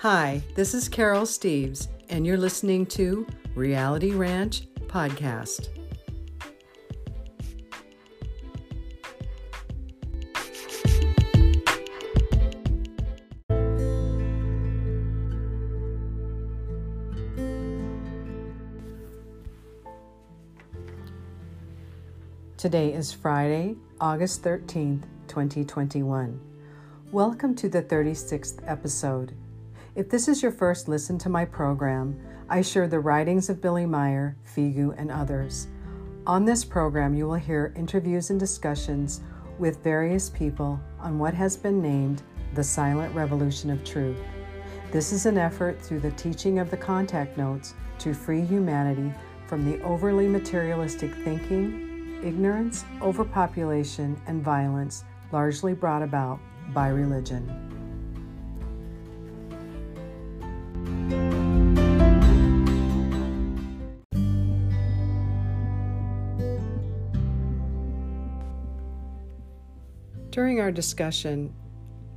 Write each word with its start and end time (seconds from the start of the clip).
Hi, 0.00 0.42
this 0.54 0.74
is 0.74 0.90
Carol 0.90 1.22
Steves, 1.22 1.88
and 2.10 2.26
you're 2.26 2.36
listening 2.36 2.84
to 2.84 3.26
Reality 3.54 4.12
Ranch 4.12 4.68
Podcast. 4.88 5.70
Today 22.58 22.92
is 22.92 23.14
Friday, 23.14 23.76
August 23.98 24.44
13th, 24.44 25.04
2021. 25.26 26.38
Welcome 27.12 27.54
to 27.54 27.70
the 27.70 27.82
36th 27.82 28.60
episode. 28.66 29.32
If 29.96 30.10
this 30.10 30.28
is 30.28 30.42
your 30.42 30.52
first 30.52 30.88
listen 30.88 31.16
to 31.20 31.30
my 31.30 31.46
program, 31.46 32.20
I 32.50 32.60
share 32.60 32.86
the 32.86 33.00
writings 33.00 33.48
of 33.48 33.62
Billy 33.62 33.86
Meier, 33.86 34.36
Figu, 34.44 34.94
and 34.98 35.10
others. 35.10 35.68
On 36.26 36.44
this 36.44 36.66
program, 36.66 37.14
you 37.14 37.26
will 37.26 37.36
hear 37.36 37.72
interviews 37.74 38.28
and 38.28 38.38
discussions 38.38 39.22
with 39.58 39.82
various 39.82 40.28
people 40.28 40.78
on 41.00 41.18
what 41.18 41.32
has 41.32 41.56
been 41.56 41.80
named 41.80 42.22
the 42.52 42.62
silent 42.62 43.14
revolution 43.14 43.70
of 43.70 43.82
truth. 43.84 44.18
This 44.92 45.12
is 45.12 45.24
an 45.24 45.38
effort 45.38 45.80
through 45.80 46.00
the 46.00 46.10
teaching 46.10 46.58
of 46.58 46.70
the 46.70 46.76
contact 46.76 47.38
notes 47.38 47.72
to 48.00 48.12
free 48.12 48.42
humanity 48.42 49.14
from 49.46 49.64
the 49.64 49.80
overly 49.80 50.28
materialistic 50.28 51.14
thinking, 51.24 52.20
ignorance, 52.22 52.84
overpopulation, 53.00 54.20
and 54.26 54.44
violence 54.44 55.04
largely 55.32 55.72
brought 55.72 56.02
about 56.02 56.38
by 56.74 56.88
religion. 56.88 57.65
During 70.36 70.60
our 70.60 70.70
discussion, 70.70 71.50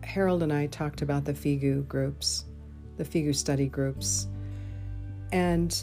Harold 0.03 0.43
and 0.43 0.51
I 0.51 0.67
talked 0.67 1.01
about 1.01 1.23
the 1.23 1.31
FIGU 1.31 1.87
groups, 1.87 2.43
the 2.97 3.05
FIGU 3.05 3.33
study 3.33 3.67
groups. 3.67 4.27
And 5.31 5.73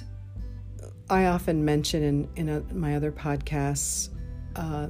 I 1.08 1.28
often 1.28 1.64
mention 1.64 2.02
in, 2.02 2.28
in 2.36 2.48
a, 2.50 2.60
my 2.74 2.94
other 2.94 3.10
podcasts 3.10 4.10
uh, 4.54 4.88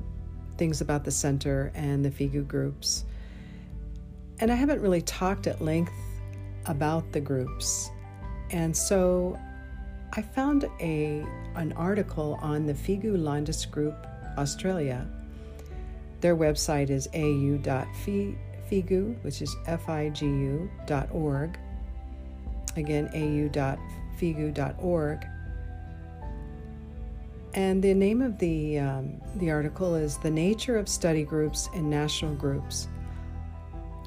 things 0.58 0.80
about 0.80 1.04
the 1.04 1.12
center 1.12 1.70
and 1.76 2.04
the 2.04 2.10
FIGU 2.10 2.48
groups. 2.48 3.04
And 4.40 4.50
I 4.50 4.56
haven't 4.56 4.80
really 4.80 5.02
talked 5.02 5.46
at 5.46 5.62
length 5.62 5.94
about 6.64 7.12
the 7.12 7.20
groups. 7.20 7.90
And 8.50 8.76
so 8.76 9.38
I 10.14 10.22
found 10.22 10.68
a, 10.80 11.24
an 11.54 11.72
article 11.74 12.40
on 12.42 12.66
the 12.66 12.74
FIGU 12.74 13.16
Landesgruppe 13.16 14.36
Australia. 14.36 15.06
Their 16.20 16.36
website 16.36 16.90
is 16.90 17.08
au.figu, 17.14 18.36
which 19.22 19.42
is 19.42 19.56
F-I-G-U 19.66 20.70
dot 20.86 21.08
org. 21.12 21.58
Again, 22.76 23.08
au.figu.org. 23.14 23.66
And 27.54 27.82
the 27.82 27.94
name 27.94 28.20
of 28.20 28.38
the, 28.38 28.78
um, 28.78 29.20
the 29.36 29.50
article 29.50 29.94
is 29.94 30.18
The 30.18 30.30
Nature 30.30 30.76
of 30.76 30.88
Study 30.88 31.24
Groups 31.24 31.70
and 31.74 31.88
National 31.88 32.34
Groups 32.34 32.88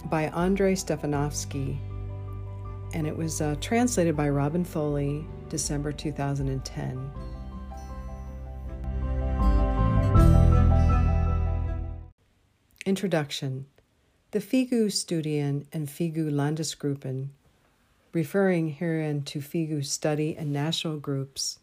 by 0.06 0.30
Andre 0.30 0.76
Stefanovsky, 0.76 1.80
and 2.94 3.08
it 3.08 3.18
was 3.18 3.42
uh, 3.42 3.56
translated 3.60 4.16
by 4.16 4.30
Robin 4.30 4.64
Foley, 4.64 5.26
December 5.50 5.92
2010. 5.92 7.12
Introduction 12.86 13.66
The 14.32 14.40
Figu 14.40 14.86
Studien 14.86 15.66
and 15.74 15.90
Figu 15.90 16.32
Landesgruppen, 16.32 17.28
referring 18.14 18.70
herein 18.70 19.24
to 19.24 19.40
Figu 19.40 19.86
study 19.86 20.34
and 20.38 20.54
national 20.54 20.98
groups, 20.98 21.60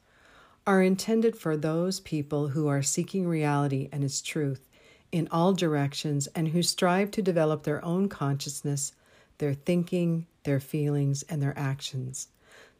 are 0.66 0.82
intended 0.82 1.34
for 1.34 1.56
those 1.56 2.00
people 2.00 2.48
who 2.48 2.68
are 2.68 2.82
seeking 2.82 3.26
reality 3.26 3.88
and 3.90 4.04
its 4.04 4.20
truth 4.20 4.68
in 5.10 5.26
all 5.32 5.54
directions 5.54 6.26
and 6.34 6.48
who 6.48 6.62
strive 6.62 7.10
to 7.12 7.22
develop 7.22 7.62
their 7.62 7.82
own 7.82 8.10
consciousness, 8.10 8.92
their 9.38 9.54
thinking, 9.54 10.26
their 10.44 10.60
feelings, 10.60 11.22
and 11.30 11.42
their 11.42 11.58
actions. 11.58 12.28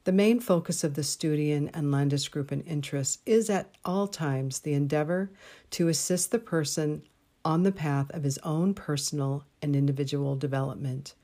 The 0.04 0.12
main 0.12 0.40
focus 0.40 0.84
of 0.84 0.92
the 0.92 1.02
Studien 1.02 1.70
and 1.72 1.86
Landesgruppen 1.86 2.66
interests 2.66 3.18
is 3.24 3.48
at 3.48 3.70
all 3.82 4.06
times 4.06 4.60
the 4.60 4.74
endeavor 4.74 5.30
to 5.70 5.88
assist 5.88 6.32
the 6.32 6.38
person 6.38 7.02
on 7.46 7.62
the 7.62 7.72
path 7.72 8.10
of 8.10 8.24
his 8.24 8.38
own 8.38 8.74
personal 8.74 9.44
and 9.62 9.76
individual 9.76 10.34
development, 10.34 11.14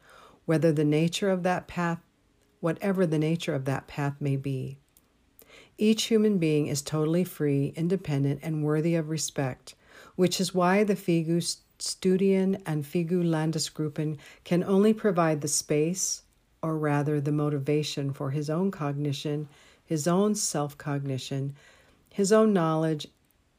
whether 0.47 0.73
the 0.73 0.85
nature 0.85 1.29
of 1.31 1.43
that 1.43 1.67
path, 1.67 2.01
whatever 2.61 3.05
the 3.05 3.19
nature 3.19 3.55
of 3.55 3.65
that 3.65 3.89
path 3.89 4.15
may 4.21 4.37
be. 4.37 4.79
Each 5.77 6.05
human 6.05 6.39
being 6.39 6.69
is 6.69 6.81
totally 6.81 7.25
free, 7.25 7.73
independent, 7.77 8.41
and 8.43 8.63
worthy 8.63 8.95
of 8.95 9.11
respect 9.11 9.75
which 10.17 10.41
is 10.41 10.55
why 10.55 10.85
the 10.85 10.95
FIGU 10.95 11.57
Studien 11.79 12.61
and 12.67 12.85
FIGU 12.85 13.25
Landesgruppen 13.25 14.19
can 14.45 14.63
only 14.65 14.93
provide 14.93 15.41
the 15.41 15.49
space, 15.49 16.23
or 16.63 16.77
rather 16.79 17.21
the 17.21 17.33
motivation, 17.33 18.13
for 18.13 18.31
his 18.31 18.49
own 18.49 18.71
cognition, 18.71 19.49
his 19.85 20.07
own 20.07 20.35
self 20.35 20.79
cognition, 20.79 21.55
his 22.11 22.33
own 22.33 22.53
knowledge, 22.53 23.09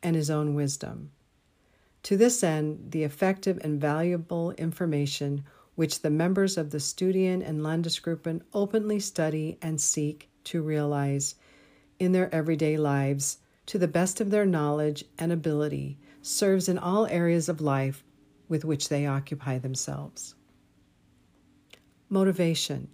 and 0.01 0.15
his 0.15 0.29
own 0.29 0.55
wisdom. 0.55 1.11
To 2.03 2.17
this 2.17 2.43
end, 2.43 2.91
the 2.91 3.03
effective 3.03 3.59
and 3.63 3.79
valuable 3.79 4.51
information 4.51 5.45
which 5.75 6.01
the 6.01 6.09
members 6.09 6.57
of 6.57 6.69
the 6.69 6.77
Studien 6.77 7.41
and 7.41 7.61
Landesgruppen 7.61 8.41
openly 8.53 8.99
study 8.99 9.57
and 9.61 9.79
seek 9.79 10.29
to 10.43 10.61
realize 10.61 11.35
in 11.99 12.11
their 12.11 12.33
everyday 12.35 12.77
lives 12.77 13.37
to 13.67 13.79
the 13.79 13.87
best 13.87 14.19
of 14.19 14.29
their 14.29 14.45
knowledge 14.45 15.05
and 15.17 15.31
ability 15.31 15.97
serves 16.21 16.67
in 16.67 16.77
all 16.77 17.07
areas 17.07 17.47
of 17.47 17.61
life 17.61 18.03
with 18.49 18.65
which 18.65 18.89
they 18.89 19.05
occupy 19.05 19.57
themselves. 19.57 20.35
Motivation. 22.09 22.89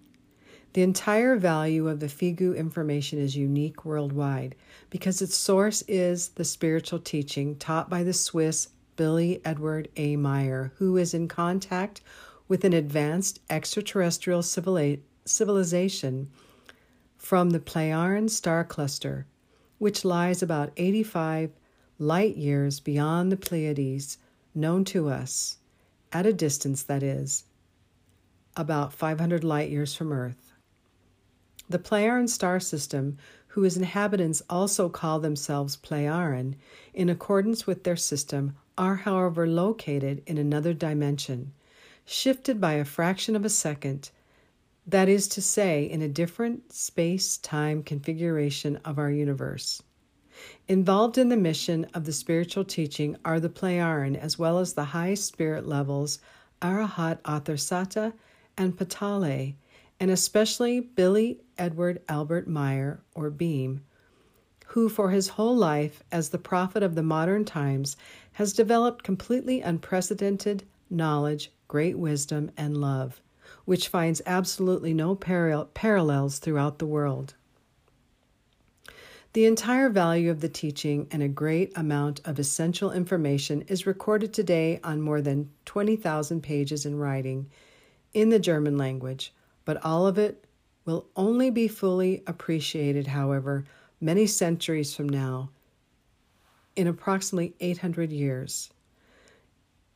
The 0.73 0.83
entire 0.83 1.35
value 1.35 1.87
of 1.87 1.99
the 1.99 2.05
FIGU 2.05 2.55
information 2.55 3.17
is 3.17 3.35
unique 3.35 3.83
worldwide 3.83 4.55
because 4.91 5.19
its 5.19 5.35
source 5.35 5.83
is 5.87 6.29
the 6.29 6.45
spiritual 6.45 6.99
teaching 6.99 7.55
taught 7.55 7.89
by 7.89 8.03
the 8.03 8.13
Swiss 8.13 8.69
Billy 8.99 9.39
Edward 9.45 9.87
A. 9.95 10.17
Meier, 10.17 10.73
who 10.75 10.97
is 10.97 11.13
in 11.13 11.29
contact 11.29 12.01
with 12.49 12.65
an 12.65 12.73
advanced 12.73 13.39
extraterrestrial 13.49 14.43
civilization 14.43 16.29
from 17.15 17.51
the 17.51 17.61
Plejaren 17.61 18.29
star 18.29 18.65
cluster, 18.65 19.25
which 19.77 20.03
lies 20.03 20.43
about 20.43 20.73
85 20.75 21.51
light 21.97 22.35
years 22.35 22.81
beyond 22.81 23.31
the 23.31 23.37
Pleiades 23.37 24.17
known 24.53 24.83
to 24.83 25.07
us, 25.07 25.59
at 26.11 26.25
a 26.25 26.33
distance 26.33 26.83
that 26.83 27.01
is, 27.01 27.45
about 28.57 28.91
500 28.91 29.45
light 29.45 29.69
years 29.69 29.95
from 29.95 30.11
Earth. 30.11 30.51
The 31.69 31.79
Plejaren 31.79 32.27
star 32.27 32.59
system, 32.59 33.17
whose 33.47 33.77
inhabitants 33.77 34.41
also 34.49 34.89
call 34.89 35.21
themselves 35.21 35.77
Plejaren, 35.77 36.55
in 36.93 37.09
accordance 37.09 37.65
with 37.65 37.85
their 37.85 37.95
system, 37.95 38.57
are, 38.79 38.95
however, 38.95 39.45
located 39.45 40.23
in 40.25 40.37
another 40.37 40.73
dimension, 40.73 41.53
shifted 42.05 42.59
by 42.59 42.73
a 42.73 42.85
fraction 42.85 43.35
of 43.35 43.45
a 43.45 43.49
second, 43.49 44.09
that 44.87 45.09
is 45.09 45.27
to 45.27 45.41
say, 45.41 45.83
in 45.83 46.01
a 46.01 46.07
different 46.07 46.73
space 46.73 47.37
time 47.37 47.83
configuration 47.83 48.77
of 48.77 48.97
our 48.97 49.11
universe. 49.11 49.83
Involved 50.69 51.17
in 51.17 51.27
the 51.27 51.37
mission 51.37 51.85
of 51.93 52.05
the 52.05 52.13
spiritual 52.13 52.63
teaching 52.63 53.17
are 53.25 53.41
the 53.41 53.49
Plejaren 53.49 54.15
as 54.15 54.39
well 54.39 54.57
as 54.57 54.73
the 54.73 54.85
high 54.85 55.13
spirit 55.13 55.67
levels 55.67 56.19
Arahat 56.61 57.21
Athersata 57.23 58.13
and 58.57 58.77
Petale, 58.77 59.55
and 59.99 60.09
especially 60.09 60.79
Billy 60.79 61.41
Edward 61.57 62.01
Albert 62.07 62.47
Meier, 62.47 63.01
or 63.13 63.29
Beam, 63.29 63.81
who 64.67 64.87
for 64.87 65.09
his 65.09 65.29
whole 65.29 65.55
life 65.55 66.03
as 66.11 66.29
the 66.29 66.37
prophet 66.37 66.83
of 66.83 66.95
the 66.95 67.03
modern 67.03 67.43
times 67.43 67.97
has 68.33 68.53
developed 68.53 69.03
completely 69.03 69.61
unprecedented 69.61 70.63
knowledge, 70.89 71.51
great 71.67 71.97
wisdom, 71.97 72.51
and 72.57 72.77
love, 72.77 73.21
which 73.65 73.87
finds 73.87 74.21
absolutely 74.25 74.93
no 74.93 75.15
parallels 75.15 76.39
throughout 76.39 76.79
the 76.79 76.85
world. 76.85 77.35
The 79.33 79.45
entire 79.45 79.89
value 79.89 80.31
of 80.31 80.41
the 80.41 80.49
teaching 80.49 81.07
and 81.11 81.21
a 81.21 81.27
great 81.27 81.71
amount 81.77 82.19
of 82.25 82.39
essential 82.39 82.91
information 82.91 83.61
is 83.67 83.85
recorded 83.85 84.33
today 84.33 84.79
on 84.83 85.01
more 85.01 85.21
than 85.21 85.51
20,000 85.65 86.41
pages 86.41 86.85
in 86.85 86.97
writing 86.97 87.47
in 88.13 88.29
the 88.29 88.39
German 88.39 88.75
language, 88.75 89.31
but 89.65 89.83
all 89.85 90.07
of 90.07 90.17
it 90.17 90.45
will 90.85 91.05
only 91.15 91.51
be 91.51 91.67
fully 91.67 92.23
appreciated, 92.25 93.05
however, 93.05 93.65
many 94.01 94.25
centuries 94.25 94.95
from 94.95 95.07
now, 95.07 95.51
in 96.79 96.87
approximately 96.87 97.53
800 97.59 98.09
years. 98.09 98.69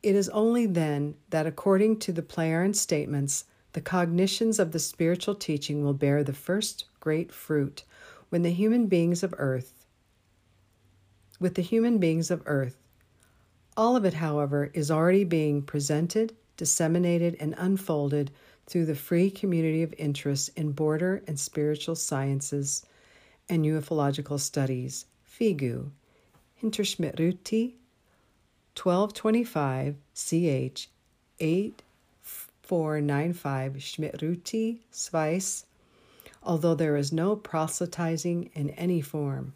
It 0.02 0.14
is 0.14 0.28
only 0.28 0.66
then 0.66 1.14
that, 1.30 1.46
according 1.46 1.98
to 2.00 2.12
the 2.12 2.20
Plejaren 2.20 2.76
statements, 2.76 3.46
the 3.72 3.80
cognitions 3.80 4.58
of 4.58 4.72
the 4.72 4.78
spiritual 4.78 5.34
teaching 5.34 5.82
will 5.82 5.94
bear 5.94 6.22
the 6.22 6.34
first 6.34 6.84
great 7.00 7.32
fruit 7.32 7.84
when 8.28 8.42
the 8.42 8.52
human 8.52 8.84
beings 8.84 9.22
of 9.22 9.34
earth, 9.38 9.86
with 11.40 11.54
the 11.54 11.62
human 11.62 11.96
beings 11.96 12.30
of 12.30 12.42
earth. 12.44 12.76
All 13.78 13.96
of 13.96 14.04
it, 14.04 14.12
however, 14.12 14.70
is 14.74 14.90
already 14.90 15.24
being 15.24 15.62
presented, 15.62 16.36
disseminated, 16.58 17.34
and 17.40 17.54
unfolded 17.56 18.30
through 18.66 18.84
the 18.84 18.94
free 18.94 19.30
community 19.30 19.82
of 19.82 19.94
interest 19.96 20.50
in 20.54 20.72
border 20.72 21.22
and 21.26 21.40
spiritual 21.40 21.96
sciences 21.96 22.84
and 23.48 23.64
ufological 23.64 24.38
studies, 24.38 25.06
FIGU, 25.26 25.90
Hinterschmidrüti, 26.64 27.74
1225 28.74 29.96
CH 30.14 30.88
8495 31.38 33.78
Schmidrüti, 33.78 34.78
Schweiz, 34.90 35.66
although 36.42 36.74
there 36.74 36.96
is 36.96 37.12
no 37.12 37.36
proselytizing 37.36 38.50
in 38.54 38.70
any 38.70 39.02
form. 39.02 39.52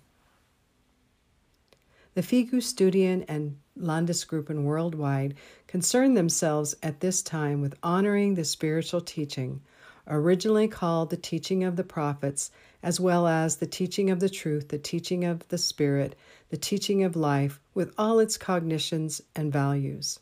The 2.13 2.21
FIGU 2.21 2.61
Studien 2.61 3.25
and 3.27 3.57
Landesgruppen 3.81 4.65
worldwide 4.65 5.35
concern 5.67 6.13
themselves 6.13 6.75
at 6.83 7.01
this 7.01 7.23
time 7.23 7.63
with 7.63 7.79
honoring 7.83 8.35
the 8.35 8.45
spiritual 8.45 9.01
teaching, 9.01 9.63
originally 10.09 10.69
called 10.69 11.11
the 11.11 11.17
teaching 11.17 11.65
of 11.65 11.77
the 11.77 11.85
prophets, 11.85 12.51
as 12.83 12.99
well 12.99 13.27
as 13.27 13.57
the 13.57 13.67
teaching 13.67 14.11
of 14.11 14.21
the 14.21 14.29
truth, 14.29 14.69
the 14.69 14.79
teaching 14.79 15.25
of 15.25 15.47
the 15.49 15.59
Spirit, 15.59 16.17
the 16.51 16.57
teaching 16.57 17.05
of 17.05 17.17
life, 17.17 17.61
with 17.75 17.93
all 17.99 18.19
its 18.19 18.37
cognitions 18.37 19.21
and 19.37 19.53
values. 19.53 20.19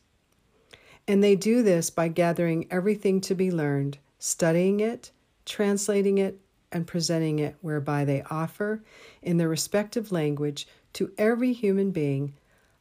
And 1.08 1.22
they 1.22 1.36
do 1.36 1.62
this 1.62 1.90
by 1.90 2.08
gathering 2.08 2.66
everything 2.70 3.20
to 3.22 3.34
be 3.34 3.50
learned, 3.50 3.98
studying 4.18 4.80
it, 4.80 5.12
translating 5.44 6.18
it, 6.18 6.40
and 6.72 6.86
presenting 6.86 7.38
it, 7.38 7.56
whereby 7.60 8.04
they 8.04 8.22
offer, 8.28 8.82
in 9.22 9.36
their 9.36 9.48
respective 9.48 10.10
language, 10.10 10.66
to 10.94 11.12
every 11.16 11.52
human 11.52 11.92
being 11.92 12.34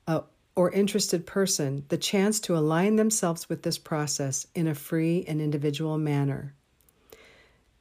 uh, 0.08 0.22
or 0.56 0.72
interested 0.72 1.26
person 1.26 1.86
the 1.90 1.98
chance 1.98 2.40
to 2.40 2.58
align 2.58 2.96
themselves 2.96 3.48
with 3.48 3.62
this 3.62 3.78
process 3.78 4.48
in 4.56 4.68
a 4.68 4.74
free 4.74 5.24
and 5.28 5.42
individual 5.42 5.98
manner. 5.98 6.54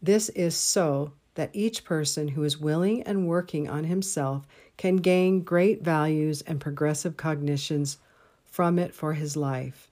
This 0.05 0.29
is 0.29 0.55
so 0.55 1.13
that 1.35 1.49
each 1.55 1.83
person 1.83 2.29
who 2.29 2.45
is 2.45 2.61
willing 2.61 3.03
and 3.05 3.27
working 3.27 3.71
on 3.71 3.85
himself 3.85 4.47
can 4.77 4.97
gain 4.97 5.41
great 5.41 5.83
values 5.83 6.43
and 6.43 6.61
progressive 6.61 7.17
cognitions 7.17 7.97
from 8.45 8.79
it 8.79 8.93
for 8.93 9.15
his 9.15 9.35
life. 9.35 9.91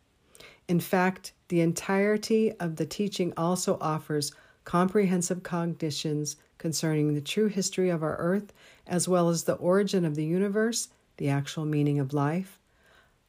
In 0.69 0.81
fact, 0.81 1.32
the 1.49 1.62
entirety 1.62 2.53
of 2.61 2.76
the 2.76 2.85
teaching 2.85 3.32
also 3.38 3.79
offers 3.81 4.32
comprehensive 4.64 5.43
cognitions 5.43 6.37
concerning 6.58 7.15
the 7.15 7.23
true 7.23 7.47
history 7.47 7.88
of 7.88 8.03
our 8.03 8.19
earth, 8.19 8.53
as 8.87 9.08
well 9.08 9.31
as 9.31 9.44
the 9.44 9.55
origin 9.55 10.05
of 10.05 10.15
the 10.15 10.26
universe, 10.26 10.88
the 11.17 11.31
actual 11.31 11.65
meaning 11.65 11.99
of 11.99 12.12
life, 12.12 12.61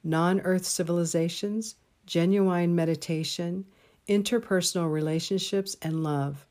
non 0.03 0.41
earth 0.41 0.65
civilizations, 0.65 1.75
genuine 2.05 2.75
meditation, 2.75 3.63
interpersonal 4.09 4.91
relationships, 4.91 5.77
and 5.81 6.03
love. 6.03 6.45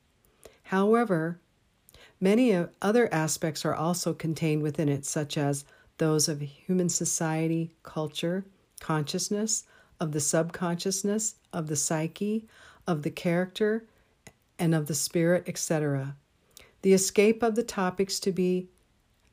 However, 0.73 1.39
many 2.19 2.57
other 2.81 3.13
aspects 3.13 3.67
are 3.67 3.75
also 3.75 4.15
contained 4.15 4.63
within 4.63 4.89
it, 4.89 5.05
such 5.05 5.37
as 5.37 5.67
those 5.99 6.31
of 6.31 6.41
human 6.41 6.89
society, 6.89 7.75
culture, 7.83 8.47
consciousness, 8.81 9.65
of 10.01 10.13
the 10.13 10.21
subconsciousness, 10.21 11.35
of 11.53 11.67
the 11.67 11.77
psyche, 11.77 12.49
of 12.87 13.03
the 13.03 13.11
character, 13.11 13.85
and 14.59 14.75
of 14.75 14.87
the 14.87 14.95
spirit, 14.95 15.45
etc. 15.47 16.17
The 16.81 16.95
escape 16.95 17.43
of 17.43 17.55
the 17.55 17.63
topics 17.63 18.19
to 18.21 18.33
be 18.33 18.67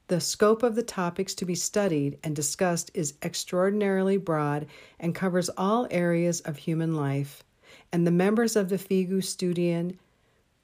the 0.10 0.20
scope 0.20 0.62
of 0.62 0.76
the 0.76 0.84
topics 0.84 1.34
to 1.36 1.46
be 1.46 1.56
studied 1.56 2.20
and 2.22 2.36
discussed 2.36 2.92
is 2.94 3.14
extraordinarily 3.24 4.18
broad 4.18 4.68
and 5.00 5.16
covers 5.16 5.50
all 5.56 5.88
areas 5.90 6.42
of 6.42 6.58
human 6.58 6.98
life, 6.98 7.46
and 7.94 8.06
the 8.06 8.12
members 8.12 8.58
of 8.58 8.68
the 8.68 8.76
FIGU 8.78 9.24
Studien 9.24 9.98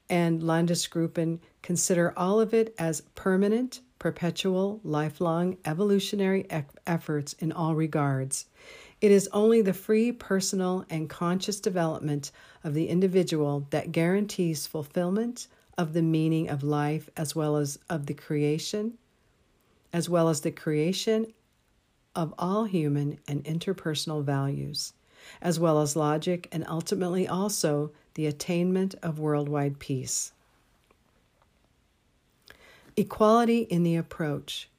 and 0.09 0.41
Landesgruppen 0.41 1.39
consider 1.61 2.13
all 2.17 2.39
of 2.39 2.53
it 2.53 2.75
as 2.77 3.01
permanent, 3.15 3.81
perpetual, 3.99 4.79
lifelong, 4.83 5.57
evolutionary 5.65 6.45
e- 6.53 6.61
efforts 6.85 7.33
in 7.33 7.51
all 7.51 7.75
regards. 7.75 8.45
It 9.01 9.11
is 9.11 9.29
only 9.33 9.61
the 9.61 9.73
free, 9.73 10.11
personal, 10.11 10.85
and 10.89 11.09
conscious 11.09 11.59
development 11.59 12.31
of 12.63 12.73
the 12.73 12.87
individual 12.87 13.67
that 13.71 13.91
guarantees 13.91 14.67
fulfillment 14.67 15.47
of 15.77 15.93
the 15.93 16.01
meaning 16.01 16.49
of 16.49 16.63
life 16.63 17.09
as 17.17 17.35
well 17.35 17.57
as 17.57 17.77
of 17.89 18.05
the 18.05 18.13
creation, 18.13 18.97
as 19.91 20.09
well 20.09 20.29
as 20.29 20.41
the 20.41 20.51
creation 20.51 21.33
of 22.15 22.33
all 22.39 22.63
human 22.63 23.19
and 23.27 23.43
interpersonal 23.43 24.23
values, 24.23 24.93
as 25.41 25.59
well 25.59 25.81
as 25.81 25.95
logic 25.95 26.47
and 26.51 26.65
ultimately 26.67 27.27
also 27.27 27.91
the 28.15 28.25
attainment 28.25 28.95
of 29.03 29.19
worldwide 29.19 29.79
peace. 29.79 30.33
Equality 32.97 33.59
in 33.59 33.83
the 33.83 33.95
approach. 33.95 34.69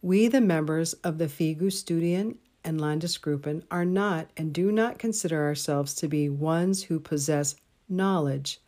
We, 0.00 0.28
the 0.28 0.40
members 0.40 0.94
of 0.94 1.18
the 1.18 1.26
FIGU 1.26 1.70
Studien 1.70 2.36
and 2.64 2.80
Landesgruppen 2.80 3.62
are 3.70 3.84
not 3.84 4.30
and 4.36 4.52
do 4.52 4.72
not 4.72 4.98
consider 4.98 5.44
ourselves 5.44 5.94
to 5.94 6.08
be 6.08 6.28
ones 6.28 6.82
who 6.84 6.98
possess 6.98 7.56
knowledge, 7.88 8.60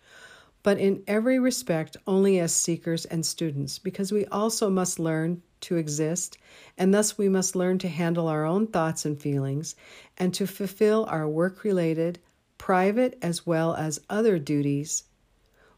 but 0.62 0.78
in 0.78 1.02
every 1.06 1.38
respect 1.38 1.96
only 2.06 2.38
as 2.38 2.55
seekers 2.55 3.06
and 3.06 3.25
students, 3.25 3.78
because 3.78 4.12
we 4.12 4.26
also 4.26 4.69
must 4.69 4.99
learn 4.99 5.43
to 5.62 5.76
exist, 5.76 6.37
and 6.76 6.93
thus 6.93 7.17
we 7.17 7.28
must 7.28 7.56
learn 7.56 7.78
to 7.78 7.88
handle 7.88 8.28
our 8.28 8.44
own 8.44 8.67
thoughts 8.67 9.05
and 9.05 9.20
feelings 9.20 9.75
and 10.19 10.34
to 10.34 10.46
fulfill 10.46 11.06
our 11.08 11.28
work 11.28 11.64
related, 11.64 12.19
private 12.60 13.19
as 13.22 13.46
well 13.46 13.74
as 13.74 14.02
other 14.10 14.38
duties. 14.38 15.05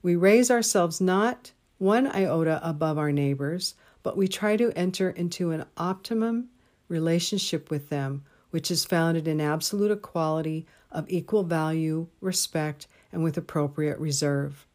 We 0.02 0.16
raise 0.16 0.50
ourselves 0.50 1.00
not 1.00 1.52
one 1.78 2.08
iota 2.08 2.58
above 2.60 2.98
our 2.98 3.12
neighbors, 3.12 3.76
but 4.02 4.16
we 4.16 4.26
try 4.26 4.56
to 4.56 4.72
enter 4.76 5.08
into 5.10 5.52
an 5.52 5.64
optimum 5.76 6.48
relationship 6.88 7.70
with 7.70 7.88
them, 7.88 8.24
which 8.50 8.68
is 8.68 8.84
founded 8.84 9.28
in 9.28 9.40
absolute 9.40 9.92
equality 9.92 10.66
of 10.90 11.08
equal 11.08 11.44
value, 11.44 12.08
respect, 12.20 12.88
and 13.12 13.22
with 13.22 13.38
appropriate 13.38 14.00
reserve. 14.00 14.66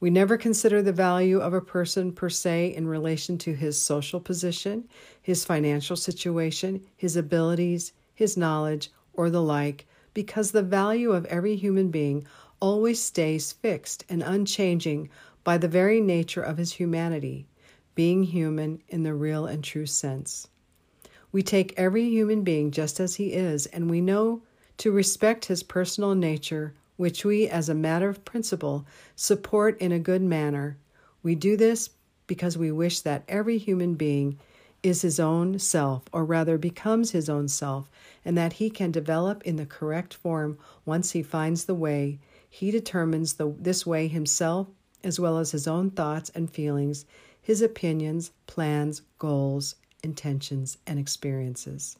We 0.00 0.10
never 0.10 0.36
consider 0.36 0.82
the 0.82 0.92
value 0.92 1.38
of 1.38 1.54
a 1.54 1.60
person 1.60 2.10
per 2.10 2.30
se 2.30 2.74
in 2.74 2.88
relation 2.88 3.38
to 3.38 3.54
his 3.54 3.80
social 3.80 4.18
position, 4.18 4.88
his 5.22 5.44
financial 5.44 5.94
situation, 5.94 6.84
his 6.96 7.14
abilities, 7.14 7.92
his 8.12 8.36
knowledge, 8.36 8.90
or 9.12 9.30
the 9.30 9.42
like, 9.42 9.86
because 10.14 10.52
the 10.52 10.62
value 10.62 11.10
of 11.12 11.26
every 11.26 11.56
human 11.56 11.90
being 11.90 12.24
always 12.60 13.00
stays 13.00 13.52
fixed 13.52 14.04
and 14.08 14.22
unchanging 14.22 15.10
by 15.42 15.58
the 15.58 15.68
very 15.68 16.00
nature 16.00 16.42
of 16.42 16.56
his 16.56 16.72
humanity, 16.72 17.46
being 17.94 18.22
human 18.22 18.80
in 18.88 19.02
the 19.02 19.12
real 19.12 19.44
and 19.44 19.62
true 19.62 19.86
sense. 19.86 20.48
We 21.30 21.42
take 21.42 21.74
every 21.76 22.08
human 22.08 22.42
being 22.42 22.70
just 22.70 23.00
as 23.00 23.16
he 23.16 23.32
is, 23.32 23.66
and 23.66 23.90
we 23.90 24.00
know 24.00 24.42
to 24.78 24.92
respect 24.92 25.46
his 25.46 25.62
personal 25.62 26.14
nature, 26.14 26.72
which 26.96 27.24
we, 27.24 27.48
as 27.48 27.68
a 27.68 27.74
matter 27.74 28.08
of 28.08 28.24
principle, 28.24 28.86
support 29.16 29.78
in 29.80 29.92
a 29.92 29.98
good 29.98 30.22
manner. 30.22 30.78
We 31.22 31.34
do 31.34 31.56
this 31.56 31.90
because 32.26 32.56
we 32.56 32.72
wish 32.72 33.00
that 33.00 33.24
every 33.28 33.58
human 33.58 33.94
being 33.94 34.38
is 34.84 35.00
his 35.00 35.18
own 35.18 35.58
self, 35.58 36.02
or 36.12 36.24
rather 36.24 36.58
becomes 36.58 37.10
his 37.10 37.28
own 37.28 37.48
self, 37.48 37.90
and 38.24 38.36
that 38.36 38.54
he 38.54 38.68
can 38.68 38.90
develop 38.90 39.42
in 39.42 39.56
the 39.56 39.64
correct 39.66 40.12
form 40.12 40.58
once 40.84 41.12
he 41.12 41.22
finds 41.22 41.64
the 41.64 41.74
way. 41.74 42.18
He 42.48 42.70
determines 42.70 43.34
the, 43.34 43.52
this 43.58 43.86
way 43.86 44.08
himself, 44.08 44.68
as 45.02 45.18
well 45.18 45.38
as 45.38 45.52
his 45.52 45.66
own 45.66 45.90
thoughts 45.90 46.30
and 46.34 46.50
feelings, 46.50 47.06
his 47.40 47.62
opinions, 47.62 48.30
plans, 48.46 49.00
goals, 49.18 49.74
intentions, 50.02 50.76
and 50.86 50.98
experiences. 50.98 51.96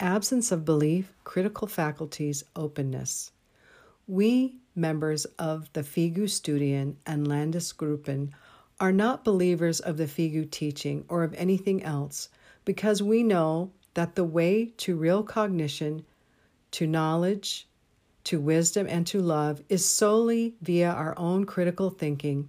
Absence 0.00 0.50
of 0.50 0.64
belief, 0.64 1.12
critical 1.24 1.68
faculties, 1.68 2.44
openness. 2.56 3.30
We, 4.06 4.56
members 4.74 5.26
of 5.38 5.70
the 5.74 5.82
FIGU 5.82 6.24
Studien 6.24 6.96
and 7.06 7.26
Landesgruppen, 7.26 8.30
are 8.78 8.92
not 8.92 9.24
believers 9.24 9.80
of 9.80 9.96
the 9.96 10.04
FIGU 10.04 10.50
teaching 10.50 11.04
or 11.08 11.22
of 11.22 11.34
anything 11.34 11.82
else 11.82 12.28
because 12.64 13.02
we 13.02 13.22
know 13.22 13.70
that 13.94 14.14
the 14.14 14.24
way 14.24 14.66
to 14.76 14.96
real 14.96 15.22
cognition, 15.22 16.04
to 16.72 16.86
knowledge, 16.86 17.66
to 18.24 18.40
wisdom 18.40 18.86
and 18.90 19.06
to 19.06 19.20
love 19.22 19.62
is 19.68 19.84
solely 19.84 20.54
via 20.60 20.90
our 20.90 21.18
own 21.18 21.44
critical 21.44 21.90
thinking. 21.90 22.48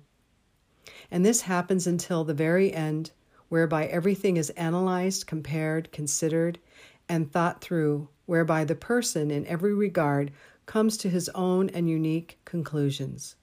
And 1.09 1.25
this 1.25 1.41
happens 1.41 1.87
until 1.87 2.23
the 2.23 2.33
very 2.33 2.73
end, 2.73 3.11
whereby 3.47 3.85
everything 3.85 4.35
is 4.35 4.49
analyzed, 4.51 5.27
compared, 5.27 5.91
considered, 5.91 6.59
and 7.07 7.31
thought 7.31 7.61
through, 7.61 8.09
whereby 8.25 8.65
the 8.65 8.75
person, 8.75 9.31
in 9.31 9.45
every 9.47 9.73
regard, 9.73 10.31
comes 10.65 10.97
to 10.97 11.09
his 11.09 11.29
own 11.29 11.69
and 11.69 11.89
unique 11.89 12.39
conclusions. 12.43 13.35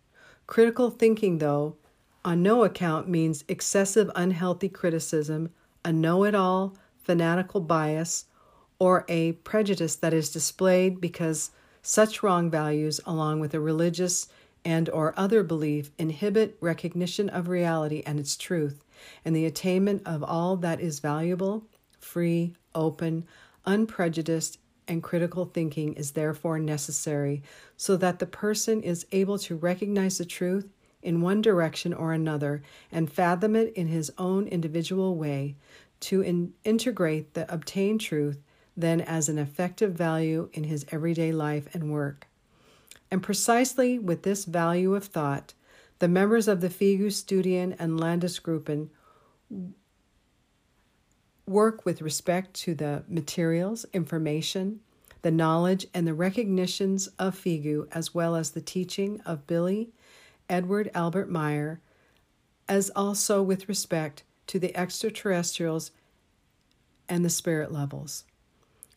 Critical 0.47 0.91
thinking, 0.91 1.39
though, 1.39 1.77
on 2.25 2.43
no 2.43 2.65
account 2.65 3.09
means 3.09 3.45
excessive 3.49 4.11
unhealthy 4.15 4.69
criticism, 4.69 5.51
a 5.85 5.93
know 5.93 6.25
it 6.25 6.35
all, 6.35 6.77
fanatical 7.03 7.61
bias, 7.61 8.25
or 8.79 9.05
a 9.09 9.33
prejudice 9.33 9.97
that 9.97 10.15
is 10.15 10.31
displayed 10.31 11.01
because 11.01 11.51
such 11.83 12.23
wrong 12.23 12.51
values, 12.51 13.01
along 13.05 13.41
with 13.41 13.53
a 13.53 13.61
religious 13.61 14.29
and 14.65 14.89
or 14.89 15.13
other 15.19 15.43
belief, 15.43 15.91
inhibit 15.99 16.57
recognition 16.61 17.29
of 17.29 17.49
reality 17.49 18.03
and 18.07 18.19
its 18.19 18.37
truth, 18.37 18.83
and 19.25 19.37
the 19.37 19.45
attainment 19.45 20.03
of 20.07 20.25
all 20.25 20.57
that 20.57 20.81
is 20.81 21.01
valuable, 21.01 21.67
free, 21.99 22.55
open, 22.75 23.27
unprejudiced, 23.67 24.59
and 24.89 25.03
critical 25.03 25.45
thinking 25.45 25.93
is 25.95 26.13
therefore 26.13 26.59
necessary 26.59 27.43
so 27.77 27.97
that 27.97 28.19
the 28.19 28.27
person 28.27 28.83
is 28.83 29.07
able 29.13 29.39
to 29.39 29.57
recognize 29.57 30.19
the 30.19 30.25
truth 30.25 30.69
in 31.05 31.21
one 31.21 31.41
direction 31.41 31.93
or 31.93 32.13
another 32.13 32.63
and 32.91 33.13
fathom 33.13 33.55
it 33.55 33.73
in 33.75 33.87
his 33.87 34.11
own 34.19 34.49
individual 34.49 35.15
way, 35.15 35.55
to 36.01 36.21
in- 36.21 36.53
integrate 36.65 37.35
the 37.35 37.53
obtained 37.53 38.01
truth 38.01 38.43
then 38.77 39.01
as 39.01 39.29
an 39.29 39.39
effective 39.39 39.93
value 39.93 40.49
in 40.53 40.65
his 40.65 40.85
everyday 40.91 41.31
life 41.31 41.73
and 41.73 41.93
work. 41.93 42.27
And 43.11 43.23
precisely 43.23 43.99
with 43.99 44.23
this 44.23 44.45
value 44.45 44.95
of 44.95 45.05
thought, 45.05 45.55
the 46.01 46.09
members 46.09 46.49
of 46.49 46.61
the 46.61 46.69
Figu 46.69 47.07
Studien 47.07 47.77
and 47.79 48.01
Landesgruppen 48.01 48.89
work 51.47 51.85
with 51.85 52.03
respect 52.03 52.55
to 52.55 52.75
the 52.75 53.05
materials, 53.09 53.87
information, 53.93 54.81
the 55.23 55.31
knowledge, 55.31 55.87
and 55.95 56.07
the 56.07 56.15
recognitions 56.15 57.07
of 57.19 57.37
Figu, 57.37 57.87
as 57.93 58.15
well 58.15 58.35
as 58.35 58.51
the 58.51 58.61
teaching 58.61 59.21
of 59.25 59.47
Billy 59.47 59.91
Edward 60.49 60.91
Albert 60.95 61.31
Meier, 61.31 61.81
as 62.69 62.91
also 62.91 63.43
with 63.43 63.69
respect 63.69 64.25
to 64.47 64.59
the 64.59 64.77
extraterrestrials 64.77 65.91
and 67.09 67.25
the 67.25 67.31
spirit 67.31 67.73
levels. 67.73 68.25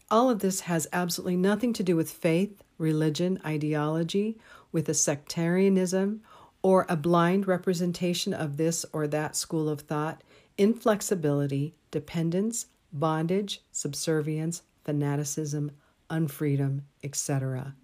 All 0.09 0.29
of 0.29 0.39
this 0.39 0.61
has 0.61 0.87
absolutely 0.93 1.35
nothing 1.35 1.73
to 1.73 1.83
do 1.83 1.95
with 1.95 2.09
faith, 2.11 2.63
religion, 2.77 3.39
ideology, 3.45 4.37
with 4.71 4.87
a 4.87 4.93
sectarianism, 4.93 6.21
or 6.61 6.85
a 6.87 6.95
blind 6.95 7.47
representation 7.47 8.33
of 8.33 8.57
this 8.57 8.85
or 8.93 9.07
that 9.07 9.35
school 9.35 9.69
of 9.69 9.81
thought, 9.81 10.23
inflexibility, 10.57 11.75
dependence, 11.91 12.67
bondage, 12.91 13.61
subservience, 13.71 14.63
fanaticism, 14.83 15.71
unfreedom, 16.09 16.81
etc. 17.03 17.75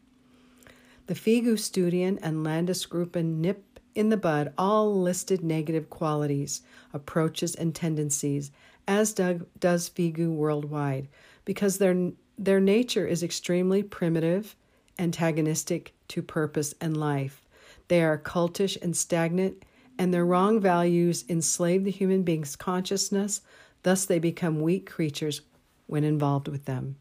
The 1.06 1.16
Figustudien 1.16 2.18
and 2.22 2.46
Landesgruppen 2.46 3.40
nip 3.40 3.80
in 3.94 4.08
the 4.08 4.16
bud 4.16 4.54
all 4.58 5.02
listed 5.02 5.44
negative 5.44 5.90
qualities, 5.90 6.62
approaches, 6.94 7.56
and 7.56 7.76
tendencies, 7.76 8.52
as 8.88 9.12
does 9.14 9.90
Figu 9.90 10.32
worldwide, 10.32 11.10
because 11.44 11.78
their, 11.78 12.12
their 12.38 12.62
nature 12.62 13.06
is 13.06 13.22
extremely 13.22 13.84
primitive, 13.84 14.56
antagonistic 14.98 15.94
to 16.08 16.22
purpose 16.22 16.74
and 16.80 16.96
life. 16.96 17.46
They 17.90 18.02
are 18.02 18.18
cultish 18.18 18.78
and 18.82 18.96
stagnant, 18.96 19.64
and 20.00 20.14
their 20.14 20.26
wrong 20.26 20.62
values 20.62 21.26
enslave 21.28 21.84
the 21.84 21.92
human 21.92 22.24
being's 22.24 22.56
consciousness, 22.56 23.42
thus, 23.84 24.06
they 24.06 24.20
become 24.20 24.62
weak 24.62 24.90
creatures 24.90 25.42
when 25.86 26.06
involved 26.06 26.48
with 26.48 26.64
them 26.64 26.96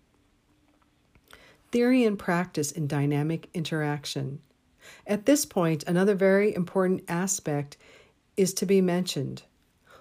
theory 1.72 2.04
and 2.04 2.18
practice 2.18 2.70
in 2.70 2.86
dynamic 2.86 3.48
interaction. 3.54 4.40
At 5.06 5.26
this 5.26 5.44
point, 5.44 5.82
another 5.84 6.14
very 6.14 6.54
important 6.54 7.02
aspect 7.08 7.76
is 8.36 8.54
to 8.54 8.66
be 8.66 8.80
mentioned. 8.80 9.42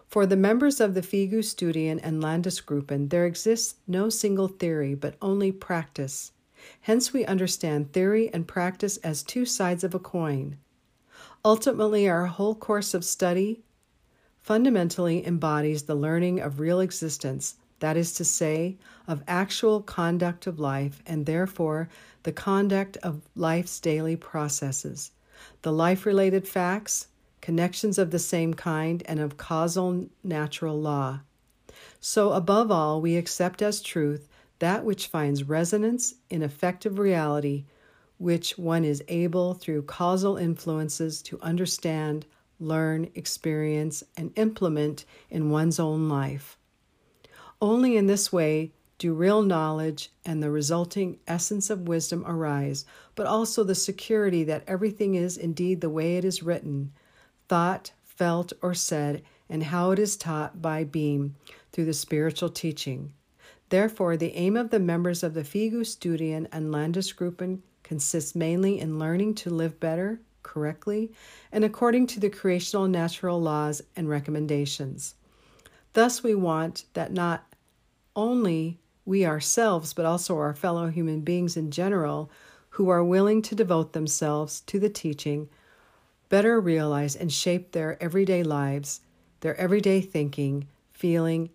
For 0.07 0.25
the 0.25 0.35
members 0.35 0.81
of 0.81 0.93
the 0.93 1.01
Figu 1.01 1.39
Studien 1.39 1.99
and 2.03 2.21
Landesgruppen, 2.21 3.09
there 3.09 3.25
exists 3.25 3.75
no 3.87 4.09
single 4.09 4.49
theory, 4.49 4.93
but 4.93 5.15
only 5.21 5.51
practice. 5.51 6.33
Hence, 6.81 7.13
we 7.13 7.25
understand 7.25 7.93
theory 7.93 8.29
and 8.33 8.47
practice 8.47 8.97
as 8.97 9.23
two 9.23 9.45
sides 9.45 9.85
of 9.85 9.95
a 9.95 9.99
coin. 9.99 10.57
Ultimately, 11.45 12.09
our 12.09 12.25
whole 12.25 12.53
course 12.53 12.93
of 12.93 13.05
study 13.05 13.63
fundamentally 14.41 15.25
embodies 15.25 15.83
the 15.83 15.95
learning 15.95 16.41
of 16.41 16.59
real 16.59 16.81
existence 16.81 17.55
that 17.81 17.97
is 17.97 18.13
to 18.13 18.23
say, 18.23 18.77
of 19.07 19.23
actual 19.27 19.81
conduct 19.81 20.47
of 20.47 20.59
life, 20.59 21.01
and 21.05 21.25
therefore 21.25 21.89
the 22.23 22.31
conduct 22.31 22.95
of 22.97 23.21
life's 23.35 23.79
daily 23.79 24.15
processes, 24.15 25.11
the 25.63 25.71
life 25.71 26.05
related 26.05 26.47
facts, 26.47 27.07
connections 27.41 27.97
of 27.97 28.11
the 28.11 28.19
same 28.19 28.53
kind, 28.53 29.03
and 29.07 29.19
of 29.19 29.35
causal 29.38 30.07
natural 30.23 30.79
law. 30.79 31.19
So, 32.00 32.33
above 32.33 32.71
all, 32.71 33.01
we 33.01 33.17
accept 33.17 33.61
as 33.61 33.81
truth 33.81 34.27
that 34.59 34.85
which 34.85 35.07
finds 35.07 35.43
resonance 35.43 36.13
in 36.29 36.43
effective 36.43 37.00
reality, 37.00 37.65
which 38.19 38.59
one 38.59 38.85
is 38.85 39.03
able 39.07 39.55
through 39.55 39.81
causal 39.81 40.38
influences 40.38 41.23
to 41.23 41.41
understand, 41.41 42.27
learn, 42.59 43.09
experience, 43.15 44.03
and 44.15 44.31
implement 44.35 45.05
in 45.31 45.50
one's 45.50 45.79
own 45.79 46.07
life. 46.07 46.59
Only 47.62 47.96
in 47.96 48.08
this 48.08 48.34
way 48.34 48.72
do 48.98 49.13
real 49.13 49.44
knowledge 49.44 50.10
and 50.25 50.41
the 50.41 50.50
resulting 50.50 51.20
essence 51.27 51.70
of 51.70 51.88
wisdom 51.88 52.24
arise, 52.25 52.86
but 53.13 53.27
also 53.27 53.63
the 53.63 53.75
security 53.75 54.44
that 54.46 54.63
everything 54.68 55.13
is 55.13 55.38
indeed 55.38 55.80
the 55.80 55.89
way 55.89 56.18
it 56.18 56.25
is 56.25 56.41
written, 56.41 56.91
thought, 57.48 57.91
felt, 58.03 58.51
or 58.63 58.74
said, 58.74 59.22
and 59.48 59.63
how 59.63 59.91
it 59.91 60.00
is 60.00 60.15
taught 60.15 60.62
by 60.62 60.84
being 60.84 61.36
through 61.72 61.86
the 61.86 61.94
spiritual 61.94 62.50
teaching. 62.50 63.13
Therefore, 63.70 64.18
the 64.18 64.34
aim 64.34 64.58
of 64.58 64.72
the 64.72 64.80
members 64.80 65.22
of 65.22 65.36
the 65.36 65.44
FIGU 65.44 65.82
Studien 65.82 66.48
and 66.51 66.74
Landesgruppen 66.74 67.60
consists 67.84 68.36
mainly 68.36 68.80
in 68.80 68.98
learning 68.98 69.36
to 69.36 69.50
live 69.51 69.80
better, 69.80 70.20
correctly, 70.41 71.12
and 71.51 71.63
according 71.63 72.08
to 72.08 72.20
the 72.20 72.30
creational 72.30 72.88
natural 72.88 73.39
laws 73.39 73.82
and 73.96 74.10
recommendations. 74.10 75.13
Thus, 75.94 76.24
we 76.24 76.36
want 76.36 76.86
that 76.94 77.12
not 77.12 77.50
only 78.15 78.80
we 79.06 79.25
ourselves, 79.25 79.94
but 79.94 80.06
also 80.06 80.38
our 80.38 80.53
fellow 80.53 80.88
human 80.88 81.22
beings 81.22 81.58
in 81.58 81.72
general, 81.72 82.30
who 82.70 82.89
are 82.89 83.03
willing 83.03 83.41
to 83.41 83.56
devote 83.56 83.94
themselves 83.94 84.62
to 84.62 84.80
the 84.80 84.89
teaching, 84.89 85.50
better 86.30 86.60
realize 86.60 87.15
and 87.15 87.32
shape 87.32 87.72
their 87.72 88.01
everyday 88.01 88.44
lives, 88.44 89.01
their 89.41 89.56
everyday 89.58 90.00
thinking, 90.00 90.68
feeling, 90.91 91.50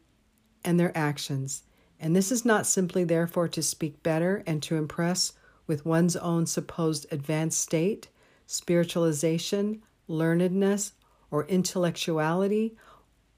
and 0.64 0.78
their 0.78 0.96
actions. 0.96 1.62
And 1.98 2.14
this 2.14 2.30
is 2.30 2.44
not 2.44 2.66
simply, 2.66 3.04
therefore, 3.04 3.48
to 3.48 3.62
speak 3.62 4.02
better 4.02 4.42
and 4.46 4.62
to 4.64 4.76
impress 4.76 5.32
with 5.66 5.86
one's 5.86 6.16
own 6.16 6.46
supposed 6.46 7.06
advanced 7.10 7.60
state, 7.60 8.08
spiritualization, 8.46 9.80
learnedness, 10.08 10.92
or 11.30 11.46
intellectuality, 11.46 12.76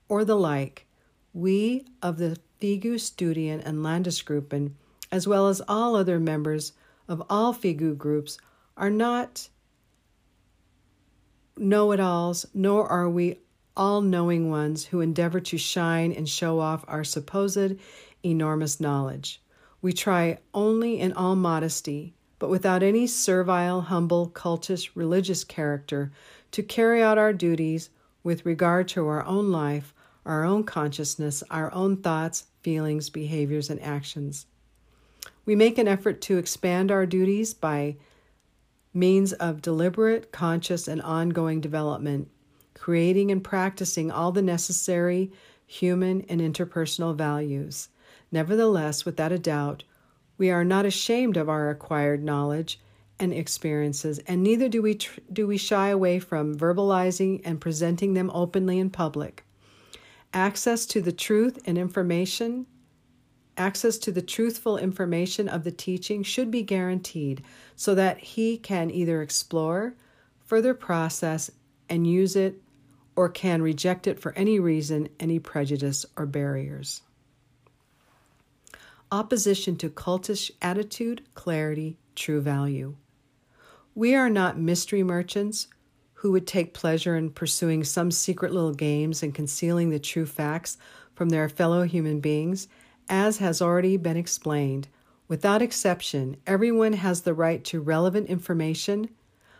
or 0.08 0.24
the 0.24 0.36
like. 0.36 0.86
We 1.32 1.86
of 2.02 2.18
the 2.18 2.38
Figustudien 2.60 3.62
and 3.64 3.78
Landesgruppen, 3.78 4.72
as 5.10 5.26
well 5.26 5.48
as 5.48 5.62
all 5.68 5.94
other 5.94 6.18
members 6.18 6.72
of 7.06 7.22
all 7.30 7.54
Figu 7.54 7.96
groups, 7.96 8.38
are 8.76 8.90
not 8.90 9.48
know 11.56 11.92
it 11.92 12.00
alls, 12.00 12.46
nor 12.54 12.86
are 12.88 13.08
we 13.08 13.40
all 13.76 14.00
knowing 14.00 14.50
ones 14.50 14.86
who 14.86 15.00
endeavor 15.00 15.40
to 15.40 15.56
shine 15.56 16.12
and 16.12 16.28
show 16.28 16.58
off 16.58 16.84
our 16.88 17.04
supposed 17.04 17.76
enormous 18.24 18.80
knowledge. 18.80 19.40
We 19.80 19.92
try 19.92 20.38
only 20.52 20.98
in 20.98 21.12
all 21.12 21.36
modesty, 21.36 22.14
but 22.40 22.50
without 22.50 22.82
any 22.82 23.06
servile, 23.06 23.82
humble, 23.82 24.30
cultish, 24.30 24.90
religious 24.94 25.44
character, 25.44 26.10
to 26.50 26.62
carry 26.62 27.02
out 27.02 27.18
our 27.18 27.32
duties 27.32 27.90
with 28.22 28.44
regard 28.44 28.88
to 28.88 29.06
our 29.06 29.24
own 29.24 29.52
life, 29.52 29.94
our 30.28 30.44
own 30.44 30.62
consciousness, 30.62 31.42
our 31.50 31.72
own 31.72 31.96
thoughts, 31.96 32.44
feelings, 32.62 33.08
behaviors, 33.08 33.70
and 33.70 33.82
actions. 33.82 34.46
We 35.46 35.56
make 35.56 35.78
an 35.78 35.88
effort 35.88 36.20
to 36.22 36.36
expand 36.36 36.92
our 36.92 37.06
duties 37.06 37.54
by 37.54 37.96
means 38.92 39.32
of 39.32 39.62
deliberate, 39.62 40.30
conscious, 40.30 40.86
and 40.86 41.00
ongoing 41.00 41.62
development, 41.62 42.28
creating 42.74 43.30
and 43.30 43.42
practicing 43.42 44.10
all 44.10 44.30
the 44.30 44.42
necessary 44.42 45.32
human 45.66 46.20
and 46.28 46.40
interpersonal 46.40 47.16
values. 47.16 47.88
Nevertheless, 48.30 49.06
without 49.06 49.32
a 49.32 49.38
doubt, 49.38 49.84
we 50.36 50.50
are 50.50 50.64
not 50.64 50.84
ashamed 50.84 51.36
of 51.36 51.48
our 51.48 51.70
acquired 51.70 52.22
knowledge 52.22 52.78
and 53.18 53.32
experiences, 53.32 54.18
and 54.20 54.42
neither 54.42 54.68
do 54.68 54.82
we 54.82 54.94
tr- 54.94 55.20
do 55.32 55.46
we 55.46 55.56
shy 55.56 55.88
away 55.88 56.18
from 56.18 56.54
verbalizing 56.54 57.40
and 57.44 57.60
presenting 57.60 58.14
them 58.14 58.30
openly 58.32 58.78
in 58.78 58.90
public. 58.90 59.44
Access 60.34 60.84
to 60.86 61.00
the 61.00 61.12
truth 61.12 61.58
and 61.64 61.78
information, 61.78 62.66
access 63.56 63.98
to 63.98 64.12
the 64.12 64.22
truthful 64.22 64.76
information 64.76 65.48
of 65.48 65.64
the 65.64 65.72
teaching 65.72 66.22
should 66.22 66.50
be 66.50 66.62
guaranteed 66.62 67.42
so 67.74 67.94
that 67.94 68.18
he 68.18 68.58
can 68.58 68.90
either 68.90 69.22
explore, 69.22 69.94
further 70.44 70.74
process, 70.74 71.50
and 71.88 72.06
use 72.06 72.36
it, 72.36 72.60
or 73.16 73.28
can 73.28 73.62
reject 73.62 74.06
it 74.06 74.20
for 74.20 74.32
any 74.34 74.60
reason, 74.60 75.08
any 75.18 75.38
prejudice 75.38 76.04
or 76.16 76.26
barriers. 76.26 77.02
Opposition 79.10 79.76
to 79.78 79.88
cultish 79.88 80.50
attitude, 80.60 81.22
clarity, 81.34 81.96
true 82.14 82.42
value. 82.42 82.94
We 83.94 84.14
are 84.14 84.30
not 84.30 84.58
mystery 84.58 85.02
merchants 85.02 85.68
who 86.18 86.32
would 86.32 86.48
take 86.48 86.74
pleasure 86.74 87.16
in 87.16 87.30
pursuing 87.30 87.84
some 87.84 88.10
secret 88.10 88.52
little 88.52 88.74
games 88.74 89.22
and 89.22 89.32
concealing 89.32 89.90
the 89.90 90.00
true 90.00 90.26
facts 90.26 90.76
from 91.14 91.28
their 91.28 91.48
fellow 91.48 91.84
human 91.84 92.18
beings, 92.18 92.66
as 93.08 93.38
has 93.38 93.62
already 93.62 93.96
been 93.96 94.16
explained. 94.16 94.88
Without 95.28 95.62
exception, 95.62 96.36
everyone 96.44 96.94
has 96.94 97.20
the 97.20 97.34
right 97.34 97.62
to 97.62 97.80
relevant 97.80 98.28
information 98.28 99.08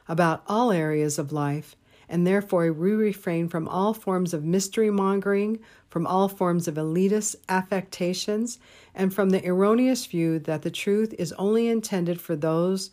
about 0.09 0.43
all 0.49 0.73
areas 0.73 1.17
of 1.17 1.31
life, 1.31 1.77
and 2.09 2.27
therefore 2.27 2.73
we 2.73 2.93
refrain 2.93 3.49
from 3.49 3.69
all 3.69 3.95
forms 3.95 4.35
of 4.35 4.45
mystery 4.45 4.91
mongering, 4.91 5.61
from 5.89 6.09
all 6.09 6.29
forms 6.29 6.67
of 6.67 6.75
elitist 6.75 7.37
affectations, 7.49 8.59
and 8.97 9.15
from 9.15 9.31
the 9.31 9.47
erroneous 9.47 10.07
view 10.07 10.41
that 10.41 10.63
the 10.63 10.73
truth 10.73 11.15
is 11.21 11.33
only 11.35 11.69
intended 11.69 12.21
for 12.21 12.35
those 12.35 12.91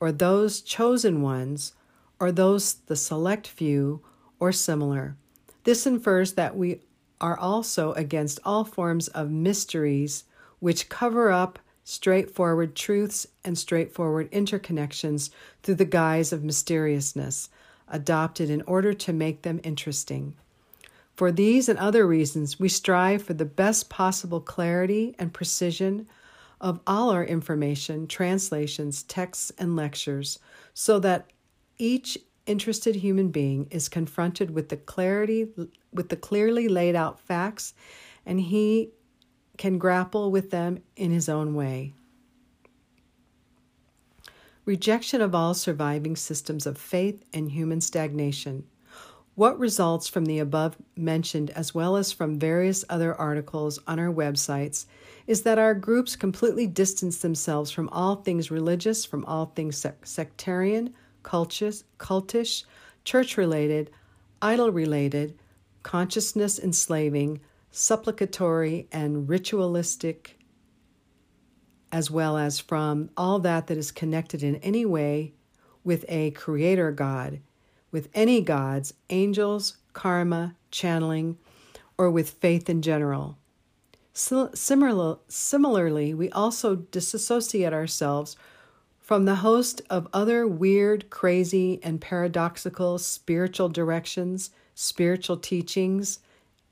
or 0.00 0.10
those 0.10 0.62
chosen 0.62 1.20
ones, 1.20 1.74
or 2.20 2.30
those 2.30 2.74
the 2.86 2.94
select 2.94 3.48
few, 3.48 4.02
or 4.38 4.52
similar. 4.52 5.16
This 5.64 5.86
infers 5.86 6.34
that 6.34 6.56
we 6.56 6.80
are 7.20 7.38
also 7.38 7.92
against 7.92 8.40
all 8.44 8.64
forms 8.64 9.08
of 9.08 9.30
mysteries 9.30 10.24
which 10.58 10.88
cover 10.88 11.30
up 11.30 11.58
straightforward 11.82 12.76
truths 12.76 13.26
and 13.44 13.58
straightforward 13.58 14.30
interconnections 14.30 15.30
through 15.62 15.74
the 15.74 15.84
guise 15.84 16.32
of 16.32 16.44
mysteriousness, 16.44 17.48
adopted 17.88 18.48
in 18.48 18.62
order 18.62 18.92
to 18.92 19.12
make 19.12 19.42
them 19.42 19.60
interesting. 19.64 20.36
For 21.16 21.32
these 21.32 21.68
and 21.68 21.78
other 21.78 22.06
reasons, 22.06 22.60
we 22.60 22.68
strive 22.68 23.22
for 23.22 23.34
the 23.34 23.44
best 23.44 23.90
possible 23.90 24.40
clarity 24.40 25.14
and 25.18 25.34
precision 25.34 26.06
of 26.60 26.80
all 26.86 27.10
our 27.10 27.24
information, 27.24 28.06
translations, 28.06 29.02
texts, 29.02 29.50
and 29.58 29.74
lectures, 29.76 30.38
so 30.72 30.98
that 31.00 31.26
each 31.80 32.18
interested 32.46 32.96
human 32.96 33.30
being 33.30 33.66
is 33.70 33.88
confronted 33.88 34.50
with 34.50 34.68
the 34.68 34.76
clarity 34.76 35.48
with 35.92 36.08
the 36.08 36.16
clearly 36.16 36.68
laid 36.68 36.94
out 36.94 37.20
facts 37.20 37.74
and 38.26 38.40
he 38.40 38.90
can 39.56 39.78
grapple 39.78 40.30
with 40.30 40.50
them 40.50 40.78
in 40.96 41.10
his 41.10 41.28
own 41.28 41.54
way. 41.54 41.92
Rejection 44.64 45.20
of 45.20 45.34
all 45.34 45.54
surviving 45.54 46.16
systems 46.16 46.66
of 46.66 46.78
faith 46.78 47.24
and 47.32 47.50
human 47.50 47.80
stagnation. 47.80 48.64
What 49.34 49.58
results 49.58 50.06
from 50.06 50.26
the 50.26 50.38
above 50.38 50.76
mentioned, 50.96 51.50
as 51.50 51.74
well 51.74 51.96
as 51.96 52.12
from 52.12 52.38
various 52.38 52.84
other 52.90 53.14
articles 53.14 53.78
on 53.86 53.98
our 53.98 54.12
websites, 54.12 54.86
is 55.26 55.42
that 55.42 55.58
our 55.58 55.74
groups 55.74 56.14
completely 56.14 56.66
distance 56.66 57.18
themselves 57.18 57.70
from 57.70 57.88
all 57.90 58.16
things 58.16 58.50
religious, 58.50 59.04
from 59.04 59.24
all 59.24 59.46
things 59.46 59.78
sec- 59.78 60.06
sectarian, 60.06 60.94
cultish, 61.22 61.82
cultish 61.98 62.64
church 63.04 63.36
related, 63.36 63.90
idol 64.42 64.70
related, 64.70 65.38
consciousness 65.82 66.58
enslaving, 66.58 67.40
supplicatory, 67.70 68.88
and 68.92 69.28
ritualistic, 69.28 70.38
as 71.92 72.10
well 72.10 72.36
as 72.36 72.58
from 72.60 73.10
all 73.16 73.38
that 73.38 73.66
that 73.66 73.78
is 73.78 73.90
connected 73.90 74.42
in 74.42 74.56
any 74.56 74.84
way 74.84 75.32
with 75.82 76.04
a 76.08 76.30
creator 76.32 76.92
God, 76.92 77.40
with 77.90 78.08
any 78.14 78.40
gods, 78.40 78.94
angels, 79.08 79.78
karma, 79.92 80.54
channeling, 80.70 81.36
or 81.98 82.10
with 82.10 82.30
faith 82.30 82.68
in 82.68 82.82
general. 82.82 83.36
Similar, 84.12 85.18
similarly, 85.28 86.12
we 86.14 86.30
also 86.30 86.76
disassociate 86.76 87.72
ourselves 87.72 88.36
from 89.10 89.24
the 89.24 89.34
host 89.34 89.82
of 89.90 90.06
other 90.12 90.46
weird, 90.46 91.10
crazy, 91.10 91.80
and 91.82 92.00
paradoxical 92.00 92.96
spiritual 92.96 93.68
directions, 93.68 94.50
spiritual 94.76 95.36
teachings, 95.36 96.20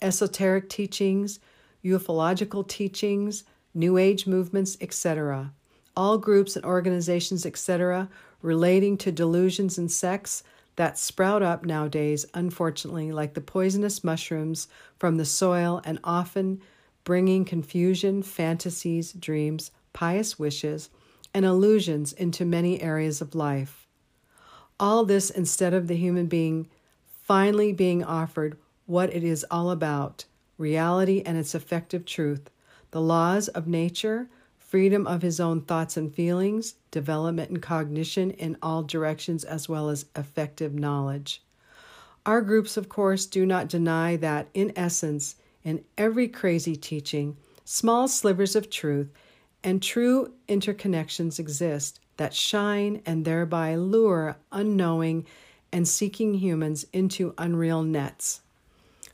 esoteric 0.00 0.68
teachings, 0.68 1.40
ufological 1.84 2.64
teachings, 2.68 3.42
New 3.74 3.98
Age 3.98 4.28
movements, 4.28 4.78
etc. 4.80 5.52
All 5.96 6.16
groups 6.16 6.54
and 6.54 6.64
organizations, 6.64 7.44
etc., 7.44 8.08
relating 8.40 8.96
to 8.98 9.10
delusions 9.10 9.76
and 9.76 9.90
sects 9.90 10.44
that 10.76 10.96
sprout 10.96 11.42
up 11.42 11.64
nowadays, 11.64 12.24
unfortunately, 12.34 13.10
like 13.10 13.34
the 13.34 13.40
poisonous 13.40 14.04
mushrooms 14.04 14.68
from 14.96 15.16
the 15.16 15.24
soil 15.24 15.82
and 15.84 15.98
often 16.04 16.60
bringing 17.02 17.44
confusion, 17.44 18.22
fantasies, 18.22 19.12
dreams, 19.12 19.72
pious 19.92 20.38
wishes, 20.38 20.88
and 21.38 21.46
illusions 21.46 22.12
into 22.12 22.44
many 22.44 22.82
areas 22.82 23.20
of 23.20 23.32
life. 23.32 23.86
All 24.80 25.04
this 25.04 25.30
instead 25.30 25.72
of 25.72 25.86
the 25.86 25.94
human 25.94 26.26
being 26.26 26.68
finally 27.22 27.72
being 27.72 28.02
offered 28.02 28.58
what 28.86 29.14
it 29.14 29.22
is 29.22 29.46
all 29.48 29.70
about 29.70 30.24
reality 30.56 31.22
and 31.24 31.38
its 31.38 31.54
effective 31.54 32.04
truth, 32.04 32.50
the 32.90 33.00
laws 33.00 33.46
of 33.46 33.68
nature, 33.68 34.28
freedom 34.58 35.06
of 35.06 35.22
his 35.22 35.38
own 35.38 35.60
thoughts 35.60 35.96
and 35.96 36.12
feelings, 36.12 36.74
development 36.90 37.50
and 37.50 37.62
cognition 37.62 38.32
in 38.32 38.56
all 38.60 38.82
directions, 38.82 39.44
as 39.44 39.68
well 39.68 39.88
as 39.90 40.06
effective 40.16 40.74
knowledge. 40.74 41.40
Our 42.26 42.40
groups, 42.40 42.76
of 42.76 42.88
course, 42.88 43.26
do 43.26 43.46
not 43.46 43.68
deny 43.68 44.16
that, 44.16 44.48
in 44.54 44.72
essence, 44.74 45.36
in 45.62 45.84
every 45.96 46.26
crazy 46.26 46.74
teaching, 46.74 47.36
small 47.64 48.08
slivers 48.08 48.56
of 48.56 48.70
truth 48.70 49.12
and 49.62 49.82
true 49.82 50.32
interconnections 50.48 51.38
exist 51.38 52.00
that 52.16 52.34
shine 52.34 53.02
and 53.06 53.24
thereby 53.24 53.74
lure 53.74 54.36
unknowing 54.52 55.26
and 55.72 55.86
seeking 55.86 56.34
humans 56.34 56.86
into 56.92 57.34
unreal 57.38 57.82
nets. 57.82 58.40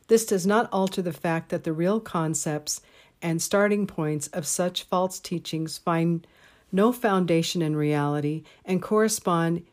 This 0.08 0.26
does 0.26 0.46
not 0.46 0.68
alter 0.72 1.02
the 1.02 1.12
fact 1.12 1.48
that 1.48 1.64
the 1.64 1.72
real 1.72 2.00
concepts 2.00 2.80
and 3.22 3.40
starting 3.40 3.86
points 3.86 4.26
of 4.28 4.46
such 4.46 4.84
false 4.84 5.18
teachings 5.18 5.78
find 5.78 6.26
no 6.70 6.92
foundation 6.92 7.62
in 7.62 7.76
reality 7.76 8.42
and 8.64 8.82
correspond 8.82 9.64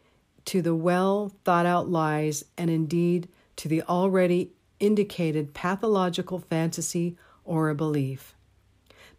to 0.45 0.61
the 0.61 0.75
well 0.75 1.31
thought 1.43 1.65
out 1.65 1.89
lies 1.89 2.45
and 2.57 2.69
indeed 2.69 3.27
to 3.57 3.67
the 3.67 3.81
already 3.83 4.51
indicated 4.79 5.53
pathological 5.53 6.39
fantasy 6.39 7.17
or 7.43 7.69
a 7.69 7.75
belief. 7.75 8.35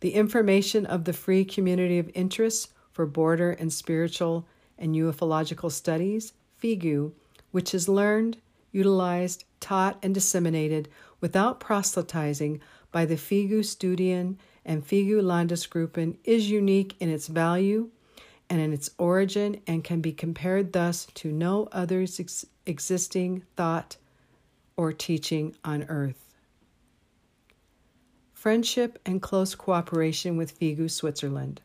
The 0.02 0.14
information 0.14 0.84
of 0.84 1.04
the 1.04 1.12
free 1.12 1.44
community 1.44 1.96
of 2.00 2.10
interests 2.12 2.74
for 2.90 3.06
border 3.06 3.52
and 3.52 3.72
spiritual 3.72 4.48
and 4.76 4.96
ufological 4.96 5.70
studies, 5.70 6.32
FIGU, 6.60 7.12
which 7.52 7.72
is 7.72 7.88
learned, 7.88 8.38
utilized, 8.72 9.44
taught, 9.60 10.00
and 10.02 10.12
disseminated 10.12 10.88
without 11.20 11.60
proselytizing 11.60 12.60
by 12.90 13.04
the 13.04 13.14
FIGU 13.14 13.60
Studien 13.60 14.38
and 14.64 14.84
FIGU 14.84 15.22
Landesgruppen, 15.22 16.16
is 16.24 16.50
unique 16.50 16.96
in 16.98 17.08
its 17.08 17.28
value 17.28 17.90
and 18.50 18.60
in 18.60 18.72
its 18.72 18.90
origin 18.98 19.60
and 19.68 19.84
can 19.84 20.00
be 20.00 20.12
compared 20.12 20.72
thus 20.72 21.06
to 21.14 21.30
no 21.30 21.68
other 21.70 22.02
ex- 22.02 22.44
existing 22.66 23.44
thought 23.54 23.98
or 24.76 24.92
teaching 24.92 25.54
on 25.64 25.84
earth. 25.84 26.31
Friendship 28.42 28.98
and 29.06 29.22
close 29.22 29.54
cooperation 29.54 30.36
with 30.36 30.58
FIGU 30.58 30.90
Switzerland. 30.90 31.60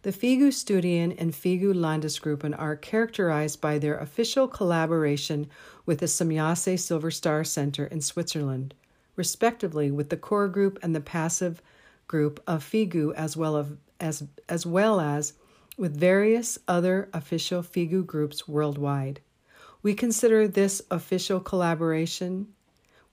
The 0.00 0.10
FIGU 0.10 0.48
Studien 0.48 1.14
and 1.18 1.34
FIGU 1.34 1.74
Landesgruppen 1.74 2.58
are 2.58 2.76
characterized 2.76 3.60
by 3.60 3.78
their 3.78 3.98
official 3.98 4.48
collaboration 4.48 5.48
with 5.84 5.98
the 5.98 6.06
Semjase 6.06 6.80
Silver 6.80 7.10
Star 7.10 7.44
Center 7.44 7.84
in 7.84 8.00
Switzerland, 8.00 8.72
respectively 9.16 9.90
with 9.90 10.08
the 10.08 10.16
core 10.16 10.48
group 10.48 10.78
and 10.82 10.96
the 10.96 11.02
passive 11.02 11.60
group 12.06 12.42
of 12.46 12.64
FIGU 12.64 13.12
as 13.12 13.36
well 13.36 13.68
as, 14.00 14.24
as 14.48 14.64
well 14.64 15.00
as 15.00 15.34
with 15.76 15.94
various 15.94 16.58
other 16.66 17.10
official 17.12 17.62
FIGU 17.62 18.06
groups 18.06 18.48
worldwide. 18.48 19.20
We 19.82 19.92
consider 19.92 20.48
this 20.48 20.80
official 20.90 21.38
collaboration, 21.38 22.46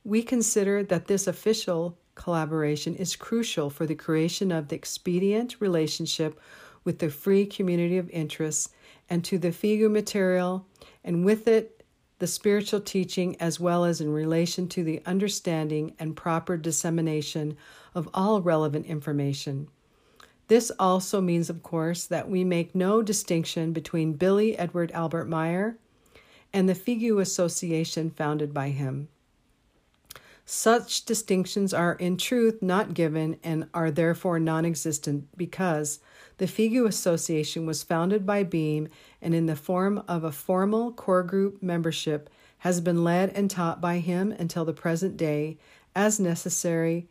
we 0.06 0.24
consider 0.24 0.82
that 0.84 1.08
this 1.08 1.28
official 1.28 1.98
collaboration 2.16 2.96
is 2.96 3.16
crucial 3.16 3.70
for 3.70 3.86
the 3.86 3.96
creation 3.96 4.52
of 4.52 4.70
the 4.70 4.76
expedient 4.76 5.58
relationship 5.60 6.40
with 6.84 7.00
the 7.00 7.10
free 7.10 7.46
community 7.46 7.98
of 7.98 8.10
interests 8.10 8.70
and 9.10 9.24
to 9.26 9.38
the 9.38 9.50
Figu 9.50 9.92
material, 9.92 10.66
and 11.04 11.24
with 11.26 11.48
it 11.48 11.84
the 12.20 12.28
spiritual 12.28 12.80
teaching, 12.80 13.36
as 13.42 13.60
well 13.60 13.84
as 13.84 14.00
in 14.00 14.10
relation 14.12 14.68
to 14.70 14.84
the 14.84 15.02
understanding 15.06 15.94
and 16.00 16.16
proper 16.16 16.56
dissemination 16.56 17.58
of 17.94 18.10
all 18.14 18.42
relevant 18.42 18.86
information. 18.86 19.68
This 20.48 20.72
also 20.80 21.20
means, 21.22 21.50
of 21.50 21.64
course, 21.64 22.06
that 22.06 22.30
we 22.30 22.44
make 22.44 22.76
no 22.76 23.02
distinction 23.02 23.74
between 23.74 24.14
Billy 24.14 24.58
Edward 24.58 24.92
Albert 24.92 25.26
Meier 25.26 25.78
and 26.54 26.70
the 26.70 26.74
Figu 26.74 27.20
Association 27.20 28.12
founded 28.12 28.54
by 28.54 28.70
him. 28.70 29.10
Such 30.48 31.06
distinctions 31.06 31.74
are 31.74 31.94
in 31.94 32.18
truth 32.18 32.62
not 32.62 32.94
given 32.94 33.38
and 33.44 33.68
are 33.74 33.90
therefore 33.90 34.40
non 34.40 34.64
existent 34.64 35.28
because 35.36 36.00
the 36.38 36.46
Figu 36.46 36.88
Association 36.88 37.66
was 37.66 37.82
founded 37.82 38.28
by 38.28 38.44
Beam 38.44 38.88
and, 39.24 39.34
in 39.34 39.48
the 39.48 39.56
form 39.56 40.04
of 40.08 40.24
a 40.24 40.32
formal 40.32 40.92
core 40.92 41.24
group 41.24 41.64
membership, 41.64 42.30
has 42.60 42.80
been 42.80 43.04
led 43.04 43.32
and 43.32 43.50
taught 43.50 43.82
by 43.82 43.98
him 43.98 44.32
until 44.32 44.66
the 44.66 44.74
present 44.74 45.18
day 45.18 45.58
as 45.96 46.20
necessary 46.20 47.08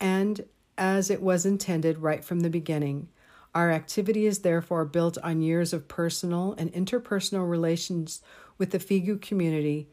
and 0.00 0.44
as 0.76 1.08
it 1.08 1.22
was 1.22 1.46
intended 1.46 1.98
right 1.98 2.24
from 2.24 2.40
the 2.40 2.50
beginning. 2.50 3.08
Our 3.54 3.70
activity 3.70 4.26
is 4.26 4.40
therefore 4.40 4.86
built 4.86 5.18
on 5.18 5.40
years 5.40 5.72
of 5.72 5.86
personal 5.86 6.56
and 6.58 6.72
interpersonal 6.72 7.48
relations 7.48 8.22
with 8.58 8.70
the 8.70 8.78
Figu 8.78 9.20
community 9.20 9.88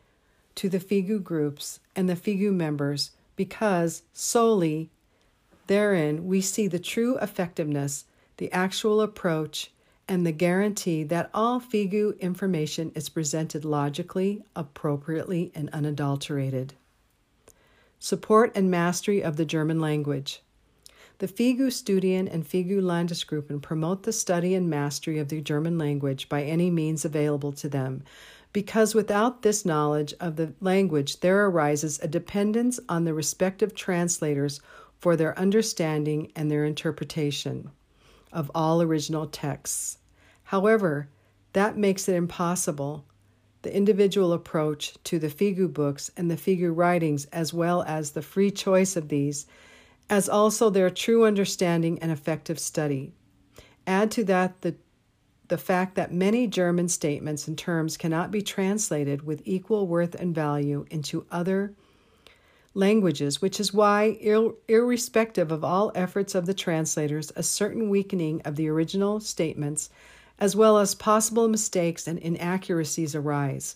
to 0.60 0.68
the 0.68 0.78
Figu 0.78 1.24
groups 1.24 1.80
and 1.96 2.10
the 2.10 2.18
Figu 2.18 2.54
members 2.54 3.12
because 3.38 4.04
solely 4.12 4.90
therein 5.68 6.28
we 6.28 6.42
see 6.42 6.68
the 6.68 6.78
true 6.78 7.18
effectiveness, 7.20 8.04
the 8.36 8.52
actual 8.52 9.00
approach, 9.00 9.72
and 10.06 10.28
the 10.28 10.34
guarantee 10.34 11.02
that 11.02 11.30
all 11.34 11.62
Figu 11.62 12.20
information 12.20 12.92
is 12.94 13.08
presented 13.08 13.64
logically, 13.64 14.44
appropriately, 14.54 15.50
and 15.56 15.70
unadulterated. 15.70 16.74
Support 17.98 18.52
and 18.54 18.70
mastery 18.70 19.22
of 19.22 19.38
the 19.38 19.46
German 19.46 19.80
language. 19.80 20.42
The 21.20 21.28
Figu 21.30 21.68
Studien 21.68 22.28
and 22.30 22.46
Figu 22.46 22.82
Landesgruppen 22.82 23.62
promote 23.62 24.04
the 24.04 24.12
study 24.12 24.56
and 24.56 24.70
mastery 24.70 25.20
of 25.20 25.30
the 25.30 25.40
German 25.40 25.78
language 25.78 26.28
by 26.28 26.44
any 26.44 26.70
means 26.70 27.06
available 27.06 27.54
to 27.54 27.70
them 27.70 28.04
because 28.52 28.96
without 28.96 29.42
this 29.42 29.66
knowledge 29.66 30.14
of 30.20 30.36
the 30.36 30.54
language, 30.60 31.20
there 31.20 31.46
arises 31.46 32.00
a 32.02 32.08
dependence 32.08 32.80
on 32.90 33.06
the 33.06 33.14
respective 33.14 33.76
translators 33.76 34.60
for 34.98 35.16
their 35.16 35.38
understanding 35.38 36.32
and 36.36 36.50
their 36.50 36.66
interpretation 36.66 37.70
of 38.32 38.52
all 38.54 38.82
original 38.82 39.28
texts. 39.28 39.98
However, 40.44 41.10
that 41.54 41.78
makes 41.78 42.08
it 42.10 42.16
impossible. 42.16 43.06
The 43.62 43.76
individual 43.76 44.34
approach 44.34 44.96
to 45.06 45.20
the 45.20 45.28
Figu 45.28 45.72
books 45.72 46.10
and 46.16 46.30
the 46.30 46.36
Figu 46.36 46.76
writings, 46.76 47.26
as 47.26 47.54
well 47.54 47.84
as 47.84 48.12
the 48.12 48.22
free 48.22 48.52
choice 48.52 48.96
of 48.96 49.10
these, 49.10 49.46
as 50.10 50.30
also 50.30 50.70
their 50.70 50.90
true 50.90 51.26
understanding 51.26 52.00
and 52.00 52.12
effective 52.12 52.60
study. 52.60 53.14
Add 53.86 54.12
to 54.12 54.24
that 54.26 54.62
the 54.62 54.76
the 55.50 55.58
fact 55.58 55.96
that 55.96 56.14
many 56.14 56.46
German 56.46 56.88
statements 56.88 57.48
and 57.48 57.58
terms 57.58 57.98
cannot 57.98 58.30
be 58.30 58.42
translated 58.42 59.24
with 59.24 59.42
equal 59.46 59.88
worth 59.88 60.14
and 60.14 60.34
value 60.34 60.86
into 60.92 61.26
other 61.32 61.74
languages, 62.76 63.42
which 63.42 63.60
is 63.60 63.74
why, 63.74 64.18
ir- 64.22 64.54
irrespective 64.68 65.52
of 65.52 65.64
all 65.64 65.92
efforts 65.96 66.36
of 66.36 66.46
the 66.46 66.54
translators, 66.54 67.32
a 67.36 67.42
certain 67.42 67.90
weakening 67.90 68.42
of 68.46 68.56
the 68.56 68.70
original 68.70 69.20
statements, 69.20 69.90
as 70.38 70.56
well 70.56 70.78
as 70.78 70.94
possible 70.94 71.48
mistakes 71.48 72.08
and 72.08 72.20
inaccuracies, 72.20 73.16
arise. 73.16 73.76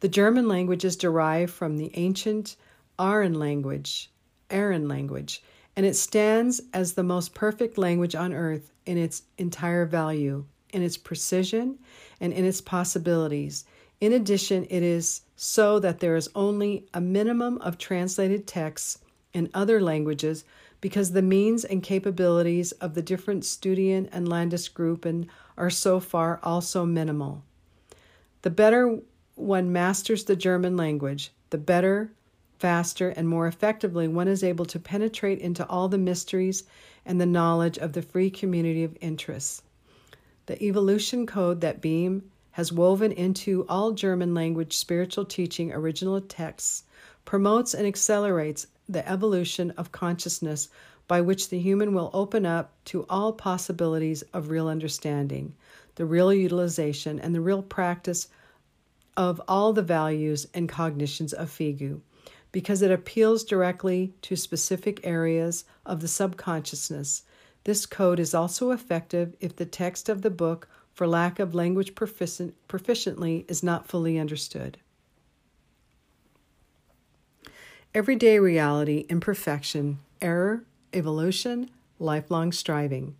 The 0.00 0.08
German 0.08 0.46
language 0.46 0.84
is 0.84 0.94
derived 0.94 1.52
from 1.52 1.78
the 1.78 1.90
ancient 1.94 2.56
Aran 3.00 3.34
language, 3.34 4.10
Aran 4.50 4.88
language, 4.88 5.42
and 5.74 5.86
it 5.86 5.96
stands 5.96 6.60
as 6.74 6.92
the 6.92 7.02
most 7.02 7.32
perfect 7.32 7.78
language 7.78 8.14
on 8.14 8.34
earth 8.34 8.72
in 8.84 8.98
its 8.98 9.22
entire 9.38 9.86
value 9.86 10.44
in 10.76 10.82
its 10.82 10.98
precision 10.98 11.78
and 12.20 12.34
in 12.34 12.44
its 12.44 12.60
possibilities. 12.60 13.64
In 13.98 14.12
addition, 14.12 14.66
it 14.68 14.82
is 14.82 15.22
so 15.36 15.78
that 15.78 16.00
there 16.00 16.16
is 16.16 16.28
only 16.34 16.86
a 16.92 17.00
minimum 17.00 17.56
of 17.62 17.78
translated 17.78 18.46
texts 18.46 18.98
in 19.32 19.48
other 19.54 19.80
languages 19.80 20.44
because 20.82 21.12
the 21.12 21.22
means 21.22 21.64
and 21.64 21.82
capabilities 21.82 22.72
of 22.72 22.92
the 22.92 23.00
different 23.00 23.42
Studien 23.42 24.06
and 24.12 24.28
Landesgruppen 24.28 25.26
are 25.56 25.70
so 25.70 25.98
far 25.98 26.40
also 26.42 26.84
minimal. 26.84 27.42
The 28.42 28.50
better 28.50 29.00
one 29.34 29.72
masters 29.72 30.24
the 30.24 30.36
German 30.36 30.76
language, 30.76 31.32
the 31.48 31.58
better, 31.58 32.12
faster, 32.58 33.08
and 33.08 33.26
more 33.26 33.46
effectively 33.46 34.08
one 34.08 34.28
is 34.28 34.44
able 34.44 34.66
to 34.66 34.78
penetrate 34.78 35.38
into 35.38 35.66
all 35.68 35.88
the 35.88 35.98
mysteries 35.98 36.64
and 37.06 37.18
the 37.18 37.26
knowledge 37.26 37.78
of 37.78 37.94
the 37.94 38.02
free 38.02 38.30
community 38.30 38.84
of 38.84 38.96
interests. 39.00 39.62
The 40.46 40.62
evolution 40.62 41.26
code 41.26 41.60
that 41.60 41.80
Beam 41.80 42.30
has 42.52 42.72
woven 42.72 43.12
into 43.12 43.66
all 43.68 43.92
German 43.92 44.32
language 44.32 44.76
spiritual 44.76 45.24
teaching 45.24 45.72
original 45.72 46.20
texts 46.20 46.84
promotes 47.24 47.74
and 47.74 47.86
accelerates 47.86 48.68
the 48.88 49.06
evolution 49.08 49.72
of 49.72 49.92
consciousness 49.92 50.68
by 51.08 51.20
which 51.20 51.48
the 51.48 51.58
human 51.58 51.94
will 51.94 52.10
open 52.12 52.46
up 52.46 52.72
to 52.84 53.04
all 53.08 53.32
possibilities 53.32 54.22
of 54.32 54.48
real 54.50 54.68
understanding, 54.68 55.54
the 55.96 56.06
real 56.06 56.32
utilization, 56.32 57.18
and 57.18 57.34
the 57.34 57.40
real 57.40 57.62
practice 57.62 58.28
of 59.16 59.40
all 59.48 59.72
the 59.72 59.82
values 59.82 60.46
and 60.54 60.68
cognitions 60.68 61.32
of 61.32 61.50
Figu, 61.50 62.00
because 62.52 62.82
it 62.82 62.90
appeals 62.90 63.44
directly 63.44 64.14
to 64.22 64.36
specific 64.36 65.00
areas 65.04 65.64
of 65.84 66.00
the 66.00 66.08
subconsciousness 66.08 67.22
this 67.66 67.84
code 67.84 68.20
is 68.20 68.32
also 68.32 68.70
effective 68.70 69.34
if 69.40 69.56
the 69.56 69.66
text 69.66 70.08
of 70.08 70.22
the 70.22 70.30
book, 70.30 70.68
for 70.94 71.04
lack 71.04 71.40
of 71.40 71.52
language 71.52 71.96
proficient, 71.96 72.54
proficiently, 72.68 73.44
is 73.50 73.60
not 73.60 73.88
fully 73.88 74.20
understood. 74.20 74.78
Everyday 77.92 78.38
reality, 78.38 79.04
imperfection, 79.08 79.98
error, 80.22 80.62
evolution, 80.92 81.68
lifelong 81.98 82.52
striving. 82.52 83.16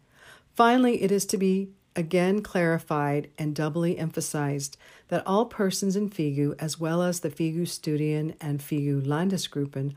Finally, 0.54 1.02
it 1.02 1.10
is 1.10 1.26
to 1.26 1.36
be 1.36 1.70
again 1.96 2.40
clarified 2.40 3.28
and 3.36 3.52
doubly 3.52 3.98
emphasized 3.98 4.76
that 5.08 5.26
all 5.26 5.46
persons 5.46 5.96
in 5.96 6.08
Figu, 6.08 6.54
as 6.60 6.78
well 6.78 7.02
as 7.02 7.18
the 7.18 7.30
Figu 7.30 7.62
Studien 7.62 8.36
and 8.40 8.60
Figu 8.60 9.02
Landesgruppen, 9.02 9.96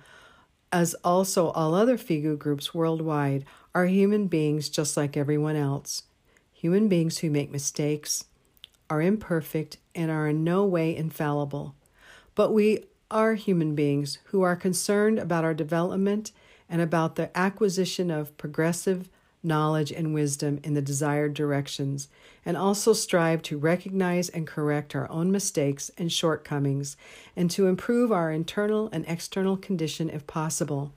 as 0.71 0.93
also 1.03 1.49
all 1.49 1.73
other 1.73 1.97
Figu 1.97 2.38
groups 2.38 2.73
worldwide, 2.73 3.45
are 3.73 3.86
human 3.86 4.27
beings 4.27 4.69
just 4.69 4.97
like 4.97 5.15
everyone 5.15 5.55
else. 5.55 6.03
Human 6.53 6.88
beings 6.88 7.19
who 7.19 7.29
make 7.29 7.51
mistakes, 7.51 8.25
are 8.89 9.01
imperfect, 9.01 9.77
and 9.95 10.10
are 10.12 10.27
in 10.27 10.43
no 10.43 10.65
way 10.65 10.95
infallible. 10.95 11.75
But 12.36 12.51
we 12.51 12.86
are 13.12 13.36
human 13.36 13.75
beings 13.75 14.19
who 14.25 14.41
are 14.41 14.55
concerned 14.55 15.19
about 15.19 15.43
our 15.43 15.53
development 15.53 16.32
and 16.69 16.82
about 16.82 17.15
the 17.15 17.36
acquisition 17.38 18.12
of 18.12 18.38
progressive 18.38 19.10
knowledge 19.41 19.91
and 19.91 20.13
wisdom 20.13 20.60
in 20.63 20.73
the 20.73 20.82
desired 20.82 21.34
directions, 21.34 22.10
and 22.45 22.58
also 22.58 22.93
strive 22.93 23.41
to 23.41 23.58
recognize 23.58 24.30
and 24.30 24.45
correct 24.45 24.95
our 24.95 25.10
own 25.10 25.32
mistakes 25.32 25.89
and 25.97 26.12
shortcomings, 26.12 26.97
and 27.36 27.49
to 27.52 27.67
improve 27.67 28.12
our 28.12 28.32
internal 28.32 28.89
and 28.91 29.06
external 29.08 29.58
condition 29.58 30.10
if 30.10 30.28
possible. 30.28 30.93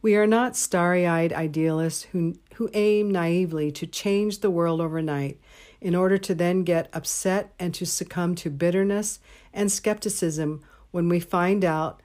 We 0.00 0.16
are 0.16 0.26
not 0.26 0.56
starry 0.56 1.06
eyed 1.06 1.32
idealists 1.32 2.04
who, 2.04 2.36
who 2.54 2.70
aim 2.74 3.10
naively 3.10 3.70
to 3.72 3.86
change 3.86 4.40
the 4.40 4.50
world 4.50 4.80
overnight 4.80 5.40
in 5.80 5.94
order 5.94 6.18
to 6.18 6.34
then 6.34 6.62
get 6.62 6.88
upset 6.92 7.52
and 7.58 7.74
to 7.74 7.86
succumb 7.86 8.34
to 8.36 8.50
bitterness 8.50 9.18
and 9.52 9.70
skepticism 9.70 10.62
when 10.92 11.08
we 11.08 11.18
find 11.18 11.64
out 11.64 12.00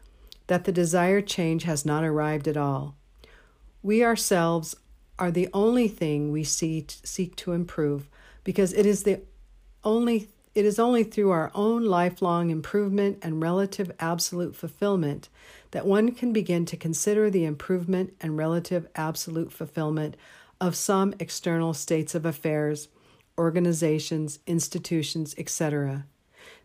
that 0.48 0.64
the 0.64 0.72
desired 0.72 1.28
change 1.28 1.64
has 1.64 1.86
not 1.86 2.04
arrived 2.04 2.48
at 2.48 2.58
all. 2.58 2.96
We 3.84 4.04
ourselves 4.04 4.76
are 5.20 5.32
the 5.32 5.50
only 5.54 5.88
thing 5.88 6.32
we 6.32 6.44
see 6.44 6.86
seek 7.04 7.36
to 7.36 7.52
improve 7.52 8.08
because 8.44 8.74
it 8.74 8.86
is 8.86 9.04
the 9.04 9.22
only 9.84 10.30
it 10.56 10.66
is 10.66 10.80
only 10.80 11.04
through 11.04 11.30
our 11.30 11.52
own 11.54 11.86
lifelong 11.86 12.50
improvement 12.50 13.20
and 13.22 13.42
relative 13.42 13.92
absolute 14.00 14.56
fulfillment 14.56 15.30
that 15.70 15.86
one 15.86 16.12
can 16.12 16.34
begin 16.34 16.66
to 16.66 16.76
consider 16.76 17.30
the 17.30 17.46
improvement 17.46 18.16
and 18.22 18.38
relative 18.38 18.88
absolute 18.96 19.52
fulfillment 19.52 20.18
of 20.60 20.76
some 20.76 21.14
external 21.20 21.76
states 21.76 22.16
of 22.16 22.26
affairs, 22.26 22.88
organizations, 23.38 24.40
institutions, 24.48 25.36
etc. 25.38 26.06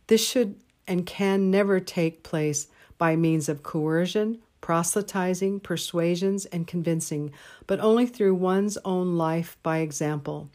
This 0.06 0.26
should 0.26 0.56
and 0.88 1.04
can 1.04 1.50
never 1.50 1.78
take 1.78 2.22
place 2.22 2.68
by 2.96 3.14
means 3.16 3.48
of 3.48 3.62
coercion, 3.62 4.40
proselytizing, 4.62 5.60
persuasions, 5.60 6.46
and 6.46 6.66
convincing, 6.66 7.30
but 7.66 7.80
only 7.80 8.06
through 8.06 8.34
one's 8.34 8.78
own 8.84 9.18
life 9.18 9.58
by 9.62 9.78
example. 9.78 10.48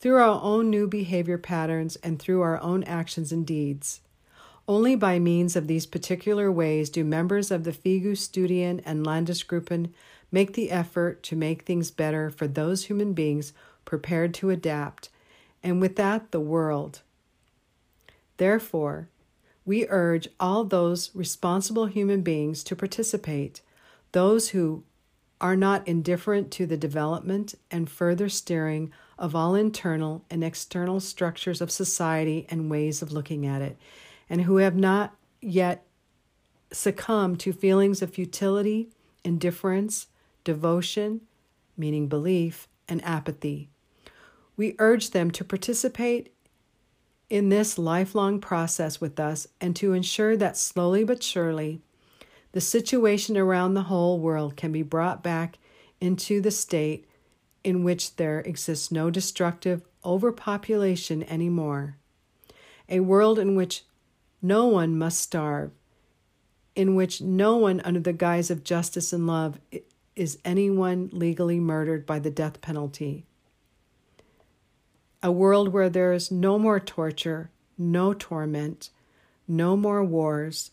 through 0.00 0.16
our 0.16 0.40
own 0.42 0.70
new 0.70 0.88
behavior 0.88 1.38
patterns 1.38 1.96
and 1.96 2.18
through 2.18 2.40
our 2.40 2.60
own 2.60 2.82
actions 2.84 3.30
and 3.32 3.46
deeds. 3.46 4.00
Only 4.66 4.96
by 4.96 5.18
means 5.18 5.56
of 5.56 5.66
these 5.66 5.86
particular 5.86 6.50
ways 6.50 6.90
do 6.90 7.04
members 7.04 7.50
of 7.50 7.64
the 7.64 7.72
Figu 7.72 8.12
Studien 8.12 8.80
and 8.84 9.04
Landesgruppen 9.04 9.90
make 10.32 10.54
the 10.54 10.70
effort 10.70 11.22
to 11.24 11.36
make 11.36 11.62
things 11.62 11.90
better 11.90 12.30
for 12.30 12.46
those 12.46 12.84
human 12.84 13.12
beings 13.12 13.52
prepared 13.84 14.32
to 14.34 14.50
adapt, 14.50 15.10
and 15.62 15.80
with 15.80 15.96
that, 15.96 16.30
the 16.30 16.40
world. 16.40 17.00
Therefore, 18.36 19.08
we 19.64 19.86
urge 19.88 20.28
all 20.38 20.64
those 20.64 21.10
responsible 21.14 21.86
human 21.86 22.22
beings 22.22 22.64
to 22.64 22.76
participate, 22.76 23.60
those 24.12 24.50
who 24.50 24.84
are 25.40 25.56
not 25.56 25.86
indifferent 25.88 26.50
to 26.50 26.66
the 26.66 26.76
development 26.76 27.54
and 27.70 27.88
further 27.88 28.28
steering 28.28 28.92
of 29.18 29.34
all 29.34 29.54
internal 29.54 30.24
and 30.30 30.44
external 30.44 31.00
structures 31.00 31.60
of 31.60 31.70
society 31.70 32.46
and 32.48 32.70
ways 32.70 33.02
of 33.02 33.12
looking 33.12 33.46
at 33.46 33.62
it, 33.62 33.76
and 34.28 34.42
who 34.42 34.56
have 34.56 34.76
not 34.76 35.14
yet 35.40 35.84
succumbed 36.72 37.40
to 37.40 37.52
feelings 37.52 38.02
of 38.02 38.10
futility, 38.12 38.90
indifference, 39.24 40.06
devotion, 40.44 41.20
meaning 41.76 42.06
belief, 42.06 42.68
and 42.88 43.04
apathy. 43.04 43.68
We 44.56 44.76
urge 44.78 45.10
them 45.10 45.30
to 45.32 45.44
participate 45.44 46.32
in 47.30 47.48
this 47.48 47.78
lifelong 47.78 48.40
process 48.40 49.00
with 49.00 49.18
us 49.18 49.46
and 49.60 49.74
to 49.76 49.92
ensure 49.92 50.36
that 50.36 50.56
slowly 50.56 51.04
but 51.04 51.22
surely 51.22 51.80
the 52.52 52.60
situation 52.60 53.36
around 53.38 53.74
the 53.74 53.84
whole 53.84 54.18
world 54.18 54.56
can 54.56 54.72
be 54.72 54.82
brought 54.82 55.22
back 55.22 55.58
into 56.00 56.40
the 56.40 56.50
state 56.50 57.06
in 57.62 57.84
which 57.84 58.16
there 58.16 58.40
exists 58.40 58.90
no 58.90 59.10
destructive 59.10 59.82
overpopulation 60.04 61.22
anymore. 61.24 61.96
A 62.88 63.00
world 63.00 63.38
in 63.38 63.54
which 63.54 63.84
no 64.42 64.66
one 64.66 64.98
must 64.98 65.20
starve, 65.20 65.70
in 66.74 66.94
which 66.94 67.20
no 67.20 67.56
one, 67.56 67.80
under 67.82 68.00
the 68.00 68.12
guise 68.12 68.50
of 68.50 68.64
justice 68.64 69.12
and 69.12 69.26
love, 69.26 69.60
is 70.16 70.38
anyone 70.44 71.10
legally 71.12 71.60
murdered 71.60 72.06
by 72.06 72.18
the 72.18 72.30
death 72.30 72.60
penalty. 72.60 73.26
A 75.22 75.30
world 75.30 75.68
where 75.68 75.90
there 75.90 76.14
is 76.14 76.30
no 76.30 76.58
more 76.58 76.80
torture, 76.80 77.50
no 77.76 78.14
torment, 78.14 78.88
no 79.46 79.76
more 79.76 80.02
wars, 80.02 80.70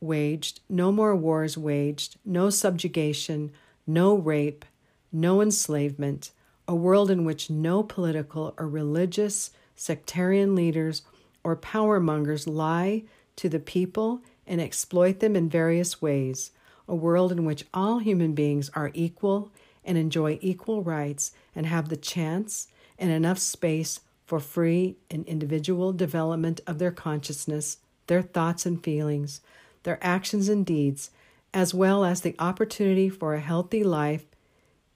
waged, 0.00 0.60
no 0.68 0.90
more 0.90 1.14
wars 1.14 1.56
waged, 1.56 2.16
no 2.24 2.50
subjugation, 2.50 3.52
no 3.86 4.14
rape, 4.14 4.64
no 5.12 5.40
enslavement, 5.40 6.32
a 6.66 6.74
world 6.74 7.12
in 7.12 7.24
which 7.24 7.48
no 7.48 7.84
political 7.84 8.54
or 8.58 8.68
religious 8.68 9.52
sectarian 9.76 10.56
leaders 10.56 11.02
or 11.44 11.54
power 11.54 12.00
mongers 12.00 12.48
lie 12.48 13.04
to 13.36 13.48
the 13.48 13.60
people 13.60 14.20
and 14.48 14.60
exploit 14.60 15.20
them 15.20 15.36
in 15.36 15.48
various 15.48 16.02
ways, 16.02 16.50
a 16.88 16.94
world 16.94 17.30
in 17.30 17.44
which 17.44 17.66
all 17.72 18.00
human 18.00 18.34
beings 18.34 18.68
are 18.74 18.90
equal 18.94 19.52
and 19.84 19.96
enjoy 19.96 20.38
equal 20.42 20.82
rights 20.82 21.30
and 21.54 21.66
have 21.66 21.88
the 21.88 21.96
chance 21.96 22.66
and 22.98 23.10
enough 23.10 23.38
space 23.38 24.00
for 24.26 24.40
free 24.40 24.96
and 25.10 25.24
individual 25.26 25.92
development 25.92 26.60
of 26.66 26.78
their 26.78 26.90
consciousness, 26.90 27.78
their 28.06 28.22
thoughts 28.22 28.66
and 28.66 28.82
feelings, 28.82 29.40
their 29.84 29.98
actions 30.02 30.48
and 30.48 30.66
deeds, 30.66 31.10
as 31.54 31.72
well 31.72 32.04
as 32.04 32.20
the 32.20 32.34
opportunity 32.38 33.08
for 33.08 33.34
a 33.34 33.40
healthy 33.40 33.82
life 33.82 34.26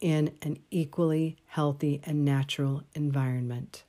in 0.01 0.33
an 0.43 0.59
equally 0.71 1.37
healthy 1.47 2.01
and 2.05 2.25
natural 2.25 2.83
environment. 2.95 3.85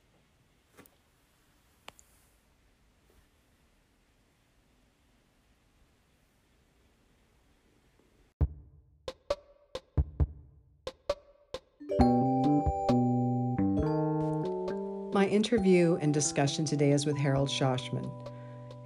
My 15.14 15.26
interview 15.26 15.96
and 16.00 16.12
discussion 16.12 16.64
today 16.64 16.90
is 16.90 17.06
with 17.06 17.16
Harold 17.16 17.48
Shoshman. 17.48 18.10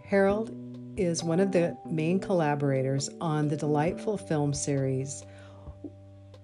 Harold 0.04 0.54
is 0.94 1.24
one 1.24 1.40
of 1.40 1.52
the 1.52 1.74
main 1.86 2.20
collaborators 2.20 3.08
on 3.22 3.48
the 3.48 3.56
delightful 3.56 4.18
film 4.18 4.52
series 4.52 5.24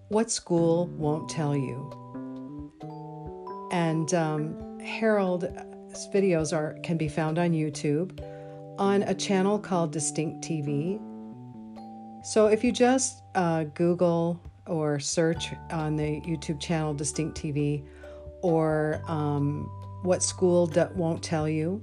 What 0.09 0.31
School 0.31 0.87
Won't 0.97 1.29
Tell 1.29 1.55
You. 1.55 2.71
And 3.73 4.15
um, 4.15 4.81
Harold's 4.81 5.45
videos 6.15 6.57
are 6.57 6.79
can 6.83 6.97
be 6.97 7.07
found 7.07 7.39
on 7.39 7.51
YouTube 7.51 8.19
on 8.79 9.03
a 9.03 9.15
channel 9.15 9.59
called 9.59 9.93
Distinct 9.93 10.43
TV. 10.43 10.99
So 12.25 12.47
if 12.47 12.65
you 12.65 12.73
just 12.73 13.23
uh, 13.35 13.65
Google 13.75 14.41
or 14.67 14.99
search 14.99 15.53
on 15.71 15.97
the 15.97 16.23
YouTube 16.23 16.59
channel 16.59 16.95
Distinct 16.95 17.37
TV 17.37 17.85
or 18.45 19.01
um, 19.09 19.65
What 20.03 20.23
School 20.23 20.71
Won't 20.95 21.23
Tell 21.23 21.49
You, 21.49 21.83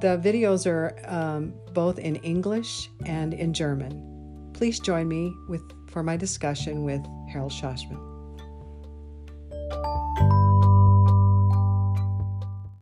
the 0.00 0.18
videos 0.18 0.66
are 0.66 0.96
um, 1.04 1.52
both 1.74 1.98
in 1.98 2.16
English 2.16 2.88
and 3.04 3.34
in 3.34 3.52
German. 3.52 4.50
Please 4.54 4.80
join 4.80 5.06
me 5.06 5.30
with 5.50 5.60
for 5.90 6.02
my 6.02 6.16
discussion 6.16 6.84
with 6.84 7.02
Harold 7.30 7.52
Shoshman. 7.52 8.00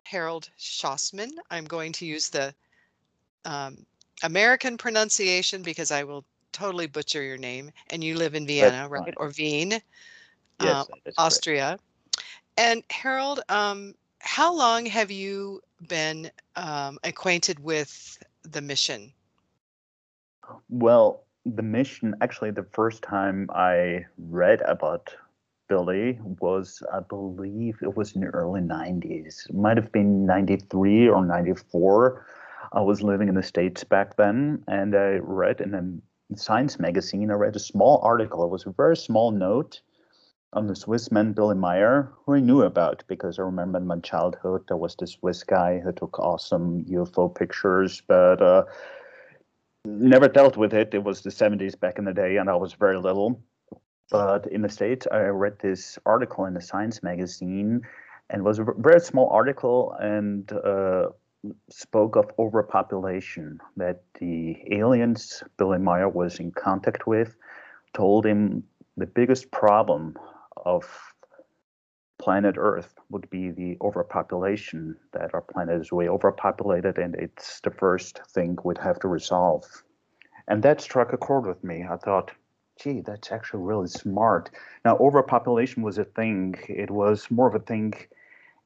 Harold 0.04 0.48
Shossman. 0.56 1.30
I'm 1.50 1.64
going 1.64 1.90
to 1.94 2.06
use 2.06 2.28
the 2.28 2.54
um, 3.44 3.84
American 4.22 4.78
pronunciation 4.78 5.62
because 5.62 5.90
I 5.90 6.04
will 6.04 6.24
totally 6.52 6.86
butcher 6.86 7.20
your 7.20 7.36
name. 7.36 7.72
And 7.90 8.04
you 8.04 8.14
live 8.14 8.36
in 8.36 8.46
Vienna, 8.46 8.88
right? 8.88 9.14
Or 9.16 9.32
Wien, 9.36 9.72
yes, 9.72 9.82
uh, 10.60 10.84
Austria. 11.18 11.78
And 12.56 12.82
Harold, 12.90 13.40
um, 13.48 13.94
how 14.20 14.54
long 14.54 14.86
have 14.86 15.10
you 15.10 15.60
been 15.88 16.30
um, 16.56 16.98
acquainted 17.02 17.58
with 17.60 18.18
the 18.42 18.60
mission? 18.60 19.12
Well, 20.68 21.24
the 21.44 21.62
mission, 21.62 22.14
actually, 22.20 22.52
the 22.52 22.66
first 22.72 23.02
time 23.02 23.50
I 23.52 24.06
read 24.18 24.62
about 24.62 25.14
Billy 25.68 26.18
was, 26.40 26.82
I 26.92 27.00
believe 27.00 27.78
it 27.82 27.96
was 27.96 28.14
in 28.14 28.20
the 28.20 28.28
early 28.28 28.60
90s. 28.60 29.48
It 29.48 29.54
might 29.54 29.76
have 29.76 29.92
been 29.92 30.26
93 30.26 31.08
or 31.08 31.24
94. 31.24 32.26
I 32.72 32.80
was 32.80 33.02
living 33.02 33.28
in 33.28 33.34
the 33.34 33.42
States 33.42 33.84
back 33.84 34.16
then, 34.16 34.62
and 34.68 34.94
I 34.94 35.18
read 35.22 35.60
in 35.60 35.74
a 35.74 36.36
science 36.36 36.78
magazine, 36.78 37.30
I 37.30 37.34
read 37.34 37.56
a 37.56 37.60
small 37.60 38.00
article. 38.02 38.44
It 38.44 38.50
was 38.50 38.66
a 38.66 38.70
very 38.70 38.96
small 38.96 39.30
note 39.30 39.80
on 40.54 40.68
the 40.68 40.76
Swiss 40.76 41.10
man 41.10 41.32
Billy 41.32 41.56
Meier, 41.56 42.12
who 42.24 42.34
I 42.34 42.40
knew 42.40 42.62
about 42.62 43.02
because 43.08 43.38
I 43.38 43.42
remember 43.42 43.78
in 43.78 43.86
my 43.86 43.98
childhood 43.98 44.62
there 44.68 44.76
was 44.76 44.94
this 44.96 45.12
Swiss 45.12 45.42
guy 45.42 45.80
who 45.80 45.92
took 45.92 46.18
awesome 46.18 46.84
UFO 46.84 47.34
pictures, 47.34 48.02
but 48.06 48.40
uh, 48.40 48.64
never 49.84 50.28
dealt 50.28 50.56
with 50.56 50.72
it. 50.72 50.94
It 50.94 51.02
was 51.02 51.22
the 51.22 51.30
70s 51.30 51.78
back 51.78 51.98
in 51.98 52.04
the 52.04 52.14
day, 52.14 52.36
and 52.36 52.48
I 52.48 52.54
was 52.54 52.72
very 52.72 52.98
little. 52.98 53.42
But 54.10 54.46
in 54.46 54.62
the 54.62 54.68
States, 54.68 55.06
I 55.10 55.22
read 55.24 55.58
this 55.60 55.98
article 56.06 56.44
in 56.44 56.56
a 56.56 56.60
science 56.60 57.02
magazine, 57.02 57.82
and 58.30 58.40
it 58.40 58.44
was 58.44 58.58
a 58.58 58.66
very 58.78 59.00
small 59.00 59.28
article 59.30 59.96
and 59.98 60.50
uh, 60.52 61.08
spoke 61.68 62.16
of 62.16 62.30
overpopulation 62.38 63.58
that 63.76 64.02
the 64.20 64.56
aliens 64.70 65.42
Billy 65.56 65.78
Meier 65.78 66.08
was 66.08 66.38
in 66.38 66.52
contact 66.52 67.06
with 67.06 67.36
told 67.92 68.24
him 68.24 68.62
the 68.96 69.06
biggest 69.06 69.50
problem 69.50 70.16
of 70.64 71.14
planet 72.18 72.54
Earth 72.58 72.94
would 73.10 73.28
be 73.30 73.50
the 73.50 73.76
overpopulation, 73.80 74.96
that 75.12 75.34
our 75.34 75.42
planet 75.42 75.80
is 75.80 75.92
way 75.92 76.08
overpopulated 76.08 76.98
and 76.98 77.14
it's 77.16 77.60
the 77.60 77.70
first 77.70 78.20
thing 78.28 78.56
we'd 78.64 78.78
have 78.78 78.98
to 79.00 79.08
resolve. 79.08 79.64
And 80.48 80.62
that 80.62 80.80
struck 80.80 81.12
a 81.12 81.16
chord 81.16 81.46
with 81.46 81.62
me. 81.64 81.84
I 81.88 81.96
thought, 81.96 82.30
gee, 82.80 83.00
that's 83.00 83.32
actually 83.32 83.62
really 83.62 83.88
smart. 83.88 84.50
Now, 84.84 84.96
overpopulation 84.98 85.82
was 85.82 85.98
a 85.98 86.04
thing, 86.04 86.54
it 86.68 86.90
was 86.90 87.30
more 87.30 87.48
of 87.48 87.54
a 87.54 87.64
thing 87.64 87.94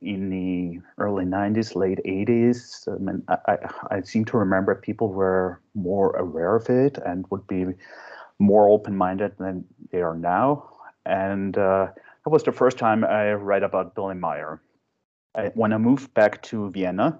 in 0.00 0.30
the 0.30 0.80
early 0.98 1.24
90s, 1.24 1.74
late 1.74 1.98
80s. 2.06 2.86
I, 2.86 2.98
mean, 2.98 3.22
I, 3.28 3.38
I, 3.46 3.56
I 3.96 4.00
seem 4.02 4.24
to 4.26 4.38
remember 4.38 4.74
people 4.76 5.08
were 5.12 5.60
more 5.74 6.14
aware 6.16 6.54
of 6.54 6.70
it 6.70 6.98
and 6.98 7.24
would 7.30 7.46
be 7.48 7.66
more 8.38 8.68
open 8.68 8.96
minded 8.96 9.32
than 9.38 9.64
they 9.90 10.00
are 10.00 10.14
now 10.14 10.70
and 11.08 11.58
uh, 11.58 11.88
that 12.24 12.30
was 12.30 12.44
the 12.44 12.52
first 12.52 12.78
time 12.78 13.04
I 13.04 13.32
read 13.32 13.64
about 13.64 13.94
Billy 13.94 14.14
Meier. 14.14 14.60
I, 15.34 15.48
when 15.54 15.72
I 15.72 15.78
moved 15.78 16.14
back 16.14 16.42
to 16.44 16.70
Vienna, 16.70 17.18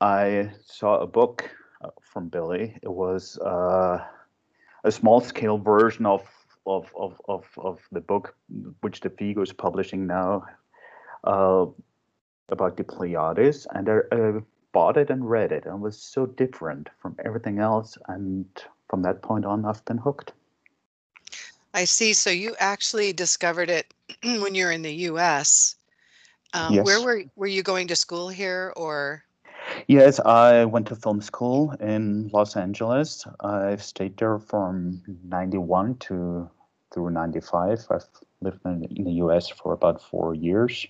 I 0.00 0.52
saw 0.66 0.98
a 1.00 1.06
book 1.06 1.50
uh, 1.82 1.90
from 2.00 2.28
Billy. 2.28 2.78
It 2.82 2.90
was 2.92 3.38
uh, 3.38 4.04
a 4.84 4.92
small 4.92 5.20
scale 5.20 5.58
version 5.58 6.06
of, 6.06 6.22
of, 6.66 6.90
of, 6.96 7.20
of, 7.28 7.44
of 7.58 7.80
the 7.92 8.00
book 8.00 8.36
which 8.80 9.00
the 9.00 9.10
Figu 9.10 9.42
is 9.42 9.52
publishing 9.52 10.06
now. 10.06 10.44
uh, 11.24 11.66
about 12.50 12.76
the 12.76 12.84
Pleiades, 12.84 13.66
and 13.74 13.88
I 13.88 14.40
bought 14.72 14.96
it 14.96 15.10
and 15.10 15.28
read 15.28 15.52
it, 15.52 15.64
and 15.66 15.76
it 15.76 15.80
was 15.80 15.98
so 15.98 16.26
different 16.26 16.90
from 17.00 17.16
everything 17.24 17.58
else. 17.58 17.96
And 18.08 18.46
from 18.88 19.02
that 19.02 19.22
point 19.22 19.44
on, 19.44 19.64
I've 19.64 19.84
been 19.84 19.98
hooked. 19.98 20.32
I 21.74 21.84
see. 21.84 22.14
So 22.14 22.30
you 22.30 22.54
actually 22.58 23.12
discovered 23.12 23.68
it 23.68 23.92
when 24.22 24.54
you're 24.54 24.72
in 24.72 24.82
the 24.82 24.94
U.S. 25.10 25.74
Um, 26.54 26.72
Yes. 26.72 26.86
Where 26.86 27.02
were 27.02 27.24
were 27.36 27.48
you 27.48 27.62
going 27.62 27.88
to 27.88 27.96
school 27.96 28.28
here, 28.28 28.72
or 28.76 29.24
Yes, 29.88 30.20
I 30.20 30.64
went 30.64 30.86
to 30.88 30.96
film 30.96 31.20
school 31.20 31.72
in 31.80 32.30
Los 32.32 32.56
Angeles. 32.56 33.26
I've 33.40 33.82
stayed 33.82 34.16
there 34.16 34.38
from 34.38 35.02
91 35.24 35.96
to 36.06 36.48
through 36.92 37.10
95. 37.10 37.86
I've 37.90 38.06
lived 38.40 38.60
in, 38.64 38.84
in 38.96 39.04
the 39.04 39.12
US 39.24 39.48
for 39.48 39.72
about 39.72 40.00
four 40.00 40.34
years. 40.34 40.86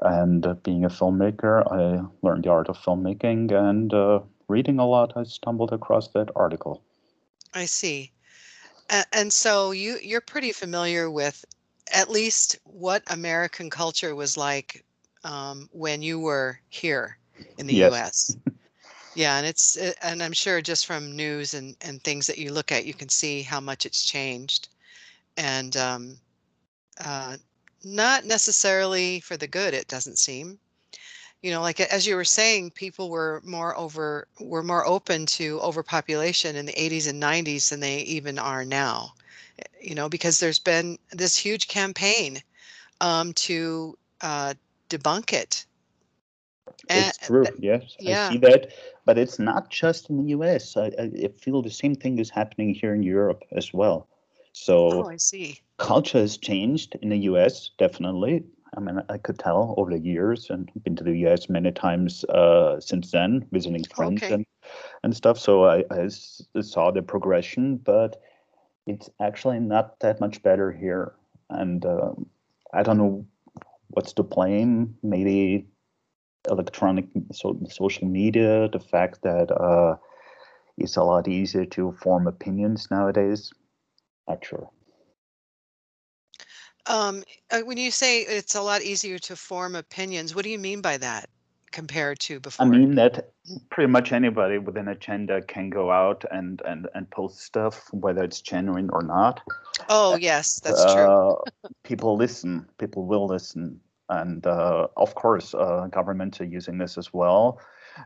And 0.00 0.46
uh, 0.46 0.54
being 0.54 0.84
a 0.84 0.88
filmmaker, 0.88 1.62
I 1.70 2.04
learned 2.22 2.44
the 2.44 2.50
art 2.50 2.68
of 2.68 2.78
filmmaking 2.78 3.52
and 3.52 3.92
uh, 3.92 4.20
reading 4.48 4.78
a 4.78 4.86
lot. 4.86 5.12
I 5.14 5.24
stumbled 5.24 5.72
across 5.72 6.08
that 6.08 6.30
article. 6.34 6.82
I 7.52 7.66
see. 7.66 8.13
And, 8.90 9.06
and 9.12 9.32
so 9.32 9.70
you 9.72 9.98
you're 10.02 10.20
pretty 10.20 10.52
familiar 10.52 11.10
with 11.10 11.44
at 11.92 12.10
least 12.10 12.56
what 12.64 13.02
American 13.06 13.70
culture 13.70 14.14
was 14.14 14.36
like 14.36 14.84
um, 15.24 15.68
when 15.72 16.02
you 16.02 16.18
were 16.18 16.60
here 16.68 17.18
in 17.58 17.66
the 17.66 17.74
Yes. 17.74 17.90
U.S. 17.90 18.36
Yeah, 19.14 19.36
and 19.38 19.46
it's 19.46 19.76
uh, 19.76 19.92
and 20.02 20.22
I'm 20.22 20.32
sure 20.32 20.60
just 20.62 20.86
from 20.86 21.16
news 21.16 21.54
and 21.54 21.76
and 21.80 22.02
things 22.02 22.26
that 22.26 22.38
you 22.38 22.52
look 22.52 22.72
at, 22.72 22.86
you 22.86 22.94
can 22.94 23.08
see 23.08 23.42
how 23.42 23.60
much 23.60 23.86
it's 23.86 24.02
changed, 24.04 24.68
and 25.36 25.76
um, 25.76 26.20
uh, 27.04 27.36
not 27.84 28.24
necessarily 28.24 29.20
for 29.20 29.36
the 29.36 29.46
good. 29.48 29.74
It 29.74 29.88
doesn't 29.88 30.18
seem. 30.18 30.58
You 31.44 31.50
know, 31.50 31.60
like 31.60 31.78
as 31.78 32.06
you 32.06 32.16
were 32.16 32.24
saying, 32.24 32.70
people 32.70 33.10
were 33.10 33.42
more 33.44 33.76
over 33.76 34.26
were 34.40 34.62
more 34.62 34.86
open 34.86 35.26
to 35.26 35.60
overpopulation 35.60 36.56
in 36.56 36.64
the 36.64 36.72
80s 36.72 37.06
and 37.06 37.20
90s 37.22 37.68
than 37.68 37.80
they 37.80 37.98
even 37.98 38.38
are 38.38 38.64
now. 38.64 39.12
eh, 39.58 39.64
You 39.82 39.94
know, 39.94 40.08
because 40.08 40.40
there's 40.40 40.58
been 40.58 40.98
this 41.10 41.36
huge 41.36 41.68
campaign 41.68 42.42
um, 43.02 43.34
to 43.34 43.98
uh, 44.22 44.54
debunk 44.88 45.34
it. 45.34 45.66
It's 46.88 47.18
true, 47.18 47.44
th- 47.44 47.58
yes. 47.60 47.94
yeah. 48.00 48.28
I 48.30 48.32
see 48.32 48.38
that. 48.38 48.72
But 49.04 49.18
it's 49.18 49.38
not 49.38 49.70
just 49.70 50.08
in 50.08 50.16
the 50.24 50.30
US. 50.30 50.78
I, 50.78 50.86
I 50.98 51.10
I 51.24 51.28
feel 51.36 51.60
the 51.60 51.70
same 51.70 51.94
thing 51.94 52.18
is 52.18 52.30
happening 52.30 52.74
here 52.74 52.94
in 52.94 53.02
Europe 53.02 53.44
as 53.52 53.74
well. 53.74 54.08
So 54.52 55.04
Oh, 55.04 55.08
I 55.10 55.18
see. 55.18 55.60
culture 55.76 56.20
has 56.20 56.38
changed 56.38 56.96
in 57.02 57.10
the 57.10 57.18
US, 57.30 57.70
definitely. 57.78 58.44
I 58.76 58.80
mean, 58.80 59.02
I 59.08 59.18
could 59.18 59.38
tell 59.38 59.74
over 59.78 59.90
the 59.90 59.98
years 59.98 60.50
and 60.50 60.70
been 60.82 60.96
to 60.96 61.04
the 61.04 61.16
US 61.26 61.48
many 61.48 61.72
times 61.72 62.24
uh, 62.24 62.80
since 62.80 63.10
then, 63.10 63.46
visiting 63.52 63.84
friends 63.84 64.22
Okay. 64.22 64.34
and, 64.34 64.46
and 65.02 65.16
stuff. 65.16 65.38
So 65.38 65.64
I 65.66 65.84
saw 66.08 66.90
the 66.90 67.02
progression, 67.02 67.76
but 67.76 68.20
it's 68.86 69.10
actually 69.20 69.60
not 69.60 69.98
that 70.00 70.20
much 70.20 70.42
better 70.42 70.72
here. 70.72 71.14
And 71.50 71.84
um, 71.86 72.26
I 72.72 72.82
don't 72.82 72.98
know 72.98 73.26
what's 73.88 74.12
to 74.14 74.22
blame. 74.22 74.96
Maybe 75.02 75.66
electronic 76.50 77.06
so, 77.32 77.58
social 77.70 78.08
media, 78.08 78.68
the 78.68 78.80
fact 78.80 79.22
that 79.22 79.50
uh, 79.50 79.96
it's 80.76 80.96
a 80.96 81.02
lot 81.04 81.28
easier 81.28 81.64
to 81.66 81.92
form 81.92 82.26
opinions 82.26 82.90
nowadays. 82.90 83.52
Not 84.28 84.44
sure. 84.44 84.70
Um, 86.86 87.24
uh, 87.50 87.60
when 87.60 87.78
you 87.78 87.90
say 87.90 88.20
it's 88.22 88.54
a 88.54 88.62
lot 88.62 88.82
easier 88.82 89.18
to 89.20 89.36
form 89.36 89.74
opinions, 89.74 90.34
what 90.34 90.44
do 90.44 90.50
you 90.50 90.58
mean 90.58 90.80
by 90.80 90.96
that 90.98 91.28
compared 91.72 92.18
to 92.20 92.40
before? 92.40 92.66
I 92.66 92.68
mean 92.68 92.94
that 92.96 93.30
pretty 93.70 93.90
much 93.90 94.12
anybody 94.12 94.58
with 94.58 94.76
an 94.76 94.88
agenda 94.88 95.42
can 95.42 95.70
go 95.70 95.90
out 95.90 96.24
and 96.30 96.60
and 96.64 96.88
and 96.94 97.10
post 97.10 97.40
stuff, 97.40 97.88
whether 97.92 98.22
it's 98.22 98.40
genuine 98.40 98.90
or 98.90 99.02
not. 99.02 99.40
Oh, 99.88 100.16
yes, 100.16 100.60
that's 100.60 100.84
true. 100.92 101.04
Uh, 101.04 101.34
people 101.82 102.16
listen. 102.16 102.66
People 102.78 103.06
will 103.06 103.26
listen, 103.26 103.80
and 104.08 104.46
uh, 104.46 104.88
of 104.96 105.14
course, 105.14 105.54
uh, 105.54 105.88
governments 105.90 106.40
are 106.40 106.44
using 106.44 106.78
this 106.78 106.98
as 106.98 107.12
well, 107.12 107.60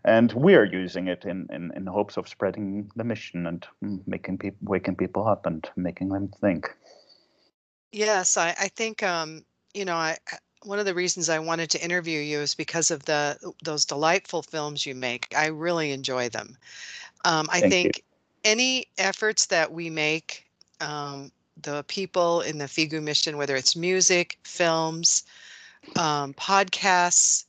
and 0.05 0.33
we 0.33 0.55
are 0.55 0.65
using 0.65 1.09
it 1.09 1.25
in, 1.25 1.47
in 1.51 1.73
in 1.77 1.87
hopes 1.87 2.17
of 2.17 2.29
spreading 2.29 2.91
the 2.97 3.05
mission 3.05 3.47
and 3.47 3.67
mm, 3.85 4.01
making 4.07 4.39
people 4.39 4.59
waking 4.63 4.97
people 4.97 5.27
up 5.27 5.47
and 5.47 5.69
making 5.77 6.09
them 6.09 6.29
think. 6.41 6.69
Yes, 7.93 8.37
I, 8.37 8.51
I 8.59 8.69
think 8.69 9.03
um, 9.03 9.45
you 9.75 9.85
know, 9.85 9.97
I 9.97 10.17
I- 10.33 10.39
one 10.65 10.79
of 10.81 10.87
the 10.87 10.95
reasons 10.95 11.29
I 11.29 11.39
wanted 11.39 11.71
to 11.71 11.83
interview 11.85 12.21
you 12.21 12.41
is 12.41 12.55
because 12.55 12.91
of 12.91 13.05
the 13.05 13.39
those 13.63 13.85
delightful 13.85 14.43
films 14.43 14.85
you 14.87 14.95
make. 14.95 15.33
I 15.37 15.47
really 15.47 15.93
enjoy 15.93 16.29
them. 16.29 16.57
Um, 17.25 17.49
I 17.51 17.61
Thank 17.61 17.85
you. 17.85 17.93
think 17.93 18.05
any 18.45 18.87
efforts 18.99 19.47
that 19.47 19.73
we 19.73 19.89
make, 19.91 20.47
um, 20.81 21.31
the 21.63 21.85
people 21.85 22.41
in 22.41 22.59
the 22.59 22.65
Figu 22.67 23.03
mission, 23.03 23.37
whether 23.37 23.57
it's 23.57 23.77
music, 23.77 24.39
films, 24.43 25.25
um, 25.97 26.35
podcasts, 26.35 27.45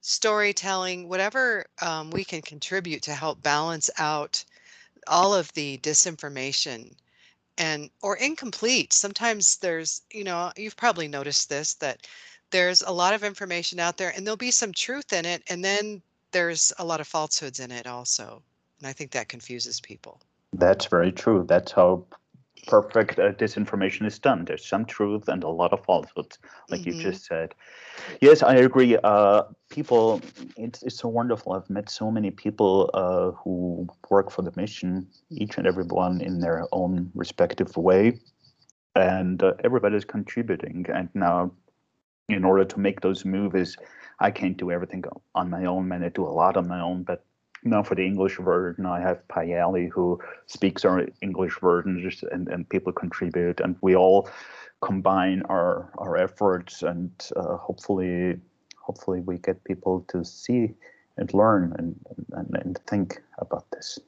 storytelling, 0.00 1.08
whatever 1.08 1.66
um, 1.80 2.10
we 2.10 2.24
can 2.24 2.42
contribute 2.42 3.02
to 3.02 3.14
help 3.14 3.42
balance 3.42 3.90
out 3.98 4.44
all 5.08 5.34
of 5.34 5.52
the 5.54 5.78
disinformation 5.78 6.94
and 7.58 7.90
or 8.02 8.16
incomplete. 8.16 8.92
Sometimes 8.92 9.56
there's, 9.58 10.02
you 10.12 10.24
know, 10.24 10.52
you've 10.56 10.76
probably 10.76 11.08
noticed 11.08 11.48
this 11.48 11.74
that 11.74 12.06
there's 12.50 12.82
a 12.82 12.92
lot 12.92 13.14
of 13.14 13.24
information 13.24 13.80
out 13.80 13.96
there 13.96 14.12
and 14.14 14.26
there'll 14.26 14.36
be 14.36 14.50
some 14.50 14.72
truth 14.72 15.12
in 15.12 15.24
it 15.24 15.42
and 15.48 15.64
then 15.64 16.02
there's 16.32 16.72
a 16.78 16.84
lot 16.84 17.00
of 17.00 17.08
falsehoods 17.08 17.60
in 17.60 17.70
it 17.70 17.86
also. 17.86 18.42
And 18.78 18.86
I 18.86 18.92
think 18.92 19.10
that 19.12 19.28
confuses 19.28 19.80
people. 19.80 20.20
That's 20.54 20.86
very 20.86 21.12
true. 21.12 21.44
That's 21.46 21.72
how 21.72 22.04
perfect 22.66 23.18
uh, 23.18 23.32
disinformation 23.32 24.06
is 24.06 24.18
done. 24.18 24.44
There's 24.44 24.64
some 24.66 24.84
truth 24.84 25.28
and 25.28 25.42
a 25.44 25.48
lot 25.48 25.72
of 25.72 25.84
falsehoods, 25.84 26.38
like 26.70 26.86
you 26.86 26.94
Mhm. 26.94 27.00
just 27.00 27.26
said. 27.26 27.54
Yes, 28.20 28.42
I 28.42 28.54
agree. 28.56 28.96
Uh, 29.02 29.42
people, 29.70 30.20
it's, 30.56 30.82
it's 30.82 30.96
so 30.98 31.08
wonderful. 31.08 31.52
I've 31.52 31.68
met 31.70 31.90
so 31.90 32.10
many 32.10 32.30
people 32.30 32.90
uh, 32.94 33.30
who 33.32 33.86
work 34.10 34.30
for 34.30 34.42
the 34.42 34.52
mission, 34.56 35.06
each 35.30 35.58
and 35.58 35.66
every 35.66 35.84
one 35.84 36.20
in 36.20 36.40
their 36.40 36.66
own 36.72 37.10
respective 37.14 37.76
way, 37.76 38.18
and 38.94 39.42
uh, 39.42 39.54
everybody's 39.64 40.04
contributing. 40.04 40.86
And 40.88 41.08
now, 41.14 41.52
in 42.28 42.44
order 42.44 42.64
to 42.64 42.80
make 42.80 43.00
those 43.00 43.24
movies, 43.24 43.76
I 44.20 44.30
can't 44.30 44.56
do 44.56 44.70
everything 44.70 45.04
on 45.34 45.50
my 45.50 45.64
own. 45.64 45.88
Man, 45.88 46.04
I 46.04 46.08
do 46.08 46.24
a 46.24 46.30
lot 46.30 46.56
on 46.56 46.68
my 46.68 46.80
own, 46.80 47.02
but 47.02 47.24
now 47.64 47.82
for 47.82 47.94
the 47.94 48.04
English 48.04 48.38
version, 48.38 48.86
I 48.86 49.00
have 49.00 49.26
Piali 49.28 49.88
who 49.88 50.20
speaks 50.46 50.84
our 50.84 51.06
English 51.20 51.58
versions, 51.60 52.24
and, 52.30 52.48
and 52.48 52.68
people 52.68 52.92
contribute, 52.92 53.60
and 53.60 53.76
we 53.80 53.94
all 53.94 54.28
combine 54.80 55.42
our 55.48 55.90
our 55.98 56.16
efforts, 56.16 56.82
and 56.82 57.10
uh, 57.36 57.56
hopefully, 57.56 58.38
hopefully 58.76 59.20
we 59.20 59.38
get 59.38 59.62
people 59.64 60.04
to 60.08 60.24
see 60.24 60.74
and 61.16 61.32
learn 61.34 61.74
and 61.78 61.98
and, 62.32 62.56
and 62.62 62.78
think 62.86 63.22
about 63.38 63.70
this. 63.70 63.98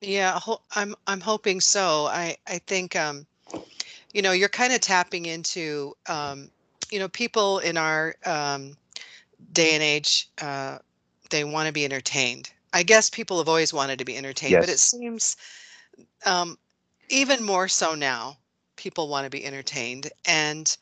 Yeah, 0.00 0.38
I'm 0.74 0.94
I'm 1.06 1.20
hoping 1.20 1.60
so. 1.60 2.06
I 2.06 2.36
I 2.46 2.58
think 2.58 2.96
um, 2.96 3.26
you 4.12 4.22
know 4.22 4.32
you're 4.32 4.48
kind 4.48 4.72
of 4.72 4.80
tapping 4.80 5.26
into 5.26 5.94
um, 6.08 6.50
you 6.90 6.98
know 6.98 7.08
people 7.08 7.58
in 7.58 7.76
our 7.76 8.14
um, 8.24 8.76
day 9.52 9.74
and 9.74 9.82
age. 9.82 10.30
Uh, 10.40 10.78
they 11.30 11.44
want 11.44 11.66
to 11.66 11.72
be 11.72 11.84
entertained. 11.84 12.50
I 12.76 12.82
guess 12.82 13.08
people 13.08 13.38
have 13.38 13.48
always 13.48 13.72
wanted 13.72 13.98
to 14.00 14.04
be 14.04 14.18
entertained, 14.18 14.60
but 14.60 14.68
it 14.68 14.78
seems 14.78 15.34
um, 16.26 16.58
even 17.08 17.42
more 17.42 17.68
so 17.68 17.94
now. 17.94 18.36
People 18.76 19.08
want 19.08 19.24
to 19.24 19.30
be 19.30 19.46
entertained, 19.46 20.10
and 20.26 20.76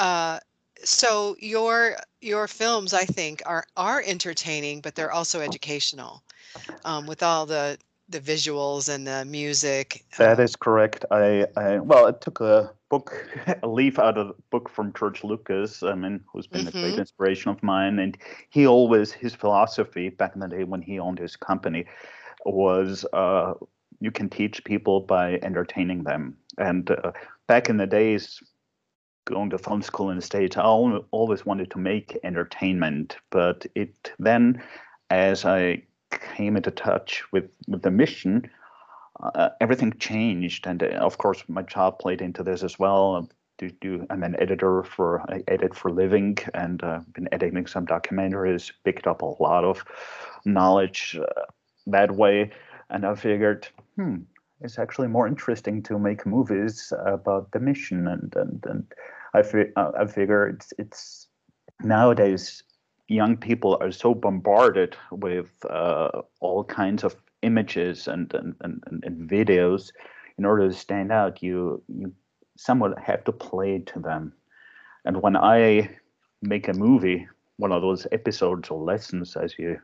uh, 0.00 0.40
so 0.82 1.36
your 1.38 1.96
your 2.20 2.48
films, 2.48 2.92
I 2.92 3.04
think, 3.04 3.40
are 3.46 3.64
are 3.76 4.02
entertaining, 4.04 4.80
but 4.80 4.96
they're 4.96 5.12
also 5.12 5.40
educational 5.40 6.24
um, 6.84 7.06
with 7.06 7.22
all 7.22 7.46
the 7.46 7.78
the 8.08 8.18
visuals 8.18 8.92
and 8.92 9.06
the 9.06 9.24
music. 9.24 10.04
That 10.18 10.40
um, 10.40 10.48
correct. 10.56 11.04
I, 11.12 11.46
I 11.56 11.78
well, 11.78 12.06
it 12.06 12.20
took 12.20 12.40
a 12.40 12.72
book, 12.92 13.26
a 13.62 13.66
leaf 13.78 13.98
out 13.98 14.18
of 14.18 14.28
the 14.28 14.34
book 14.50 14.68
from 14.68 14.92
George 14.92 15.24
Lucas. 15.24 15.82
I 15.82 15.94
mean, 15.94 16.20
who's 16.30 16.46
been 16.46 16.68
a 16.68 16.72
great 16.72 16.94
Mhm. 16.94 16.98
inspiration 16.98 17.50
of 17.50 17.62
mine, 17.62 17.98
and 17.98 18.18
he 18.50 18.66
always 18.66 19.12
his 19.12 19.34
philosophy 19.34 20.10
back 20.10 20.34
in 20.34 20.40
the 20.40 20.48
day 20.48 20.64
when 20.64 20.82
he 20.82 20.98
owned 20.98 21.18
his 21.18 21.34
company 21.34 21.86
was 22.44 23.06
uh, 23.14 23.54
you 24.00 24.10
can 24.10 24.28
teach 24.28 24.62
people 24.64 25.00
by 25.00 25.38
entertaining 25.42 26.04
them. 26.04 26.36
And 26.58 26.90
uh, 26.90 27.12
back 27.46 27.70
in 27.70 27.78
the 27.78 27.86
days, 27.86 28.42
going 29.24 29.50
to 29.50 29.58
film 29.58 29.80
school 29.80 30.10
in 30.10 30.16
the 30.16 30.22
states, 30.22 30.58
I 30.58 30.62
always 30.62 31.46
wanted 31.46 31.70
to 31.70 31.78
make 31.78 32.18
entertainment, 32.24 33.16
but 33.30 33.64
it 33.74 34.12
then, 34.18 34.62
as 35.08 35.46
I 35.46 35.84
came 36.36 36.58
into 36.58 36.70
touch 36.70 37.22
with 37.32 37.48
with 37.68 37.82
the 37.82 37.90
mission 37.90 38.50
uh, 39.22 39.50
everything 39.60 39.92
changed 39.98 40.66
and 40.66 40.82
uh, 40.82 40.86
of 40.86 41.18
course 41.18 41.42
my 41.48 41.62
job 41.62 41.98
played 41.98 42.20
into 42.20 42.42
this 42.42 42.62
as 42.62 42.78
well 42.78 43.28
to 43.62 43.70
do. 43.80 44.06
I'm 44.10 44.22
an 44.22 44.36
editor 44.40 44.82
for 44.82 45.20
I 45.30 45.42
edit 45.48 45.74
for 45.74 45.90
living, 45.90 46.36
and 46.54 46.82
uh, 46.82 47.00
been 47.14 47.28
editing 47.32 47.66
some 47.66 47.86
documentaries. 47.86 48.72
Picked 48.84 49.06
up 49.06 49.22
a 49.22 49.42
lot 49.42 49.64
of 49.64 49.84
knowledge 50.44 51.18
uh, 51.20 51.42
that 51.86 52.12
way, 52.12 52.50
and 52.90 53.06
I 53.06 53.14
figured, 53.14 53.68
hmm, 53.96 54.16
it's 54.60 54.78
actually 54.78 55.08
more 55.08 55.26
interesting 55.26 55.82
to 55.84 55.98
make 55.98 56.26
movies 56.26 56.92
about 57.06 57.52
the 57.52 57.60
mission, 57.60 58.08
and 58.08 58.34
and 58.36 58.64
and 58.66 58.84
I 59.34 59.42
fi- 59.42 59.72
uh, 59.76 59.92
I 59.98 60.06
figure 60.06 60.48
it's 60.48 60.72
it's 60.78 61.28
nowadays 61.82 62.62
young 63.08 63.36
people 63.36 63.76
are 63.80 63.92
so 63.92 64.14
bombarded 64.14 64.96
with 65.10 65.50
uh, 65.68 66.22
all 66.40 66.64
kinds 66.64 67.04
of 67.04 67.16
images 67.42 68.08
and 68.08 68.32
and, 68.34 68.54
and, 68.60 69.04
and 69.04 69.30
videos 69.30 69.90
in 70.38 70.44
order 70.44 70.68
to 70.68 70.74
stand 70.74 71.12
out 71.12 71.42
you 71.42 71.82
you 71.88 72.12
somewhat 72.56 72.98
have 72.98 73.24
to 73.24 73.32
play 73.32 73.78
to 73.78 73.98
them. 74.00 74.32
And 75.04 75.22
when 75.22 75.36
i 75.36 75.90
make 76.42 76.68
a 76.68 76.74
movie 76.74 77.26
one 77.56 77.72
of 77.72 77.82
those 77.82 78.06
episodes 78.12 78.70
or 78.70 78.82
lessons 78.82 79.36
as 79.36 79.58
you 79.58 79.80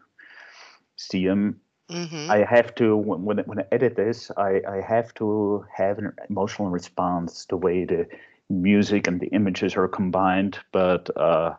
see 0.97 1.27
them 1.27 1.61
mm-hmm. 1.89 2.31
i 2.31 2.39
have 2.39 2.75
to 2.75 2.97
when, 2.97 3.39
when 3.39 3.61
i 3.61 3.65
edit 3.71 3.95
this 3.95 4.31
I, 4.37 4.61
I 4.69 4.81
have 4.81 5.15
to 5.15 5.65
have 5.73 5.99
an 5.99 6.13
emotional 6.29 6.71
response 6.71 7.47
the 7.47 7.57
way 7.57 7.85
the 7.85 8.09
music 8.51 9.07
and 9.07 9.21
the 9.21 9.29
images 9.29 9.77
are 9.77 9.89
combined. 9.89 10.59
But 10.73 11.15
uh, 11.17 11.55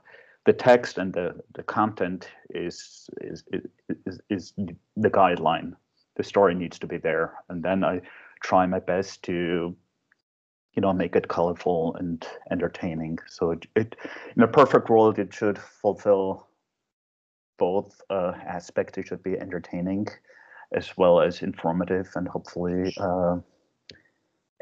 the 0.45 0.53
text 0.53 0.97
and 0.97 1.13
the, 1.13 1.35
the 1.53 1.63
content 1.63 2.29
is, 2.49 3.09
is 3.21 3.43
is, 4.05 4.19
is 4.29 4.53
the 4.57 5.09
guideline 5.09 5.75
the 6.19 6.23
story 6.25 6.53
needs 6.53 6.77
to 6.77 6.85
be 6.85 6.97
there. 6.97 7.33
And 7.47 7.63
then 7.63 7.83
i 7.85 8.01
try 8.41 8.65
my 8.65 8.79
best 8.79 9.23
to 9.23 9.75
you 10.73 10.81
know 10.81 10.93
make 10.93 11.15
it 11.15 11.29
colorful 11.29 11.95
and 11.95 12.27
entertaining. 12.51 13.19
So 13.27 13.51
it, 13.51 13.65
it 13.75 13.95
in 14.35 14.43
a 14.43 14.47
perfect 14.47 14.89
world 14.89 15.17
it 15.17 15.33
should 15.33 15.57
fulfill 15.57 16.47
both 17.57 18.01
uh, 18.09 18.33
aspects. 18.45 18.97
It 18.97 19.07
should 19.07 19.23
be 19.23 19.37
entertaining 19.37 20.07
as 20.73 20.97
well 20.97 21.21
as 21.21 21.41
informative 21.41 22.09
and 22.15 22.27
hopefully 22.27 22.93
uh, 22.97 23.37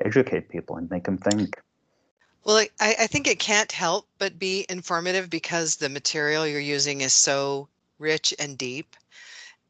educate 0.05 0.49
people 0.49 0.76
and 0.78 0.89
make 0.91 1.05
them 1.05 1.18
think. 1.18 1.60
Well 2.43 2.66
I, 2.80 2.95
I 3.03 3.08
think 3.08 3.28
it 3.28 3.39
can't 3.39 3.72
help 3.72 4.08
but 4.20 4.38
be 4.38 4.66
informative 4.70 5.28
because 5.32 5.76
the 5.76 5.89
material 5.89 6.45
you're 6.45 6.72
using 6.78 7.01
is 7.01 7.14
so 7.14 7.68
rich 7.97 8.32
and 8.38 8.60
deep. 8.60 8.95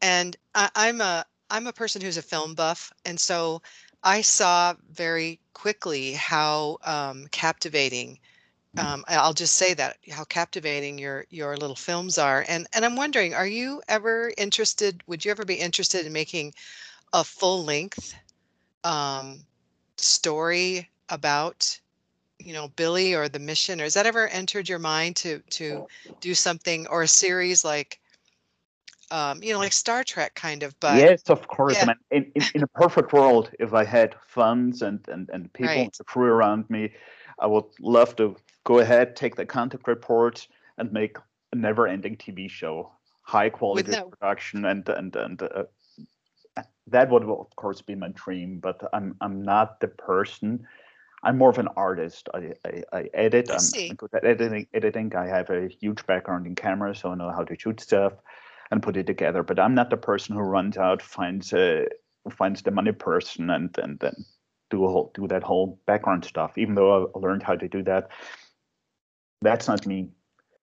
And 0.01 0.35
I, 0.53 0.69
i'm 0.75 0.99
a 1.01 1.25
I'm 1.49 1.67
a 1.67 1.73
person 1.73 2.01
who's 2.01 2.17
a 2.17 2.21
film 2.21 2.53
buff, 2.53 2.91
and 3.05 3.19
so 3.19 3.61
I 4.03 4.21
saw 4.21 4.75
very 4.91 5.39
quickly 5.53 6.13
how 6.13 6.77
um, 6.83 7.27
captivating. 7.31 8.19
Mm. 8.75 8.83
Um, 8.83 9.05
I'll 9.07 9.33
just 9.33 9.55
say 9.55 9.73
that 9.73 9.97
how 10.11 10.23
captivating 10.25 10.97
your 10.97 11.25
your 11.29 11.57
little 11.57 11.75
films 11.75 12.17
are, 12.17 12.45
and 12.47 12.67
and 12.73 12.85
I'm 12.85 12.95
wondering, 12.95 13.33
are 13.33 13.47
you 13.47 13.81
ever 13.87 14.31
interested? 14.37 15.01
Would 15.07 15.25
you 15.25 15.31
ever 15.31 15.45
be 15.45 15.55
interested 15.55 16.05
in 16.05 16.13
making 16.13 16.53
a 17.13 17.23
full 17.23 17.63
length 17.63 18.13
um, 18.83 19.45
story 19.97 20.89
about 21.09 21.79
you 22.39 22.53
know 22.53 22.67
Billy 22.69 23.13
or 23.13 23.29
the 23.29 23.39
mission, 23.39 23.79
or 23.81 23.85
has 23.85 23.93
that 23.95 24.05
ever 24.05 24.27
entered 24.27 24.69
your 24.69 24.79
mind 24.79 25.15
to 25.17 25.39
to 25.51 25.87
do 26.21 26.35
something 26.35 26.87
or 26.87 27.03
a 27.03 27.07
series 27.07 27.63
like 27.63 27.99
um, 29.11 29.41
you 29.41 29.53
know, 29.53 29.59
like 29.59 29.73
Star 29.73 30.03
Trek 30.03 30.35
kind 30.35 30.63
of, 30.63 30.77
but 30.79 30.97
yes, 30.97 31.23
of 31.29 31.47
course. 31.47 31.75
Yeah. 31.75 31.83
I 31.83 31.85
mean, 31.85 31.95
in, 32.11 32.31
in, 32.35 32.43
in, 32.55 32.63
a 32.63 32.67
perfect 32.67 33.13
world, 33.13 33.51
if 33.59 33.73
I 33.73 33.83
had 33.83 34.15
funds 34.27 34.81
and 34.81 34.99
and 35.07 35.29
and 35.31 35.51
people, 35.53 35.75
right. 35.75 35.93
the 35.97 36.03
crew 36.03 36.25
around 36.25 36.69
me, 36.69 36.91
I 37.39 37.47
would 37.47 37.65
love 37.79 38.15
to 38.17 38.35
go 38.65 38.79
ahead, 38.79 39.15
take 39.15 39.35
the 39.35 39.45
contact 39.45 39.87
report, 39.87 40.47
and 40.77 40.91
make 40.91 41.17
a 41.53 41.55
never-ending 41.55 42.17
TV 42.17 42.49
show, 42.49 42.91
high 43.21 43.49
quality 43.49 43.91
that... 43.91 44.09
production, 44.09 44.65
and 44.65 44.87
and 44.89 45.15
and. 45.15 45.41
Uh, 45.41 45.63
that 46.87 47.09
would 47.11 47.23
of 47.23 47.55
course 47.55 47.81
be 47.81 47.95
my 47.95 48.09
dream, 48.09 48.59
but 48.59 48.81
I'm 48.93 49.15
I'm 49.21 49.43
not 49.43 49.79
the 49.79 49.89
person. 49.89 50.65
I'm 51.23 51.37
more 51.37 51.49
of 51.49 51.57
an 51.57 51.67
artist. 51.75 52.29
I, 52.33 52.53
I, 52.63 52.83
I 52.93 53.09
edit. 53.13 53.49
I 53.51 53.79
am 53.79 53.95
good 53.95 54.13
at 54.13 54.23
editing. 54.23 54.67
Editing. 54.73 55.15
I 55.15 55.27
have 55.27 55.49
a 55.49 55.67
huge 55.67 56.05
background 56.05 56.47
in 56.47 56.55
camera, 56.55 56.95
so 56.95 57.11
I 57.11 57.15
know 57.15 57.31
how 57.31 57.43
to 57.43 57.59
shoot 57.59 57.81
stuff 57.81 58.13
and 58.71 58.83
put 58.83 58.97
it 58.97 59.07
together. 59.07 59.43
But 59.43 59.59
I'm 59.59 59.75
not 59.75 59.89
the 59.89 59.97
person 59.97 60.35
who 60.35 60.41
runs 60.41 60.77
out, 60.77 61.01
finds 61.01 61.53
a 61.53 61.87
finds 62.31 62.61
the 62.61 62.71
money 62.71 62.91
person, 62.91 63.49
and 63.49 63.75
and 63.77 63.99
then 63.99 64.25
do 64.69 64.85
a 64.85 64.89
whole 64.89 65.11
do 65.15 65.27
that 65.27 65.43
whole 65.43 65.79
background 65.85 66.25
stuff. 66.25 66.57
Even 66.57 66.75
though 66.75 67.11
I 67.15 67.19
learned 67.19 67.43
how 67.43 67.55
to 67.55 67.67
do 67.67 67.83
that, 67.83 68.09
that's 69.41 69.67
not 69.67 69.85
me. 69.85 70.09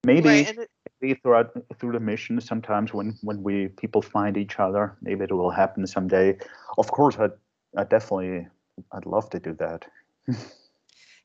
Maybe. 0.03 0.29
Right, 0.29 0.57
maybe 1.01 1.19
throughout 1.21 1.51
through 1.79 1.93
the 1.93 1.99
mission, 1.99 2.39
sometimes 2.41 2.93
when 2.93 3.17
when 3.21 3.43
we 3.43 3.69
people 3.69 4.01
find 4.01 4.37
each 4.37 4.59
other, 4.59 4.97
maybe 5.01 5.23
it 5.23 5.31
will 5.31 5.49
happen 5.51 5.85
someday. 5.87 6.37
Of 6.77 6.91
course, 6.91 7.17
I 7.17 7.29
I 7.77 7.83
definitely 7.83 8.47
I'd 8.91 9.05
love 9.05 9.29
to 9.31 9.39
do 9.39 9.53
that. 9.53 9.85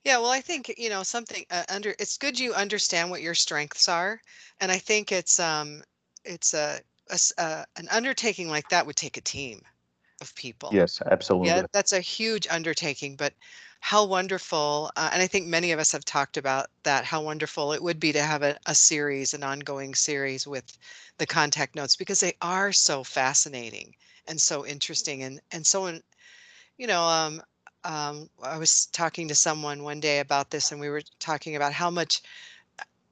Yeah, 0.04 0.16
well, 0.16 0.30
I 0.30 0.40
think, 0.40 0.72
you 0.78 0.88
know, 0.88 1.02
something 1.02 1.44
uh, 1.50 1.64
under 1.68 1.94
it's 1.98 2.16
good 2.16 2.38
you 2.38 2.54
understand 2.54 3.10
what 3.10 3.20
your 3.20 3.34
strengths 3.34 3.88
are. 3.88 4.20
And 4.60 4.72
I 4.72 4.78
think 4.78 5.12
it's 5.12 5.38
um 5.38 5.82
it's 6.24 6.54
a, 6.54 6.80
a, 7.38 7.66
an 7.76 7.88
undertaking 7.90 8.48
like 8.48 8.68
that 8.68 8.86
would 8.86 8.96
take 8.96 9.16
a 9.16 9.20
team 9.22 9.62
of 10.20 10.34
people. 10.34 10.74
Yes, 10.74 11.02
absolutely. 11.04 11.48
Yeah, 11.48 11.62
that's 11.72 11.92
a 11.92 12.00
huge 12.00 12.46
undertaking, 12.48 13.16
but 13.16 13.34
how 13.80 14.04
wonderful, 14.04 14.90
uh, 14.96 15.10
and 15.12 15.22
I 15.22 15.26
think 15.26 15.46
many 15.46 15.72
of 15.72 15.78
us 15.78 15.92
have 15.92 16.04
talked 16.04 16.36
about 16.36 16.68
that, 16.84 17.04
how 17.06 17.22
wonderful 17.22 17.72
it 17.72 17.82
would 17.82 17.98
be 18.00 18.12
to 18.12 18.22
have 18.22 18.42
a, 18.42 18.58
a 18.66 18.74
series, 18.74 19.32
an 19.34 19.42
ongoing 19.42 19.94
series 19.94 20.46
with 20.46 20.78
the 21.18 21.26
contact 21.26 21.74
notes 21.74 21.96
because 21.96 22.20
they 22.20 22.34
are 22.42 22.72
so 22.72 23.04
fascinating 23.04 23.94
and 24.26 24.40
so 24.40 24.66
interesting 24.66 25.22
and, 25.22 25.40
and 25.50 25.66
so, 25.66 25.86
in, 25.86 26.02
you 26.78 26.86
know, 26.86 27.02
um, 27.02 27.42
um, 27.84 28.28
I 28.42 28.58
was 28.58 28.86
talking 28.86 29.28
to 29.28 29.34
someone 29.34 29.82
one 29.82 30.00
day 30.00 30.20
about 30.20 30.50
this 30.50 30.72
and 30.72 30.80
we 30.80 30.88
were 30.90 31.02
talking 31.18 31.56
about 31.56 31.72
how 31.72 31.90
much 31.90 32.22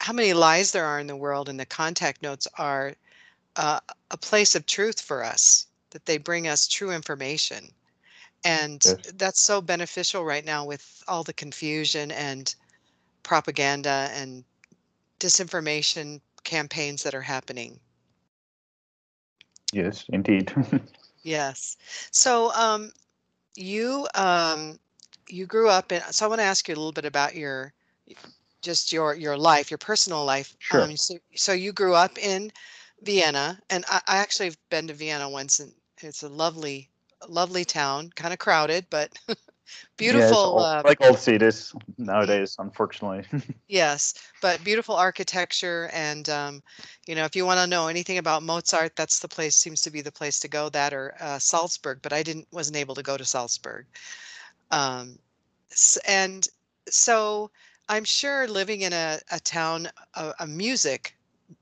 how 0.01 0.13
many 0.13 0.33
lies 0.33 0.71
there 0.71 0.87
are 0.87 1.01
in 1.01 1.07
the 1.07 1.17
world 1.17 1.49
and 1.49 1.59
the 1.59 1.67
contact 1.67 2.23
notes 2.23 2.47
are 2.57 2.95
uh, 3.57 3.81
a 4.11 4.17
place 4.17 4.55
of 4.55 4.67
truth 4.67 5.01
for 5.01 5.25
us 5.25 5.67
that 5.91 6.07
they 6.07 6.19
bring 6.19 6.47
us 6.47 6.69
true 6.69 6.93
information. 6.93 7.73
And 8.45 8.83
yes. 8.85 9.13
that's 9.15 9.43
so 9.43 9.61
beneficial 9.61 10.25
right 10.25 10.45
now 10.45 10.65
with 10.65 11.03
all 11.09 11.25
the 11.25 11.33
confusion 11.33 12.13
and 12.13 12.55
propaganda 13.23 14.11
and 14.13 14.45
disinformation 15.19 16.21
campaigns 16.45 17.03
that 17.03 17.15
are 17.15 17.23
happening. 17.23 17.81
Yes 19.73 20.05
indeed. 20.09 20.53
Yes. 21.23 21.77
So 22.11 22.53
um, 22.55 22.93
you 23.55 24.07
um, 24.15 24.79
you 25.29 25.47
grew 25.47 25.69
up 25.69 25.93
in 25.93 26.01
so 26.11 26.25
i 26.25 26.29
want 26.29 26.41
to 26.41 26.45
ask 26.45 26.69
you 26.69 26.75
a 26.75 26.77
little 26.77 26.93
bit 26.93 27.05
about 27.05 27.35
your 27.35 27.73
just 28.63 28.93
your 28.93 29.15
your 29.15 29.37
life, 29.37 29.71
your 29.71 29.79
personal 29.79 30.25
life. 30.25 30.55
Sure. 30.59 30.83
Um, 30.83 30.97
so, 30.97 31.15
so 31.35 31.53
you 31.53 31.73
grew 31.73 31.95
up 31.95 32.19
in 32.19 32.51
Vienna, 33.03 33.59
and 33.71 33.85
I, 33.89 34.01
I 34.07 34.17
actually 34.19 34.47
have 34.47 34.59
been 34.71 34.89
to 34.89 34.95
Vienna 34.95 35.29
once, 35.29 35.61
and 35.61 35.73
it's 36.03 36.23
a 36.23 36.29
lovely, 36.29 36.89
lovely 37.29 37.65
town. 37.65 38.11
Kind 38.15 38.33
of 38.33 38.39
crowded, 38.39 38.87
but 38.91 39.17
beautiful. 39.97 40.55
Yeah, 40.57 40.79
uh, 40.79 40.83
like 40.85 41.05
old 41.05 41.19
cities 41.19 41.73
nowadays, 41.97 42.57
unfortunately. 42.59 43.25
yes, 43.69 44.15
but 44.43 44.63
beautiful 44.65 44.97
architecture, 44.97 45.91
and 45.93 46.29
um, 46.29 46.63
you 47.07 47.15
know, 47.15 47.25
if 47.25 47.37
you 47.37 47.47
want 47.47 47.59
to 47.61 47.67
know 47.67 47.87
anything 47.87 48.19
about 48.19 48.43
Mozart, 48.43 48.97
that's 48.97 49.21
the 49.21 49.29
place. 49.29 49.57
Seems 49.57 49.81
to 49.83 49.91
be 49.91 50.01
the 50.01 50.13
place 50.13 50.41
to 50.41 50.49
go. 50.49 50.69
That 50.69 50.93
or 50.93 51.15
uh, 51.21 51.39
Salzburg, 51.39 52.01
but 52.03 52.13
I 52.13 52.23
didn't 52.23 52.49
wasn't 52.51 52.77
able 52.77 52.95
to 52.97 53.03
go 53.03 53.17
to 53.17 53.25
Salzburg. 53.25 53.87
Um, 54.71 55.19
and 56.07 56.47
so 56.89 57.51
I'm 57.89 58.05
sure 58.05 58.47
living 58.47 58.83
in 58.83 58.93
a, 58.93 59.19
a 59.31 59.41
town, 59.41 59.89
a 60.15 60.47
music 60.47 61.17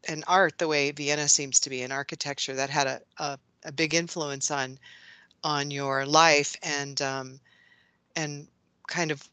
and 0.09 0.25
art, 0.27 0.59
the 0.59 0.67
way 0.67 0.91
Vienna 0.91 1.29
seems 1.29 1.61
to 1.61 1.71
be, 1.71 1.83
and 1.83 1.93
architecture, 1.93 2.55
that 2.55 2.71
had 2.71 2.87
a, 2.87 3.01
a, 3.19 3.39
a 3.65 3.73
big 3.73 3.95
influence 3.95 4.51
on 4.51 4.79
on 5.45 5.71
your 5.71 6.05
life 6.05 6.57
and 6.63 7.01
um, 7.03 7.41
and 8.17 8.49
kind 8.89 9.11
of 9.11 9.29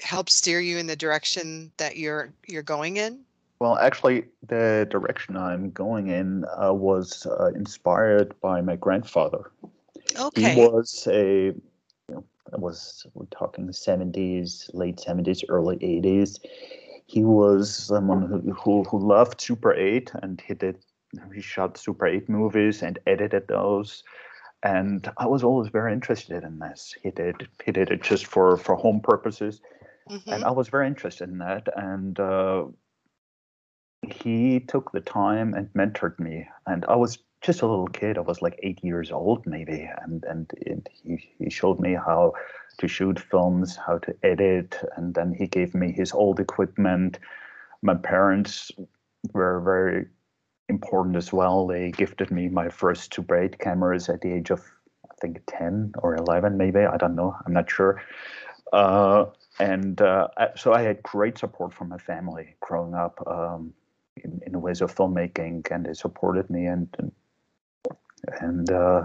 help 0.00 0.30
steer 0.30 0.60
you 0.60 0.78
in 0.78 0.86
the 0.86 0.96
direction 0.96 1.72
that 1.78 1.96
you're 1.96 2.32
you're 2.46 2.62
going 2.62 2.96
in. 2.96 3.24
Well, 3.58 3.76
actually, 3.78 4.24
the 4.46 4.86
direction 4.88 5.36
I'm 5.36 5.72
going 5.72 6.08
in 6.08 6.44
uh, 6.62 6.72
was 6.72 7.26
uh, 7.26 7.46
inspired 7.56 8.40
by 8.40 8.60
my 8.60 8.76
grandfather. 8.76 9.50
Okay. 10.16 10.54
He 10.54 10.60
was 10.60 11.08
a 11.10 11.52
was 12.52 13.06
we're 13.14 13.26
talking 13.26 13.66
the 13.66 13.72
70s, 13.72 14.70
late 14.74 14.96
70s, 14.96 15.44
early 15.48 15.76
80s. 15.76 16.38
He 17.06 17.24
was 17.24 17.74
someone 17.74 18.22
who, 18.26 18.52
who, 18.52 18.84
who 18.84 18.98
loved 18.98 19.40
Super 19.40 19.74
8 19.74 20.12
and 20.22 20.40
he 20.40 20.54
did 20.54 20.84
he 21.34 21.40
shot 21.40 21.78
Super 21.78 22.06
8 22.06 22.28
movies 22.28 22.82
and 22.82 22.98
edited 23.06 23.48
those. 23.48 24.04
And 24.62 25.10
I 25.16 25.26
was 25.26 25.42
always 25.44 25.70
very 25.70 25.92
interested 25.92 26.42
in 26.44 26.58
this. 26.58 26.94
He 27.02 27.10
did 27.10 27.48
he 27.64 27.72
did 27.72 27.90
it 27.90 28.02
just 28.02 28.26
for, 28.26 28.56
for 28.56 28.76
home 28.76 29.00
purposes. 29.00 29.60
and 30.08 30.42
Mhm. 30.42 30.46
I 30.46 30.50
was 30.50 30.68
very 30.68 30.86
interested 30.86 31.28
in 31.28 31.38
that. 31.38 31.68
And 31.76 32.18
uh, 32.20 32.66
he 34.02 34.60
took 34.60 34.92
the 34.92 35.00
time 35.00 35.54
and 35.54 35.72
mentored 35.74 36.18
me. 36.18 36.46
And 36.66 36.84
I 36.86 36.96
was 36.96 37.18
just 37.40 37.62
a 37.62 37.66
little 37.66 37.86
kid. 37.88 38.18
I 38.18 38.22
was 38.22 38.42
like 38.42 38.58
eight 38.62 38.82
years 38.82 39.12
old, 39.12 39.46
maybe. 39.46 39.88
And 40.02 40.24
and 40.24 40.50
he 40.92 41.30
he 41.38 41.50
showed 41.50 41.80
me 41.80 41.94
how 41.94 42.34
to 42.78 42.88
shoot 42.88 43.18
films, 43.18 43.76
how 43.76 43.98
to 43.98 44.14
edit, 44.22 44.76
and 44.96 45.14
then 45.14 45.32
he 45.32 45.46
gave 45.46 45.74
me 45.74 45.92
his 45.92 46.12
old 46.12 46.40
equipment. 46.40 47.18
My 47.82 47.94
parents 47.94 48.70
were 49.32 49.60
very 49.60 50.06
important 50.68 51.16
as 51.16 51.32
well. 51.32 51.66
They 51.66 51.90
gifted 51.90 52.30
me 52.30 52.48
my 52.48 52.68
first 52.68 53.14
Super 53.14 53.36
8 53.36 53.58
cameras 53.58 54.08
at 54.08 54.20
the 54.20 54.32
age 54.32 54.50
of 54.50 54.60
I 55.10 55.14
think 55.20 55.40
10 55.46 55.92
or 55.98 56.14
11, 56.16 56.56
maybe. 56.56 56.80
I 56.80 56.96
don't 56.96 57.16
know. 57.16 57.34
I'm 57.44 57.52
not 57.52 57.70
sure. 57.70 58.00
Uh, 58.72 59.26
and 59.58 60.00
uh, 60.00 60.28
so 60.56 60.72
I 60.72 60.82
had 60.82 61.02
great 61.02 61.38
support 61.38 61.72
from 61.72 61.88
my 61.88 61.98
family 61.98 62.54
growing 62.60 62.94
up 62.94 63.20
um, 63.26 63.72
in, 64.22 64.40
in 64.46 64.52
the 64.52 64.58
ways 64.58 64.80
of 64.80 64.94
filmmaking, 64.94 65.68
and 65.72 65.86
they 65.86 65.94
supported 65.94 66.48
me 66.50 66.66
and 66.66 66.88
and, 66.98 67.12
and 68.40 68.70
uh, 68.70 69.04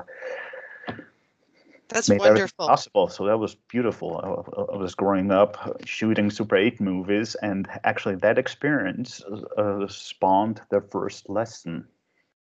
That's 1.90 2.10
wonderful. 2.10 2.68
possible. 2.68 3.08
So 3.08 3.26
that 3.26 3.38
was 3.38 3.56
beautiful. 3.56 4.20
I, 4.24 4.74
I 4.74 4.78
was 4.78 4.96
growing 4.96 5.32
up 5.32 5.58
shooting 5.86 6.30
Super 6.30 6.56
8 6.56 6.80
movies, 6.82 7.36
and 7.36 7.68
actually 7.84 8.16
that 8.16 8.38
experience 8.38 9.24
uh, 9.58 9.88
spawned 9.88 10.62
the 10.70 10.82
first 10.82 11.30
lesson, 11.30 11.86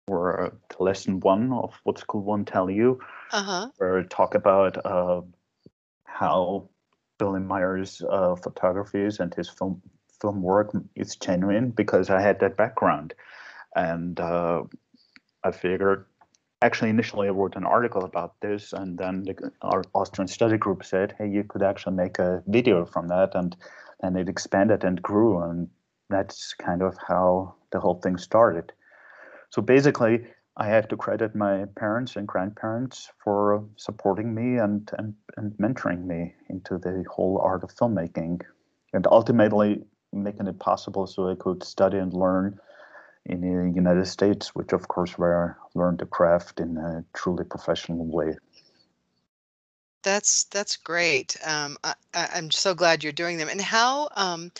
or 0.07 0.41
uh, 0.45 0.49
lesson 0.83 1.19
one 1.19 1.51
of 1.53 1.79
What 1.83 1.99
School 1.99 2.21
Won't 2.21 2.47
Tell 2.47 2.69
You, 2.69 2.99
Uh-huh. 3.31 3.69
where 3.77 3.99
I 3.99 4.03
talk 4.03 4.35
about 4.35 4.77
uh, 4.85 5.21
how 6.05 6.69
Billy 7.17 7.39
Meier's 7.39 8.01
uh, 8.09 8.35
photographies 8.35 9.19
and 9.19 9.33
his 9.33 9.49
film 9.49 9.81
film 10.21 10.41
work 10.41 10.71
is 10.95 11.15
genuine 11.15 11.69
because 11.71 12.09
I 12.09 12.21
had 12.21 12.39
that 12.41 12.57
background, 12.57 13.13
and 13.75 14.19
uh, 14.19 14.63
I 15.43 15.51
figured. 15.51 16.05
Actually, 16.61 16.89
initially 16.89 17.27
I 17.27 17.31
wrote 17.31 17.55
an 17.55 17.65
article 17.65 18.03
about 18.03 18.39
this, 18.41 18.73
and 18.73 18.97
then 18.97 19.23
the, 19.23 19.51
our 19.61 19.83
Austrian 19.93 20.27
study 20.27 20.57
group 20.57 20.83
said, 20.83 21.15
"Hey, 21.17 21.29
you 21.29 21.43
could 21.43 21.63
actually 21.63 21.95
make 21.95 22.19
a 22.19 22.43
video 22.47 22.85
from 22.85 23.07
that," 23.07 23.33
and 23.35 23.55
and 24.01 24.17
it 24.17 24.27
expanded 24.29 24.83
and 24.83 25.01
grew, 25.01 25.41
and 25.41 25.69
that's 26.09 26.53
kind 26.53 26.81
of 26.81 26.97
how 27.07 27.55
the 27.71 27.79
whole 27.79 27.99
thing 28.01 28.17
started. 28.17 28.73
So 29.51 29.61
basically, 29.61 30.25
I 30.57 30.67
have 30.67 30.89
to 30.89 30.97
credit 30.97 31.35
my 31.35 31.65
parents 31.77 32.17
and 32.17 32.27
grandparents 32.27 33.09
for 33.23 33.65
supporting 33.77 34.35
me 34.35 34.57
and, 34.57 34.89
and, 34.97 35.13
and 35.37 35.53
mentoring 35.53 36.05
me 36.05 36.35
into 36.49 36.77
the 36.77 37.05
whole 37.09 37.39
art 37.41 37.63
of 37.63 37.73
filmmaking 37.73 38.41
and 38.93 39.07
ultimately 39.07 39.83
making 40.11 40.47
it 40.47 40.59
possible 40.59 41.07
so 41.07 41.29
I 41.29 41.35
could 41.35 41.63
study 41.63 41.97
and 41.97 42.13
learn 42.13 42.59
in 43.25 43.41
the 43.41 43.75
United 43.75 44.05
States, 44.05 44.55
which 44.55 44.73
of 44.73 44.87
course 44.87 45.17
where 45.17 45.57
I 45.57 45.77
learned 45.77 45.99
the 45.99 46.05
craft 46.05 46.59
in 46.59 46.77
a 46.77 47.03
truly 47.13 47.43
professional 47.43 48.05
way. 48.05 48.35
That's 50.01 50.45
that's 50.45 50.77
great. 50.77 51.35
Um, 51.45 51.77
I, 51.83 51.93
I'm 52.13 52.51
so 52.51 52.73
glad 52.73 53.03
you're 53.03 53.11
doing 53.11 53.37
them. 53.37 53.49
And 53.49 53.61
how, 53.61 54.09
um, 54.15 54.51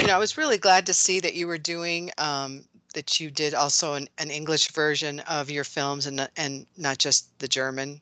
you 0.00 0.06
know, 0.06 0.14
I 0.14 0.18
was 0.18 0.38
really 0.38 0.58
glad 0.58 0.86
to 0.86 0.94
see 0.94 1.20
that 1.20 1.34
you 1.34 1.46
were 1.48 1.58
doing 1.58 2.10
um, 2.18 2.64
that 2.94 3.18
you 3.18 3.30
did 3.30 3.54
also 3.54 3.94
an, 3.94 4.08
an 4.18 4.30
English 4.30 4.70
version 4.70 5.20
of 5.20 5.50
your 5.50 5.64
films 5.64 6.06
and 6.06 6.28
and 6.36 6.66
not 6.76 6.98
just 6.98 7.36
the 7.40 7.48
German. 7.48 8.00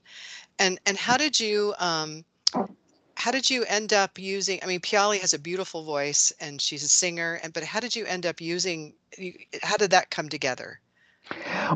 And 0.59 0.79
and 0.85 0.99
how 0.99 1.17
did 1.17 1.41
you 1.41 1.75
um, 1.79 2.25
how 3.23 3.31
did 3.31 3.49
you 3.49 3.63
end 3.69 3.93
up 3.93 4.19
using? 4.19 4.59
I 4.65 4.67
mean, 4.67 4.81
Piali 4.81 5.21
has 5.21 5.33
a 5.33 5.39
beautiful 5.39 5.85
voice 5.85 6.33
and 6.41 6.61
she's 6.61 6.83
a 6.83 6.89
singer. 6.89 7.39
And 7.45 7.53
but 7.53 7.63
how 7.63 7.79
did 7.79 7.95
you 7.95 8.05
end 8.05 8.27
up 8.27 8.41
using? 8.41 8.95
How 9.63 9.77
did 9.77 9.93
that 9.93 10.11
come 10.11 10.29
together? 10.29 10.81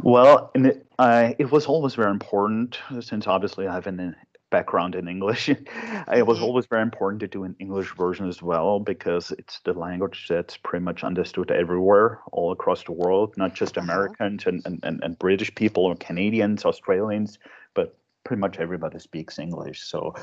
Well, 0.02 0.50
it, 0.56 0.84
uh, 0.98 1.34
it 1.38 1.52
was 1.52 1.66
always 1.66 1.94
very 1.94 2.10
important 2.10 2.80
since 3.00 3.28
obviously 3.28 3.68
I 3.68 3.74
have 3.74 3.86
a 3.86 4.16
background 4.50 4.96
in 4.96 5.06
English. 5.06 5.48
it 6.20 6.26
was 6.26 6.38
Mhm. 6.38 6.42
always 6.42 6.66
very 6.66 6.82
important 6.82 7.20
to 7.20 7.28
do 7.28 7.44
an 7.44 7.54
English 7.60 7.94
version 7.94 8.26
as 8.28 8.42
well 8.42 8.80
because 8.80 9.30
it's 9.38 9.60
the 9.60 9.72
language 9.72 10.26
that's 10.28 10.56
pretty 10.56 10.84
much 10.84 11.04
understood 11.04 11.52
everywhere, 11.52 12.22
all 12.32 12.50
across 12.50 12.82
the 12.82 12.92
world, 12.92 13.36
not 13.36 13.54
just 13.54 13.76
Uh-huh. 13.76 13.84
Americans 13.86 14.46
and, 14.46 14.62
and, 14.66 14.80
and, 14.82 15.00
and 15.04 15.18
British 15.18 15.54
people 15.54 15.84
or 15.84 15.94
Canadians, 15.94 16.64
Australians, 16.64 17.38
but 17.74 17.96
pretty 18.26 18.40
much 18.40 18.58
everybody 18.58 18.98
speaks 18.98 19.38
English. 19.38 19.84
So 19.84 20.14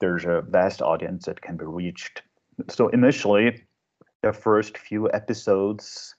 there's 0.00 0.24
a 0.24 0.42
vast 0.48 0.82
audience 0.82 1.26
that 1.26 1.40
can 1.40 1.56
be 1.56 1.64
reached. 1.64 2.22
So 2.68 2.88
initially, 2.88 3.64
the 4.22 4.32
first 4.32 4.76
few 4.76 5.10
episodes 5.12 6.16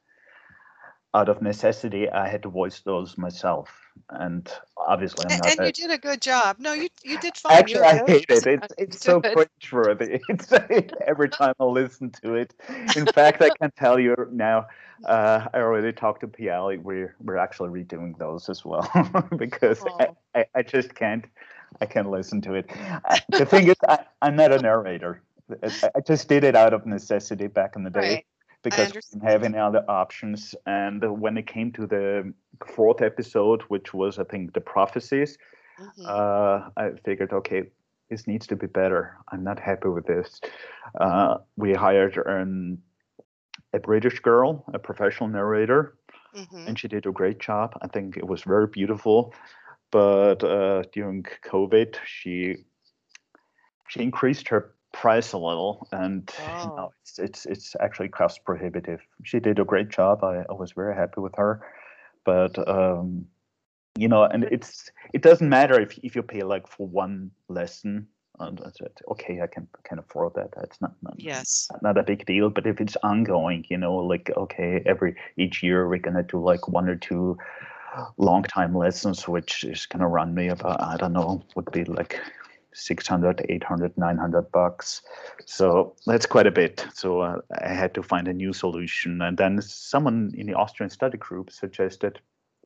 out 1.14 1.30
of 1.30 1.42
necessity, 1.42 2.10
I 2.10 2.28
had 2.28 2.44
to 2.44 2.50
voice 2.50 2.80
those 2.82 3.18
myself. 3.18 3.70
And 4.10 4.52
obviously, 4.78 5.26
I'm 5.26 5.32
And, 5.34 5.42
not. 5.44 5.52
and 5.52 5.60
a- 5.62 5.66
you 5.68 5.72
did 5.72 5.92
a 5.92 5.98
good 5.98 6.22
job. 6.22 6.58
No, 6.60 6.74
you 6.74 6.90
you 7.04 7.18
did 7.20 7.38
fine. 7.38 7.60
Actually, 7.60 7.74
You're 7.82 7.86
I 7.86 8.04
hate 8.08 8.26
it. 8.30 8.48
It's 8.48 8.74
it's 8.78 9.02
so 9.02 9.22
cringeworthy. 9.22 10.22
It's 10.30 10.52
every 11.06 11.30
time 11.30 11.54
I 11.60 11.64
listen 11.66 12.12
to 12.24 12.36
it. 12.36 12.54
In 12.96 13.06
fact, 13.06 13.42
I 13.42 13.50
can 13.50 13.72
tell 13.78 14.00
you 14.00 14.16
now. 14.32 14.68
Uh, 15.06 15.48
I 15.54 15.58
already 15.58 15.92
talked 15.92 16.22
to 16.22 16.28
Piali. 16.28 16.82
We're 16.82 17.16
we're 17.20 17.38
actually 17.38 17.70
redoing 17.84 18.18
those 18.18 18.50
as 18.50 18.64
well 18.66 18.90
because 19.38 19.84
I, 20.00 20.08
Oh. 20.08 20.18
I, 20.36 20.46
I 20.56 20.62
just 20.64 20.96
can't 20.96 21.26
I 21.82 21.86
can't 21.86 22.10
listen 22.10 22.42
to 22.42 22.54
it. 22.54 22.70
The 23.30 23.46
thing 23.46 23.68
is, 23.68 23.76
I, 23.88 24.00
I'm 24.22 24.36
not 24.36 24.52
a 24.52 24.60
narrator. 24.60 25.22
I, 25.62 25.90
I 25.96 26.00
just 26.02 26.30
did 26.30 26.44
it 26.44 26.56
out 26.56 26.74
of 26.74 26.86
necessity 26.86 27.48
back 27.48 27.76
in 27.76 27.84
the 27.84 27.90
day 27.90 28.00
Right. 28.00 28.26
Because 28.64 28.94
we 28.94 29.02
didn't 29.12 29.28
have 29.30 29.44
any 29.44 29.58
other 29.58 29.84
options. 29.90 30.56
And 30.66 31.22
when 31.22 31.38
it 31.38 31.48
came 31.48 31.72
to 31.74 31.88
the 31.88 32.34
fourth 32.66 33.02
episode, 33.02 33.64
which 33.64 33.94
was 33.94 34.20
I 34.20 34.24
think 34.26 34.54
the 34.54 34.62
prophecies, 34.62 35.38
Mhm. 35.80 36.06
uh, 36.08 36.70
I 36.78 36.92
figured, 37.06 37.34
okay, 37.34 37.72
this 38.10 38.28
needs 38.28 38.48
to 38.48 38.56
be 38.56 38.68
better. 38.68 39.18
I'm 39.32 39.44
not 39.44 39.60
happy 39.60 39.90
with 39.90 40.06
this. 40.06 40.42
Uh, 41.00 41.38
we 41.58 41.74
hired 41.74 42.18
an, 42.18 42.82
a 43.74 43.80
British 43.80 44.20
girl, 44.20 44.64
a 44.74 44.80
professional 44.80 45.30
narrator, 45.30 45.98
Mhm. 46.34 46.68
and 46.68 46.80
she 46.80 46.88
did 46.88 47.06
a 47.06 47.12
great 47.12 47.40
job. 47.40 47.78
I 47.82 47.88
think 47.88 48.18
it 48.18 48.28
was 48.28 48.44
very 48.44 48.68
beautiful. 48.68 49.34
But 49.92 50.44
uh, 50.44 50.84
during 50.92 51.24
COVID, 51.24 51.96
she 52.06 52.66
she 53.88 54.02
increased 54.02 54.48
her 54.50 54.76
price 54.94 55.34
a 55.34 55.38
little, 55.38 55.88
and 55.92 56.32
you 56.62 56.70
Oh. 56.70 56.76
know, 56.78 56.94
it's 57.02 57.20
it's 57.20 57.46
it's 57.46 57.76
actually 57.82 58.08
cost 58.10 58.46
prohibitive. 58.46 59.02
She 59.24 59.40
did 59.40 59.60
a 59.60 59.66
great 59.66 59.90
job. 59.90 60.24
I, 60.24 60.46
I 60.50 60.54
was 60.54 60.72
very 60.72 60.96
happy 60.96 61.20
with 61.20 61.36
her, 61.36 61.62
but 62.24 62.58
um, 62.70 63.26
you 63.98 64.08
know, 64.08 64.24
and 64.24 64.46
it's 64.46 64.90
it 65.14 65.22
doesn't 65.22 65.50
matter 65.50 65.80
if 65.82 65.98
if 66.04 66.16
you 66.16 66.24
pay 66.24 66.44
like 66.44 66.68
for 66.68 66.88
one 66.88 67.32
lesson. 67.50 68.08
And 68.40 68.58
that's 68.58 68.82
it. 68.82 69.00
Okay, 69.12 69.42
I 69.42 69.48
can 69.48 69.68
can 69.84 70.00
afford 70.00 70.34
that. 70.36 70.50
That's 70.56 70.82
not, 70.82 70.96
not 71.04 71.14
Yes. 71.18 71.70
not 71.84 72.00
a 72.00 72.04
big 72.04 72.26
deal. 72.26 72.50
But 72.50 72.66
if 72.66 72.82
it's 72.82 72.98
ongoing, 73.04 73.66
you 73.70 73.78
know, 73.78 73.96
like 73.98 74.32
okay, 74.36 74.82
every 74.88 75.16
each 75.38 75.62
year 75.62 75.88
we're 75.88 76.00
gonna 76.00 76.24
do 76.24 76.40
like 76.40 76.68
one 76.68 76.90
or 76.90 76.96
two 76.96 77.38
long 78.18 78.44
time 78.44 78.76
lessons, 78.76 79.28
which 79.28 79.64
is 79.64 79.86
gonna 79.86 80.08
run 80.08 80.34
me 80.34 80.48
about 80.50 80.82
I 80.82 80.98
don't 80.98 81.14
know, 81.14 81.44
would 81.56 81.72
be 81.72 81.84
like 81.86 82.20
600, 82.74 83.46
800, 83.50 83.98
900 83.98 84.52
bucks. 84.52 85.02
So 85.46 85.96
that's 86.06 86.26
quite 86.26 86.48
a 86.48 86.52
bit. 86.52 86.86
So 86.94 87.22
uh, 87.22 87.42
I 87.62 87.70
had 87.70 87.94
to 87.96 88.04
find 88.04 88.28
a 88.28 88.34
new 88.34 88.54
solution. 88.54 89.22
And 89.22 89.38
then 89.38 89.62
someone 89.62 90.34
in 90.36 90.48
the 90.48 90.54
Austrian 90.54 90.90
study 90.90 91.18
group 91.18 91.52
suggested, 91.52 92.20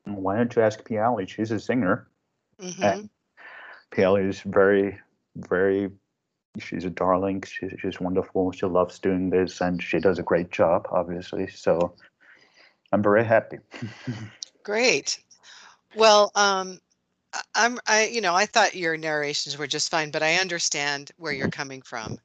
why 0.04 0.36
don't 0.36 0.54
you 0.54 0.62
ask 0.62 0.82
Piali? 0.82 1.28
She's 1.28 1.50
a 1.50 1.60
singer. 1.60 2.08
hmm 2.60 2.82
And 2.82 3.10
Piali 3.92 4.28
is 4.28 4.40
very, 4.40 4.98
very, 5.36 5.90
she's 6.58 6.84
a 6.84 6.90
darling. 6.90 7.42
She, 7.46 7.68
she's 7.80 8.00
wonderful. 8.00 8.52
She 8.52 8.66
loves 8.66 8.98
doing 8.98 9.30
this 9.30 9.60
and 9.60 9.82
she 9.82 9.98
does 9.98 10.18
a 10.18 10.22
great 10.22 10.50
job, 10.50 10.88
obviously. 10.90 11.46
So 11.48 11.94
I'm 12.92 13.02
very 13.02 13.24
happy. 13.24 13.58
Great. 14.64 15.22
Well, 15.94 16.30
um, 16.34 16.78
I- 17.32 17.42
I'm, 17.54 17.78
I, 17.86 18.06
you 18.06 18.20
know, 18.20 18.34
I 18.34 18.46
thought 18.46 18.74
your 18.74 18.96
narrations 18.96 19.58
were 19.58 19.66
just 19.66 19.90
fine, 19.90 20.10
but 20.10 20.22
I 20.22 20.36
understand 20.36 21.10
where 21.16 21.32
you're 21.32 21.48
coming 21.48 21.82
from. 21.82 22.18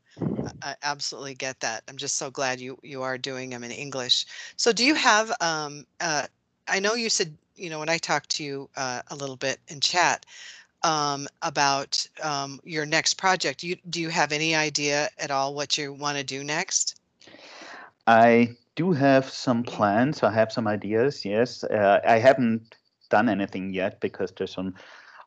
I 0.46 0.52
I 0.62 0.76
absolutely 0.84 1.36
get 1.36 1.60
that. 1.62 1.84
I'm 1.88 1.98
just 1.98 2.16
so 2.18 2.30
glad 2.32 2.60
you 2.60 2.78
you 2.84 3.04
are 3.04 3.18
doing 3.18 3.50
them 3.50 3.64
in 3.64 3.72
English. 3.72 4.26
So 4.58 4.72
do 4.74 4.86
you 4.86 4.96
have 4.96 5.32
um 5.42 5.86
uh 6.00 6.28
I 6.68 6.80
know 6.80 6.94
you 6.96 7.10
said, 7.10 7.38
you 7.56 7.70
know, 7.70 7.80
when 7.80 7.90
I 7.90 7.98
talked 7.98 8.30
to 8.38 8.44
you 8.44 8.70
uh, 8.78 9.02
a 9.10 9.16
little 9.16 9.36
bit 9.38 9.60
in 9.68 9.80
chat 9.82 10.26
um 10.84 11.28
about 11.42 12.06
um 12.22 12.60
your 12.64 12.86
next 12.86 13.16
project, 13.16 13.64
you 13.64 13.78
do 13.90 14.02
you 14.02 14.10
have 14.10 14.32
any 14.32 14.56
idea 14.56 15.10
at 15.18 15.32
all 15.32 15.54
what 15.56 15.78
you 15.78 15.94
want 15.94 16.18
to 16.18 16.24
do 16.24 16.44
next? 16.44 16.96
I 18.08 18.56
do 18.76 18.92
have 18.94 19.30
some 19.30 19.64
plans. 19.64 20.24
I 20.24 20.32
have 20.32 20.52
some 20.52 20.68
ideas. 20.68 21.26
Yes, 21.26 21.64
uh, 21.64 22.00
I 22.06 22.20
haven't 22.20 22.76
done 23.14 23.30
anything 23.30 23.74
yet 23.74 24.00
because 24.02 24.32
there's 24.32 24.54
some. 24.54 24.74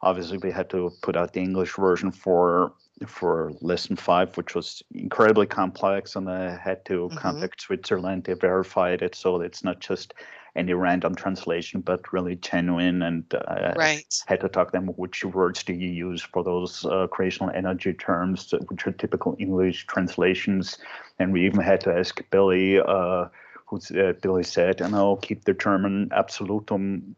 Obviously, 0.03 0.39
we 0.39 0.51
had 0.53 0.69
to 0.71 0.81
put 1.07 1.17
out 1.17 1.33
the 1.33 1.41
English 1.49 1.75
version 1.77 2.11
for 2.11 2.73
for 3.07 3.53
lesson 3.61 3.97
five, 3.97 4.37
which 4.37 4.55
was 4.55 4.83
incredibly 4.95 5.47
complex, 5.47 6.17
and 6.17 6.29
I 6.31 6.57
had 6.69 6.85
to 6.87 6.97
Mhm. 7.09 7.23
contact 7.25 7.61
Switzerland. 7.61 8.25
They 8.25 8.35
verified 8.35 9.03
it, 9.03 9.15
so 9.15 9.41
it's 9.41 9.63
not 9.65 9.81
just 9.89 10.15
any 10.55 10.73
random 10.73 11.15
translation, 11.15 11.81
but 11.91 12.13
really 12.13 12.37
genuine. 12.37 13.03
And 13.03 13.25
uh, 13.35 13.73
Right. 13.77 14.15
had 14.27 14.41
to 14.41 14.49
talk 14.49 14.73
them 14.73 14.87
which 15.03 15.25
words 15.25 15.63
do 15.65 15.73
you 15.73 15.91
use 16.09 16.23
for 16.23 16.43
those 16.43 16.85
uh, 16.87 17.07
creational 17.15 17.51
energy 17.55 17.93
terms, 17.93 18.53
uh, 18.53 18.59
which 18.69 18.87
are 18.87 18.93
typical 18.93 19.37
English 19.39 19.87
translations. 19.87 20.79
And 21.19 21.33
we 21.33 21.47
even 21.47 21.61
had 21.61 21.81
to 21.83 21.93
ask 22.01 22.23
Billy, 22.31 22.81
uh, 22.81 23.27
who 23.67 23.77
uh, 24.01 24.13
Billy 24.23 24.45
said, 24.45 24.81
you 24.81 24.89
know, 24.89 25.17
keep 25.17 25.45
the 25.45 25.55
German 25.55 26.09
absolutum 26.11 27.15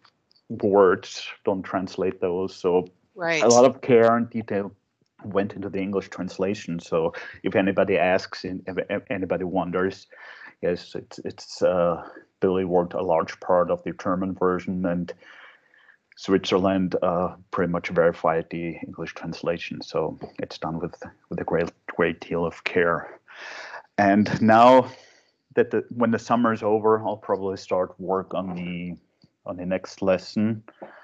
words, 0.48 1.28
don't 1.44 1.62
translate 1.62 2.20
those. 2.20 2.54
So 2.54 2.88
Right. 3.14 3.42
a 3.42 3.48
lot 3.48 3.64
of 3.64 3.80
care 3.80 4.16
and 4.16 4.30
detail 4.30 4.72
went 5.24 5.54
into 5.54 5.68
the 5.68 5.80
English 5.80 6.08
translation. 6.08 6.78
So 6.78 7.12
if 7.42 7.56
anybody 7.56 7.98
asks, 7.98 8.44
and 8.44 8.62
if 8.66 8.76
if 8.88 9.02
anybody 9.10 9.44
wonders, 9.44 10.06
yes, 10.62 10.94
it's 10.94 11.18
it's 11.24 11.62
uh, 11.62 12.02
Billy 12.40 12.64
worked 12.64 12.94
a 12.94 13.02
large 13.02 13.40
part 13.40 13.70
of 13.70 13.82
the 13.82 13.92
German 13.92 14.34
version, 14.34 14.86
and 14.86 15.12
Switzerland 16.16 16.94
uh, 17.02 17.34
pretty 17.50 17.72
much 17.72 17.88
verified 17.88 18.46
the 18.50 18.76
English 18.86 19.14
translation. 19.14 19.82
So 19.82 20.18
it's 20.38 20.58
done 20.58 20.78
with 20.78 20.94
with 21.28 21.40
a 21.40 21.44
great 21.44 21.70
great 21.96 22.20
deal 22.20 22.46
of 22.46 22.62
care. 22.62 23.18
And 23.98 24.40
now 24.40 24.88
that 25.56 25.72
the 25.72 25.84
when 25.90 26.12
the 26.12 26.18
summer 26.18 26.52
is 26.52 26.62
over, 26.62 27.00
I'll 27.00 27.16
probably 27.16 27.56
start 27.56 27.98
work 27.98 28.32
on 28.32 28.54
the 28.54 28.96
on 29.48 29.56
the 29.56 29.66
next 29.66 30.02
lesson. 30.02 30.62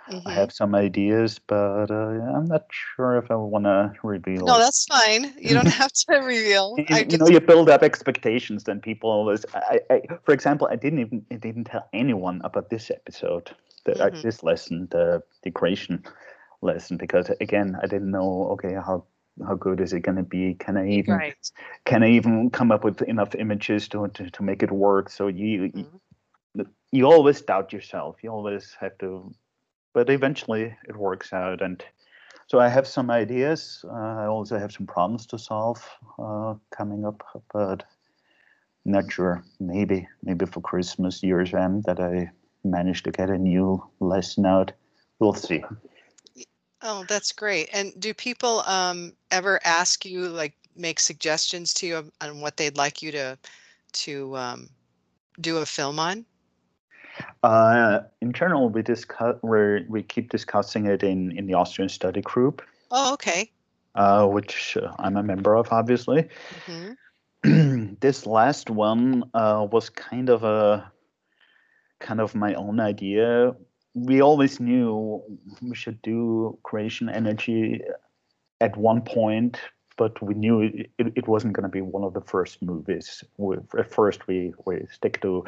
I 0.09 0.13
Mhm. 0.13 0.35
have 0.35 0.53
some 0.53 0.75
ideas, 0.75 1.39
but 1.39 1.91
uh, 1.91 1.95
I'm 2.37 2.47
not 2.47 2.65
sure 2.71 3.17
if 3.19 3.31
I 3.31 3.37
want 3.37 3.65
to 3.65 3.93
reveal. 4.03 4.47
No, 4.47 4.55
it. 4.57 4.59
that's 4.59 4.85
fine. 4.87 5.33
You 5.39 5.55
don't 5.55 5.67
have 5.83 5.93
to 5.93 6.17
reveal. 6.19 6.77
you, 6.79 6.85
I 6.91 7.07
you 7.09 7.19
know, 7.19 7.29
you 7.29 7.41
build 7.41 7.71
up 7.71 7.83
expectations, 7.83 8.65
then 8.65 8.81
people 8.81 9.11
always. 9.11 9.45
I, 9.55 9.81
I, 9.91 10.01
for 10.25 10.33
example, 10.33 10.69
I 10.71 10.77
didn't 10.77 11.01
even 11.01 11.25
I 11.31 11.37
didn't 11.37 11.65
tell 11.65 11.89
anyone 11.93 12.41
about 12.45 12.71
this 12.71 12.91
episode, 12.91 13.51
the, 13.85 13.93
uh, 14.03 14.11
Mhm. 14.11 14.23
this 14.23 14.43
lesson, 14.43 14.89
the 14.91 15.23
the 15.43 15.51
creation 15.51 16.03
lesson, 16.63 16.97
because 16.97 17.31
again, 17.41 17.77
I 17.83 17.87
didn't 17.87 18.11
know. 18.11 18.49
Okay, 18.53 18.75
how 18.75 19.05
how 19.47 19.55
good 19.55 19.81
is 19.81 19.93
it 19.93 20.01
going 20.01 20.17
to 20.17 20.23
be? 20.23 20.55
Can 20.55 20.77
I 20.77 20.89
even 20.91 21.15
right. 21.15 21.35
can 21.85 22.03
I 22.03 22.11
even 22.11 22.51
come 22.51 22.71
up 22.73 22.85
with 22.85 23.03
enough 23.03 23.35
images 23.35 23.89
to 23.89 24.09
to, 24.09 24.31
to 24.31 24.43
make 24.43 24.63
it 24.63 24.71
work? 24.73 25.11
So 25.11 25.29
you 25.29 25.73
Mhm. 25.75 26.01
You 26.93 27.07
always 27.07 27.41
doubt 27.41 27.73
yourself. 27.73 28.17
You 28.23 28.31
always 28.31 28.77
have 28.81 28.97
to, 28.99 29.35
but 29.93 30.11
eventually 30.11 30.77
it 30.89 30.97
works 30.97 31.33
out. 31.33 31.61
And 31.61 31.85
so 32.47 32.61
I 32.61 32.69
have 32.69 32.87
some 32.87 33.11
ideas. 33.11 33.85
Uh, 33.89 33.93
I 34.23 34.27
also 34.27 34.59
have 34.59 34.73
some 34.73 34.87
problems 34.87 35.27
to 35.27 35.39
solve 35.39 35.83
uh, 36.19 36.55
coming 36.71 37.05
up, 37.05 37.23
but 37.53 37.85
not 38.85 39.11
sure. 39.11 39.45
Maybe, 39.59 40.07
maybe 40.23 40.47
for 40.47 40.61
Christmas, 40.61 41.23
year's 41.23 41.55
end, 41.55 41.85
that 41.85 42.01
I 42.01 42.31
manage 42.65 43.03
to 43.05 43.11
get 43.11 43.31
a 43.31 43.39
new 43.39 43.83
lesson 44.01 44.47
out. 44.47 44.73
We'll 45.19 45.35
see. 45.35 45.65
Oh, 46.83 47.05
that's 47.09 47.33
great. 47.33 47.71
And 47.73 47.99
do 47.99 48.13
people 48.13 48.61
um 48.61 49.15
ever 49.31 49.59
ask 49.65 50.05
you 50.05 50.29
like 50.29 50.55
make 50.77 51.01
suggestions 51.01 51.73
to 51.75 51.87
you 51.87 52.11
on- 52.21 52.41
what 52.41 52.57
they'd 52.57 52.77
like 52.77 53.01
you 53.01 53.11
to 53.13 53.39
to 54.05 54.37
um 54.37 54.69
do 55.41 55.59
a 55.59 55.67
film 55.67 55.99
on? 55.99 56.27
Uh, 57.43 58.01
in 58.21 58.33
general, 58.33 58.69
we 58.69 58.83
discuss 58.83 59.37
we 59.43 59.85
we 59.89 60.03
keep 60.03 60.31
discussing 60.31 60.87
it 60.87 61.03
in 61.03 61.37
in 61.37 61.47
the 61.47 61.55
Austrian 61.55 61.89
study 61.89 62.21
group, 62.21 62.63
Oh, 62.91 63.15
okay. 63.15 63.51
uh, 63.95 64.27
which 64.27 64.77
uh, 64.77 64.93
I'm 64.99 65.17
a 65.17 65.23
member 65.23 65.57
of, 65.57 65.73
obviously. 65.73 66.29
hmm 66.67 66.93
this 68.01 68.25
last 68.25 68.71
one 68.71 69.25
uh, 69.35 69.67
was 69.71 69.91
kind 69.91 70.31
of 70.31 70.45
a 70.45 70.91
kind 72.01 72.21
of 72.21 72.35
my 72.35 72.55
own 72.55 72.81
idea. 72.81 73.55
We 73.95 74.23
always 74.23 74.61
knew 74.61 75.23
we 75.63 75.75
should 75.75 76.01
do 76.03 76.59
creation 76.63 77.09
energy 77.09 77.83
at 78.61 78.77
one 78.77 79.03
point, 79.03 79.61
but 79.97 80.21
we 80.23 80.35
knew 80.35 80.63
it, 80.63 80.91
it, 80.99 81.13
it 81.17 81.29
wasn't 81.29 81.53
going 81.53 81.65
to 81.65 81.69
be 81.69 81.81
one 81.81 82.03
of 82.03 82.15
the 82.15 82.21
first 82.21 82.63
movies. 82.63 83.23
We, 83.37 83.57
at 83.79 83.91
first, 83.91 84.27
we, 84.27 84.55
we 84.65 84.87
stick 84.91 85.21
to 85.21 85.45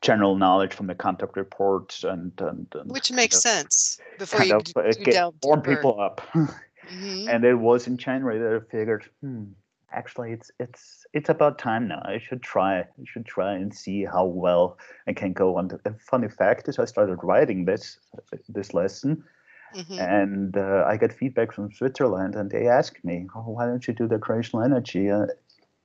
general 0.00 0.36
knowledge 0.36 0.72
from 0.74 0.86
the 0.86 0.94
contact 0.94 1.36
reports 1.36 2.04
and 2.04 2.32
and, 2.40 2.66
and 2.74 2.90
Which 2.90 3.10
makes 3.12 3.36
of- 3.36 3.42
sense 3.42 4.00
before 4.18 4.44
you, 4.44 4.54
of, 4.54 4.64
d- 4.64 4.72
uh, 4.76 4.92
get- 5.04 5.34
warm 5.42 5.62
people 5.62 6.00
up. 6.00 6.20
Mhm. 6.88 7.28
and 7.28 7.44
it 7.44 7.54
was 7.54 7.86
in 7.86 7.96
January 7.98 8.38
that 8.38 8.54
I 8.54 8.60
figured, 8.70 9.04
hmm, 9.20 9.44
actually, 9.92 10.32
it's 10.32 10.50
it's 10.58 11.04
it's 11.12 11.28
about 11.28 11.58
time 11.58 11.86
now. 11.88 12.00
I 12.04 12.18
should 12.18 12.42
try. 12.42 12.80
I 12.80 12.86
should 13.04 13.26
try 13.26 13.54
and 13.54 13.74
see 13.74 14.04
how 14.04 14.24
well 14.24 14.78
I 15.06 15.12
can 15.12 15.32
go 15.34 15.56
on. 15.58 15.68
The 15.68 15.94
funny 16.10 16.28
fact 16.28 16.68
is, 16.68 16.78
I 16.78 16.86
started 16.86 17.18
writing 17.22 17.66
this 17.66 17.98
this 18.48 18.72
lesson, 18.72 19.22
Mhm. 19.74 19.98
and 20.00 20.56
uh, 20.56 20.84
I 20.86 20.96
got 20.96 21.12
feedback 21.12 21.52
from 21.52 21.70
Switzerland, 21.72 22.34
and 22.36 22.50
they 22.50 22.68
asked 22.68 23.04
me, 23.04 23.26
oh, 23.34 23.50
"Why 23.50 23.66
don't 23.66 23.86
you 23.86 23.92
do 23.92 24.06
the 24.08 24.18
creational 24.18 24.64
energy?" 24.64 25.10
Uh, 25.10 25.26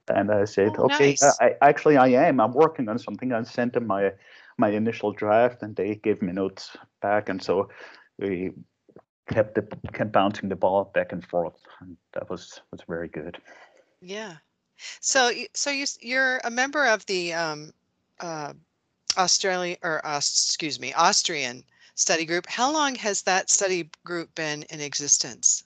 and 0.07 0.31
I 0.31 0.45
said, 0.45 0.73
Oh, 0.77 0.85
"Okay, 0.85 1.09
nice. 1.09 1.23
I, 1.39 1.55
I 1.61 1.69
actually 1.69 1.97
I 1.97 2.07
am. 2.07 2.39
I'm 2.39 2.53
working 2.53 2.89
on 2.89 2.99
something." 2.99 3.31
I 3.31 3.43
sent 3.43 3.73
them 3.73 3.87
my 3.87 4.11
my 4.57 4.69
initial 4.69 5.11
draft, 5.11 5.63
and 5.63 5.75
they 5.75 5.95
gave 5.95 6.21
me 6.21 6.33
notes 6.33 6.75
back, 7.01 7.29
and 7.29 7.41
so 7.41 7.69
we 8.17 8.51
kept 9.31 9.55
the 9.55 9.67
kept 9.93 10.11
bouncing 10.11 10.49
the 10.49 10.55
ball 10.55 10.91
back 10.93 11.11
and 11.11 11.25
forth, 11.25 11.59
and 11.79 11.97
that 12.13 12.29
was 12.29 12.61
was 12.71 12.81
very 12.87 13.07
good. 13.07 13.37
Yeah. 14.01 14.35
So, 14.99 15.31
so 15.53 15.69
you 15.69 15.85
you're 16.01 16.39
a 16.43 16.51
member 16.51 16.85
of 16.85 17.05
the 17.05 17.33
um, 17.33 17.73
uh, 18.19 18.53
Australian 19.17 19.77
or 19.83 20.05
uh, 20.05 20.17
excuse 20.17 20.79
me, 20.79 20.93
Austrian 20.93 21.63
study 21.95 22.25
group. 22.25 22.47
How 22.47 22.71
long 22.71 22.95
has 22.95 23.21
that 23.23 23.49
study 23.49 23.89
group 24.03 24.33
been 24.35 24.63
in 24.63 24.81
existence? 24.81 25.63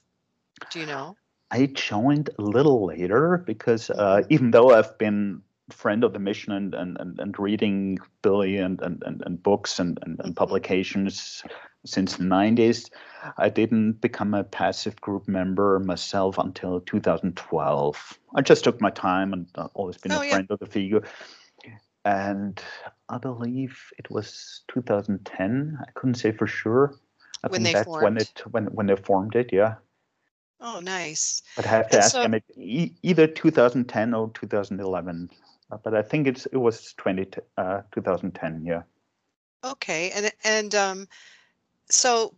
Do 0.70 0.80
you 0.80 0.86
know? 0.86 1.16
I 1.50 1.66
joined 1.66 2.30
a 2.38 2.42
little 2.42 2.86
later 2.86 3.38
because 3.46 3.90
uh, 3.90 4.22
Mhm. 4.22 4.28
even 4.30 4.50
though 4.50 4.72
I've 4.72 4.96
been 4.98 5.42
friend 5.70 6.02
of 6.04 6.12
the 6.14 6.18
mission 6.18 6.52
and 6.52 6.74
and, 6.74 6.96
and, 6.98 7.18
and 7.20 7.38
reading 7.38 7.98
Billy 8.22 8.56
and, 8.56 8.80
and, 8.80 9.02
and, 9.04 9.22
and 9.26 9.42
books 9.42 9.78
and, 9.78 9.98
and, 10.02 10.18
and 10.24 10.34
Mhm. 10.34 10.36
publications 10.36 11.42
since 11.84 12.16
the 12.16 12.24
90s, 12.24 12.90
I 13.38 13.48
didn't 13.50 14.00
become 14.00 14.34
a 14.34 14.44
passive 14.44 15.00
group 15.00 15.28
member 15.28 15.78
myself 15.80 16.38
until 16.38 16.80
2012. 16.80 18.18
I 18.34 18.42
just 18.42 18.64
took 18.64 18.80
my 18.80 18.90
time 18.90 19.32
and 19.32 19.46
uh, 19.54 19.68
always 19.74 19.98
been 19.98 20.12
Oh, 20.12 20.22
a 20.22 20.24
yeah. 20.24 20.30
friend 20.30 20.46
of 20.50 20.58
the 20.58 20.66
Figu. 20.66 21.04
And 22.04 22.62
I 23.08 23.18
believe 23.18 23.78
it 23.98 24.10
was 24.10 24.62
2010. 24.68 25.78
I 25.80 25.90
couldn't 25.92 26.14
say 26.14 26.32
for 26.32 26.46
sure. 26.46 26.94
I 27.44 27.48
When 27.48 27.62
think 27.62 27.64
they 27.64 27.72
that's 27.74 28.00
when 28.00 28.16
formed? 28.16 28.18
it 28.18 28.42
when 28.50 28.66
when 28.66 28.86
they 28.86 28.96
formed 28.96 29.36
it. 29.36 29.50
Yeah. 29.52 29.74
Oh, 30.60 30.80
nice. 30.80 31.42
I'd 31.56 31.64
have 31.66 31.88
to 31.90 31.96
And 31.96 32.04
ask 32.04 32.12
so- 32.12 32.22
him 32.22 32.34
it 32.34 32.44
e- 32.56 32.92
either 33.02 33.26
2010 33.26 34.14
or 34.14 34.30
2011, 34.34 35.30
uh, 35.70 35.76
but 35.82 35.94
I 35.94 36.02
think 36.02 36.26
it's 36.26 36.46
it 36.46 36.56
was 36.56 36.94
20 36.94 37.24
t- 37.26 37.40
uh, 37.56 37.82
2010. 37.92 38.64
Yeah. 38.64 38.82
Okay. 39.64 40.10
And 40.10 40.32
and 40.44 40.74
um, 40.74 41.08
so 41.90 42.34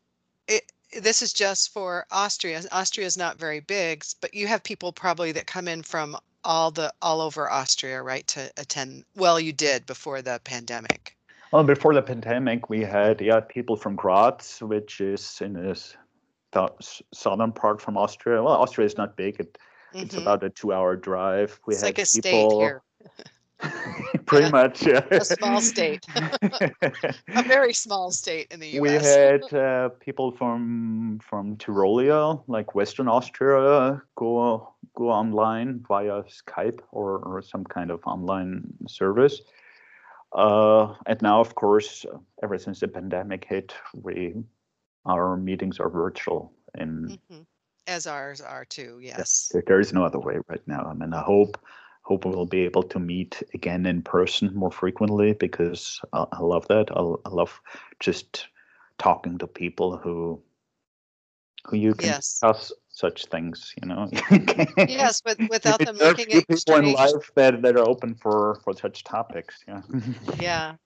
it, 0.49 0.71
this 1.03 1.23
is 1.23 1.33
just 1.33 1.73
for 1.73 2.07
Austria. 2.11 2.62
Austria 2.73 3.07
is 3.07 3.16
not 3.16 3.39
very 3.39 3.61
big, 3.61 4.05
but 4.21 4.35
you 4.35 4.47
have 4.47 4.62
people 4.62 4.93
probably 4.93 5.33
that 5.33 5.47
come 5.47 5.68
in 5.68 5.83
from 5.83 6.16
all 6.45 6.71
the 6.71 6.93
all 7.03 7.21
over 7.21 7.51
Austria, 7.51 8.03
right, 8.03 8.27
to 8.29 8.51
attend. 8.57 9.05
Well, 9.16 9.39
you 9.39 9.53
did 9.53 9.87
before 9.87 10.23
the 10.23 10.41
pandemic. 10.45 11.16
Well, 11.53 11.64
before 11.64 11.95
the 11.95 12.03
pandemic, 12.03 12.68
we 12.71 12.81
had 12.83 13.21
yeah 13.21 13.41
people 13.41 13.77
from 13.77 13.97
Graz, 13.97 14.59
which 14.61 15.01
is 15.01 15.41
in 15.41 15.53
the 15.55 15.71
s- 15.71 15.97
the 16.53 16.68
southern 17.12 17.53
part 17.53 17.80
from 17.80 17.96
Austria. 17.96 18.42
Well, 18.42 18.55
Austria 18.55 18.86
is 18.86 18.96
not 18.96 19.16
big; 19.16 19.40
it, 19.40 19.59
it's 19.94 20.14
Mhm. 20.14 20.22
about 20.22 20.42
a 20.44 20.51
two-hour 20.51 20.96
drive. 20.96 21.59
We 21.66 21.74
It's 21.74 21.82
had 21.82 21.88
like 21.88 21.98
a 21.98 22.07
state 22.07 22.22
people, 22.22 22.61
here. 22.61 22.82
pretty 24.26 24.46
Yeah. 24.46 24.51
much. 24.51 24.86
Yeah. 24.86 25.05
A 25.11 25.24
small 25.24 25.61
state. 25.61 26.07
A 27.36 27.42
very 27.42 27.72
small 27.74 28.11
state 28.11 28.46
in 28.51 28.59
the 28.61 28.68
U.S. 28.68 28.80
we 28.80 28.88
had 28.88 29.53
uh, 29.55 29.88
people 30.01 30.32
from 30.32 31.18
from 31.22 31.57
Tyrolia, 31.57 32.42
like 32.46 32.74
Western 32.74 33.09
Austria, 33.09 34.01
go 34.16 34.72
go 34.94 35.11
online 35.11 35.84
via 35.86 36.22
Skype 36.24 36.80
or, 36.90 37.18
or 37.18 37.42
some 37.42 37.64
kind 37.64 37.90
of 37.90 38.01
online 38.07 38.64
service. 38.88 39.42
Uh, 40.32 40.94
and 41.07 41.20
now, 41.22 41.40
of 41.40 41.55
course, 41.55 42.07
ever 42.42 42.57
since 42.59 42.80
the 42.80 42.88
pandemic 42.88 43.44
hit, 43.44 43.74
we 43.94 44.34
our 45.07 45.36
meetings 45.36 45.80
are 45.80 45.88
virtual, 45.90 46.53
and 46.74 47.18
Mhm. 47.30 47.46
As 47.86 48.07
ours 48.07 48.40
are 48.40 48.64
too. 48.64 48.98
Yes. 49.03 49.48
there, 49.53 49.62
there 49.66 49.80
is 49.80 49.92
no 49.92 50.05
other 50.05 50.20
way 50.20 50.38
right 50.48 50.66
now. 50.66 50.84
I 50.84 50.94
mean, 50.94 51.12
I 51.12 51.22
hope 51.22 51.59
hope 52.03 52.24
we'll 52.24 52.46
be 52.46 52.61
able 52.61 52.82
to 52.82 52.98
meet 52.98 53.42
again 53.55 53.86
in 53.86 54.03
person 54.03 54.55
more 54.55 54.70
frequently 54.70 55.32
because 55.34 56.01
I, 56.12 56.26
I 56.32 56.40
love 56.40 56.66
that. 56.68 56.90
I, 56.92 57.01
I 57.24 57.28
love 57.30 57.61
just 58.01 58.48
talking 58.98 59.38
to 59.38 59.46
people 59.46 59.96
who 59.96 60.40
who 61.66 61.76
you 61.76 61.94
can 61.94 62.09
Yes. 62.11 62.16
discuss 62.16 62.72
such 62.88 63.26
things, 63.26 63.74
you 63.80 63.88
know. 63.88 64.09
Yes, 64.86 65.22
with, 65.24 65.38
without 65.48 65.84
them 65.84 65.96
looking 65.96 66.32
at 66.32 66.46
people 66.48 66.76
in 66.76 66.92
life 66.92 67.30
that, 67.34 67.62
that 67.62 67.76
are 67.76 67.88
open 67.88 68.14
for 68.14 68.61
for 68.64 68.74
such 68.74 69.05
topics. 69.05 69.64
Yeah. 69.66 69.82
Yeah, 70.40 70.76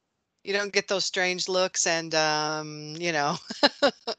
you 0.44 0.52
don't 0.52 0.72
get 0.72 0.88
those 0.88 1.04
strange 1.04 1.48
looks 1.48 1.86
and 1.86 2.14
um, 2.14 2.94
you 2.98 3.12
know, 3.12 3.36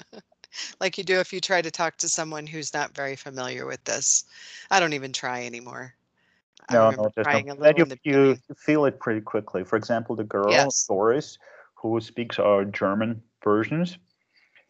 like 0.80 0.98
you 0.98 1.04
do 1.04 1.20
if 1.20 1.32
you 1.32 1.40
try 1.40 1.62
to 1.62 1.72
talk 1.72 1.98
to 1.98 2.10
someone 2.10 2.48
who's 2.48 2.74
not 2.74 2.96
very 2.96 3.16
familiar 3.16 3.66
with 3.66 3.84
this. 3.86 4.26
I 4.72 4.80
don't 4.80 4.94
even 4.94 5.14
try 5.14 5.46
anymore. 5.46 5.94
No, 6.72 6.92
no, 6.92 7.12
trying 7.24 7.50
no. 7.50 7.56
a 7.56 7.56
Then 7.60 7.78
little 7.78 7.88
you, 8.04 8.12
you 8.12 8.38
feel 8.58 8.86
it 8.86 9.00
pretty 9.00 9.22
quickly. 9.22 9.64
For 9.64 9.76
example, 9.78 10.16
the 10.16 10.24
girl 10.24 10.52
Yes. 10.52 10.86
Doris, 10.88 11.38
who 11.76 12.00
speaks 12.02 12.40
our 12.40 12.66
German 12.66 13.22
versions, 13.44 13.98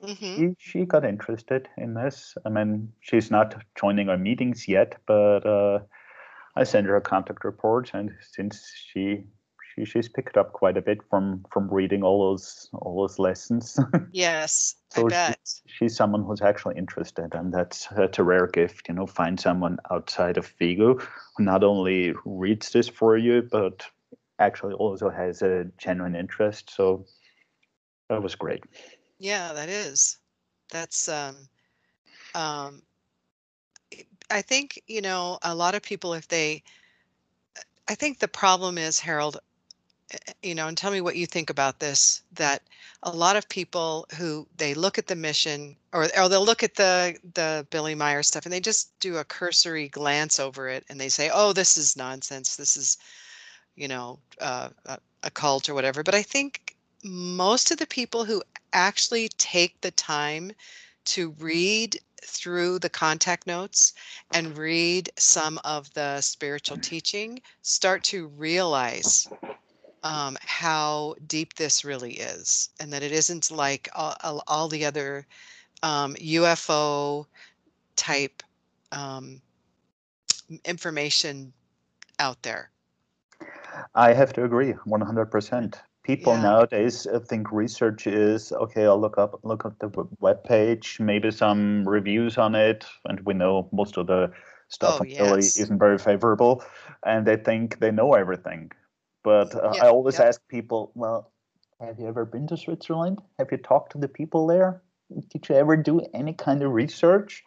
hmm 0.01 0.35
she 0.35 0.55
she 0.59 0.85
got 0.85 1.05
interested 1.05 1.69
in 1.77 1.93
this. 1.93 2.35
I 2.45 2.49
mean, 2.49 2.91
she's 2.99 3.31
not 3.31 3.55
joining 3.79 4.09
our 4.09 4.17
meetings 4.17 4.67
yet, 4.67 4.97
but 5.07 5.45
uh, 5.45 5.79
I 6.55 6.65
send 6.65 6.87
her 6.87 6.97
a 6.97 7.01
contact 7.01 7.45
report, 7.45 7.91
and 7.93 8.11
since 8.21 8.71
she 8.75 9.23
she 9.75 9.85
she's 9.85 10.09
picked 10.09 10.37
up 10.37 10.53
quite 10.53 10.77
a 10.77 10.81
bit 10.81 10.99
from 11.09 11.45
from 11.51 11.69
reading 11.69 12.03
all 12.03 12.31
those 12.31 12.69
all 12.73 13.01
those 13.01 13.19
lessons. 13.19 13.77
Yes, 14.11 14.75
I 14.95 15.01
So 15.01 15.09
she- 15.09 15.33
she's 15.65 15.95
someone 15.95 16.23
who's 16.23 16.41
actually 16.41 16.77
interested, 16.77 17.33
and 17.33 17.53
that's 17.53 17.87
that's 17.87 18.19
a 18.19 18.23
rare 18.23 18.47
gift. 18.47 18.87
You 18.87 18.95
know, 18.95 19.05
find 19.05 19.39
someone 19.39 19.77
outside 19.91 20.37
of 20.37 20.47
Figu 20.47 21.01
who 21.35 21.43
not 21.43 21.63
only 21.63 22.13
reads 22.23 22.71
this 22.71 22.87
for 22.87 23.17
you, 23.17 23.41
but 23.51 23.85
actually 24.39 24.73
also 24.73 25.09
has 25.09 25.41
a 25.41 25.65
genuine 25.77 26.15
interest. 26.15 26.69
So 26.69 27.05
that 28.09 28.21
was 28.23 28.35
great. 28.35 28.63
Yeah, 29.19 29.53
that 29.53 29.69
is. 29.69 30.17
That's 30.71 31.09
um 31.09 31.35
um 32.33 32.81
I 34.29 34.41
think, 34.41 34.81
you 34.87 35.01
know, 35.01 35.39
a 35.41 35.53
lot 35.55 35.75
of 35.75 35.81
people 35.81 36.13
if 36.13 36.27
they 36.27 36.63
I 37.87 37.95
think 37.95 38.19
the 38.19 38.27
problem 38.27 38.77
is, 38.77 38.99
Harold, 38.99 39.37
you 40.41 40.55
know, 40.55 40.67
and 40.67 40.77
tell 40.77 40.91
me 40.91 41.01
what 41.01 41.15
you 41.15 41.25
think 41.25 41.49
about 41.49 41.79
this, 41.79 42.21
that 42.33 42.61
a 43.03 43.11
lot 43.11 43.35
of 43.35 43.49
people 43.49 44.07
who 44.17 44.47
they 44.57 44.73
look 44.73 44.97
at 44.97 45.07
the 45.07 45.15
mission 45.15 45.75
or 45.93 46.07
or 46.17 46.29
they'll 46.29 46.45
look 46.45 46.63
at 46.63 46.75
the 46.75 47.17
the 47.33 47.65
Billy 47.69 47.95
Meier 47.95 48.23
stuff 48.23 48.45
and 48.45 48.53
they 48.53 48.59
just 48.59 48.97
do 48.99 49.17
a 49.17 49.23
cursory 49.23 49.87
glance 49.89 50.39
over 50.39 50.69
it 50.69 50.85
and 50.89 50.99
they 50.99 51.09
say, 51.09 51.29
"Oh, 51.33 51.53
this 51.53 51.77
is 51.77 51.97
nonsense. 51.97 52.55
This 52.55 52.77
is, 52.77 52.97
you 53.75 53.87
know, 53.87 54.19
uh, 54.39 54.69
a, 54.85 54.99
a 55.23 55.31
cult 55.31 55.69
or 55.69 55.73
whatever." 55.73 56.03
But 56.03 56.15
I 56.15 56.21
think 56.21 56.75
most 57.03 57.71
of 57.71 57.77
the 57.77 57.87
people 57.87 58.25
who 58.25 58.43
actually 58.73 59.29
take 59.29 59.81
the 59.81 59.91
time 59.91 60.51
to 61.05 61.31
read 61.39 61.99
through 62.23 62.79
the 62.79 62.89
contact 62.89 63.45
notes 63.45 63.93
and 64.33 64.57
read 64.57 65.11
some 65.17 65.59
of 65.63 65.93
the 65.93 66.19
spiritual 66.21 66.77
teaching 66.77 67.39
start 67.61 68.03
to 68.03 68.27
realize 68.27 69.27
um, 70.05 70.37
how 70.41 71.15
deep 71.27 71.55
this 71.55 71.83
really 71.83 72.13
is 72.13 72.69
and 72.79 72.93
that 72.93 73.03
it 73.03 73.11
isn't 73.11 73.51
like 73.51 73.89
all, 73.95 74.43
all, 74.47 74.69
the 74.69 74.85
other 74.85 75.25
um, 75.83 76.13
ufo 76.15 77.25
type 77.95 78.43
um, 78.91 79.41
information 80.63 81.51
out 82.19 82.41
there 82.43 82.69
I 83.95 84.13
have 84.13 84.33
to 84.33 84.43
agree, 84.43 84.73
100%. 84.85 85.81
People 86.03 86.33
Yeah. 86.33 86.43
nowadays 86.43 87.07
uh, 87.07 87.19
think 87.19 87.51
research 87.51 88.05
is 88.05 88.51
okay. 88.51 88.85
I'll 88.85 89.01
look 89.01 89.17
up 89.17 89.39
look 89.43 89.65
up 89.65 89.79
the 89.79 89.89
web 90.19 90.43
page, 90.43 90.99
maybe 90.99 91.31
some 91.31 91.87
reviews 91.87 92.37
on 92.37 92.53
it, 92.53 92.85
and 93.05 93.19
we 93.21 93.33
know 93.33 93.67
most 93.71 93.97
of 93.97 94.05
the 94.07 94.31
stuff 94.69 94.99
Oh, 94.99 95.03
yes. 95.03 95.57
isn't 95.57 95.79
very 95.79 95.97
favorable, 95.97 96.63
and 97.03 97.25
they 97.25 97.37
think 97.37 97.79
they 97.79 97.91
know 97.91 98.13
everything. 98.13 98.71
But 99.25 99.55
uh, 99.55 99.71
Yeah, 99.73 99.85
I 99.85 99.87
always 99.89 100.19
yep. 100.19 100.27
ask 100.27 100.47
people, 100.47 100.91
well, 100.93 101.31
have 101.81 101.99
you 101.99 102.07
ever 102.07 102.25
been 102.25 102.47
to 102.47 102.55
Switzerland? 102.55 103.19
Have 103.39 103.51
you 103.51 103.57
talked 103.57 103.91
to 103.93 103.97
the 103.97 104.07
people 104.07 104.45
there? 104.45 104.83
Did 105.29 105.49
you 105.49 105.55
ever 105.55 105.75
do 105.75 105.99
any 106.13 106.33
kind 106.33 106.61
of 106.63 106.71
research? 106.71 107.43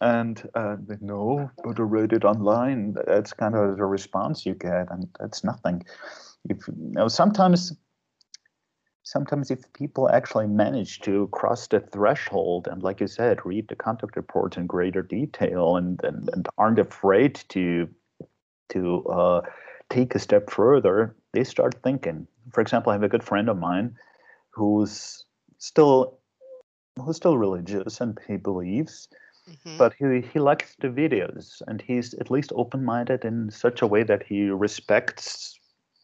And 0.00 0.40
uh, 0.54 0.76
they, 0.86 0.96
no, 1.00 1.50
but 1.64 1.80
I 1.80 1.82
read 1.82 2.12
it 2.12 2.24
online. 2.24 2.96
That's 3.06 3.32
kind 3.32 3.54
of 3.54 3.78
the 3.78 3.86
response 3.86 4.46
you 4.46 4.54
get, 4.54 4.90
and 4.90 5.08
that's 5.18 5.42
nothing. 5.44 5.84
If 6.48 6.68
you 6.68 6.74
know, 6.76 7.08
sometimes, 7.08 7.72
sometimes 9.02 9.50
if 9.50 9.70
people 9.72 10.10
actually 10.10 10.46
manage 10.46 11.00
to 11.00 11.28
cross 11.32 11.66
the 11.68 11.80
threshold 11.80 12.68
and, 12.70 12.82
like 12.82 13.00
you 13.00 13.06
said, 13.06 13.44
read 13.44 13.68
the 13.68 13.76
contact 13.76 14.16
reports 14.16 14.56
in 14.56 14.66
greater 14.66 15.02
detail 15.02 15.76
and 15.76 16.02
and, 16.04 16.30
and 16.32 16.48
aren't 16.56 16.78
afraid 16.78 17.34
to 17.50 17.88
to 18.70 19.04
uh, 19.06 19.40
take 19.94 20.14
a 20.14 20.18
step 20.18 20.50
further, 20.50 21.14
they 21.32 21.44
start 21.44 21.74
thinking. 21.82 22.26
For 22.52 22.60
example, 22.60 22.90
I 22.90 22.94
have 22.96 23.02
a 23.02 23.08
good 23.14 23.22
friend 23.30 23.48
of 23.48 23.58
mine 23.58 23.96
who's 24.50 25.24
still 25.58 26.18
who's 27.02 27.16
still 27.16 27.36
religious 27.38 28.00
and 28.00 28.18
he 28.28 28.36
believes 28.36 29.08
Mhm. 29.50 29.78
but 29.78 29.92
he 29.98 30.06
he 30.32 30.38
likes 30.38 30.76
the 30.76 30.88
videos 30.88 31.60
and 31.68 31.82
he's 31.82 32.14
at 32.14 32.30
least 32.30 32.52
open-minded 32.54 33.24
in 33.24 33.50
such 33.50 33.82
a 33.82 33.86
way 33.86 34.02
that 34.10 34.22
he 34.22 34.48
respects 34.66 35.58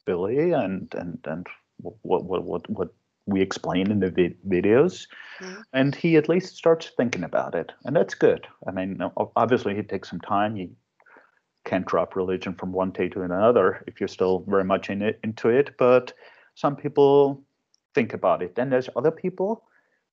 Billy 0.05 0.51
and 0.53 0.93
and 0.95 1.19
and 1.33 1.47
what 1.83 2.25
what 2.25 2.45
what 2.45 2.69
what 2.79 2.91
we 3.27 3.41
explain 3.41 3.91
in 3.95 4.01
the 4.01 4.11
vid- 4.11 4.43
videos 4.57 5.07
Mhm. 5.41 5.63
and 5.73 5.95
he 5.95 6.17
at 6.17 6.29
least 6.29 6.57
starts 6.57 6.91
thinking 6.97 7.25
about 7.25 7.55
it 7.55 7.73
and 7.85 7.95
that's 7.97 8.15
good 8.27 8.47
i 8.67 8.71
mean 8.73 8.91
obviously 9.37 9.79
it 9.79 9.89
takes 9.89 10.11
some 10.11 10.21
time 10.21 10.57
you 10.57 10.69
can't 11.65 11.87
drop 11.87 12.17
religion 12.17 12.55
from 12.55 12.73
one 12.73 12.91
day 12.91 13.09
to 13.09 13.23
another 13.23 13.85
if 13.87 14.01
you're 14.01 14.09
still 14.09 14.45
very 14.49 14.65
much 14.65 14.91
in 14.91 15.03
it 15.03 15.21
into 15.23 15.49
it 15.49 15.77
but 15.79 16.13
some 16.55 16.75
people 16.77 17.43
think 17.95 18.13
about 18.15 18.43
it 18.43 18.55
then 18.55 18.71
there's 18.71 18.89
other 18.97 19.11
people 19.11 19.65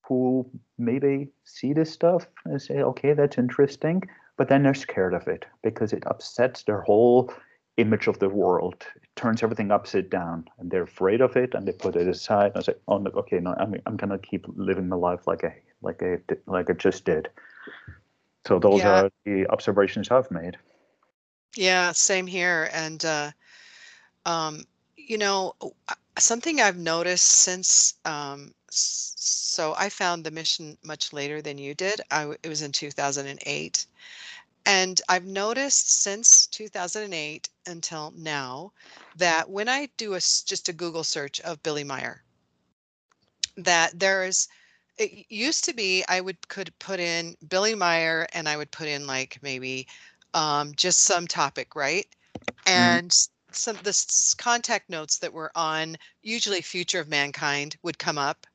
who 0.08 0.50
maybe 0.78 1.30
see 1.44 1.74
this 1.74 1.92
stuff 1.92 2.28
and 2.46 2.62
say, 2.62 2.82
okay, 2.82 3.14
that's 3.14 3.38
interesting, 3.38 4.02
but 4.38 4.48
then 4.48 4.64
they're 4.64 4.74
scared 4.74 5.14
of 5.14 5.28
it 5.28 5.46
because 5.64 5.92
it 5.92 6.04
upsets 6.08 6.64
their 6.64 6.82
whole 6.82 7.34
image 7.76 8.08
of 8.08 8.18
the 8.20 8.30
world. 8.30 8.86
It 8.96 9.10
turns 9.18 9.44
everything 9.44 9.70
upside 9.70 10.10
down 10.10 10.46
and 10.60 10.72
they're 10.72 10.84
afraid 10.84 11.20
of 11.20 11.36
it 11.36 11.54
and 11.54 11.68
they 11.68 11.74
put 11.74 11.98
it 11.98 12.08
aside 12.08 12.54
and 12.56 12.64
say, 12.64 12.74
oh, 12.88 13.00
no, 13.00 13.12
okay, 13.12 13.40
no, 13.40 13.54
I'm, 13.60 13.76
I'm 13.86 13.98
going 13.98 14.12
to 14.12 14.18
keep 14.18 14.46
living 14.56 14.88
my 14.88 14.96
life 14.96 15.28
like 15.28 15.44
I, 15.44 15.58
like 15.82 16.02
I, 16.02 16.20
like 16.46 16.70
I 16.70 16.74
just 16.74 17.04
did. 17.04 17.30
So 18.48 18.60
those 18.60 18.84
Yeah. 18.84 18.92
are 18.92 19.12
the 19.26 19.46
observations 19.48 20.10
I've 20.10 20.32
made. 20.32 20.58
Yeah, 21.56 21.92
same 21.92 22.28
here. 22.28 22.70
And, 22.74 23.04
uh, 23.04 23.32
um, 24.26 24.66
you 24.98 25.18
know, 25.18 25.54
uh, 25.90 25.96
something 26.20 26.62
I've 26.62 26.78
noticed 26.78 27.28
since, 27.28 27.96
um, 28.06 28.54
so 28.70 29.74
I 29.78 29.90
found 29.90 30.24
the 30.24 30.32
mission 30.32 30.78
much 30.84 31.14
later 31.14 31.42
than 31.42 31.58
you 31.58 31.74
did. 31.76 32.02
I, 32.12 32.36
it 32.44 32.50
was 32.50 32.62
in 32.62 32.72
2008. 32.72 33.88
And 34.66 35.02
I've 35.10 35.26
noticed 35.26 36.02
since 36.04 36.48
2008 36.48 37.50
until 37.66 38.12
now 38.16 38.74
that 39.16 39.50
when 39.50 39.70
I 39.70 39.88
do 39.98 40.14
just 40.16 40.70
a 40.70 40.74
Google 40.74 41.04
search 41.04 41.40
of 41.42 41.64
Billy 41.64 41.84
Meier, 41.84 42.24
that 43.58 44.00
there 44.00 44.24
is, 44.26 44.48
it 44.98 45.26
used 45.30 45.64
to 45.66 45.74
be 45.74 46.04
I 46.08 46.22
would 46.22 46.48
could 46.48 46.78
put 46.80 47.00
in 47.00 47.36
Billy 47.48 47.76
Meier 47.76 48.28
and 48.34 48.48
I 48.50 48.58
would 48.58 48.72
put 48.72 48.88
in 48.88 49.08
like 49.08 49.40
maybe 49.42 49.88
um, 50.34 50.74
just 50.76 51.02
some 51.02 51.28
topic, 51.28 51.76
right? 51.76 52.06
and 52.66 53.12
s- 53.12 53.30
some 53.52 53.78
the 53.84 54.36
contact 54.38 54.90
notes 54.90 55.18
that 55.20 55.34
were 55.34 55.52
on 55.56 55.98
usually 56.22 56.62
future 56.62 57.00
of 57.00 57.08
mankind 57.08 57.78
would 57.84 57.98
come 58.00 58.18
up. 58.18 58.48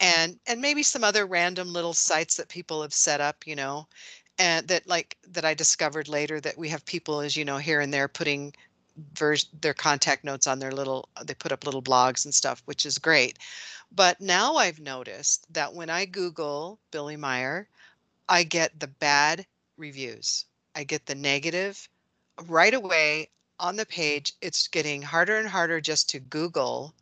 And 0.00 0.38
and 0.46 0.60
maybe 0.60 0.82
some 0.82 1.04
other 1.04 1.26
random 1.26 1.72
little 1.72 1.94
sites 1.94 2.36
that 2.36 2.48
people 2.48 2.82
have 2.82 2.92
set 2.94 3.20
up 3.20 3.46
you 3.46 3.54
know 3.56 3.86
and 4.38 4.66
that 4.68 4.86
like 4.86 5.16
that 5.28 5.44
i 5.44 5.54
discovered 5.54 6.08
later 6.08 6.40
that 6.40 6.58
we 6.58 6.68
have 6.70 6.84
people 6.86 7.20
as 7.20 7.36
you 7.36 7.44
know 7.44 7.58
here 7.58 7.80
and 7.80 7.92
there 7.92 8.08
putting 8.08 8.54
vers- 9.14 9.46
their 9.60 9.74
contact 9.74 10.24
notes 10.24 10.46
on 10.46 10.58
their 10.58 10.72
little 10.72 11.08
they 11.24 11.34
put 11.34 11.52
up 11.52 11.64
little 11.64 11.82
blogs 11.82 12.24
and 12.24 12.34
stuff 12.34 12.62
which 12.66 12.84
is 12.86 12.98
great. 12.98 13.38
But 13.90 14.20
now 14.20 14.56
i've 14.56 14.80
noticed 14.80 15.52
that 15.52 15.74
when 15.74 15.90
i 15.90 16.04
google 16.06 16.80
billy 16.90 17.16
meier 17.16 17.68
i 18.28 18.42
get 18.44 18.78
the 18.80 18.88
bad 18.88 19.46
reviews 19.76 20.44
i 20.76 20.84
get 20.84 21.06
the 21.06 21.16
negative 21.16 21.88
right 22.48 22.74
away 22.74 23.30
on 23.60 23.76
the 23.76 23.86
page 23.86 24.34
it's 24.42 24.68
getting 24.68 25.02
harder 25.02 25.36
and 25.38 25.48
harder 25.48 25.80
just 25.80 26.10
to 26.10 26.20
google 26.20 26.94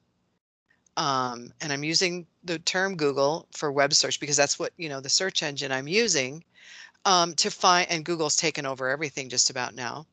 um, 0.96 1.52
and 1.60 1.72
i'm 1.72 1.84
using 1.84 2.26
the 2.44 2.58
term 2.58 2.96
google 2.96 3.48
for 3.52 3.72
web 3.72 3.94
search 3.94 4.20
because 4.20 4.36
that's 4.36 4.58
what 4.58 4.72
you 4.78 4.88
know 4.88 5.00
the 5.00 5.10
search 5.10 5.42
engine 5.42 5.72
i'm 5.72 5.88
using 5.88 6.44
um, 7.04 7.34
to 7.34 7.50
find 7.50 7.90
and 7.90 8.04
google's 8.04 8.36
taken 8.36 8.66
over 8.66 8.88
everything 8.88 9.28
just 9.30 9.50
about 9.50 9.74
now 9.74 10.06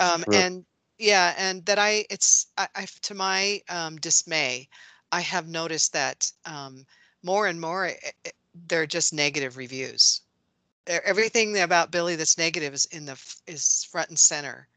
um, 0.00 0.24
Sure. 0.24 0.32
and 0.32 0.64
yeah 0.98 1.34
and 1.38 1.66
that 1.66 1.78
i 1.78 2.04
it's 2.10 2.46
I, 2.58 2.68
I 2.76 2.86
to 3.02 3.14
my 3.14 3.62
um, 3.68 3.96
dismay 3.96 4.68
i 5.12 5.20
have 5.20 5.48
noticed 5.48 5.92
that 5.94 6.32
um, 6.46 6.86
more 7.22 7.46
and 7.46 7.60
more 7.60 7.86
it, 7.86 8.14
it, 8.24 8.34
they're 8.68 8.86
just 8.86 9.12
negative 9.14 9.56
reviews 9.56 10.22
everything 10.86 11.58
about 11.60 11.90
Billy 11.90 12.16
that's 12.16 12.38
negative 12.38 12.74
is 12.74 12.86
in 12.86 13.06
the 13.06 13.18
is 13.46 13.84
front 13.84 14.08
and 14.10 14.18
center, 14.18 14.68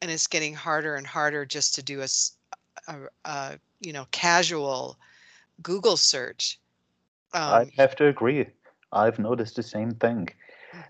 and 0.00 0.10
it's 0.10 0.26
getting 0.26 0.54
harder 0.54 0.96
and 0.96 1.06
harder 1.06 1.44
just 1.46 1.74
to 1.76 1.82
do 1.82 2.02
a, 3.24 3.58
you 3.80 3.92
know 3.92 4.06
casual 4.10 4.98
Google 5.62 5.96
search. 5.96 6.58
I 7.48 7.64
Um, 7.64 7.70
have 7.76 7.96
to 7.96 8.06
agree. 8.06 8.46
I've 8.92 9.18
noticed 9.18 9.56
the 9.56 9.62
same 9.62 9.90
thing. 9.92 10.28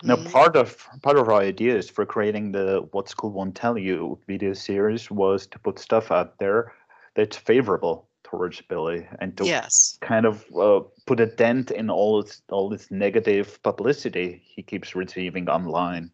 Now, 0.05 0.17
mhm. 0.17 0.17
part 0.17 0.57
of 0.57 0.87
part 1.03 1.17
of 1.19 1.29
our 1.29 1.41
ideas 1.41 1.89
for 1.91 2.05
creating 2.07 2.53
the 2.53 2.87
"What 2.93 3.09
School 3.09 3.31
Won't 3.31 3.57
Tell 3.57 3.79
You" 3.79 4.19
video 4.27 4.53
series 4.55 5.11
was 5.11 5.47
to 5.49 5.59
put 5.59 5.79
stuff 5.79 6.11
out 6.13 6.39
there 6.39 6.75
that's 7.15 7.37
favorable 7.37 8.09
towards 8.31 8.61
Billy, 8.63 9.07
and 9.21 9.37
to 9.37 9.47
Yes. 9.47 9.99
kind 10.01 10.27
of 10.27 10.45
uh, 10.55 10.81
put 11.07 11.21
a 11.21 11.27
dent 11.27 11.71
in 11.71 11.91
all 11.91 12.23
this 12.23 12.43
all 12.51 12.69
this 12.69 12.91
negative 12.91 13.63
publicity 13.63 14.43
he 14.45 14.63
keeps 14.63 14.95
receiving 14.95 15.49
online. 15.49 16.11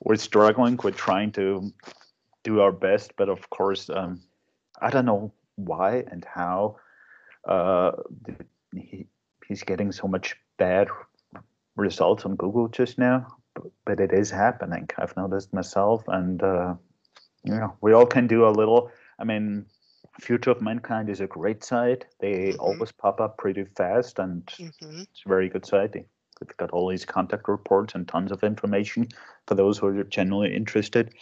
We're 0.00 0.16
struggling. 0.16 0.78
We're 0.82 0.92
trying 0.92 1.32
to 1.32 1.72
do 2.42 2.60
our 2.60 2.72
best, 2.72 3.12
but 3.16 3.28
of 3.28 3.50
course, 3.50 3.90
um, 3.90 4.22
I 4.80 4.90
don't 4.90 5.06
know 5.06 5.32
why 5.56 6.04
and 6.10 6.24
how 6.24 6.76
uh, 7.48 7.92
he, 8.74 9.06
he's 9.46 9.62
getting 9.62 9.92
so 9.92 10.06
much 10.08 10.36
bad 10.58 10.88
results 11.76 12.24
on 12.24 12.36
Google 12.36 12.68
just 12.68 12.98
now. 12.98 13.26
But, 13.54 13.72
but 13.84 14.00
it 14.00 14.12
is 14.12 14.30
happening. 14.30 14.88
I've 14.98 15.16
noticed 15.16 15.52
myself, 15.52 16.04
and 16.08 16.42
uh, 16.42 16.74
you 17.44 17.54
know, 17.54 17.76
we 17.80 17.92
all 17.94 18.06
can 18.06 18.26
do 18.26 18.46
a 18.46 18.50
little. 18.50 18.90
I 19.18 19.24
mean, 19.24 19.66
Future 20.20 20.50
of 20.50 20.62
Mankind 20.62 21.08
is 21.10 21.20
a 21.20 21.26
great 21.26 21.62
site. 21.64 22.06
They 22.20 22.52
Mhm. 22.52 22.60
always 22.60 22.92
pop 22.92 23.20
up 23.20 23.36
pretty 23.38 23.64
fast, 23.64 24.18
and 24.18 24.48
hmm 24.58 25.00
it's 25.02 25.22
a 25.24 25.28
very 25.28 25.48
good 25.48 25.66
site. 25.66 25.92
They- 25.92 26.06
They've 26.38 26.56
got 26.58 26.70
all 26.72 26.88
these 26.90 27.06
contact 27.06 27.48
reports 27.48 27.94
and 27.94 28.06
tons 28.06 28.30
of 28.30 28.44
information 28.44 29.08
for 29.46 29.54
those 29.54 29.78
who 29.78 29.86
are 29.86 30.04
genuinely 30.04 30.54
interested. 30.54 31.14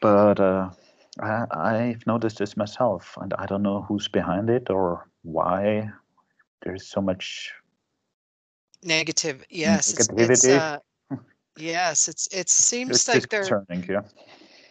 But 0.00 0.38
uh, 0.38 0.70
I, 1.18 1.46
I've 1.50 2.06
noticed 2.06 2.38
this 2.38 2.56
myself, 2.56 3.18
and 3.20 3.34
I 3.34 3.46
don't 3.46 3.64
know 3.64 3.82
who's 3.82 4.06
behind 4.06 4.50
it 4.50 4.70
or 4.70 5.08
why 5.22 5.90
there's 6.62 6.86
so 6.86 7.00
much. 7.00 7.52
Negative. 8.84 9.44
Yes. 9.50 9.90
It's, 9.94 10.08
it's 10.16 10.44
Negativity. 10.46 10.60
uh, 11.10 11.16
yes. 11.56 12.06
It's 12.06 12.28
it 12.30 12.48
seems 12.48 12.90
It's 12.90 13.08
like 13.08 13.28
they're 13.30 13.64
yeah. 13.88 14.02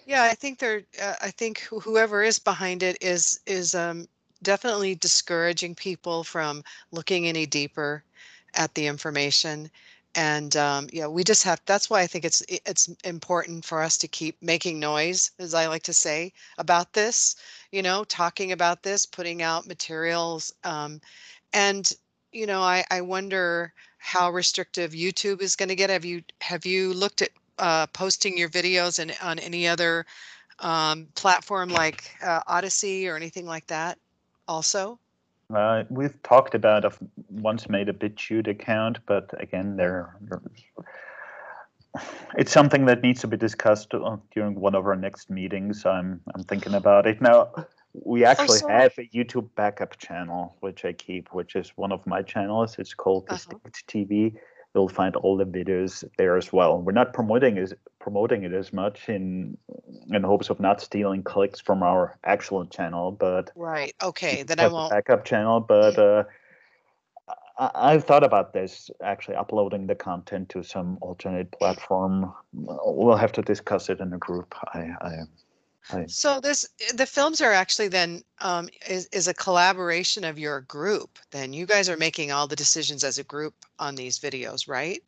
Yeah, 0.07 0.23
I 0.23 0.33
think 0.33 0.57
they're. 0.59 0.83
Uh, 1.01 1.15
I 1.21 1.29
think 1.31 1.61
wh- 1.69 1.81
whoever 1.83 2.23
is 2.23 2.39
behind 2.39 2.81
it 2.81 2.97
is 3.01 3.39
is 3.45 3.75
um, 3.75 4.07
definitely 4.41 4.95
discouraging 4.95 5.75
people 5.75 6.23
from 6.23 6.63
looking 6.91 7.27
any 7.27 7.45
deeper 7.45 8.03
at 8.55 8.73
the 8.73 8.87
information, 8.87 9.69
and 10.15 10.55
um, 10.57 10.87
yeah, 10.93 11.05
we 11.07 11.23
just 11.23 11.43
have. 11.43 11.61
That's 11.67 11.89
why 11.91 12.01
I 12.01 12.07
think 12.07 12.25
it's 12.25 12.41
it's 12.49 12.87
important 13.03 13.65
for 13.65 13.83
us 13.83 13.97
to 13.99 14.07
keep 14.07 14.41
making 14.41 14.79
noise, 14.79 15.29
as 15.39 15.53
I 15.53 15.67
like 15.67 15.83
to 15.83 15.93
say, 15.93 16.33
about 16.57 16.93
this. 16.93 17.35
You 17.71 17.83
know, 17.83 18.03
talking 18.05 18.51
about 18.53 18.81
this, 18.83 19.05
putting 19.05 19.41
out 19.43 19.67
materials, 19.67 20.53
um, 20.63 21.01
and 21.53 21.91
you 22.33 22.47
know, 22.47 22.61
I 22.61 22.85
I 22.91 23.01
wonder 23.01 23.73
how 23.99 24.31
restrictive 24.31 24.91
YouTube 24.93 25.41
is 25.41 25.55
going 25.57 25.69
to 25.69 25.75
get. 25.75 25.89
Have 25.91 26.05
you 26.05 26.23
have 26.41 26.65
you 26.65 26.93
looked 26.93 27.21
at 27.21 27.31
uh, 27.59 27.87
posting 27.87 28.37
your 28.37 28.49
videos 28.49 28.99
and 28.99 29.15
on 29.21 29.39
any 29.39 29.67
other 29.67 30.05
um, 30.59 31.07
platform 31.15 31.69
like 31.69 32.09
uh, 32.23 32.41
Odysee 32.47 33.07
or 33.07 33.15
anything 33.15 33.45
like 33.45 33.67
that 33.67 33.97
also? 34.47 34.99
Uh, 35.53 35.83
we've 35.89 36.21
talked 36.23 36.55
about. 36.55 36.83
I've 36.83 36.99
once 37.29 37.69
made 37.69 37.87
a 37.89 37.93
BitChute 37.93 38.47
account, 38.47 38.99
but 39.05 39.33
again, 39.41 39.77
there. 39.77 40.17
It's 42.37 42.51
something 42.51 42.85
that 42.85 43.01
needs 43.01 43.21
to 43.21 43.27
be 43.27 43.37
discussed 43.37 43.93
uh, 43.93 44.17
during 44.35 44.59
one 44.59 44.75
of 44.75 44.85
our 44.85 44.95
next 44.95 45.29
meetings. 45.29 45.85
I'm 45.85 46.21
I'm 46.35 46.43
thinking 46.43 46.75
about 46.75 47.07
it 47.07 47.21
now. 47.21 47.49
We 47.93 48.25
actually 48.25 48.59
so- 48.59 48.67
have 48.67 48.91
a 48.97 49.07
YouTube 49.07 49.49
backup 49.55 49.97
channel, 49.97 50.57
which 50.59 50.85
I 50.85 50.93
keep, 50.93 51.33
which 51.33 51.55
is 51.55 51.69
one 51.77 51.91
of 51.91 52.05
my 52.05 52.21
channels. 52.21 52.77
It's 52.77 52.93
called 52.93 53.25
Uh-huh. 53.29 53.37
Distinct 53.37 53.87
TV. 53.87 54.37
You'll 54.77 54.87
find 54.87 55.15
all 55.15 55.35
the 55.35 55.43
videos 55.43 56.03
there 56.19 56.37
as 56.37 56.53
well. 56.53 56.79
We're 56.79 56.91
not 56.91 57.11
promoting 57.11 57.57
is 57.57 57.73
promoting 57.99 58.43
it 58.43 58.53
as 58.53 58.71
much 58.71 59.09
in 59.09 59.57
in 60.13 60.21
hopes 60.21 60.51
of 60.51 60.59
not 60.59 60.79
stealing 60.81 61.23
clicks 61.23 61.59
from 61.59 61.81
our 61.81 62.15
actual 62.23 62.63
channel, 62.67 63.11
but 63.11 63.49
Right. 63.55 63.95
Okay. 64.03 64.43
Then 64.43 64.59
I 64.59 64.67
won't. 64.67 64.91
backup 64.91 65.25
channel. 65.25 65.61
But 65.61 65.97
uh, 65.97 66.25
I, 67.57 67.71
I've 67.73 68.03
thought 68.03 68.23
about 68.23 68.53
this 68.53 68.91
actually 69.01 69.37
uploading 69.37 69.87
the 69.87 69.95
content 69.95 70.49
to 70.49 70.63
some 70.63 70.99
alternate 71.01 71.51
platform. 71.53 72.31
We'll 72.53 73.17
have 73.17 73.31
to 73.31 73.41
discuss 73.41 73.89
it 73.89 73.99
in 73.99 74.13
a 74.13 74.19
group. 74.19 74.53
I, 74.75 74.91
I, 75.01 75.11
I 75.91 76.05
So 76.07 76.39
this 76.39 76.67
the 76.93 77.05
films 77.05 77.41
are 77.41 77.53
actually 77.53 77.87
then 77.87 78.23
um, 78.39 78.69
is 78.87 79.07
is 79.07 79.27
a 79.27 79.33
collaboration 79.33 80.23
of 80.23 80.37
your 80.37 80.61
group. 80.61 81.19
Then 81.31 81.53
you 81.53 81.65
guys 81.65 81.89
are 81.89 81.97
making 81.97 82.31
all 82.31 82.47
the 82.47 82.55
decisions 82.55 83.03
as 83.03 83.17
a 83.17 83.23
group 83.23 83.53
on 83.79 83.95
these 83.95 84.19
videos, 84.19 84.67
right? 84.67 85.01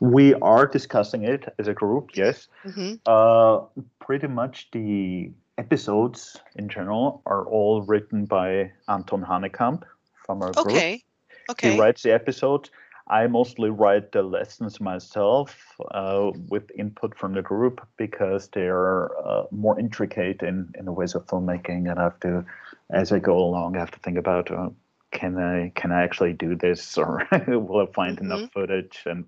we 0.00 0.34
are 0.34 0.66
discussing 0.66 1.24
it 1.24 1.52
as 1.58 1.68
a 1.68 1.74
group. 1.74 2.10
Yes. 2.14 2.48
Mm-hmm. 2.64 2.94
Uh, 3.06 3.66
pretty 4.04 4.26
much 4.26 4.68
the 4.72 5.30
episodes 5.58 6.36
in 6.56 6.68
general 6.68 7.22
are 7.26 7.44
all 7.46 7.82
written 7.82 8.24
by 8.24 8.72
Anton 8.88 9.22
Hanekamp 9.22 9.82
from 10.26 10.42
our 10.42 10.52
group. 10.52 10.68
Okay. 10.68 11.02
Okay. 11.50 11.72
He 11.72 11.80
writes 11.80 12.02
the 12.02 12.12
episodes. 12.12 12.70
I 13.10 13.26
mostly 13.26 13.70
write 13.70 14.12
the 14.12 14.22
lessons 14.22 14.80
myself 14.80 15.76
uh, 15.90 16.30
with 16.48 16.70
input 16.78 17.18
from 17.18 17.34
the 17.34 17.42
group 17.42 17.86
because 17.96 18.48
they're 18.48 19.10
uh, 19.26 19.46
more 19.50 19.78
intricate 19.78 20.42
in, 20.42 20.72
in 20.78 20.84
the 20.84 20.92
ways 20.92 21.16
of 21.16 21.26
filmmaking, 21.26 21.90
and 21.90 21.98
I 21.98 22.04
have 22.04 22.20
to, 22.20 22.44
as 22.90 23.10
I 23.12 23.18
go 23.18 23.36
along, 23.36 23.76
I 23.76 23.80
have 23.80 23.90
to 23.90 23.98
think 23.98 24.16
about 24.16 24.50
uh, 24.52 24.70
can 25.10 25.36
I 25.38 25.72
can 25.74 25.90
I 25.90 26.04
actually 26.04 26.34
do 26.34 26.54
this 26.54 26.96
or 26.96 27.26
will 27.48 27.80
I 27.88 27.92
find 27.92 28.18
enough 28.20 28.48
footage 28.52 29.02
and 29.06 29.24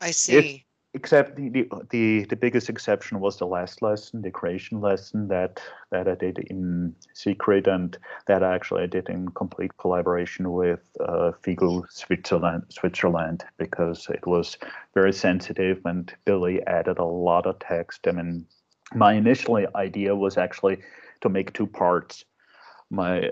I 0.00 0.12
see. 0.12 0.64
Except 0.94 1.36
the, 1.36 1.48
the 1.48 1.68
the 1.90 2.24
the 2.24 2.36
biggest 2.36 2.68
exception 2.68 3.20
was 3.20 3.38
the 3.38 3.46
last 3.46 3.82
lesson, 3.82 4.22
the 4.22 4.30
creation 4.30 4.80
lesson 4.80 5.28
that 5.28 5.60
that 5.90 6.08
I 6.08 6.14
did 6.14 6.38
in 6.38 6.94
secret, 7.14 7.66
and 7.66 7.96
that 8.26 8.42
I 8.42 8.54
actually 8.54 8.82
I 8.82 8.86
did 8.86 9.08
in 9.08 9.28
complete 9.28 9.76
collaboration 9.78 10.52
with 10.52 10.80
uh, 11.00 11.32
Switzerland, 11.88 12.64
Switzerland, 12.68 13.44
because 13.56 14.08
it 14.08 14.26
was 14.26 14.58
very 14.94 15.12
sensitive, 15.12 15.80
and 15.84 16.12
Billy 16.24 16.64
added 16.66 16.98
a 16.98 17.04
lot 17.04 17.46
of 17.46 17.58
text. 17.60 18.08
I 18.08 18.12
mean, 18.12 18.46
my 18.94 19.12
initial 19.12 19.64
idea 19.76 20.16
was 20.16 20.36
actually 20.36 20.78
to 21.20 21.28
make 21.28 21.52
two 21.52 21.66
parts. 21.66 22.24
My 22.90 23.30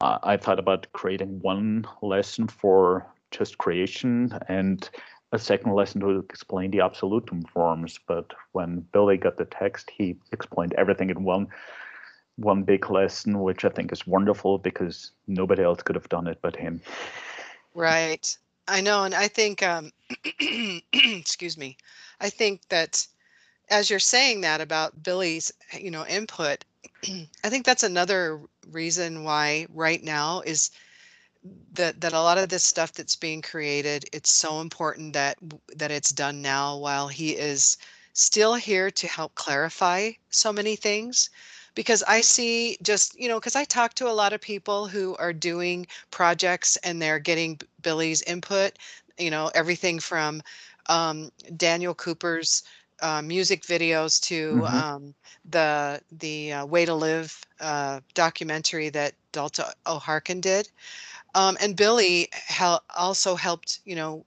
I 0.00 0.36
thought 0.36 0.58
about 0.58 0.88
creating 0.92 1.38
one 1.40 1.86
lesson 2.02 2.48
for 2.48 3.06
just 3.30 3.58
creation 3.58 4.38
and 4.48 4.88
a 5.34 5.38
second 5.38 5.72
lesson 5.72 6.00
to 6.00 6.18
explain 6.18 6.70
the 6.70 6.78
absolutum 6.78 7.48
forms. 7.48 7.98
But 8.06 8.32
when 8.52 8.80
Billy 8.92 9.16
got 9.16 9.36
the 9.36 9.44
text, 9.44 9.90
he 9.90 10.16
explained 10.32 10.74
everything 10.74 11.10
in 11.10 11.24
one 11.24 11.48
one 12.36 12.64
big 12.64 12.90
lesson, 12.90 13.40
which 13.40 13.64
I 13.64 13.68
think 13.68 13.92
is 13.92 14.06
wonderful 14.06 14.58
because 14.58 15.12
nobody 15.28 15.62
else 15.62 15.82
could 15.82 15.94
have 15.94 16.08
done 16.08 16.26
it 16.26 16.38
but 16.42 16.56
him. 16.56 16.80
Right. 17.74 18.36
I 18.66 18.80
know. 18.80 19.04
And 19.04 19.14
I 19.14 19.28
think, 19.28 19.62
um, 19.62 19.92
excuse 20.92 21.56
me, 21.56 21.76
I 22.20 22.30
think 22.30 22.66
that 22.68 23.06
as 23.70 23.88
you're 23.88 23.98
saying 23.98 24.40
that 24.40 24.60
about 24.60 25.02
Billy's, 25.02 25.52
you 25.78 25.90
know, 25.90 26.06
input, 26.06 26.64
I 27.44 27.48
think 27.48 27.64
that's 27.64 27.82
another 27.82 28.40
reason 28.70 29.24
why 29.24 29.66
right 29.72 30.02
now 30.02 30.40
is 30.40 30.70
that 31.72 32.00
that 32.00 32.12
a 32.12 32.20
lot 32.20 32.38
of 32.38 32.48
this 32.48 32.64
stuff 32.64 32.92
that's 32.92 33.16
being 33.16 33.42
created, 33.42 34.04
it's 34.12 34.30
so 34.30 34.60
important 34.60 35.12
that 35.14 35.36
that 35.76 35.90
it's 35.90 36.10
done 36.10 36.40
now 36.42 36.76
while 36.76 37.08
he 37.08 37.30
is 37.32 37.76
still 38.12 38.54
here 38.54 38.90
to 38.90 39.06
help 39.06 39.34
clarify 39.34 40.12
so 40.30 40.52
many 40.52 40.76
things. 40.76 41.30
Because 41.74 42.02
I 42.04 42.20
see 42.20 42.76
just, 42.82 43.18
you 43.18 43.28
know, 43.28 43.38
because 43.38 43.56
I 43.56 43.64
talk 43.64 43.94
to 43.94 44.08
a 44.08 44.12
lot 44.12 44.32
of 44.32 44.40
people 44.40 44.88
who 44.88 45.16
are 45.16 45.32
doing 45.32 45.86
projects 46.10 46.76
and 46.78 47.00
they're 47.00 47.18
getting 47.18 47.58
Billy's 47.82 48.22
input, 48.22 48.72
you 49.18 49.30
know, 49.30 49.50
everything 49.54 49.98
from 50.00 50.42
um, 50.88 51.30
Daniel 51.56 51.94
Cooper's 51.94 52.62
uh, 53.02 53.22
music 53.22 53.62
videos 53.62 54.20
to 54.22 54.66
Mhm. 54.66 54.68
um, 54.68 55.14
the 55.44 56.00
the 56.10 56.52
uh, 56.52 56.66
Way 56.66 56.84
to 56.86 56.94
Live 56.94 57.42
uh, 57.60 58.00
documentary 58.14 58.88
that 58.90 59.14
Delta 59.34 59.74
O'Harkin 59.86 60.40
did. 60.40 60.70
Um, 61.34 61.58
and 61.60 61.76
Billy 61.76 62.28
hel- 62.32 62.84
also 62.96 63.34
helped, 63.34 63.80
you 63.84 63.96
know, 63.96 64.24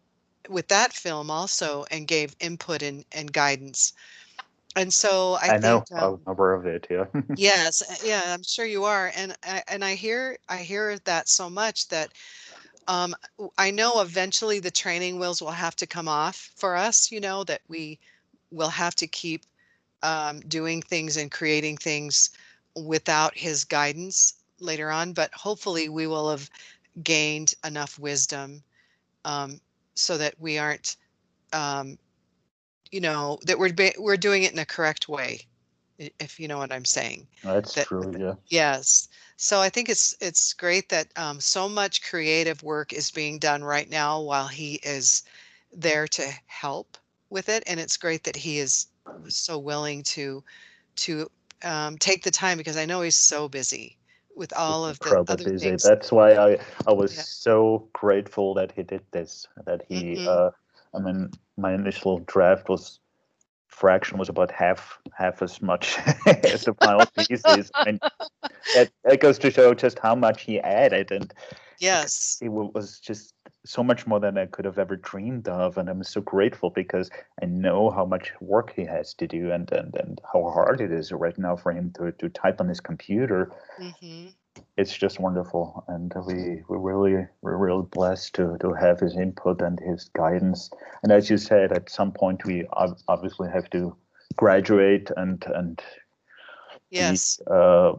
with 0.50 0.68
that 0.68 0.94
film 0.94 1.32
also 1.32 1.86
and 1.90 2.08
gave 2.08 2.36
input 2.40 2.82
and, 2.84 3.06
and 3.14 3.32
guidance. 3.32 3.94
And 4.76 4.94
so 4.94 5.38
I, 5.42 5.54
I, 5.54 5.58
know, 5.58 5.84
think, 5.88 6.00
um, 6.00 6.20
I'm 6.28 6.34
aware 6.34 6.54
of 6.54 6.66
it. 6.66 6.88
Yeah. 6.90 7.06
yes, 7.36 7.82
uh, 7.82 7.96
yeah, 8.06 8.22
I'm 8.28 8.44
sure 8.44 8.66
you 8.66 8.84
are. 8.84 9.12
And 9.16 9.36
I, 9.44 9.64
and 9.68 9.84
I 9.84 9.96
hear 9.96 10.38
I 10.48 10.58
hear 10.58 11.00
that 11.00 11.30
so 11.30 11.50
much 11.50 11.88
that 11.88 12.10
um, 12.88 13.16
I 13.58 13.72
know 13.72 14.02
eventually 14.02 14.60
the 14.60 14.72
training 14.72 15.20
wheels 15.20 15.42
will 15.42 15.52
have 15.52 15.76
to 15.78 15.88
come 15.88 16.08
off 16.08 16.52
for 16.56 16.76
us, 16.76 17.12
you 17.12 17.20
know, 17.20 17.44
that 17.46 17.62
we 17.68 18.00
will 18.52 18.70
have 18.70 18.96
to 18.96 19.08
keep 19.08 19.46
um, 20.04 20.42
doing 20.42 20.82
things 20.82 21.18
and 21.18 21.32
creating 21.32 21.78
things 21.78 22.30
without 22.76 23.36
his 23.36 23.64
guidance 23.64 24.36
later 24.60 24.92
on. 24.92 25.14
But 25.14 25.34
hopefully, 25.34 25.90
we 25.90 26.08
will 26.08 26.30
have 26.30 26.50
gained 27.04 27.54
enough 27.66 28.00
wisdom 28.00 28.64
um, 29.26 29.60
so 29.96 30.18
that 30.18 30.40
we 30.40 30.58
aren't, 30.58 30.96
um, 31.54 31.98
you 32.92 33.02
know, 33.02 33.40
that 33.46 33.60
we're 33.60 33.74
we're 33.98 34.18
doing 34.18 34.44
it 34.44 34.54
in 34.54 34.60
a 34.60 34.66
correct 34.66 35.10
way, 35.10 35.42
if 35.98 36.40
you 36.40 36.48
know 36.48 36.58
what 36.58 36.72
I'm 36.72 36.86
saying. 36.86 37.28
That's 37.44 37.74
that, 37.76 37.88
true. 37.88 38.14
Yeah. 38.18 38.34
Yes. 38.48 39.10
So 39.36 39.60
I 39.60 39.70
think 39.70 39.90
it's 39.90 40.16
it's 40.22 40.54
great 40.54 40.90
that 40.90 41.08
um, 41.18 41.40
so 41.40 41.68
much 41.68 42.02
creative 42.02 42.64
work 42.64 42.94
is 42.94 43.12
being 43.12 43.40
done 43.40 43.64
right 43.64 43.90
now 43.90 44.22
while 44.22 44.48
he 44.48 44.76
is 44.84 45.24
there 45.74 46.08
to 46.08 46.32
help 46.48 46.98
with 47.30 47.50
it, 47.50 47.64
and 47.68 47.80
it's 47.80 47.98
great 47.98 48.24
that 48.24 48.36
he 48.36 48.60
is 48.60 48.88
so 49.28 49.60
willing 49.60 50.04
to 50.04 50.44
to 50.96 51.30
um, 51.64 51.98
take 51.98 52.24
the 52.24 52.32
time 52.32 52.58
because 52.58 52.78
I 52.78 52.86
know 52.86 53.02
he's 53.02 53.18
so 53.18 53.50
busy 53.50 53.98
with 54.38 54.54
all 54.56 54.86
of 54.86 55.00
the 55.00 55.20
other 55.28 55.36
busy. 55.36 55.70
things. 55.70 55.84
That's 55.84 56.12
why 56.12 56.34
I 56.34 56.58
I 56.86 56.94
was 56.94 57.16
yeah. 57.16 57.24
so 57.24 57.90
grateful 57.94 58.54
that 58.54 58.72
he 58.72 58.84
did 58.84 59.02
this. 59.12 59.48
That 59.66 59.84
he, 59.90 60.16
mm-hmm. 60.16 60.28
uh, 60.28 60.52
I 60.94 61.00
mean, 61.00 61.32
my 61.58 61.74
initial 61.74 62.20
draft 62.20 62.70
was 62.70 63.00
fraction 63.68 64.18
was 64.18 64.30
about 64.30 64.52
half 64.52 65.00
half 65.16 65.42
as 65.42 65.62
much 65.62 65.98
as 66.26 66.64
the 66.64 66.74
final 66.82 67.06
pieces. 67.18 67.72
and 67.86 68.00
that, 68.76 68.90
that 69.04 69.20
goes 69.20 69.38
to 69.40 69.52
show 69.52 69.74
just 69.74 70.00
how 70.00 70.16
much 70.16 70.42
he 70.42 70.60
added 70.62 71.12
and 71.12 71.34
yes 71.80 72.40
it 72.42 72.50
was 72.50 73.00
just 73.00 73.36
so 73.68 73.84
much 73.84 74.08
more 74.08 74.20
than 74.20 74.38
i 74.38 74.46
could 74.46 74.66
have 74.66 74.80
ever 74.80 74.96
dreamed 74.96 75.48
of 75.48 75.78
and 75.78 75.90
i'm 75.90 76.04
so 76.04 76.22
grateful 76.22 76.70
because 76.70 77.10
i 77.42 77.46
know 77.46 77.90
how 77.90 78.06
much 78.06 78.32
work 78.40 78.74
he 78.76 78.86
has 78.86 79.14
to 79.14 79.28
do 79.28 79.52
and 79.52 79.72
and, 79.72 79.96
and 79.96 80.22
how 80.32 80.44
hard 80.50 80.82
it 80.82 80.92
is 80.92 81.12
right 81.12 81.38
now 81.38 81.56
for 81.56 81.72
him 81.72 81.92
to, 81.96 82.12
to 82.14 82.30
type 82.30 82.60
on 82.60 82.68
his 82.68 82.80
computer 82.80 83.52
mm-hmm. 83.80 84.28
it's 84.78 84.96
just 84.96 85.20
wonderful 85.20 85.84
and 85.88 86.14
we 86.26 86.64
we're 86.68 86.78
really 86.78 87.28
we're 87.42 87.58
really 87.58 87.86
blessed 87.92 88.34
to 88.34 88.58
to 88.60 88.74
have 88.74 89.00
his 89.00 89.16
input 89.18 89.62
and 89.62 89.80
his 89.80 90.10
guidance 90.16 90.70
and 91.04 91.12
as 91.12 91.30
you 91.30 91.38
said 91.38 91.72
at 91.72 91.90
some 91.90 92.12
point 92.12 92.46
we 92.46 92.66
obviously 93.08 93.50
have 93.50 93.70
to 93.70 93.96
graduate 94.36 95.10
and 95.18 95.46
and 95.56 95.82
yes 96.90 97.38
be, 97.38 97.44
uh, 97.52 97.94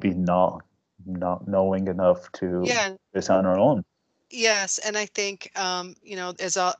be 0.00 0.10
not 0.10 0.62
not 1.06 1.46
knowing 1.46 1.88
enough 1.88 2.30
to 2.32 2.62
yeah. 2.64 2.90
this 3.12 3.30
on 3.30 3.46
our 3.46 3.58
own. 3.58 3.84
Yes, 4.30 4.78
and 4.78 4.96
I 4.96 5.06
think 5.06 5.50
um, 5.58 5.94
you 6.02 6.16
know, 6.16 6.34
as 6.40 6.56
uh, 6.56 6.72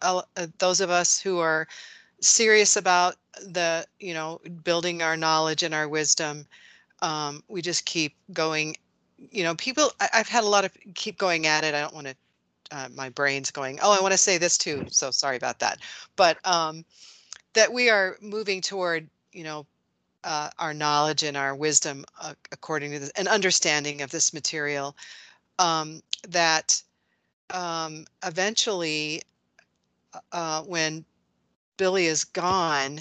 those 0.59 0.80
of 0.80 0.90
us 0.90 1.20
who 1.20 1.38
are 1.38 1.66
serious 2.20 2.76
about 2.76 3.16
the 3.42 3.86
you 4.01 4.14
know 4.14 4.40
building 4.64 5.03
our 5.03 5.16
knowledge 5.16 5.62
and 5.62 5.74
our 5.74 5.88
wisdom, 5.88 6.47
um, 7.03 7.42
we 7.49 7.62
just 7.62 7.86
keep 7.86 8.14
going. 8.32 8.76
You 9.32 9.45
know, 9.45 9.55
people. 9.57 9.92
I, 10.01 10.09
have 10.12 10.28
had 10.28 10.45
a 10.45 10.49
lot 10.49 10.64
of 10.64 10.72
keep 10.95 11.18
going 11.18 11.47
at 11.47 11.64
it. 11.64 11.74
I 11.74 11.80
don't 11.82 11.95
want 11.95 12.09
to. 12.09 12.16
Uh, 12.72 12.88
my 12.95 13.11
brain's 13.11 13.51
going. 13.51 13.78
Oh, 13.82 13.97
I 13.97 14.03
want 14.03 14.12
to 14.12 14.18
say 14.18 14.38
this 14.38 14.59
too. 14.59 14.86
So 14.90 15.11
sorry 15.11 15.36
about 15.36 15.61
that. 15.61 15.78
But 16.16 16.38
um, 16.47 16.84
that 17.55 17.72
we 17.72 17.90
are 17.90 18.16
moving 18.22 18.61
toward 18.61 19.09
you 19.32 19.45
know 19.45 19.66
uh, 20.24 20.51
our 20.59 20.74
knowledge 20.74 21.22
and 21.22 21.36
our 21.36 21.55
wisdom 21.55 22.05
uh, 22.20 22.34
according 22.53 22.92
to 22.92 22.99
this, 23.01 23.11
an 23.11 23.28
understanding 23.28 24.03
of 24.03 24.11
this 24.11 24.34
material 24.34 24.97
um, 25.59 26.03
that 26.28 26.82
um, 27.51 28.05
eventually 28.24 29.22
uh, 30.32 30.62
when 30.62 31.05
billy 31.76 32.07
is 32.07 32.24
gone 32.24 33.01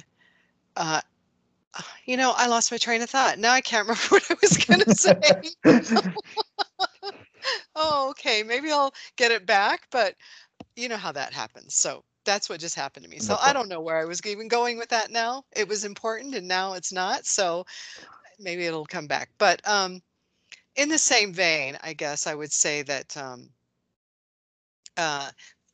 uh, 0.78 1.02
you 2.06 2.18
know 2.18 2.34
i 2.38 2.48
lost 2.48 2.72
my 2.72 2.78
train 2.78 3.02
of 3.02 3.10
thought 3.10 3.38
now 3.38 3.52
i 3.52 3.62
can't 3.62 3.88
remember 3.88 4.08
what 4.10 4.32
i 4.32 4.36
was 4.42 4.58
going 4.58 4.80
to 4.80 4.96
say 4.96 5.14
oh 7.76 8.10
okay 8.10 8.44
maybe 8.44 8.72
i'll 8.72 8.94
get 9.16 9.32
it 9.32 9.46
back 9.46 9.88
but 9.92 10.16
you 10.76 10.90
know 10.90 10.98
how 10.98 11.12
that 11.12 11.34
happens 11.34 11.76
so 11.76 12.04
that's 12.26 12.50
what 12.50 12.60
just 12.60 12.76
happened 12.76 13.04
to 13.04 13.10
me. 13.10 13.20
So 13.20 13.38
I 13.42 13.54
don't 13.54 13.70
know 13.70 13.82
where 13.82 14.00
I 14.00 14.06
was 14.06 14.26
even 14.26 14.48
going 14.48 14.78
with 14.78 14.90
that 14.90 15.12
now. 15.12 15.44
It 15.56 15.68
was 15.68 15.86
important 15.86 16.36
and 16.36 16.48
now 16.48 16.74
it's 16.74 16.92
not. 16.92 17.26
So 17.26 17.66
maybe 18.40 18.66
it'll 18.66 18.86
come 18.86 19.08
back. 19.08 19.30
But 19.38 19.66
um, 19.68 20.02
in 20.76 20.90
the 20.90 20.98
same 20.98 21.34
vein, 21.34 21.78
I 21.84 21.94
guess 21.94 22.28
I 22.28 22.36
would 22.36 22.52
say 22.52 22.82
that 22.84 23.16
um, 23.18 23.50
uh, 24.98 25.30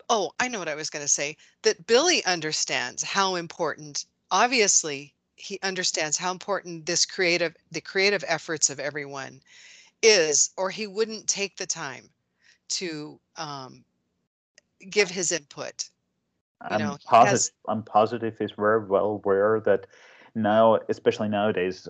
oh, 0.09 0.31
I 0.39 0.47
know 0.47 0.59
what 0.59 0.69
I 0.69 0.75
was 0.75 0.89
going 0.89 1.03
to 1.03 1.09
say 1.09 1.37
that 1.63 1.87
Billy 1.87 2.23
understands 2.25 3.03
how 3.03 3.35
important, 3.35 4.05
obviously, 4.31 5.13
he 5.35 5.59
understands 5.63 6.17
how 6.17 6.31
important 6.31 6.85
this 6.85 7.05
creative, 7.05 7.55
the 7.71 7.81
creative 7.81 8.23
efforts 8.27 8.69
of 8.69 8.79
everyone 8.79 9.41
is, 10.01 10.51
or 10.57 10.69
he 10.69 10.87
wouldn't 10.87 11.27
take 11.27 11.57
the 11.57 11.65
time 11.65 12.09
to 12.69 13.19
um, 13.37 13.83
give 14.89 15.09
his 15.09 15.31
input 15.31 15.89
I'm 16.61 16.81
know, 16.81 16.97
positive. 17.05 17.31
Has... 17.31 17.51
I'm 17.67 17.83
positive 17.83 18.35
he's 18.37 18.51
very 18.51 18.85
well 18.85 19.21
aware 19.23 19.61
that 19.61 19.87
now, 20.35 20.79
especially 20.89 21.29
nowadays, 21.29 21.87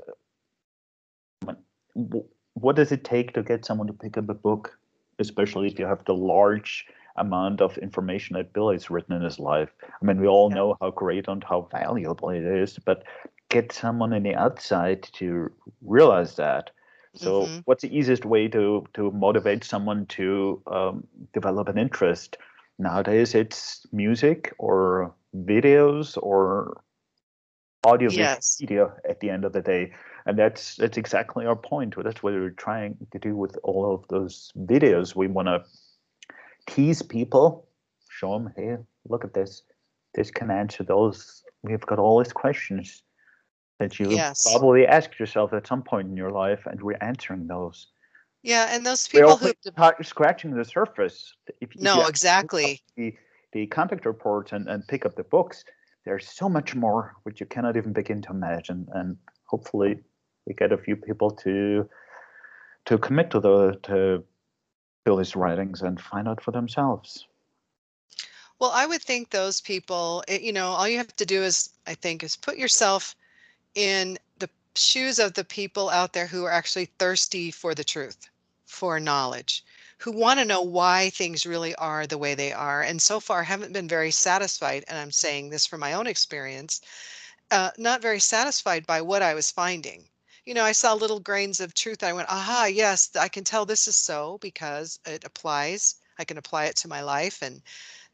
what 2.53 2.75
does 2.75 2.91
it 2.91 3.03
take 3.03 3.33
to 3.33 3.43
get 3.43 3.65
someone 3.65 3.87
to 3.87 3.93
pick 3.93 4.17
up 4.17 4.29
a 4.29 4.33
book, 4.33 4.77
especially 5.17 5.67
if 5.67 5.79
you 5.79 5.85
have 5.85 6.03
the 6.05 6.13
large 6.13 6.85
amount 7.19 7.61
of 7.61 7.77
information 7.77 8.35
that 8.35 8.53
Bill 8.53 8.71
has 8.71 8.89
written 8.89 9.15
in 9.15 9.21
his 9.21 9.39
life? 9.39 9.69
I 9.83 10.05
mean, 10.05 10.19
we 10.19 10.27
all 10.27 10.49
yeah. 10.49 10.55
know 10.55 10.77
how 10.81 10.91
great 10.91 11.27
and 11.27 11.43
how 11.43 11.67
valuable 11.71 12.29
it 12.29 12.43
is, 12.43 12.79
but 12.79 13.03
get 13.49 13.71
someone 13.71 14.13
on 14.13 14.23
the 14.23 14.35
outside 14.35 15.03
to 15.13 15.51
realize 15.81 16.35
that. 16.35 16.71
So, 17.15 17.43
mm-hmm. 17.43 17.59
what's 17.65 17.81
the 17.81 17.95
easiest 17.95 18.23
way 18.23 18.47
to 18.49 18.85
to 18.93 19.11
motivate 19.11 19.63
someone 19.63 20.05
to 20.17 20.61
um, 20.67 21.07
develop 21.33 21.67
an 21.67 21.77
interest? 21.77 22.37
nowadays 22.79 23.35
it's 23.35 23.85
music 23.91 24.53
or 24.57 25.13
videos 25.35 26.17
or 26.17 26.81
audio 27.83 28.09
yes. 28.09 28.57
video 28.59 28.91
at 29.07 29.19
the 29.19 29.29
end 29.29 29.45
of 29.45 29.53
the 29.53 29.61
day 29.61 29.91
and 30.25 30.39
that's 30.39 30.75
that's 30.77 30.97
exactly 30.97 31.45
our 31.45 31.55
point 31.55 31.93
that's 32.03 32.23
what 32.23 32.33
we're 32.33 32.49
trying 32.51 32.97
to 33.11 33.19
do 33.19 33.35
with 33.35 33.57
all 33.63 33.93
of 33.93 34.07
those 34.07 34.51
videos 34.57 35.15
we 35.15 35.27
want 35.27 35.47
to 35.47 35.63
tease 36.69 37.01
people 37.01 37.67
show 38.09 38.33
them 38.33 38.53
hey 38.55 38.77
look 39.07 39.23
at 39.23 39.33
this 39.33 39.63
this 40.15 40.31
can 40.31 40.49
answer 40.51 40.83
those 40.83 41.43
we've 41.63 41.81
got 41.81 41.99
all 41.99 42.21
these 42.23 42.33
questions 42.33 43.03
that 43.79 43.97
you 43.99 44.09
yes. 44.09 44.51
probably 44.51 44.85
asked 44.85 45.19
yourself 45.19 45.53
at 45.53 45.65
some 45.65 45.81
point 45.81 46.07
in 46.07 46.17
your 46.17 46.31
life 46.31 46.65
and 46.65 46.81
we're 46.81 46.97
answering 47.01 47.47
those 47.47 47.87
yeah, 48.41 48.73
and 48.73 48.85
those 48.85 49.07
people 49.07 49.35
who 49.35 49.51
scratching 50.01 50.55
the 50.55 50.63
surface. 50.63 51.33
If, 51.59 51.75
no, 51.75 52.01
if 52.01 52.09
exactly. 52.09 52.81
The, 52.95 53.13
the 53.51 53.67
contact 53.67 54.05
reports 54.05 54.53
and, 54.53 54.67
and 54.69 54.87
pick 54.87 55.05
up 55.05 55.15
the 55.15 55.23
books, 55.23 55.65
there's 56.05 56.27
so 56.27 56.47
much 56.47 56.73
more 56.75 57.15
which 57.23 57.39
you 57.41 57.45
cannot 57.45 57.75
even 57.75 57.91
begin 57.91 58.21
to 58.23 58.29
imagine. 58.29 58.87
And 58.93 59.17
hopefully, 59.45 59.99
we 60.45 60.53
get 60.53 60.71
a 60.71 60.77
few 60.77 60.95
people 60.95 61.31
to 61.31 61.89
to 62.85 62.97
commit 62.97 63.29
to 63.31 63.39
the 63.41 63.77
to 63.83 64.23
Billy's 65.03 65.35
writings 65.35 65.81
and 65.81 65.99
find 65.99 66.27
out 66.27 66.41
for 66.41 66.51
themselves. 66.51 67.27
Well, 68.59 68.71
I 68.71 68.85
would 68.85 69.01
think 69.01 69.29
those 69.29 69.61
people, 69.61 70.23
eh, 70.27 70.39
you 70.41 70.51
know, 70.51 70.67
all 70.67 70.87
you 70.87 70.97
have 70.97 71.15
to 71.15 71.25
do 71.25 71.41
is, 71.41 71.69
I 71.87 71.95
think, 71.95 72.23
is 72.23 72.35
put 72.35 72.57
yourself 72.57 73.15
in 73.73 74.19
the 74.39 74.49
shoes 74.75 75.17
of 75.17 75.33
the 75.33 75.45
people 75.45 75.89
out 75.89 76.11
there 76.11 76.27
who 76.27 76.43
are 76.43 76.51
actually 76.51 76.85
thirsty 76.99 77.51
for 77.51 77.73
the 77.73 77.85
truth, 77.85 78.29
for 78.65 78.99
knowledge, 78.99 79.63
who 79.99 80.11
want 80.11 80.39
to 80.39 80.45
know 80.45 80.61
why 80.61 81.09
things 81.09 81.45
really 81.45 81.73
are 81.75 82.05
the 82.05 82.17
way 82.17 82.35
they 82.35 82.51
are, 82.51 82.81
and 82.81 83.01
so 83.01 83.21
far 83.21 83.43
haven't 83.43 83.71
been 83.71 83.87
very 83.87 84.11
satisfied. 84.11 84.83
And 84.89 84.97
I'm 84.97 85.11
saying 85.11 85.49
this 85.49 85.65
from 85.65 85.79
my 85.79 85.93
own 85.93 86.07
experience, 86.07 86.81
uh, 87.51 87.71
not 87.77 88.01
very 88.01 88.19
satisfied 88.19 88.85
by 88.85 89.01
what 89.01 89.21
I 89.21 89.33
was 89.33 89.51
finding. 89.51 90.09
You 90.49 90.55
know, 90.55 90.63
I 90.63 90.71
saw 90.71 90.95
little 90.95 91.19
grains 91.19 91.59
of 91.59 91.75
truth. 91.75 92.01
I 92.01 92.11
went, 92.11 92.27
aha, 92.27 92.65
yes, 92.65 93.11
I 93.15 93.27
can 93.27 93.43
tell 93.43 93.67
this 93.67 93.87
is 93.87 93.95
so 93.95 94.39
because 94.41 94.99
it 95.05 95.23
applies. 95.23 95.93
I 96.17 96.23
can 96.23 96.39
apply 96.39 96.65
it 96.65 96.75
to 96.77 96.87
my 96.87 97.01
life 97.01 97.43
and 97.43 97.61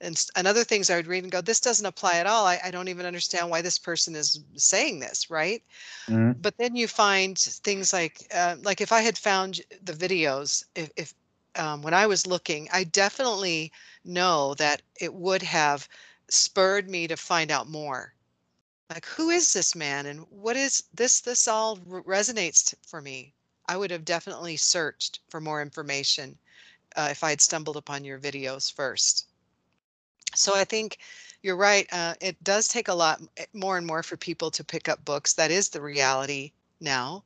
and, 0.01 0.21
and 0.36 0.45
other 0.45 0.65
things 0.65 0.89
I 0.89 0.97
would 0.97 1.07
read 1.07 1.23
and 1.23 1.31
go, 1.31 1.39
this 1.39 1.61
doesn't 1.61 1.86
apply 1.86 2.17
at 2.17 2.27
all. 2.27 2.45
I, 2.45 2.59
I 2.61 2.71
don't 2.71 2.89
even 2.89 3.05
understand 3.05 3.49
why 3.49 3.61
this 3.61 3.79
person 3.79 4.17
is 4.17 4.43
saying 4.57 4.99
this, 4.99 5.29
right? 5.29 5.63
Mm-hmm. 6.09 6.41
But 6.41 6.57
then 6.57 6.75
you 6.75 6.89
find 6.89 7.39
things 7.39 7.93
like, 7.93 8.27
uh, 8.36 8.57
like 8.63 8.81
if 8.81 8.91
I 8.91 8.99
had 8.99 9.17
found 9.17 9.61
the 9.81 9.93
videos, 9.93 10.65
if, 10.75 10.91
if 10.97 11.13
um, 11.55 11.81
when 11.81 11.93
I 11.93 12.05
was 12.05 12.27
looking, 12.27 12.67
I 12.73 12.83
definitely 12.83 13.71
know 14.03 14.55
that 14.55 14.81
it 14.99 15.13
would 15.13 15.41
have 15.43 15.88
spurred 16.29 16.89
me 16.89 17.07
to 17.07 17.15
find 17.15 17.49
out 17.49 17.69
more. 17.69 18.14
Like, 18.89 19.05
who 19.05 19.29
is 19.31 19.51
this 19.53 19.75
man, 19.75 20.05
and 20.05 20.19
what 20.29 20.55
is 20.55 20.83
this? 20.93 21.19
This 21.19 21.47
all 21.47 21.77
resonates 21.77 22.73
for 22.86 23.01
me. 23.01 23.33
I 23.67 23.77
would 23.77 23.89
have 23.89 24.05
definitely 24.05 24.57
searched 24.57 25.21
for 25.29 25.41
more 25.41 25.61
information 25.61 26.38
uh, 26.95 27.07
if 27.09 27.23
I 27.23 27.31
had 27.31 27.41
stumbled 27.41 27.77
upon 27.77 28.03
your 28.03 28.19
videos 28.19 28.71
first. 28.71 29.27
So 30.36 30.55
I 30.55 30.65
think 30.65 30.99
you're 31.41 31.55
right. 31.55 31.88
Uh, 31.91 32.13
it 32.21 32.41
does 32.43 32.67
take 32.67 32.88
a 32.88 32.93
lot 32.93 33.21
more 33.53 33.77
and 33.77 33.88
more 33.88 34.03
for 34.03 34.17
people 34.17 34.51
to 34.51 34.63
pick 34.63 34.88
up 34.88 35.03
books. 35.03 35.33
That 35.33 35.51
is 35.51 35.69
the 35.69 35.81
reality 35.81 36.51
now. 36.79 37.23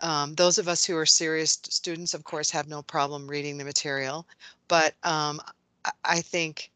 Um, 0.00 0.34
those 0.34 0.58
of 0.58 0.68
us 0.68 0.84
who 0.84 0.96
are 0.96 1.06
serious 1.06 1.58
students, 1.68 2.14
of 2.14 2.24
course, 2.24 2.50
have 2.50 2.68
no 2.68 2.82
problem 2.82 3.28
reading 3.28 3.58
the 3.58 3.64
material. 3.64 4.26
But 4.68 4.94
um, 5.04 5.40
I 6.04 6.20
think 6.20 6.70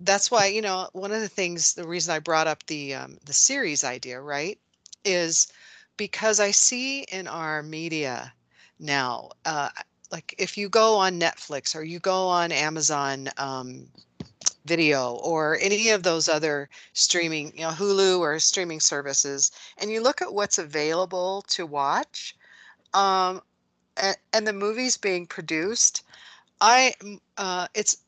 that's 0.00 0.30
why 0.30 0.46
you 0.46 0.62
know 0.62 0.88
one 0.92 1.12
of 1.12 1.20
the 1.20 1.28
things 1.28 1.74
the 1.74 1.86
reason 1.86 2.14
i 2.14 2.18
brought 2.18 2.46
up 2.46 2.64
the 2.66 2.94
um, 2.94 3.16
the 3.24 3.32
series 3.32 3.84
idea 3.84 4.20
right 4.20 4.58
is 5.04 5.52
because 5.96 6.40
i 6.40 6.50
see 6.50 7.02
in 7.04 7.26
our 7.26 7.62
media 7.62 8.32
now 8.78 9.30
uh, 9.44 9.68
like 10.10 10.34
if 10.38 10.56
you 10.56 10.68
go 10.68 10.96
on 10.96 11.20
netflix 11.20 11.74
or 11.74 11.82
you 11.82 11.98
go 11.98 12.26
on 12.28 12.52
amazon 12.52 13.28
um, 13.38 13.86
video 14.64 15.12
or 15.22 15.58
any 15.60 15.90
of 15.90 16.02
those 16.02 16.28
other 16.28 16.68
streaming 16.94 17.52
you 17.54 17.62
know 17.62 17.70
hulu 17.70 18.18
or 18.18 18.38
streaming 18.38 18.80
services 18.80 19.52
and 19.78 19.90
you 19.90 20.02
look 20.02 20.22
at 20.22 20.32
what's 20.32 20.58
available 20.58 21.42
to 21.48 21.66
watch 21.66 22.34
um, 22.94 23.40
and, 23.96 24.16
and 24.32 24.46
the 24.46 24.52
movies 24.52 24.96
being 24.96 25.26
produced 25.26 26.02
i 26.60 26.94
uh, 27.36 27.66
it's 27.74 28.03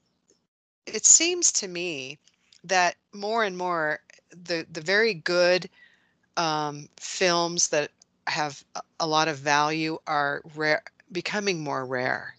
it 0.87 1.05
seems 1.05 1.53
to 1.53 1.69
me 1.69 2.19
that 2.65 2.97
more 3.13 3.45
and 3.45 3.57
more 3.57 4.01
the 4.31 4.67
the 4.73 4.81
very 4.81 5.15
good 5.15 5.69
um, 6.37 6.89
films 6.99 7.69
that 7.69 7.91
have 8.27 8.63
a 9.01 9.07
lot 9.07 9.29
of 9.29 9.39
value 9.39 9.99
are 10.07 10.43
rare, 10.55 10.83
becoming 11.13 11.63
more 11.63 11.85
rare. 11.85 12.35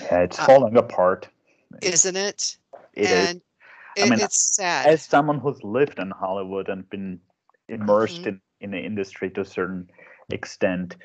Yeah, 0.00 0.20
it's 0.20 0.38
uh, 0.38 0.44
falling 0.44 0.76
apart, 0.76 1.28
isn't 1.82 2.16
it? 2.16 2.56
It 2.94 3.06
and 3.06 3.36
is. 3.36 3.42
It, 3.96 4.06
I 4.06 4.10
mean, 4.10 4.20
it's 4.20 4.54
sad. 4.54 4.86
As 4.86 5.02
someone 5.02 5.38
who's 5.38 5.62
lived 5.64 5.98
in 5.98 6.10
Hollywood 6.10 6.68
and 6.68 6.88
been 6.90 7.20
immersed 7.68 8.20
mm-hmm. 8.20 8.28
in, 8.28 8.40
in 8.60 8.70
the 8.70 8.78
industry 8.78 9.30
to 9.30 9.40
a 9.40 9.44
certain 9.44 9.90
extent, 10.30 10.96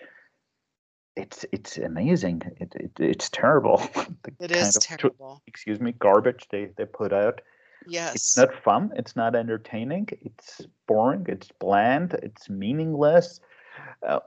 it's 1.16 1.46
it's 1.52 1.78
amazing. 1.78 2.42
It, 2.60 2.74
it 2.76 2.92
it's 3.00 3.30
terrible. 3.30 3.82
it 4.40 4.52
is 4.52 4.78
terrible. 4.82 5.42
excuse 5.48 5.80
me, 5.80 5.94
garbage 5.94 6.48
they 6.50 6.70
they 6.78 6.86
put 6.86 7.14
out. 7.14 7.42
Yes. 7.88 8.16
It's 8.16 8.38
not 8.38 8.64
fun. 8.64 8.92
It's 8.96 9.16
not 9.16 9.36
entertaining. 9.36 10.10
It's 10.22 10.62
boring. 10.88 11.26
It's 11.30 11.50
bland. 11.60 12.14
It's 12.24 12.50
meaningless. 12.50 13.40
Uh, 14.06 14.20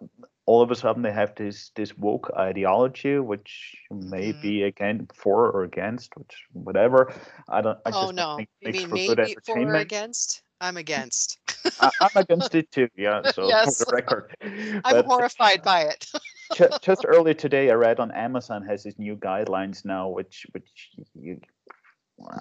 all 0.47 0.62
of 0.62 0.70
a 0.70 0.74
sudden, 0.74 1.03
they 1.03 1.12
have 1.12 1.34
this 1.34 1.70
this 1.74 1.97
woke 1.99 2.30
ideology, 2.36 3.18
which 3.18 3.76
may 3.91 4.32
mm-hmm. 4.32 4.41
be 4.41 4.62
again 4.62 5.09
for 5.14 5.51
or 5.51 5.64
against, 5.64 6.16
which 6.16 6.47
whatever. 6.53 7.12
I 7.49 7.61
don't. 7.61 7.78
I 7.84 7.91
oh 7.93 8.11
no! 8.11 8.39
you 8.61 8.72
mean 8.72 8.91
maybe 8.91 9.36
for 9.45 9.59
or 9.59 9.74
against? 9.74 10.43
I'm 10.61 10.76
against. 10.76 11.39
I, 11.80 11.91
am 12.01 12.09
against 12.16 12.55
it 12.61 12.70
too. 12.72 12.89
Yeah. 12.97 13.30
So 13.32 13.47
yes. 13.47 13.78
for 13.78 13.91
the 13.91 13.97
record, 13.97 14.36
I'm 14.43 14.80
but, 14.82 15.05
horrified 15.05 15.62
by 15.62 15.82
it. 15.82 16.07
just, 16.55 16.82
just 16.82 17.05
early 17.07 17.34
today, 17.34 17.70
I 17.70 17.74
read 17.74 18.01
on 18.01 18.11
Amazon 18.12 18.62
has 18.66 18.82
these 18.82 18.99
new 18.99 19.16
guidelines 19.16 19.84
now, 19.84 20.09
which 20.09 20.46
which 20.53 20.90
you, 21.14 21.40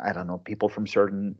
I 0.03 0.13
don't 0.13 0.27
know, 0.27 0.39
people 0.39 0.69
from 0.69 0.87
certain 0.87 1.35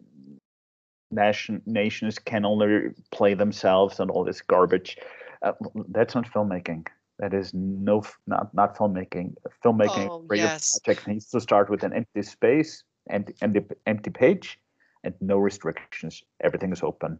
nation 1.12 1.62
nations 1.66 2.20
can 2.20 2.46
only 2.46 2.90
play 3.12 3.34
themselves 3.34 4.00
and 4.00 4.12
all 4.12 4.24
this 4.24 4.42
garbage. 4.42 4.98
Uh, 5.42 5.54
that's 5.90 6.16
not 6.16 6.32
filmmaking. 6.32 6.88
That 7.20 7.34
is 7.34 7.54
no 7.54 8.04
not 8.28 8.54
not 8.54 8.78
filmmaking. 8.78 9.36
Filmmaking 9.64 10.10
oh, 10.10 10.26
yes. 10.34 10.80
project 10.80 11.08
needs 11.08 11.30
to 11.30 11.42
start 11.42 11.70
with 11.70 11.84
an 11.84 11.94
empty 11.94 12.22
space 12.22 12.84
and 13.10 13.34
empty 13.42 13.62
empty 13.86 14.10
page 14.10 14.60
and 15.04 15.14
no 15.22 15.38
restrictions. 15.38 16.24
Everything 16.42 16.72
is 16.72 16.84
open. 16.84 17.20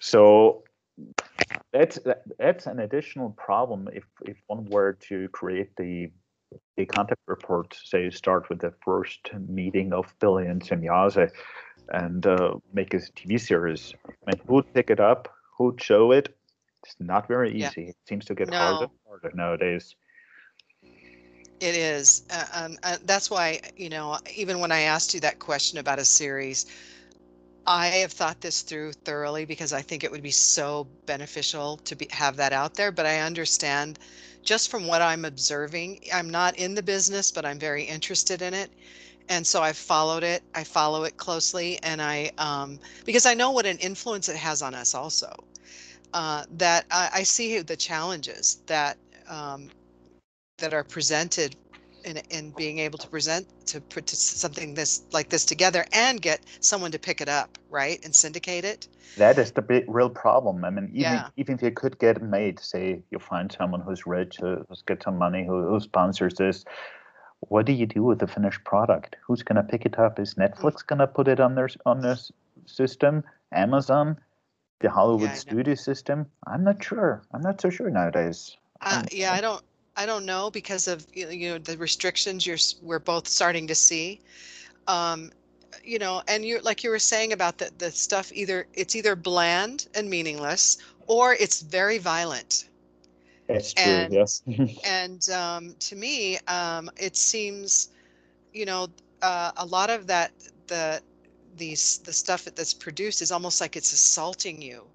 So 0.00 0.64
that's 1.72 1.98
that's 2.38 2.66
an 2.66 2.80
additional 2.80 3.30
problem 3.30 3.88
if 3.92 4.04
if 4.24 4.36
one 4.46 4.64
were 4.66 4.94
to 5.08 5.28
create 5.28 5.76
the 5.76 6.10
the 6.76 6.86
contact 6.86 7.20
report, 7.26 7.76
say 7.84 8.08
start 8.10 8.48
with 8.48 8.60
the 8.60 8.72
first 8.84 9.20
meeting 9.48 9.92
of 9.92 10.14
Billy 10.18 10.46
and 10.46 10.62
Semjase 10.62 11.30
and 11.90 12.26
uh, 12.26 12.54
make 12.72 12.94
a 12.94 12.98
TV 12.98 13.38
series. 13.38 13.94
and 14.26 14.40
who'd 14.46 14.72
pick 14.72 14.90
it 14.90 15.00
up? 15.00 15.28
Who'd 15.56 15.82
show 15.82 16.12
it? 16.12 16.34
It's 16.84 16.96
not 17.00 17.28
very 17.28 17.50
easy. 17.50 17.82
Yeah. 17.82 17.88
It 17.90 17.96
seems 18.08 18.24
to 18.26 18.34
get 18.34 18.50
no. 18.50 18.56
harder 18.56 18.84
and 18.84 18.92
harder 19.06 19.36
nowadays. 19.36 19.94
It 21.60 21.74
is. 21.74 22.22
Uh, 22.30 22.44
um, 22.54 22.78
uh, 22.84 22.96
that's 23.04 23.30
why, 23.30 23.60
you 23.76 23.88
know, 23.88 24.16
even 24.34 24.60
when 24.60 24.70
I 24.70 24.82
asked 24.82 25.12
you 25.12 25.20
that 25.20 25.40
question 25.40 25.78
about 25.78 25.98
a 25.98 26.04
series, 26.04 26.66
I 27.68 27.88
have 27.88 28.12
thought 28.12 28.40
this 28.40 28.62
through 28.62 28.94
thoroughly 28.94 29.44
because 29.44 29.74
I 29.74 29.82
think 29.82 30.02
it 30.02 30.10
would 30.10 30.22
be 30.22 30.30
so 30.30 30.86
beneficial 31.04 31.76
to 31.84 31.94
be, 31.94 32.08
have 32.10 32.34
that 32.36 32.54
out 32.54 32.72
there. 32.72 32.90
But 32.90 33.04
I 33.04 33.20
understand 33.20 33.98
just 34.42 34.70
from 34.70 34.86
what 34.86 35.02
I'm 35.02 35.26
observing, 35.26 36.00
I'm 36.12 36.30
not 36.30 36.56
in 36.56 36.74
the 36.74 36.82
business, 36.82 37.30
but 37.30 37.44
I'm 37.44 37.58
very 37.58 37.84
interested 37.84 38.40
in 38.40 38.54
it. 38.54 38.70
And 39.28 39.46
so 39.46 39.60
I've 39.60 39.76
followed 39.76 40.22
it. 40.22 40.42
I 40.54 40.64
follow 40.64 41.04
it 41.04 41.18
closely. 41.18 41.78
And 41.82 42.00
I, 42.00 42.30
um, 42.38 42.80
because 43.04 43.26
I 43.26 43.34
know 43.34 43.50
what 43.50 43.66
an 43.66 43.76
influence 43.78 44.30
it 44.30 44.36
has 44.36 44.62
on 44.62 44.74
us 44.74 44.94
also. 44.94 45.30
Uh, 46.14 46.44
that 46.56 46.86
I, 46.90 47.10
I 47.16 47.22
see 47.22 47.58
the 47.60 47.76
challenges 47.76 48.62
that 48.64 48.96
um, 49.28 49.68
that 50.56 50.72
are 50.72 50.84
presented 50.84 51.54
in, 52.04 52.18
in 52.30 52.50
being 52.50 52.78
able 52.78 52.98
to 52.98 53.08
present 53.08 53.46
to 53.66 53.80
put 53.80 54.08
something 54.08 54.74
this 54.74 55.02
like 55.12 55.28
this 55.28 55.44
together 55.44 55.84
and 55.92 56.20
get 56.20 56.40
someone 56.60 56.90
to 56.92 56.98
pick 56.98 57.20
it 57.20 57.28
up 57.28 57.58
right 57.70 58.00
and 58.04 58.14
syndicate 58.14 58.64
it. 58.64 58.88
That 59.16 59.38
is 59.38 59.52
the 59.52 59.62
big 59.62 59.84
real 59.88 60.10
problem. 60.10 60.64
I 60.64 60.70
mean 60.70 60.90
even 60.94 61.00
yeah. 61.00 61.28
even 61.36 61.56
if 61.56 61.62
you 61.62 61.70
could 61.70 61.98
get 61.98 62.16
it 62.16 62.22
made 62.22 62.60
say 62.60 63.02
you 63.10 63.18
find 63.18 63.50
someone 63.50 63.80
who's 63.80 64.06
rich 64.06 64.36
who's 64.40 64.82
got 64.86 65.02
some 65.02 65.18
money 65.18 65.44
who, 65.44 65.68
who 65.68 65.80
sponsors 65.80 66.34
this 66.34 66.64
what 67.40 67.66
do 67.66 67.72
you 67.72 67.86
do 67.86 68.02
with 68.02 68.18
the 68.18 68.26
finished 68.26 68.64
product? 68.64 69.14
Who's 69.24 69.44
going 69.44 69.56
to 69.56 69.62
pick 69.62 69.86
it 69.86 69.96
up? 69.96 70.18
Is 70.18 70.34
mm. 70.34 70.48
netflix 70.48 70.84
going 70.84 70.98
to 70.98 71.06
put 71.06 71.28
it 71.28 71.40
on 71.40 71.54
their 71.54 71.68
on 71.86 72.00
their 72.00 72.16
system? 72.66 73.24
Amazon? 73.52 74.18
The 74.80 74.90
hollywood 74.90 75.30
yeah, 75.30 75.34
studio 75.34 75.74
system? 75.74 76.26
I'm 76.46 76.64
not 76.64 76.82
sure. 76.82 77.22
I'm 77.32 77.42
not 77.42 77.60
so 77.60 77.70
sure 77.70 77.90
nowadays. 77.90 78.56
Uh, 78.80 79.02
yeah 79.10 79.32
i 79.32 79.40
don't 79.40 79.62
I 79.98 80.06
don't 80.06 80.24
know 80.24 80.48
because 80.48 80.86
of 80.86 81.04
you 81.12 81.50
know 81.50 81.58
the 81.58 81.76
restrictions 81.76 82.46
you're 82.46 82.56
we're 82.82 83.00
both 83.00 83.26
starting 83.26 83.66
to 83.66 83.74
see. 83.74 84.20
Um, 84.86 85.32
you 85.82 85.98
know, 85.98 86.22
and 86.28 86.44
you 86.44 86.60
like 86.60 86.84
you 86.84 86.90
were 86.90 87.00
saying 87.00 87.32
about 87.32 87.58
the 87.58 87.72
the 87.78 87.90
stuff 87.90 88.30
either 88.32 88.68
it's 88.74 88.94
either 88.94 89.16
bland 89.16 89.88
and 89.96 90.08
meaningless 90.08 90.78
or 91.08 91.34
it's 91.34 91.62
very 91.62 91.98
violent. 91.98 92.68
That's 93.48 93.72
true. 93.72 93.92
And, 93.92 94.12
yes. 94.12 94.42
and 94.86 95.28
um, 95.30 95.74
to 95.80 95.96
me, 95.96 96.38
um, 96.46 96.90
it 96.96 97.16
seems, 97.16 97.88
you 98.52 98.66
know, 98.66 98.88
uh, 99.22 99.50
a 99.56 99.66
lot 99.66 99.90
of 99.90 100.06
that 100.06 100.30
the 100.68 101.02
these 101.56 101.98
the 101.98 102.12
stuff 102.12 102.44
that's 102.44 102.72
produced 102.72 103.20
is 103.20 103.32
almost 103.32 103.60
like 103.60 103.74
it's 103.74 103.92
assaulting 103.92 104.62
you 104.62 104.86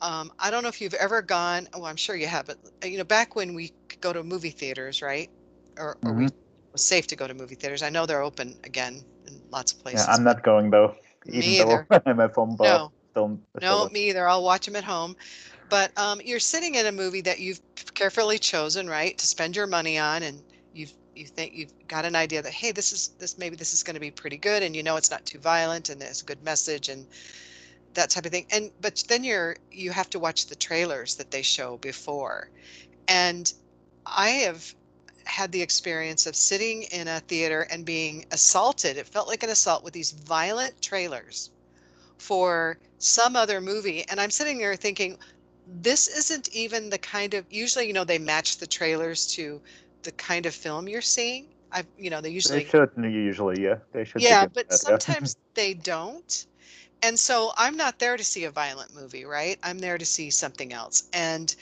um, 0.00 0.30
I 0.38 0.50
don't 0.50 0.62
know 0.62 0.68
if 0.68 0.80
you've 0.80 0.94
ever 0.94 1.22
gone. 1.22 1.68
Oh, 1.72 1.84
I'm 1.84 1.96
sure 1.96 2.16
you 2.16 2.26
have, 2.26 2.46
but 2.46 2.58
uh, 2.82 2.86
you 2.86 2.98
know, 2.98 3.04
back 3.04 3.34
when 3.34 3.54
we 3.54 3.72
could 3.88 4.00
go 4.00 4.12
to 4.12 4.22
movie 4.22 4.50
theaters, 4.50 5.02
right? 5.02 5.30
Or, 5.78 5.96
or 6.02 6.10
mm-hmm. 6.10 6.18
we, 6.18 6.24
it 6.26 6.34
was 6.72 6.84
safe 6.84 7.06
to 7.08 7.16
go 7.16 7.26
to 7.26 7.34
movie 7.34 7.54
theaters. 7.54 7.82
I 7.82 7.90
know 7.90 8.06
they're 8.06 8.22
open 8.22 8.56
again 8.64 9.02
in 9.26 9.40
lots 9.50 9.72
of 9.72 9.82
places. 9.82 10.06
Yeah, 10.06 10.14
I'm 10.14 10.24
not 10.24 10.42
going 10.42 10.70
though. 10.70 10.94
Even 11.26 11.40
me 11.40 11.60
either. 11.60 11.86
though 11.88 12.02
I'm 12.06 12.20
at 12.20 12.32
home. 12.32 12.56
No, 12.60 12.92
film 13.14 13.42
no, 13.60 13.88
me 13.88 14.10
either. 14.10 14.28
I'll 14.28 14.44
watch 14.44 14.66
them 14.66 14.76
at 14.76 14.84
home. 14.84 15.16
But 15.68 15.96
um, 15.98 16.20
you're 16.24 16.38
sitting 16.38 16.76
in 16.76 16.86
a 16.86 16.92
movie 16.92 17.22
that 17.22 17.40
you've 17.40 17.60
carefully 17.94 18.38
chosen, 18.38 18.88
right, 18.88 19.18
to 19.18 19.26
spend 19.26 19.56
your 19.56 19.66
money 19.66 19.98
on, 19.98 20.22
and 20.22 20.40
you've 20.72 20.92
you 21.16 21.26
think 21.26 21.54
you've 21.54 21.72
got 21.88 22.04
an 22.04 22.14
idea 22.14 22.42
that 22.42 22.52
hey, 22.52 22.72
this 22.72 22.92
is 22.92 23.08
this 23.18 23.38
maybe 23.38 23.56
this 23.56 23.72
is 23.72 23.82
going 23.82 23.94
to 23.94 24.00
be 24.00 24.10
pretty 24.10 24.36
good, 24.36 24.62
and 24.62 24.76
you 24.76 24.82
know 24.82 24.96
it's 24.96 25.10
not 25.10 25.24
too 25.24 25.38
violent, 25.38 25.88
and 25.88 26.00
there's 26.00 26.22
a 26.22 26.24
good 26.24 26.42
message, 26.44 26.88
and 26.88 27.06
that 27.96 28.10
type 28.10 28.24
of 28.26 28.32
thing 28.32 28.46
and 28.50 28.70
but 28.80 29.02
then 29.08 29.24
you're 29.24 29.56
you 29.70 29.90
have 29.90 30.08
to 30.10 30.18
watch 30.18 30.46
the 30.46 30.54
trailers 30.54 31.16
that 31.16 31.30
they 31.30 31.42
show 31.42 31.76
before. 31.78 32.50
And 33.08 33.52
i 34.06 34.28
have 34.28 34.74
had 35.24 35.50
the 35.50 35.60
experience 35.60 36.26
of 36.26 36.36
sitting 36.36 36.84
in 36.84 37.08
a 37.08 37.20
theater 37.20 37.66
and 37.70 37.84
being 37.84 38.24
assaulted 38.30 38.96
it 38.96 39.08
felt 39.08 39.26
like 39.26 39.42
an 39.42 39.50
assault 39.50 39.82
with 39.82 39.92
these 39.92 40.12
violent 40.12 40.80
trailers 40.80 41.50
for 42.18 42.78
some 42.98 43.34
other 43.34 43.60
movie 43.60 44.04
and 44.08 44.20
i'm 44.20 44.30
sitting 44.30 44.58
there 44.58 44.76
thinking 44.76 45.18
this 45.66 46.06
isn't 46.06 46.48
even 46.52 46.90
the 46.90 46.98
kind 46.98 47.34
of 47.34 47.44
usually 47.50 47.86
you 47.86 47.92
know 47.92 48.04
they 48.04 48.18
match 48.18 48.58
the 48.58 48.66
trailers 48.66 49.26
to 49.26 49.60
the 50.02 50.12
kind 50.12 50.46
of 50.46 50.54
film 50.54 50.88
you're 50.88 51.02
seeing. 51.02 51.48
I 51.72 51.84
you 51.98 52.10
know 52.10 52.20
they 52.20 52.30
usually 52.30 52.60
they 52.60 52.70
should 52.70 52.90
usually 52.96 53.62
yeah 53.62 53.78
they 53.92 54.04
should 54.04 54.22
yeah 54.22 54.46
but 54.46 54.68
that, 54.68 54.78
sometimes 54.78 55.36
yeah. 55.36 55.42
they 55.54 55.74
don't 55.74 56.46
and 57.02 57.18
so 57.18 57.52
I'm 57.56 57.76
not 57.76 57.98
there 57.98 58.16
to 58.16 58.24
see 58.24 58.44
a 58.44 58.50
violent 58.50 58.94
movie, 58.94 59.24
right? 59.24 59.58
I'm 59.62 59.78
there 59.78 59.98
to 59.98 60.04
see 60.06 60.30
something 60.30 60.72
else. 60.72 61.08
And 61.12 61.54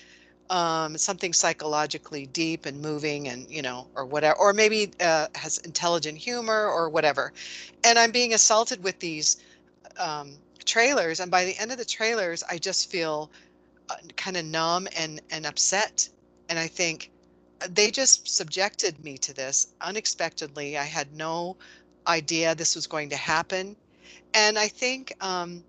um, 0.51 0.97
something 0.99 1.33
psychologically 1.33 2.27
deep 2.27 2.67
and 2.67 2.81
moving 2.81 3.29
and 3.29 3.51
you 3.51 3.63
know 3.63 3.89
or 3.95 4.05
whatever 4.05 4.39
or 4.39 4.53
maybe 4.53 4.91
uh, 5.01 5.27
has 5.35 5.59
intelligent 5.59 6.19
humor 6.19 6.67
or 6.67 6.89
whatever 6.89 7.33
and 7.83 7.99
i'm 7.99 8.11
being 8.11 8.35
assaulted 8.35 8.83
with 8.85 8.99
these 8.99 9.39
um, 9.99 10.33
trailers 10.65 11.21
and 11.21 11.31
by 11.31 11.45
the 11.45 11.57
end 11.59 11.73
of 11.73 11.79
the 11.79 11.85
trailers 11.85 12.43
i 12.51 12.59
just 12.59 12.91
feel 12.91 13.31
uh, 13.91 13.95
kind 14.17 14.37
of 14.37 14.45
numb 14.45 14.87
and 14.99 15.21
and 15.31 15.47
upset 15.47 16.09
and 16.51 16.59
i 16.59 16.67
think 16.67 17.11
uh, 17.63 17.67
they 17.73 17.91
just 17.91 18.29
subjected 18.29 19.03
me 19.03 19.17
to 19.17 19.33
this 19.33 19.69
unexpectedly 19.81 20.77
i 20.77 20.85
had 20.85 21.11
no 21.15 21.57
idea 22.07 22.55
this 22.55 22.75
was 22.75 22.87
going 22.87 23.09
to 23.09 23.17
happen 23.17 23.75
and 24.35 24.59
i 24.59 24.69
think 24.69 25.15
um, 25.25 25.65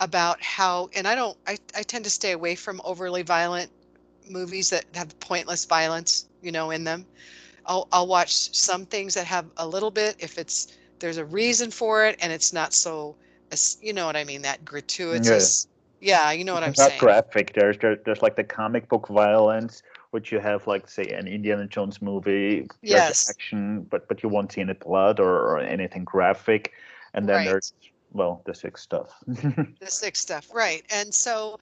about 0.00 0.42
how 0.42 0.88
and 0.94 1.06
i 1.08 1.14
don't 1.14 1.38
I, 1.46 1.58
I 1.76 1.82
tend 1.82 2.04
to 2.04 2.10
stay 2.10 2.32
away 2.32 2.56
from 2.56 2.80
overly 2.84 3.22
violent 3.22 3.70
movies 4.30 4.70
that 4.70 4.86
have 4.94 5.18
pointless 5.20 5.64
violence 5.66 6.28
you 6.42 6.52
know 6.52 6.70
in 6.70 6.84
them. 6.84 7.06
I'll 7.66 7.88
i'll 7.92 8.06
watch 8.06 8.54
some 8.54 8.86
things 8.86 9.14
that 9.14 9.26
have 9.26 9.46
a 9.58 9.66
little 9.66 9.90
bit 9.90 10.16
if 10.20 10.38
it's 10.38 10.76
there's 11.00 11.18
a 11.18 11.24
reason 11.24 11.70
for 11.70 12.06
it 12.06 12.16
and 12.20 12.32
it's 12.32 12.52
not 12.52 12.72
so 12.74 13.16
you 13.80 13.92
know 13.92 14.06
what 14.06 14.16
i 14.16 14.24
mean 14.24 14.42
that 14.42 14.64
gratuitous. 14.64 15.66
yeah, 16.00 16.26
yeah 16.28 16.32
you 16.32 16.44
know 16.44 16.54
what 16.54 16.62
i'm 16.64 16.74
it's 16.74 16.78
not 16.78 16.92
saying. 16.92 16.98
graphic. 16.98 17.52
There's 17.54 17.78
there, 17.78 17.96
there's 18.04 18.22
like 18.22 18.36
the 18.36 18.44
comic 18.44 18.88
book 18.88 19.08
violence 19.08 19.82
which 20.10 20.32
you 20.32 20.38
have 20.40 20.66
like 20.66 20.88
say 20.88 21.04
an 21.10 21.26
indiana 21.28 21.66
jones 21.66 22.00
movie 22.02 22.68
yes. 22.82 23.28
action 23.28 23.82
but 23.90 24.08
but 24.08 24.22
you 24.22 24.28
won't 24.28 24.52
see 24.52 24.60
any 24.60 24.74
blood 24.74 25.20
or, 25.20 25.30
or 25.30 25.58
anything 25.60 26.04
graphic. 26.04 26.72
And 27.14 27.28
then 27.28 27.36
Right. 27.36 27.44
there's 27.44 27.72
well 28.12 28.42
the 28.46 28.54
sick 28.54 28.78
stuff. 28.78 29.22
The 29.80 29.86
sick 29.90 30.16
stuff 30.16 30.48
right. 30.54 30.84
And 30.90 31.14
so 31.14 31.58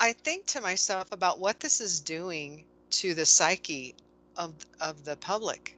i 0.00 0.12
think 0.12 0.46
to 0.46 0.60
myself 0.60 1.08
about 1.12 1.38
what 1.40 1.60
this 1.60 1.80
is 1.80 2.00
doing 2.00 2.64
to 2.90 3.14
the 3.14 3.24
psyche 3.24 3.94
of 4.36 4.54
of 4.80 5.04
the 5.04 5.16
public 5.16 5.76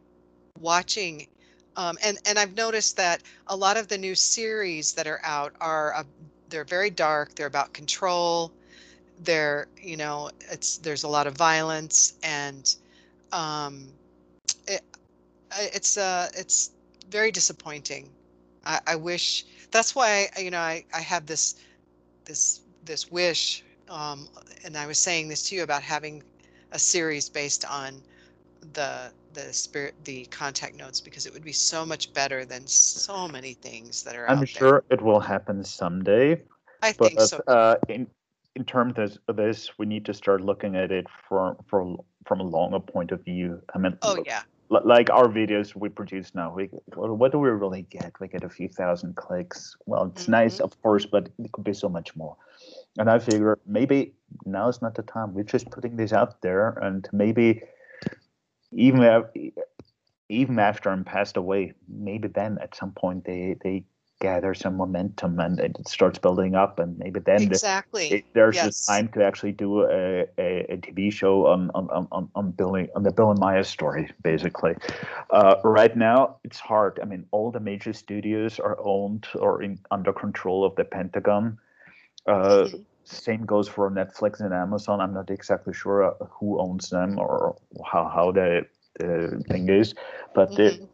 watching 0.61 1.27
um, 1.77 1.97
and 2.05 2.19
and 2.27 2.39
i've 2.39 2.57
noticed 2.57 2.97
that 2.97 3.23
a 3.49 3.57
lot 3.57 3.77
of 3.77 3.89
the 3.89 3.99
new 3.99 4.15
series 4.15 4.93
that 4.95 5.07
are 5.07 5.21
out 5.25 5.53
are 5.61 5.95
uh, 5.95 6.03
they're 6.49 6.65
very 6.65 6.91
dark 6.91 7.35
they're 7.35 7.47
about 7.47 7.73
control 7.73 8.53
they're 9.23 9.69
you 9.81 9.97
know 9.97 10.31
it's 10.51 10.79
there's 10.79 11.05
a 11.05 11.09
lot 11.09 11.27
of 11.27 11.37
violence 11.37 12.15
and 12.23 12.77
um 13.33 13.87
it, 14.67 14.83
it's 15.59 15.97
uh 15.97 16.29
it's 16.37 16.73
very 17.11 17.31
disappointing. 17.31 18.09
I 18.65 18.81
i 18.87 18.97
wish 18.97 19.45
that's 19.71 19.95
why 19.95 20.29
I, 20.37 20.41
you 20.41 20.51
know 20.51 20.59
i 20.59 20.85
i 20.95 21.01
have 21.01 21.27
this 21.27 21.57
this 22.25 22.63
this 22.85 23.11
wish 23.11 23.65
um 23.89 24.29
and 24.65 24.77
i 24.77 24.87
was 24.87 24.99
saying 24.99 25.29
this 25.29 25.49
to 25.49 25.57
you 25.57 25.63
about 25.63 25.83
having 25.83 26.23
a 26.73 26.79
series 26.79 27.29
based 27.29 27.65
on 27.65 28.03
the 28.73 29.13
the 29.35 29.53
spirit 29.53 29.95
the 30.05 30.25
contact 30.27 30.77
notes 30.77 31.01
because 31.01 31.27
it 31.27 31.33
would 31.33 31.45
be 31.45 31.53
so 31.53 31.87
much 31.87 32.13
better 32.13 32.45
than 32.45 32.67
so 32.67 33.29
many 33.29 33.55
things 33.55 34.03
that 34.03 34.17
are 34.17 34.29
i'm 34.29 34.45
sure 34.45 34.85
it 34.91 35.01
will 35.01 35.21
happen 35.21 35.63
someday 35.63 36.41
i 36.83 36.93
but 36.93 37.09
think 37.09 37.21
so 37.21 37.41
uh, 37.47 37.77
in 37.89 38.07
in 38.59 38.65
terms 38.65 39.19
of 39.29 39.37
this, 39.37 39.71
we 39.79 39.87
need 39.87 40.05
to 40.05 40.13
start 40.13 40.41
looking 40.41 40.75
at 40.75 40.91
it 40.91 41.07
from 41.29 41.57
from 41.69 41.99
from 42.27 42.41
a 42.41 42.43
longer 42.43 42.81
point 42.81 43.13
of 43.13 43.25
view. 43.25 43.63
I 43.73 43.79
mean, 43.79 43.97
oh 44.03 44.15
look, 44.17 44.27
yeah 44.27 44.43
like 44.71 45.11
our 45.11 45.29
videos 45.29 45.75
we 45.75 45.89
produce 45.89 46.35
now, 46.35 46.53
we 46.55 46.67
what 46.95 47.33
do 47.33 47.39
we 47.39 47.49
really 47.49 47.83
get? 47.83 48.13
We 48.21 48.29
get 48.29 48.45
a 48.45 48.49
few 48.49 48.69
thousand 48.69 49.17
clicks. 49.17 49.77
Well, 49.87 50.05
it's 50.07 50.29
nice, 50.29 50.59
Mhm. 50.59 50.65
of 50.65 50.83
course, 50.83 51.07
but 51.07 51.29
it 51.39 51.53
could 51.53 51.65
be 51.65 51.75
so 51.75 51.89
much 51.89 52.15
more. 52.17 52.37
And 52.99 53.09
I 53.11 53.19
figure 53.19 53.59
maybe 53.67 54.15
now 54.45 54.69
is 54.69 54.83
not 54.83 54.95
the 54.95 55.03
time. 55.03 55.33
We're 55.35 55.45
just 55.45 55.71
putting 55.71 55.97
this 55.97 56.13
out 56.13 56.43
there, 56.43 56.79
and 56.83 57.09
maybe 57.13 57.63
even 58.73 59.31
even 60.29 60.59
after 60.59 60.91
I'm 60.91 61.05
passed 61.05 61.39
away, 61.39 61.73
maybe 61.89 62.29
then 62.29 62.59
at 62.61 62.75
some 62.75 62.93
point 62.93 63.25
they 63.25 63.57
they 63.63 63.85
gather 64.21 64.55
some 64.55 64.77
momentum 64.77 65.39
and 65.41 65.59
it 65.61 65.89
starts 65.89 66.19
building 66.19 66.55
up, 66.55 66.79
and 66.79 66.99
maybe 66.99 67.21
then 67.21 67.49
the, 67.49 67.55
it, 68.11 68.25
there's 68.35 68.57
yes. 68.57 68.87
the 68.87 68.93
time 68.93 69.09
to 69.09 69.25
actually 69.25 69.53
do 69.53 69.83
a, 69.83 70.27
a, 70.39 70.67
a 70.73 70.77
TV 70.79 71.13
show 71.13 71.47
on 71.47 71.71
on, 71.75 71.89
on- 71.91 72.09
on 72.11 72.29
on 72.35 72.51
Billy 72.53 72.89
on 72.97 73.03
the 73.03 73.13
Billy 73.13 73.37
Meier 73.39 73.65
story, 73.65 74.11
basically. 74.23 74.75
Uh, 75.31 75.57
right 75.65 75.97
now, 75.97 76.37
it's 76.45 76.59
hard. 76.59 76.99
I 77.03 77.05
mean, 77.05 77.27
all 77.31 77.51
the 77.51 77.61
major 77.61 77.93
studios 77.93 78.59
are 78.59 78.77
owned 78.85 79.27
or 79.39 79.63
in 79.63 79.79
under 79.91 80.13
control 80.13 80.65
of 80.65 80.75
the 80.77 80.85
Pentagon. 80.85 81.59
Uh, 82.27 82.65
Mhm. 82.67 82.85
Same 83.05 83.47
goes 83.47 83.69
for 83.69 83.91
Netflix 83.91 84.41
and 84.41 84.53
Amazon. 84.53 85.01
I'm 85.01 85.15
not 85.15 85.31
exactly 85.31 85.73
sure 85.73 86.05
uh, 86.05 86.27
who 86.39 86.61
owns 86.61 86.91
them 86.91 87.19
or 87.19 87.57
how 87.91 88.07
how 88.09 88.33
the, 88.33 88.67
the 88.99 89.43
thing 89.49 89.69
is, 89.71 89.95
but 90.35 90.51
Mhm. 90.51 90.87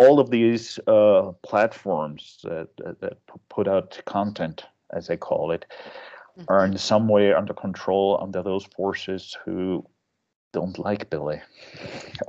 All 0.00 0.18
of 0.18 0.30
these 0.30 0.80
uh, 0.86 1.32
platforms 1.42 2.38
that, 2.42 2.68
that, 3.00 3.18
put 3.50 3.68
out 3.68 4.00
content, 4.06 4.64
as 4.96 5.06
they 5.06 5.16
call 5.16 5.50
it, 5.50 5.66
are 6.48 6.64
Mhm. 6.64 6.72
in 6.72 6.78
some 6.78 7.06
way 7.06 7.34
under 7.34 7.52
control 7.52 8.18
under 8.22 8.42
those 8.42 8.64
forces 8.76 9.36
who 9.44 9.84
don't 10.52 10.78
like 10.78 11.10
Billy 11.10 11.40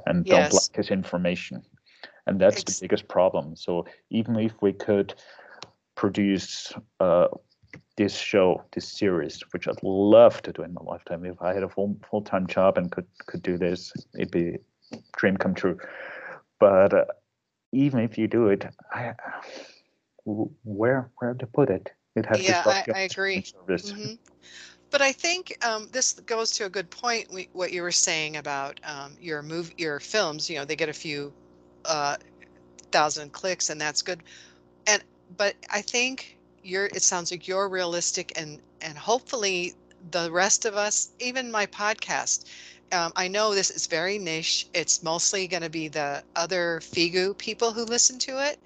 and 0.06 0.26
don't 0.26 0.54
like 0.54 0.76
his 0.76 0.92
information. 0.92 1.64
And 2.28 2.42
that's 2.42 2.62
Ex- 2.62 2.80
the 2.80 2.84
biggest 2.84 3.08
problem. 3.08 3.56
So 3.56 3.86
even 4.10 4.36
if 4.36 4.54
we 4.62 4.74
could 4.74 5.14
produce 5.96 6.74
uh, 7.00 7.28
this 7.96 8.16
show, 8.18 8.64
this 8.74 8.88
series, 9.00 9.42
which 9.54 9.68
I'd 9.68 9.82
love 9.84 10.42
to 10.42 10.52
do 10.52 10.64
in 10.64 10.74
my 10.74 10.84
lifetime, 10.84 11.26
if 11.26 11.42
I 11.42 11.54
had 11.54 11.64
a 11.64 11.70
full 11.70 11.96
full 12.10 12.22
time 12.22 12.48
job 12.48 12.78
and 12.78 12.92
could 12.92 13.08
could 13.28 13.42
do 13.42 13.58
this, 13.58 13.94
it'd 14.14 14.32
be 14.32 14.58
a 14.94 14.98
dream 15.18 15.38
come 15.38 15.56
true. 15.56 15.78
But 16.60 16.94
uh, 16.94 17.06
even 17.72 18.00
if 18.02 18.18
you 18.18 18.28
do 18.28 18.48
it, 18.48 18.66
I, 18.94 19.14
where 20.26 21.12
where 21.20 21.34
to 21.34 21.48
put 21.48 21.70
it? 21.70 21.92
It 22.16 22.26
has 22.26 22.44
Yeah, 22.44 22.54
to 22.54 22.54
start 22.54 22.78
I- 22.92 23.00
I 23.00 23.00
agree. 23.02 23.46
Service. 23.46 23.94
Mhm. 23.94 24.20
But 24.92 25.02
I 25.02 25.12
think 25.12 25.58
um, 25.66 25.90
this 25.92 26.14
goes 26.14 26.52
to 26.52 26.66
a 26.66 26.70
good 26.70 26.90
point. 26.90 27.32
We, 27.32 27.50
what 27.54 27.72
you 27.72 27.82
were 27.82 27.92
saying 27.92 28.38
about 28.38 28.80
um, 28.84 29.18
your 29.20 29.42
move, 29.42 29.72
your 29.78 30.00
films. 30.00 30.50
You 30.50 30.58
know, 30.58 30.66
they 30.66 30.76
get 30.76 30.90
a 30.90 30.94
few 30.94 31.34
uh, 31.86 32.18
thousand 32.92 33.32
clicks, 33.34 33.70
and 33.70 33.80
that's 33.82 34.02
good. 34.02 34.24
And 34.88 35.04
but 35.36 35.56
I 35.70 35.82
think 35.82 36.38
you're. 36.64 36.86
It 36.86 37.02
sounds 37.02 37.32
like 37.32 37.48
you're 37.48 37.68
realistic, 37.70 38.32
and 38.36 38.62
and 38.82 38.98
hopefully 38.98 39.74
the 40.12 40.32
rest 40.32 40.66
of 40.66 40.76
us, 40.76 41.10
even 41.20 41.52
my 41.52 41.66
podcast. 41.66 42.46
Um, 42.92 43.14
I 43.16 43.28
know 43.28 43.54
this 43.54 43.72
is 43.72 43.88
very 43.88 44.20
niche. 44.20 44.68
It's 44.74 45.02
mostly 45.02 45.48
going 45.48 45.64
to 45.64 45.70
be 45.70 45.88
the 45.88 46.24
other 46.36 46.80
Figu 46.84 47.38
people 47.38 47.72
who 47.72 47.86
listen 47.86 48.20
to 48.20 48.46
it, 48.46 48.60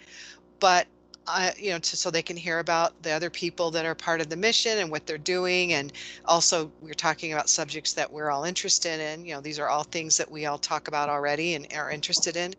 but 0.59 0.87
I, 1.27 1.53
you 1.57 1.71
know, 1.71 1.79
to, 1.79 1.97
so 1.97 2.11
they 2.11 2.21
can 2.21 2.37
hear 2.37 2.59
about 2.59 3.01
the 3.01 3.11
other 3.11 3.29
people 3.29 3.71
that 3.71 3.85
are 3.85 3.95
part 3.95 4.21
of 4.21 4.29
the 4.29 4.35
mission 4.35 4.77
and 4.77 4.91
what 4.91 5.05
they're 5.05 5.17
doing. 5.17 5.73
And 5.73 5.91
also, 6.25 6.71
we're 6.81 6.93
talking 6.93 7.33
about 7.33 7.49
subjects 7.49 7.93
that 7.93 8.11
we're 8.11 8.29
all 8.29 8.43
interested 8.43 8.99
in. 8.99 9.25
You 9.25 9.35
know, 9.35 9.41
these 9.41 9.59
are 9.59 9.67
all 9.67 9.83
things 9.83 10.17
that 10.17 10.29
we 10.29 10.45
all 10.45 10.57
talk 10.57 10.87
about 10.87 11.09
already 11.09 11.55
and 11.55 11.67
are 11.73 11.91
interested 11.91 12.35
in. 12.37 12.53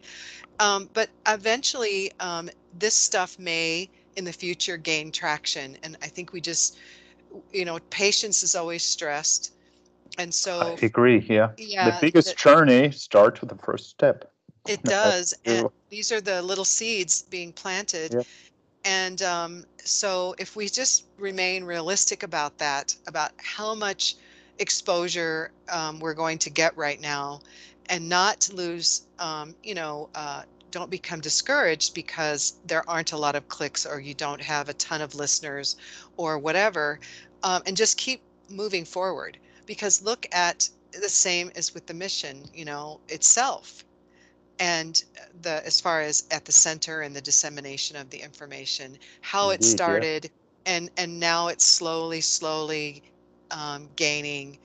Um, 0.58 0.88
but 0.94 1.10
eventually, 1.28 2.10
um, 2.18 2.50
this 2.78 2.94
stuff 2.94 3.38
may 3.38 3.88
in 4.16 4.24
the 4.24 4.32
future 4.32 4.76
gain 4.76 5.12
traction. 5.12 5.76
And 5.82 5.96
I 6.02 6.06
think 6.06 6.32
we 6.32 6.40
just, 6.40 6.78
you 7.52 7.64
know, 7.64 7.78
patience 7.90 8.42
is 8.42 8.56
always 8.56 8.82
stressed. 8.82 9.52
And 10.18 10.32
so 10.32 10.60
I 10.60 10.84
agree. 10.84 11.24
Yeah. 11.28 11.50
yeah, 11.56 11.90
the 11.90 11.98
biggest 12.00 12.28
that- 12.28 12.36
journey 12.36 12.90
starts 12.90 13.40
with 13.40 13.50
the 13.50 13.58
first 13.58 13.90
step. 13.90 14.32
It 14.66 14.82
does. 14.84 15.34
And 15.44 15.68
these 15.90 16.10
are 16.12 16.20
the 16.20 16.42
little 16.42 16.64
seeds 16.64 17.22
being 17.22 17.52
planted. 17.52 18.14
Yeah. 18.14 18.22
And 18.84 19.20
um, 19.22 19.64
so 19.82 20.34
if 20.38 20.54
we 20.54 20.68
just 20.68 21.06
remain 21.18 21.64
realistic 21.64 22.22
about 22.22 22.58
that, 22.58 22.94
about 23.06 23.32
how 23.38 23.74
much 23.74 24.16
exposure 24.58 25.50
um, 25.68 25.98
we're 25.98 26.14
going 26.14 26.38
to 26.38 26.50
get 26.50 26.76
right 26.76 27.00
now, 27.00 27.40
and 27.88 28.08
not 28.08 28.48
lose, 28.52 29.06
um, 29.18 29.54
you 29.62 29.74
know, 29.74 30.08
uh, 30.14 30.42
don't 30.70 30.90
become 30.90 31.20
discouraged 31.20 31.94
because 31.94 32.54
there 32.66 32.88
aren't 32.88 33.12
a 33.12 33.16
lot 33.16 33.34
of 33.34 33.48
clicks 33.48 33.86
or 33.86 34.00
you 34.00 34.14
don't 34.14 34.40
have 34.40 34.68
a 34.68 34.74
ton 34.74 35.00
of 35.00 35.14
listeners 35.14 35.76
or 36.16 36.38
whatever, 36.38 37.00
um, 37.42 37.62
and 37.66 37.76
just 37.76 37.96
keep 37.96 38.20
moving 38.48 38.84
forward. 38.84 39.38
Because 39.66 40.02
look 40.02 40.26
at 40.32 40.68
the 40.92 41.08
same 41.08 41.50
as 41.56 41.74
with 41.74 41.86
the 41.86 41.94
mission, 41.94 42.44
you 42.54 42.64
know, 42.64 43.00
itself 43.08 43.84
and 44.58 45.04
the 45.42 45.64
as 45.66 45.80
far 45.80 46.00
as 46.00 46.24
at 46.30 46.44
the 46.44 46.52
center 46.52 47.02
and 47.02 47.14
the 47.14 47.20
dissemination 47.20 47.96
of 47.96 48.08
the 48.10 48.18
information 48.18 48.96
how 49.20 49.50
it 49.50 49.60
yeah. 49.62 49.68
started 49.68 50.30
and 50.64 50.90
and 50.96 51.18
now 51.18 51.48
it's 51.48 51.64
slowly 51.64 52.20
slowly 52.20 53.02
um, 53.50 53.88
gaining 53.96 54.58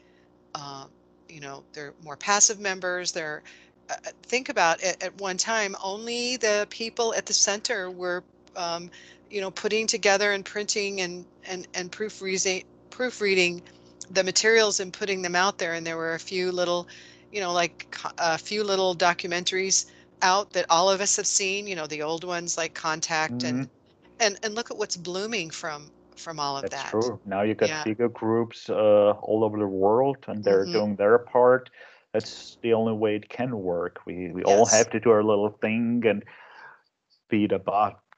uh, 0.56 0.86
you 1.30 1.40
know 1.40 1.64
they're 1.74 1.94
more 2.04 2.16
passive 2.16 2.60
members 2.60 3.12
they're 3.12 3.44
uh, 3.90 3.94
uh, 3.94 4.12
think 4.24 4.50
about 4.50 4.82
it 4.82 5.02
at 5.04 5.20
one 5.20 5.38
time 5.38 5.76
only 5.84 6.38
the 6.38 6.66
people 6.70 7.14
at 7.16 7.26
the 7.26 7.34
center 7.34 7.92
were 7.92 8.24
um, 8.56 8.90
you 9.30 9.42
know 9.42 9.52
putting 9.52 9.88
together 9.88 10.32
and 10.32 10.46
printing 10.46 11.02
and 11.02 11.26
and 11.46 11.68
and 11.74 11.92
proofreading 11.92 12.64
proofreading 12.90 13.62
the 14.14 14.24
materials 14.24 14.80
and 14.80 14.92
putting 14.92 15.22
them 15.22 15.36
out 15.36 15.58
there 15.58 15.74
and 15.74 15.86
there 15.86 15.98
were 15.98 16.14
a 16.14 16.20
few 16.20 16.52
little 16.52 16.88
you 17.32 17.40
know 17.40 17.54
like 17.54 17.96
a 18.18 18.38
few 18.38 18.64
little 18.64 18.96
documentaries 18.96 19.90
out 20.22 20.52
that 20.54 20.66
all 20.70 20.90
of 20.90 21.02
us 21.02 21.16
have 21.16 21.28
seen 21.28 21.68
you 21.68 21.76
know 21.76 21.88
the 21.88 22.02
old 22.02 22.24
ones 22.24 22.58
like 22.58 22.74
contact 22.74 23.40
mm-hmm. 23.40 23.60
and 23.60 23.70
and 24.20 24.40
and 24.44 24.56
look 24.56 24.72
at 24.72 24.78
what's 24.78 24.98
blooming 24.98 25.50
from 25.50 25.90
from 26.16 26.40
all 26.40 26.56
of 26.56 26.64
that. 26.64 26.72
That's 26.72 26.92
that 26.92 27.02
true 27.02 27.20
now 27.26 27.42
you 27.42 27.56
got 27.56 27.70
yeah. 27.70 27.84
bigger 27.84 28.10
groups 28.10 28.70
uh, 28.70 29.12
all 29.22 29.44
over 29.44 29.58
the 29.58 29.68
world 29.68 30.18
and 30.28 30.44
they're 30.44 30.64
mm-hmm. 30.64 30.74
doing 30.74 30.96
their 30.96 31.18
part 31.18 31.70
that's 32.14 32.58
the 32.62 32.74
only 32.74 32.94
way 32.94 33.16
it 33.16 33.30
can 33.30 33.58
work 33.58 34.02
we 34.06 34.30
we 34.32 34.44
yes. 34.46 34.58
all 34.58 34.66
have 34.66 34.90
to 34.92 35.00
do 35.00 35.10
our 35.10 35.24
little 35.24 35.50
thing 35.50 36.04
and 36.06 36.24
be 37.30 37.46
it 37.46 37.52
a 37.52 37.60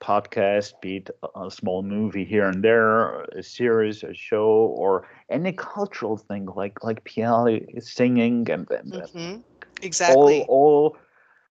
podcast, 0.03 0.73
be 0.81 0.97
it 0.97 1.09
a 1.35 1.49
small 1.49 1.81
movie 1.81 2.25
here 2.25 2.45
and 2.45 2.63
there, 2.63 3.21
a 3.23 3.41
series, 3.41 4.03
a 4.03 4.13
show, 4.13 4.47
or 4.77 5.07
any 5.29 5.53
cultural 5.53 6.17
thing 6.17 6.45
like 6.55 6.83
like 6.83 7.03
piano 7.05 7.59
singing 7.79 8.49
and, 8.51 8.69
and 8.69 8.93
mm-hmm. 8.93 9.39
exactly 9.81 10.43
all, 10.47 10.95
all 10.95 10.97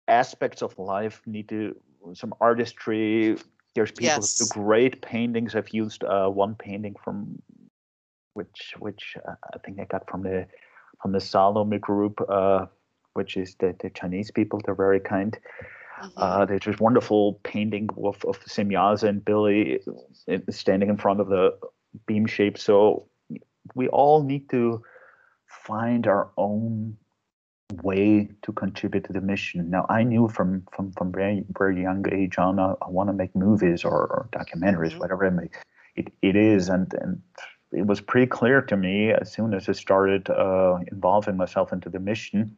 aspects 0.08 0.62
of 0.62 0.78
life 0.78 1.22
need 1.26 1.48
to 1.50 1.76
some 2.14 2.34
artistry. 2.42 3.38
There's 3.76 3.92
people 3.92 4.22
yes. 4.22 4.38
who 4.38 4.46
do 4.46 4.50
great 4.52 5.02
paintings. 5.02 5.56
I've 5.56 5.74
used 5.74 6.04
uh, 6.04 6.28
one 6.28 6.56
painting 6.56 6.96
from 7.04 7.42
which 8.34 8.74
which 8.80 9.16
uh, 9.28 9.36
I 9.54 9.58
think 9.60 9.80
I 9.80 9.86
got 9.86 10.10
from 10.10 10.24
the 10.24 10.46
from 11.02 11.12
the 11.12 11.22
Salome 11.22 11.80
group, 11.80 12.20
uh, 12.30 12.66
which 13.14 13.38
is 13.38 13.56
the, 13.60 13.76
the 13.80 13.90
Chinese 13.90 14.32
people. 14.32 14.60
They're 14.64 14.76
very 14.76 15.00
kind. 15.00 15.38
Mm-hmm. 16.02 16.10
Uh, 16.18 16.46
there's 16.46 16.66
this 16.66 16.80
wonderful 16.80 17.40
painting 17.44 17.90
of, 17.98 18.24
of 18.26 18.40
Semjase 18.46 19.04
and 19.04 19.24
Billy 19.24 19.80
standing 20.50 20.90
in 20.90 20.98
front 20.98 21.20
of 21.20 21.28
the 21.28 21.58
beamship. 22.08 22.58
So 22.58 23.08
we 23.76 23.88
all 23.90 24.24
need 24.24 24.50
to 24.50 24.84
find 25.48 26.08
our 26.08 26.30
own 26.38 26.98
way 27.82 28.30
to 28.42 28.52
contribute 28.52 29.06
to 29.06 29.14
the 29.14 29.22
mission. 29.22 29.70
Now, 29.70 29.86
I 29.90 30.04
knew 30.04 30.28
from 30.28 30.64
from 30.72 30.92
from 30.94 31.12
very 31.12 31.44
very 31.58 31.82
young 31.82 32.06
age 32.12 32.38
on, 32.38 32.60
I, 32.60 32.74
I 32.82 32.90
want 32.90 33.10
to 33.10 33.14
make 33.14 33.36
movies 33.36 33.84
or, 33.84 33.92
or 33.92 34.30
documentaries, 34.32 34.90
mm-hmm. 34.90 35.00
whatever 35.00 35.26
it 35.26 35.32
may. 35.32 35.50
It 35.96 36.12
it 36.22 36.36
is, 36.36 36.70
and 36.70 36.94
and 37.02 37.22
it 37.72 37.88
was 37.88 38.02
pretty 38.02 38.28
clear 38.28 38.62
to 38.62 38.78
me 38.78 39.12
as 39.12 39.32
soon 39.32 39.54
as 39.54 39.68
I 39.70 39.72
started 39.74 40.30
uh, 40.30 40.78
involving 40.92 41.38
myself 41.38 41.74
into 41.74 41.90
the 41.90 42.00
mission 42.00 42.58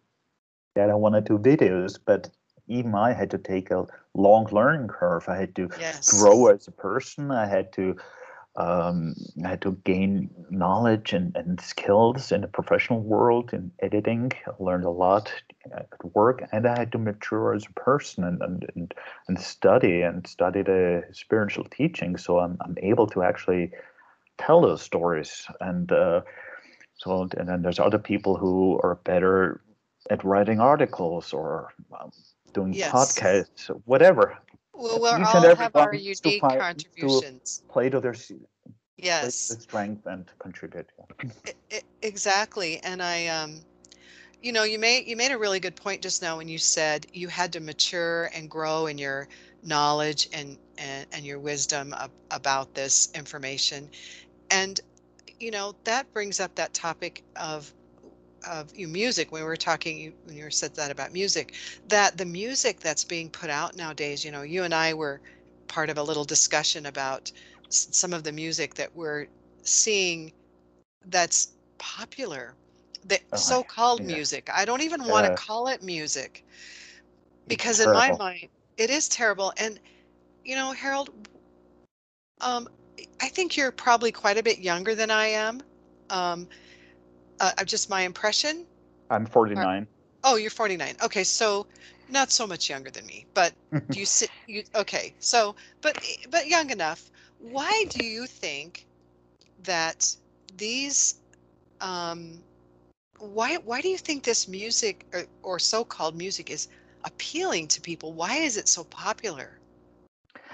that 0.76 0.90
I 0.90 0.96
wanted 0.96 1.26
to 1.28 1.38
do 1.38 1.56
videos, 1.56 1.98
but 2.04 2.30
even 2.68 2.96
I 2.96 3.14
had 3.14 3.32
to 3.32 3.38
take 3.38 3.72
a 3.72 3.86
long 4.14 4.48
learning 4.52 4.88
curve. 4.88 5.28
I 5.28 5.38
had 5.38 5.56
to 5.56 5.70
yes. 5.80 6.20
grow 6.20 6.48
as 6.48 6.68
a 6.68 6.72
person. 6.72 7.32
I 7.32 7.48
had 7.48 7.72
to 7.74 7.96
um, 8.58 9.16
I 9.44 9.50
had 9.50 9.62
to 9.64 9.78
gain 9.84 10.30
knowledge 10.50 11.12
and, 11.12 11.36
and 11.36 11.60
skills 11.60 12.32
in 12.32 12.40
the 12.40 12.48
professional 12.48 13.02
world 13.02 13.54
in 13.54 13.70
editing. 13.80 14.32
I 14.48 14.52
learned 14.64 14.86
a 14.86 14.90
lot 14.90 15.30
at 15.76 15.90
work, 16.16 16.48
and 16.54 16.66
I 16.66 16.80
had 16.80 16.94
to 16.94 16.98
mature 16.98 17.54
as 17.54 17.66
a 17.66 17.74
person 17.74 18.24
and 18.24 18.42
and, 18.42 18.66
and, 18.76 18.94
and 19.28 19.40
study 19.40 20.02
and 20.02 20.26
study 20.26 20.62
the 20.62 21.04
spiritual 21.12 21.66
teaching. 21.66 22.16
So 22.16 22.40
I'm 22.40 22.58
I'm 22.62 22.78
able 22.82 23.08
to 23.08 23.24
actually 23.24 23.72
tell 24.38 24.62
those 24.62 24.82
stories 24.82 25.46
and. 25.60 25.92
Uh, 25.92 26.22
so 26.98 27.28
and 27.38 27.50
then 27.50 27.62
there's 27.62 27.80
other 27.80 28.00
people 28.00 28.38
who 28.38 28.80
are 28.82 28.96
better 29.04 29.62
at 30.10 30.24
writing 30.24 30.60
articles 30.60 31.34
or 31.34 31.74
um, 32.00 32.12
doing 32.56 32.74
yes. 32.74 32.92
podcasts, 32.92 33.70
whatever. 33.86 34.38
Well, 34.74 35.00
we 35.00 35.24
all 35.24 35.56
have 35.56 35.76
our 35.76 35.94
unique 35.94 36.24
to 36.24 36.40
contributions. 36.40 37.60
To 37.60 37.74
play 37.74 37.90
to 37.90 38.00
their 38.00 38.16
yes 38.98 39.56
strength 39.62 40.06
and 40.06 40.26
contribute. 40.40 40.90
It, 41.46 41.56
it, 41.70 41.84
exactly, 42.02 42.80
and 42.80 43.04
I 43.04 43.28
um, 43.28 43.62
you 44.42 44.52
know, 44.52 44.64
you 44.64 44.80
made 44.80 45.08
you 45.08 45.16
made 45.16 45.32
a 45.32 45.38
really 45.38 45.60
good 45.60 45.76
point 45.76 46.02
just 46.02 46.22
now 46.22 46.38
when 46.38 46.48
you 46.48 46.58
said 46.58 47.06
you 47.14 47.28
had 47.28 47.54
to 47.54 47.60
mature 47.60 48.30
and 48.34 48.50
grow 48.50 48.88
in 48.88 48.98
your 48.98 49.28
knowledge 49.64 50.30
and 50.34 50.58
and, 50.78 51.08
and 51.12 51.26
your 51.26 51.40
wisdom 51.40 51.94
of, 51.94 52.10
about 52.32 52.74
this 52.74 53.10
information, 53.16 53.90
and 54.50 54.80
you 55.40 55.52
know 55.52 55.74
that 55.84 56.12
brings 56.14 56.40
up 56.40 56.56
that 56.56 56.74
topic 56.74 57.24
of 57.36 57.74
of 58.48 58.76
you 58.76 58.88
music 58.88 59.32
when 59.32 59.42
we 59.42 59.48
were 59.48 59.56
talking 59.56 60.14
when 60.26 60.36
you 60.36 60.50
said 60.50 60.74
that 60.76 60.92
about 60.92 61.12
music 61.14 61.54
that 61.88 62.18
the 62.18 62.26
music 62.26 62.80
that's 62.80 63.04
being 63.04 63.30
put 63.30 63.50
out 63.50 63.76
nowadays 63.76 64.24
you 64.24 64.32
know 64.32 64.42
you 64.42 64.64
and 64.64 64.74
i 64.74 64.94
were 64.94 65.20
part 65.68 65.90
of 65.90 65.98
a 65.98 66.04
little 66.04 66.24
discussion 66.24 66.86
about 66.86 67.32
some 67.70 68.14
of 68.14 68.24
the 68.24 68.32
music 68.32 68.74
that 68.76 68.96
we're 68.96 69.28
seeing 69.64 70.32
that's 71.08 71.54
popular 71.78 72.54
the 73.08 73.20
oh, 73.34 73.38
so-called 73.38 74.02
yeah. 74.02 74.16
music. 74.16 74.50
I 74.54 74.66
don't 74.66 74.82
even 74.82 75.06
want 75.08 75.28
to 75.28 75.36
call 75.36 75.68
it 75.68 75.84
music 75.84 76.44
because 77.48 77.80
in 77.80 77.92
my 77.92 78.12
mind 78.18 78.48
it 78.78 78.90
is 78.90 79.08
terrible 79.08 79.54
and 79.58 79.80
you 80.44 80.56
know 80.56 80.72
harold 80.72 81.12
um, 82.42 82.68
i 83.22 83.28
think 83.28 83.56
you're 83.56 83.72
probably 83.72 84.12
quite 84.12 84.38
a 84.38 84.44
bit 84.44 84.60
younger 84.60 84.96
than 84.96 85.12
i 85.12 85.28
am 85.28 85.62
um, 86.10 86.48
uh, 87.40 87.64
just 87.66 87.90
my 87.90 88.02
impression? 88.02 88.66
I'm 89.10 89.26
49. 89.26 89.88
oh, 90.24 90.36
you're 90.36 90.50
49. 90.50 90.96
Okay, 91.04 91.24
so 91.24 91.68
not 92.10 92.32
so 92.32 92.48
much 92.48 92.70
younger 92.70 92.90
than 92.90 93.06
me, 93.06 93.26
but 93.34 93.54
you 93.94 94.06
sit 94.06 94.32
you 94.48 94.64
okay. 94.76 95.14
So, 95.20 95.56
but 95.82 95.98
but 96.30 96.48
young 96.48 96.70
enough. 96.72 97.12
Why 97.40 97.86
do 97.90 98.04
you 98.04 98.26
think 98.28 98.86
that 99.64 100.16
these 100.58 101.16
um 101.82 102.44
why 103.20 103.58
why 103.58 103.82
do 103.82 103.90
you 103.90 103.98
think 103.98 104.24
this 104.24 104.48
music 104.48 105.06
or, 105.14 105.26
or 105.44 105.60
so-called 105.60 106.16
music 106.16 106.50
is 106.50 106.68
appealing 107.04 107.68
to 107.70 107.82
people? 107.82 108.14
Why 108.14 108.38
is 108.38 108.58
it 108.58 108.68
so 108.68 108.84
popular? 108.86 109.60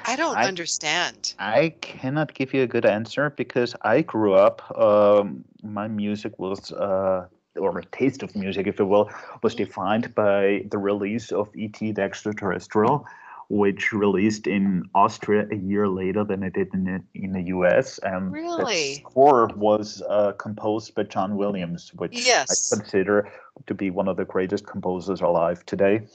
I 0.05 0.15
don't 0.15 0.37
I, 0.37 0.47
understand. 0.47 1.33
I 1.39 1.73
cannot 1.81 2.33
give 2.33 2.53
you 2.53 2.63
a 2.63 2.67
good 2.67 2.85
answer 2.85 3.29
because 3.29 3.75
I 3.81 4.01
grew 4.01 4.33
up. 4.33 4.77
Um, 4.77 5.43
my 5.63 5.87
music 5.87 6.37
was, 6.39 6.71
uh, 6.71 7.27
or 7.55 7.77
a 7.77 7.85
taste 7.85 8.23
of 8.23 8.35
music, 8.35 8.67
if 8.67 8.79
you 8.79 8.85
will, 8.85 9.09
was 9.43 9.55
mm-hmm. 9.55 9.63
defined 9.65 10.15
by 10.15 10.65
the 10.69 10.77
release 10.77 11.31
of 11.31 11.49
E.T. 11.55 11.91
the 11.91 12.01
Extraterrestrial, 12.01 13.05
which 13.49 13.91
released 13.91 14.47
in 14.47 14.83
Austria 14.95 15.47
a 15.51 15.55
year 15.55 15.87
later 15.87 16.23
than 16.23 16.43
it 16.43 16.53
did 16.53 16.73
in 16.73 16.85
the, 16.85 17.03
in 17.13 17.33
the 17.33 17.43
U.S. 17.43 17.99
And 17.99 18.31
really? 18.31 18.95
the 18.95 19.01
score 19.01 19.49
was 19.55 20.01
uh, 20.09 20.31
composed 20.33 20.95
by 20.95 21.03
John 21.03 21.35
Williams, 21.35 21.91
which 21.95 22.25
yes. 22.25 22.71
I 22.71 22.77
consider 22.77 23.31
to 23.67 23.73
be 23.73 23.89
one 23.89 24.07
of 24.07 24.17
the 24.17 24.25
greatest 24.25 24.65
composers 24.65 25.21
alive 25.21 25.65
today. 25.65 26.07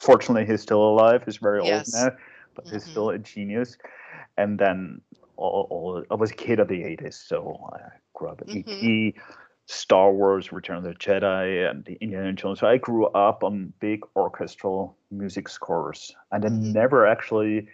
Fortunately, 0.00 0.44
he's 0.44 0.60
still 0.60 0.82
alive. 0.82 1.22
He's 1.24 1.36
very 1.36 1.64
yes. 1.64 1.94
old 1.94 2.12
now 2.12 2.16
but 2.54 2.64
mm-hmm. 2.64 2.74
he's 2.74 2.84
still 2.84 3.10
a 3.10 3.18
genius. 3.18 3.76
And 4.36 4.58
then 4.58 5.00
all, 5.36 5.66
all, 5.70 6.04
I 6.10 6.14
was 6.14 6.30
a 6.30 6.34
kid 6.34 6.60
of 6.60 6.68
the 6.68 6.82
80s, 6.82 7.14
so 7.14 7.68
I 7.72 7.78
grew 8.14 8.28
up 8.28 8.40
at 8.40 8.48
mm-hmm. 8.48 8.70
E.T., 8.70 9.14
Star 9.66 10.12
Wars, 10.12 10.52
Return 10.52 10.78
of 10.78 10.82
the 10.82 10.90
Jedi, 10.90 11.70
and 11.70 11.84
the 11.84 11.94
Indiana 12.00 12.32
Jones. 12.32 12.60
So 12.60 12.66
I 12.66 12.78
grew 12.78 13.06
up 13.06 13.44
on 13.44 13.72
big 13.80 14.00
orchestral 14.16 14.96
music 15.10 15.48
scores, 15.48 16.14
and 16.30 16.44
I 16.44 16.48
mm-hmm. 16.48 16.72
never 16.72 17.06
actually 17.06 17.68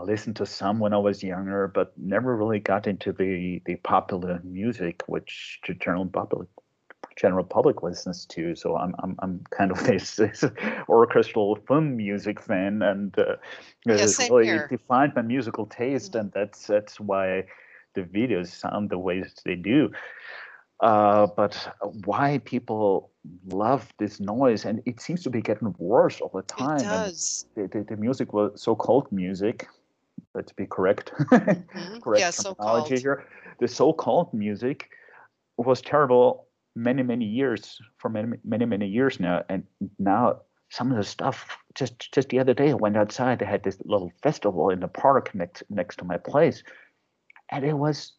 listened 0.00 0.36
to 0.36 0.46
some 0.46 0.78
when 0.78 0.92
I 0.92 0.98
was 0.98 1.22
younger, 1.22 1.68
but 1.68 1.92
never 1.96 2.36
really 2.36 2.58
got 2.58 2.86
into 2.86 3.12
the 3.12 3.62
the 3.66 3.76
popular 3.76 4.40
music, 4.42 5.02
which 5.06 5.60
the 5.66 5.74
general 5.74 6.06
public 6.06 6.48
general 7.16 7.44
public 7.44 7.82
listens 7.82 8.26
to. 8.26 8.54
So 8.54 8.76
I'm 8.76 8.94
I'm 9.00 9.16
I'm 9.20 9.44
kind 9.50 9.70
of 9.70 9.84
this, 9.86 10.16
this 10.16 10.44
orchestral 10.88 11.56
film 11.66 11.96
music 11.96 12.40
fan, 12.40 12.82
and 12.82 13.16
uh, 13.18 13.36
yeah, 13.86 14.06
really 14.30 14.46
here. 14.46 14.68
defined 14.68 15.12
my 15.14 15.22
musical 15.22 15.66
taste, 15.66 16.12
mm-hmm. 16.12 16.20
and 16.20 16.32
that's 16.32 16.66
that's 16.66 17.00
why 17.00 17.44
the 17.94 18.02
videos 18.02 18.48
sound 18.48 18.90
the 18.90 18.98
way 18.98 19.22
they 19.44 19.54
do. 19.54 19.90
Uh, 20.80 21.28
but 21.36 21.76
why 22.06 22.38
people 22.38 23.10
love 23.46 23.92
this 23.98 24.18
noise, 24.18 24.64
and 24.64 24.82
it 24.84 25.00
seems 25.00 25.22
to 25.22 25.30
be 25.30 25.40
getting 25.40 25.72
worse 25.78 26.20
all 26.20 26.30
the 26.34 26.42
time. 26.42 26.78
It 26.78 26.82
does. 26.82 27.46
The, 27.54 27.68
the, 27.68 27.84
the, 27.84 27.96
music 27.96 28.32
was 28.32 28.60
so-called 28.60 29.06
music. 29.12 29.68
Let's 30.34 30.52
be 30.52 30.66
correct. 30.66 31.12
Mm-hmm. 31.30 31.98
correct 32.00 32.20
yeah, 32.20 32.30
terminology 32.32 32.96
so 32.96 33.02
here. 33.02 33.26
The 33.60 33.68
so-called 33.68 34.34
music 34.34 34.90
was 35.56 35.80
terrible 35.80 36.46
many 36.74 37.02
many 37.02 37.24
years 37.24 37.78
for 37.98 38.08
many 38.08 38.36
many 38.44 38.64
many 38.64 38.86
years 38.86 39.20
now 39.20 39.42
and 39.48 39.64
now 39.98 40.40
some 40.70 40.90
of 40.90 40.96
the 40.96 41.04
stuff 41.04 41.58
just 41.74 42.12
just 42.12 42.28
the 42.30 42.38
other 42.38 42.54
day 42.54 42.70
i 42.70 42.74
went 42.74 42.96
outside 42.96 43.38
they 43.38 43.44
had 43.44 43.62
this 43.62 43.78
little 43.84 44.12
festival 44.22 44.70
in 44.70 44.80
the 44.80 44.88
park 44.88 45.34
next 45.34 45.62
next 45.68 45.96
to 45.96 46.04
my 46.04 46.16
place 46.16 46.62
and 47.50 47.64
it 47.64 47.74
was 47.74 48.12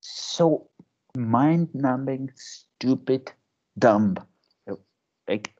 so 0.00 0.68
mind-numbing 1.16 2.30
stupid 2.34 3.30
dumb 3.78 4.16
like 5.28 5.52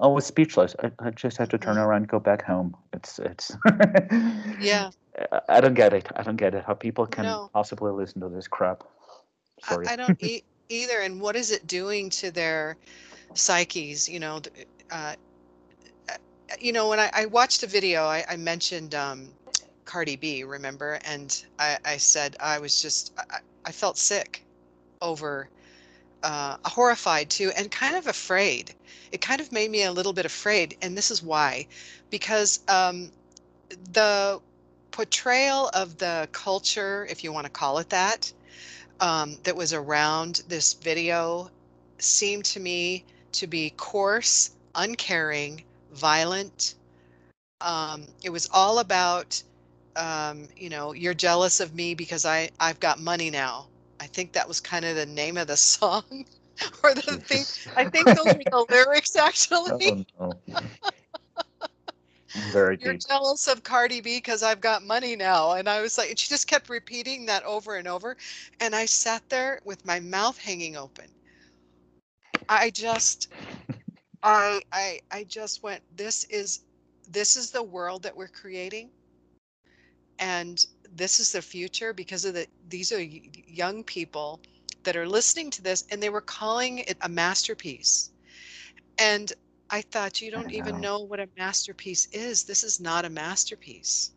I 0.00 0.06
was 0.06 0.26
speechless. 0.26 0.74
I, 0.82 0.90
I 0.98 1.10
just 1.10 1.36
had 1.36 1.50
to 1.50 1.58
turn 1.58 1.76
mm-hmm. 1.76 1.84
around 1.84 2.02
and 2.02 2.08
go 2.08 2.20
back 2.20 2.44
home. 2.44 2.76
It's 2.92 3.18
it's 3.18 3.56
yeah. 4.60 4.90
I 5.48 5.60
don't 5.60 5.74
get 5.74 5.92
it. 5.92 6.08
I 6.16 6.22
don't 6.22 6.36
get 6.36 6.54
it. 6.54 6.64
How 6.64 6.74
people 6.74 7.06
can 7.06 7.24
no. 7.24 7.50
possibly 7.52 7.92
listen 7.92 8.20
to 8.20 8.28
this 8.28 8.48
crap. 8.48 8.84
Sorry. 9.64 9.86
I, 9.86 9.92
I 9.92 9.96
don't 9.96 10.22
e- 10.22 10.44
either. 10.68 11.00
And 11.00 11.20
what 11.20 11.36
is 11.36 11.50
it 11.50 11.66
doing 11.66 12.10
to 12.10 12.30
their 12.30 12.76
psyches? 13.34 14.08
You 14.08 14.20
know, 14.20 14.40
uh, 14.90 15.14
uh, 16.08 16.14
you 16.60 16.72
know, 16.72 16.88
when 16.88 17.00
I, 17.00 17.10
I 17.12 17.26
watched 17.26 17.62
a 17.62 17.66
video, 17.66 18.04
I, 18.04 18.24
I 18.28 18.36
mentioned 18.36 18.94
um, 18.94 19.28
Cardi 19.84 20.16
B, 20.16 20.44
remember? 20.44 20.98
And 21.04 21.44
I, 21.58 21.78
I 21.84 21.96
said 21.96 22.36
I 22.40 22.58
was 22.58 22.80
just, 22.80 23.12
I, 23.18 23.38
I 23.64 23.72
felt 23.72 23.98
sick 23.98 24.44
over, 25.00 25.48
uh, 26.22 26.56
horrified 26.64 27.30
too, 27.30 27.50
and 27.56 27.70
kind 27.70 27.96
of 27.96 28.06
afraid. 28.06 28.74
It 29.10 29.20
kind 29.20 29.40
of 29.40 29.52
made 29.52 29.70
me 29.70 29.82
a 29.84 29.92
little 29.92 30.12
bit 30.12 30.24
afraid. 30.24 30.76
And 30.82 30.96
this 30.96 31.10
is 31.10 31.22
why, 31.22 31.66
because 32.10 32.60
um, 32.68 33.10
the 33.92 34.40
portrayal 34.90 35.70
of 35.74 35.98
the 35.98 36.28
culture, 36.32 37.06
if 37.10 37.24
you 37.24 37.32
want 37.32 37.46
to 37.46 37.50
call 37.50 37.78
it 37.78 37.88
that, 37.90 38.32
um, 39.02 39.36
that 39.42 39.56
was 39.56 39.74
around 39.74 40.42
this 40.48 40.74
video 40.74 41.50
seemed 41.98 42.44
to 42.46 42.60
me 42.60 43.04
to 43.32 43.46
be 43.48 43.70
coarse, 43.76 44.52
uncaring, 44.76 45.64
violent. 45.92 46.76
Um, 47.60 48.06
it 48.22 48.30
was 48.30 48.48
all 48.52 48.78
about, 48.78 49.42
um, 49.96 50.48
you 50.56 50.70
know, 50.70 50.92
you're 50.92 51.14
jealous 51.14 51.60
of 51.60 51.74
me 51.74 51.94
because 51.94 52.24
I 52.24 52.50
I've 52.60 52.80
got 52.80 53.00
money 53.00 53.30
now. 53.30 53.66
I 54.00 54.06
think 54.06 54.32
that 54.32 54.46
was 54.48 54.60
kind 54.60 54.84
of 54.84 54.96
the 54.96 55.06
name 55.06 55.36
of 55.36 55.48
the 55.48 55.56
song 55.72 56.04
or 56.84 56.94
the 56.94 57.02
thing. 57.26 57.44
I 57.76 57.84
think 57.84 58.14
those 58.14 58.36
were 58.36 58.44
the 58.50 58.66
lyrics 58.70 59.16
actually. 59.16 60.06
Oh, 60.18 60.32
no. 60.46 60.60
Very 62.34 62.76
You're 62.78 62.94
deep. 62.94 63.02
jealous 63.06 63.46
of 63.46 63.62
Cardi 63.62 64.00
B 64.00 64.16
because 64.16 64.42
I've 64.42 64.60
got 64.60 64.82
money 64.82 65.16
now. 65.16 65.52
And 65.52 65.68
I 65.68 65.80
was 65.80 65.98
like, 65.98 66.10
and 66.10 66.18
she 66.18 66.28
just 66.28 66.46
kept 66.46 66.68
repeating 66.68 67.26
that 67.26 67.44
over 67.44 67.76
and 67.76 67.86
over. 67.86 68.16
And 68.60 68.74
I 68.74 68.86
sat 68.86 69.28
there 69.28 69.60
with 69.64 69.84
my 69.84 70.00
mouth 70.00 70.38
hanging 70.38 70.76
open. 70.76 71.06
I 72.48 72.70
just, 72.70 73.28
I, 74.22 74.62
I, 74.72 75.00
I 75.10 75.24
just 75.24 75.62
went, 75.62 75.82
this 75.96 76.24
is, 76.24 76.60
this 77.10 77.36
is 77.36 77.50
the 77.50 77.62
world 77.62 78.02
that 78.02 78.16
we're 78.16 78.28
creating. 78.28 78.90
And 80.18 80.64
this 80.94 81.20
is 81.20 81.32
the 81.32 81.42
future 81.42 81.92
because 81.92 82.24
of 82.24 82.34
the, 82.34 82.46
these 82.68 82.92
are 82.92 83.02
young 83.02 83.84
people 83.84 84.40
that 84.84 84.96
are 84.96 85.08
listening 85.08 85.50
to 85.50 85.62
this 85.62 85.84
and 85.90 86.02
they 86.02 86.10
were 86.10 86.20
calling 86.20 86.78
it 86.78 86.96
a 87.02 87.08
masterpiece. 87.08 88.10
And 88.98 89.32
I 89.72 89.80
thought 89.80 90.20
you 90.20 90.30
don't 90.30 90.52
even 90.52 90.82
know. 90.82 91.00
what 91.00 91.18
a 91.18 91.28
masterpiece 91.38 92.06
is. 92.12 92.44
This 92.44 92.62
is 92.62 92.78
not 92.78 93.06
a 93.06 93.10
masterpiece. 93.10 94.10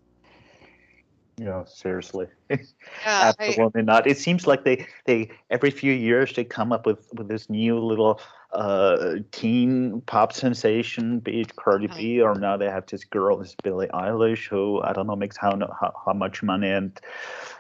Yeah, 1.40 1.64
seriously. 1.66 2.28
Yeah, 3.04 3.34
I, 3.40 3.48
Absolutely 3.48 3.82
not. 3.82 4.08
It 4.08 4.18
seems 4.18 4.48
like 4.48 4.64
they, 4.64 4.86
they 5.06 5.30
every 5.50 5.72
few 5.72 5.94
years 5.94 6.34
they 6.34 6.44
come 6.44 6.72
up 6.72 6.86
with, 6.86 7.08
with 7.14 7.28
this 7.28 7.50
new 7.50 7.80
little 7.80 8.20
uh, 8.52 9.16
teen 9.32 10.02
pop 10.02 10.34
sensation, 10.34 11.20
be 11.20 11.42
it 11.42 11.56
Cardi 11.56 11.86
Uh-huh. 11.86 11.98
B 11.98 12.22
or 12.22 12.36
now 12.36 12.58
they 12.58 12.70
have 12.70 12.86
this 12.88 13.04
girl, 13.04 13.38
this 13.38 13.56
Billie 13.64 13.88
Eilish, 13.88 14.48
who 14.48 14.82
I 14.82 14.94
don't 14.94 15.08
know 15.08 15.16
makes 15.16 15.38
how 15.38 15.58
how, 15.80 15.94
how 16.06 16.14
much 16.14 16.44
money 16.44 16.70
and 16.70 17.00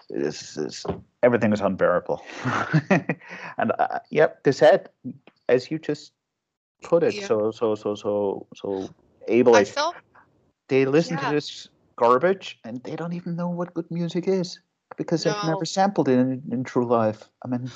this 0.09 0.57
is 0.57 0.85
everything 1.23 1.53
is 1.53 1.61
unbearable. 1.61 2.23
and 3.57 3.71
uh, 3.79 3.99
yep, 4.09 4.43
they 4.43 4.51
said 4.51 4.89
as 5.47 5.69
you 5.69 5.79
just 5.79 6.11
put 6.83 7.03
it 7.03 7.13
Yeah. 7.13 7.27
so 7.27 7.51
so 7.51 7.75
so 7.75 7.95
so 7.95 8.47
so 8.55 8.89
ably. 9.27 9.61
I 9.61 9.63
felt 9.63 9.95
they 10.67 10.85
listen 10.85 11.17
Yeah. 11.17 11.29
to 11.29 11.35
this 11.35 11.67
garbage 11.97 12.59
and 12.63 12.83
they 12.83 12.95
don't 12.95 13.13
even 13.13 13.35
know 13.35 13.49
what 13.49 13.73
good 13.73 13.89
music 13.89 14.27
is 14.27 14.59
because 14.97 15.23
they've 15.23 15.43
never 15.43 15.65
sampled 15.65 16.09
it 16.09 16.19
in, 16.19 16.41
in 16.51 16.63
true 16.63 16.85
life. 16.85 17.29
I 17.43 17.47
mean, 17.47 17.71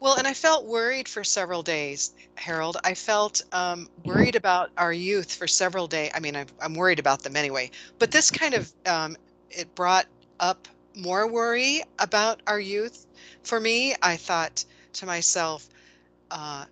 well, 0.00 0.16
and 0.16 0.26
I 0.26 0.34
felt 0.34 0.66
worried 0.66 1.08
for 1.08 1.24
several 1.24 1.62
days, 1.62 2.12
Harold. 2.36 2.76
I 2.84 2.94
felt 2.94 3.40
um, 3.52 3.88
worried 4.04 4.36
about 4.36 4.70
our 4.76 4.92
youth 4.92 5.32
for 5.32 5.46
several 5.48 5.86
days. 5.86 6.10
I 6.14 6.20
mean, 6.20 6.36
I'm, 6.36 6.46
I'm 6.60 6.74
worried 6.74 6.98
about 6.98 7.22
them 7.22 7.36
anyway, 7.36 7.70
but 7.98 8.10
this 8.10 8.30
kind 8.30 8.54
of 8.54 8.72
um, 8.84 9.16
it 9.50 9.74
brought 9.74 10.06
up 10.40 10.68
more 10.94 11.26
worry 11.26 11.82
about 11.98 12.42
our 12.46 12.60
youth. 12.60 13.06
For 13.42 13.58
me, 13.60 13.94
I 14.02 14.16
thought 14.16 14.64
to 14.94 15.06
myself, 15.06 15.68
uh, 16.30 16.66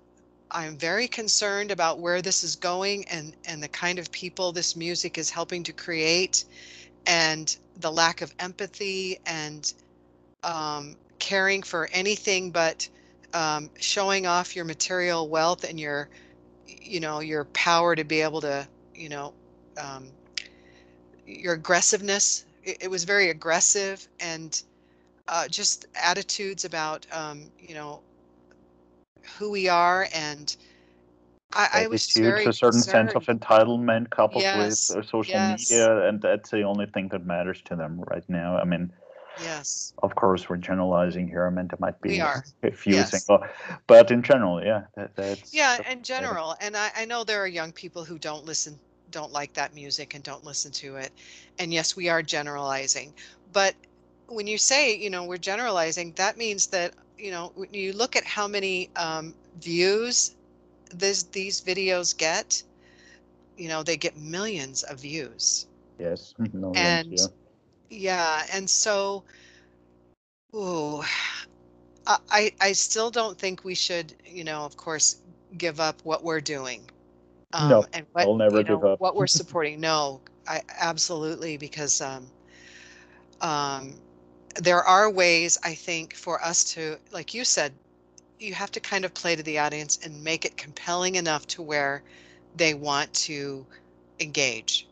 I'm 0.55 0.79
very 0.79 1.09
concerned 1.09 1.73
about 1.73 1.99
where 1.99 2.23
this 2.23 2.45
is 2.45 2.57
going 2.57 3.07
and 3.09 3.37
and 3.45 3.63
the 3.63 3.69
kind 3.69 3.99
of 3.99 4.13
people 4.13 4.53
this 4.53 4.77
music 4.77 5.19
is 5.19 5.31
helping 5.31 5.65
to 5.65 5.73
create, 5.73 6.45
and 7.07 7.55
the 7.77 7.91
lack 7.91 8.23
of 8.23 8.33
empathy 8.39 9.19
and 9.27 9.73
um, 10.45 10.97
caring 11.19 11.63
for 11.63 11.89
anything 11.93 12.53
but 12.53 12.89
um, 13.35 13.71
showing 13.81 14.27
off 14.27 14.55
your 14.55 14.65
material 14.65 15.29
wealth 15.29 15.65
and 15.65 15.81
your 15.81 16.09
you 16.67 17.01
know 17.01 17.21
your 17.21 17.47
power 17.47 17.97
to 17.97 18.05
be 18.05 18.21
able 18.21 18.41
to 18.43 18.69
you 18.95 19.09
know 19.09 19.35
um, 19.77 20.09
your 21.27 21.55
aggressiveness. 21.55 22.47
It, 22.63 22.79
it 22.83 22.91
was 22.91 23.05
very 23.05 23.31
aggressive 23.31 24.07
and 24.21 24.63
uh, 25.29 25.49
just 25.49 25.87
attitudes 26.01 26.65
about 26.65 27.07
um, 27.13 27.51
you 27.59 27.75
know 27.75 28.03
who 29.39 29.51
we 29.51 29.69
are 29.69 30.09
and 30.15 30.57
I, 31.55 31.69
I 31.73 31.87
was 31.87 32.07
attitude, 32.07 32.25
very 32.25 32.47
a 32.47 32.53
certain 32.53 32.81
sense 32.83 33.13
of 33.15 33.27
entitlement 33.27 34.11
coupled 34.11 34.43
Yes, 34.43 34.91
with 34.91 34.99
uh, 34.99 35.03
social 35.07 35.39
yes. 35.39 35.71
media, 35.71 36.09
and 36.09 36.21
that's 36.21 36.51
the 36.51 36.63
only 36.63 36.87
thing 36.87 37.09
that 37.09 37.25
matters 37.25 37.63
to 37.67 37.77
them 37.77 38.01
right 38.01 38.25
now. 38.29 38.57
I 38.57 38.65
mean, 38.65 38.93
yes 39.41 39.93
of 40.03 40.15
course, 40.15 40.49
we're 40.49 40.57
generalizing 40.57 41.29
here. 41.29 41.47
I 41.47 41.51
mean, 41.51 41.69
there 41.69 41.79
might 41.79 42.01
be 42.01 42.19
a 42.19 42.73
few 42.73 42.95
Yes. 42.95 43.11
single, 43.11 43.45
but 43.87 44.11
in 44.11 44.23
general, 44.23 44.63
yeah, 44.63 44.83
that, 44.97 45.15
that's 45.17 45.55
yeah 45.55 45.79
in 45.91 46.03
general 46.03 46.57
and 46.61 46.77
I, 46.77 46.91
I 46.97 47.05
know 47.05 47.25
there 47.25 47.43
are 47.43 47.47
young 47.47 47.73
people 47.73 48.05
who 48.05 48.19
don't 48.19 48.45
listen 48.45 48.79
don't 49.11 49.33
like 49.33 49.53
that 49.55 49.75
music 49.75 50.15
and 50.15 50.25
don't 50.25 50.45
listen 50.45 50.73
to 50.73 50.97
it 50.97 51.13
and 51.59 51.73
yes 51.73 51.97
we 51.97 52.09
are 52.09 52.23
generalizing 52.23 53.15
but 53.53 53.75
when 54.29 54.47
you 54.47 54.59
say 54.59 54.97
you 54.97 55.11
know 55.11 55.25
we're 55.25 55.37
generalizing 55.39 56.13
that 56.17 56.37
means 56.37 56.69
that 56.69 56.93
you 57.19 57.31
know 57.31 57.53
when 57.55 57.73
you 57.73 57.93
look 57.93 58.17
at 58.17 58.25
how 58.25 58.47
many 58.47 58.91
um, 58.97 59.35
views 59.61 60.35
this 60.91 61.23
these 61.25 61.61
videos 61.61 62.17
get 62.17 62.63
you 63.57 63.69
know 63.69 63.83
they 63.83 63.97
get 63.97 64.17
millions 64.17 64.83
of 64.83 65.01
views 65.01 65.67
yes, 65.99 66.35
no, 66.53 66.73
and 66.75 67.07
yeah. 67.11 67.29
yeah 67.91 68.43
and 68.53 68.69
so 68.71 69.25
ooh, 70.55 71.03
I, 72.07 72.53
I 72.61 72.73
still 72.73 73.11
don't 73.11 73.39
think 73.39 73.65
we 73.65 73.75
should 73.75 74.15
you 74.27 74.45
know 74.45 74.65
of 74.65 74.77
course 74.77 75.21
give 75.57 75.81
up 75.81 76.01
what 76.05 76.23
we're 76.23 76.41
doing 76.41 76.83
um, 77.53 77.69
No, 77.69 77.87
and 77.93 78.07
what 78.13 78.29
I'll 78.29 78.37
never 78.37 78.63
you 78.65 78.65
give 78.65 78.85
up. 78.85 78.99
what 78.99 79.15
we're 79.17 79.27
supporting 79.27 79.81
no 79.81 80.21
I 80.47 80.63
absolutely 80.81 81.57
because 81.57 82.01
um, 82.01 82.27
um, 83.41 83.95
there 84.55 84.83
are 84.83 85.11
ways 85.11 85.59
I 85.63 85.75
think 85.75 86.15
for 86.15 86.43
us 86.43 86.65
to 86.75 86.99
like 87.13 87.35
you 87.35 87.45
said 87.45 87.73
you 88.39 88.55
have 88.55 88.71
to 88.73 88.81
kind 88.81 89.05
of 89.05 89.15
play 89.15 89.37
to 89.37 89.43
the 89.43 89.59
audience 89.59 89.99
and 90.05 90.23
make 90.23 90.45
it 90.45 90.57
compelling 90.57 91.15
enough 91.17 91.47
to 91.49 91.63
where 91.63 92.03
they 92.57 92.75
want 92.75 93.13
to 93.15 93.67
engage 94.21 94.87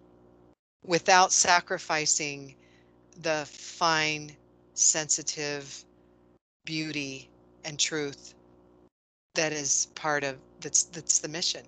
without 0.84 1.32
sacrificing 1.32 2.54
the 3.22 3.46
fine, 3.50 4.32
sensitive 4.74 5.84
beauty 6.64 7.28
and 7.64 7.78
truth 7.78 8.34
that 9.34 9.52
is 9.52 9.88
part 9.94 10.24
of 10.24 10.36
that's 10.60 10.84
that's 10.84 11.18
the 11.18 11.28
mission. 11.28 11.62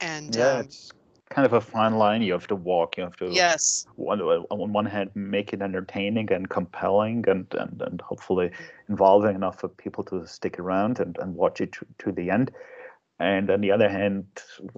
And 0.00 0.34
yeah, 0.34 0.48
um, 0.54 0.60
it's 0.60 0.92
kind 1.34 1.46
of 1.46 1.52
a 1.52 1.60
fine 1.60 1.94
line 1.96 2.22
you 2.22 2.32
have 2.32 2.48
to 2.48 2.56
walk. 2.56 2.96
You 2.96 3.04
have 3.04 3.16
to 3.16 3.42
yes, 3.42 3.86
one, 3.96 4.20
on 4.20 4.72
one 4.72 4.86
hand 4.86 5.10
make 5.14 5.52
it 5.52 5.62
entertaining 5.62 6.32
and 6.32 6.48
compelling 6.48 7.24
and, 7.28 7.46
and, 7.54 7.80
and 7.82 8.00
hopefully 8.02 8.50
involving 8.88 9.34
enough 9.36 9.60
for 9.60 9.68
people 9.68 10.04
to 10.04 10.26
stick 10.26 10.58
around 10.58 11.00
and, 11.00 11.16
and 11.18 11.34
watch 11.34 11.60
it 11.60 11.72
to, 11.72 11.86
to 11.98 12.12
the 12.12 12.30
end 12.30 12.50
and 13.18 13.50
on 13.50 13.60
the 13.60 13.72
other 13.72 13.88
hand 13.88 14.26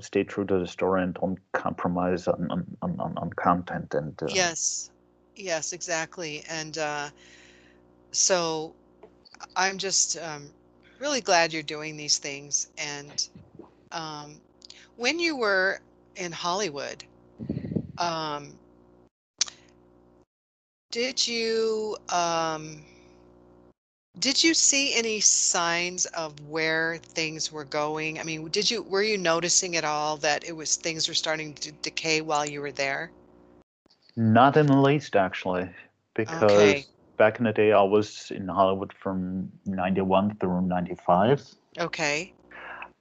stay 0.01 0.25
true 0.25 0.45
to 0.45 0.59
the 0.59 0.67
story 0.67 1.03
and 1.03 1.15
don't 1.15 1.39
compromise 1.53 2.29
on 2.29 2.49
on, 2.51 2.77
on, 2.83 3.01
on- 3.01 3.19
on 3.19 3.31
content 3.33 3.95
and 3.95 4.23
uh, 4.23 4.37
yes, 4.37 4.91
yes, 5.35 5.73
exactly. 5.73 6.43
And 6.49 6.77
uh, 6.79 7.11
so 8.13 8.77
I'm 9.57 9.79
just 9.79 10.17
um, 10.17 10.55
really 10.99 11.21
glad 11.21 11.53
you're 11.53 11.63
doing 11.63 11.97
these 11.97 12.19
things. 12.19 12.67
And 12.79 13.27
um, 13.93 14.43
when 14.97 15.19
you 15.19 15.37
were 15.37 15.81
in 16.17 16.33
Hollywood, 16.33 17.05
um, 17.99 18.59
did 20.91 21.27
you 21.27 21.97
um, 22.11 22.85
did 24.19 24.43
you 24.43 24.55
see 24.55 24.95
any 24.95 25.21
signs 25.21 26.07
of 26.07 26.49
where 26.49 26.99
things 26.99 27.53
were 27.53 27.65
going? 27.65 28.19
I 28.19 28.25
mean, 28.25 28.49
did 28.49 28.71
you 28.71 28.83
were 28.83 29.03
you 29.03 29.19
noticing 29.19 29.77
at 29.77 29.85
all 29.85 30.17
that 30.19 30.45
it 30.45 30.53
was 30.57 30.77
things 30.77 31.09
were 31.09 31.15
starting 31.15 31.55
to 31.55 31.73
decay 31.73 32.21
while 32.21 32.47
you 32.47 32.61
were 32.61 32.73
there? 32.73 33.11
not 34.17 34.57
in 34.57 34.67
the 34.67 34.77
least 34.77 35.17
actually 35.17 35.69
because 36.15 36.85
Okay. 36.85 36.87
back 37.17 37.39
in 37.39 37.45
the 37.45 37.53
day, 37.53 37.73
I 37.73 37.83
was 37.83 38.31
in 38.31 38.49
Hollywood 38.49 38.93
from 38.93 39.51
91 39.67 40.37
through 40.37 40.63
95. 40.63 41.43
Okay. 41.79 42.33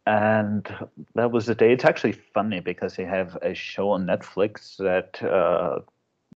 And 0.06 0.68
that 1.15 1.32
was 1.32 1.48
the 1.48 1.56
day. 1.56 1.72
It's 1.73 1.86
actually 1.86 2.11
funny 2.11 2.60
because 2.60 2.95
they 2.95 3.06
have 3.06 3.38
a 3.41 3.53
show 3.56 3.90
on 3.90 4.06
Netflix 4.06 4.77
that 4.77 5.22
uh, 5.23 5.80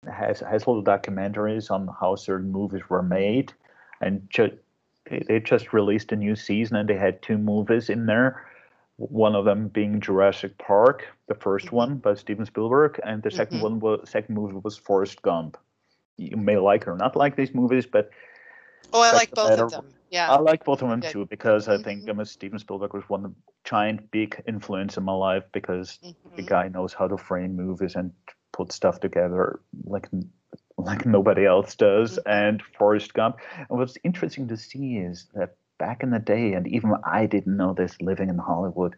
has 0.09 0.39
has 0.39 0.67
little 0.67 0.83
documentaries 0.83 1.69
on 1.69 1.89
how 1.99 2.15
certain 2.15 2.51
movies 2.51 2.89
were 2.89 3.03
made, 3.03 3.51
and 3.99 4.25
ju- 4.29 4.57
they 5.27 5.39
just 5.41 5.73
released 5.73 6.11
a 6.13 6.15
new 6.15 6.35
season, 6.35 6.77
and 6.77 6.87
they 6.87 6.97
had 6.97 7.21
two 7.21 7.37
movies 7.37 7.89
in 7.89 8.05
there. 8.05 8.45
One 8.95 9.35
of 9.35 9.45
them 9.45 9.67
being 9.67 9.99
Jurassic 9.99 10.57
Park, 10.57 11.05
the 11.27 11.35
1st 11.35 11.67
Mhm. 11.67 11.71
one 11.73 11.97
by 11.97 12.15
Steven 12.15 12.45
Spielberg, 12.45 12.99
and 13.03 13.21
the 13.21 13.29
2nd 13.31 13.59
Mhm. 13.59 13.61
one 13.61 13.79
was 13.79 14.09
second 14.09 14.33
movie 14.35 14.59
was 14.63 14.77
Forrest 14.77 15.21
Gump. 15.21 15.57
You 16.15 16.37
may 16.37 16.57
like 16.57 16.87
or 16.87 16.95
not 16.95 17.15
like 17.17 17.35
these 17.35 17.53
movies, 17.53 17.85
but 17.85 18.09
Oh, 18.93 19.01
I 19.01 19.11
like 19.11 19.35
both 19.35 19.49
better 19.49 19.65
of 19.65 19.71
them. 19.71 19.93
Yeah. 20.09 20.31
I 20.31 20.39
like 20.39 20.63
both 20.63 20.81
of 20.81 20.89
them 20.89 21.01
Good. 21.01 21.11
too 21.11 21.25
because 21.25 21.67
I 21.67 21.77
think 21.77 22.05
Mhm. 22.05 22.15
Mean, 22.17 22.25
Steven 22.25 22.59
Spielberg 22.59 22.93
was 22.93 23.07
one 23.09 23.35
giant 23.63 24.09
big 24.11 24.41
influence 24.47 24.97
in 24.97 25.03
my 25.03 25.13
life 25.13 25.43
because 25.51 25.99
the 26.35 26.43
Mhm. 26.43 26.45
guy 26.45 26.67
knows 26.69 26.93
how 26.93 27.07
to 27.07 27.17
frame 27.17 27.55
movies 27.55 27.95
and 27.95 28.11
put 28.53 28.71
stuff 28.71 28.99
together 28.99 29.59
like 29.85 30.07
like 30.77 31.05
nobody 31.07 31.45
else 31.45 31.75
does. 31.75 32.19
Mhm. 32.19 32.31
And 32.31 32.61
Forrest 32.61 33.13
Gump. 33.13 33.39
And 33.69 33.79
what's 33.79 33.97
interesting 34.03 34.47
to 34.47 34.57
see 34.57 34.97
is 34.97 35.27
that 35.33 35.55
back 35.79 36.03
in 36.03 36.11
the 36.11 36.19
day, 36.19 36.53
and 36.53 36.67
even 36.67 36.93
I 37.03 37.25
didn't 37.25 37.57
know 37.57 37.73
this 37.73 37.99
living 38.01 38.29
in 38.29 38.37
Hollywood, 38.37 38.95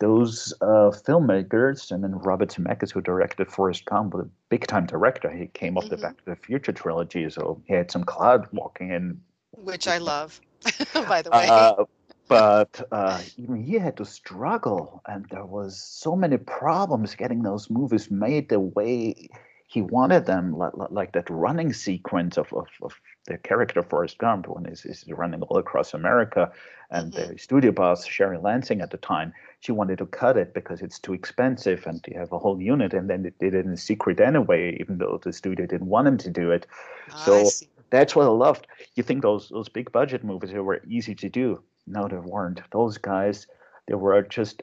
those 0.00 0.52
uh, 0.60 0.90
filmmakers, 0.90 1.92
and 1.92 2.02
then 2.02 2.18
Robert 2.18 2.48
Zemeckis, 2.50 2.90
who 2.92 3.00
directed 3.00 3.50
Forrest 3.50 3.84
Gump, 3.84 4.14
was 4.14 4.26
a 4.26 4.30
big 4.48 4.66
time 4.66 4.86
director. 4.86 5.30
He 5.30 5.46
came 5.48 5.76
off 5.78 5.88
the 5.88 5.96
Mhm. 5.96 6.02
Back 6.02 6.16
to 6.18 6.24
the 6.24 6.36
Future 6.36 6.72
trilogy, 6.72 7.28
so 7.30 7.62
he 7.66 7.74
had 7.74 7.90
some 7.90 8.04
cloud 8.04 8.48
walking 8.52 8.90
in 8.90 9.20
Which 9.56 9.88
I 9.88 9.98
love, 9.98 10.40
by 10.94 11.22
the 11.22 11.30
way. 11.30 11.48
uh, 11.48 11.84
but 12.28 12.88
uh, 12.90 13.20
even 13.36 13.62
he 13.62 13.74
had 13.74 13.96
to 13.98 14.04
struggle, 14.04 15.02
and 15.06 15.26
there 15.30 15.44
was 15.44 15.82
so 15.82 16.16
many 16.16 16.36
problems 16.38 17.14
getting 17.14 17.42
those 17.42 17.70
movies 17.70 18.10
made 18.10 18.48
the 18.48 18.60
way 18.60 19.28
he 19.66 19.82
wanted 19.82 20.26
them, 20.26 20.56
like, 20.56 20.72
like 20.90 21.12
that 21.12 21.28
running 21.28 21.72
sequence 21.72 22.38
of, 22.38 22.52
of, 22.52 22.68
of 22.82 23.00
the 23.26 23.36
character 23.38 23.82
Forrest 23.82 24.18
Gump 24.18 24.46
when 24.46 24.66
he's, 24.66 24.82
he's 24.82 25.04
running 25.08 25.42
all 25.42 25.58
across 25.58 25.94
America, 25.94 26.52
and 26.90 27.12
the 27.12 27.36
studio 27.38 27.72
boss 27.72 28.06
Sherry 28.06 28.38
Lansing 28.38 28.80
at 28.80 28.90
the 28.90 28.98
time, 28.98 29.32
she 29.60 29.72
wanted 29.72 29.98
to 29.98 30.06
cut 30.06 30.36
it 30.36 30.54
because 30.54 30.80
it's 30.80 30.98
too 30.98 31.12
expensive, 31.12 31.86
and 31.86 32.04
you 32.06 32.18
have 32.18 32.32
a 32.32 32.38
whole 32.38 32.60
unit, 32.60 32.94
and 32.94 33.10
then 33.10 33.22
they 33.22 33.32
did 33.40 33.54
it 33.54 33.66
in 33.66 33.76
secret 33.76 34.20
anyway, 34.20 34.76
even 34.80 34.98
though 34.98 35.18
the 35.22 35.32
studio 35.32 35.66
didn't 35.66 35.88
want 35.88 36.06
him 36.06 36.18
to 36.18 36.30
do 36.30 36.50
it 36.50 36.66
I 37.12 37.24
so- 37.24 37.44
see. 37.44 37.68
That's 37.94 38.16
what 38.16 38.26
I 38.26 38.30
loved. 38.30 38.66
You 38.96 39.02
think 39.02 39.22
those 39.22 39.48
those 39.48 39.68
big 39.68 39.92
budget 39.92 40.24
movies 40.24 40.52
were 40.52 40.82
easy 40.88 41.14
to 41.16 41.28
do? 41.28 41.62
No, 41.86 42.08
they 42.08 42.16
weren't. 42.16 42.60
Those 42.72 42.98
guys, 42.98 43.46
they 43.86 43.94
were 43.94 44.22
just 44.22 44.62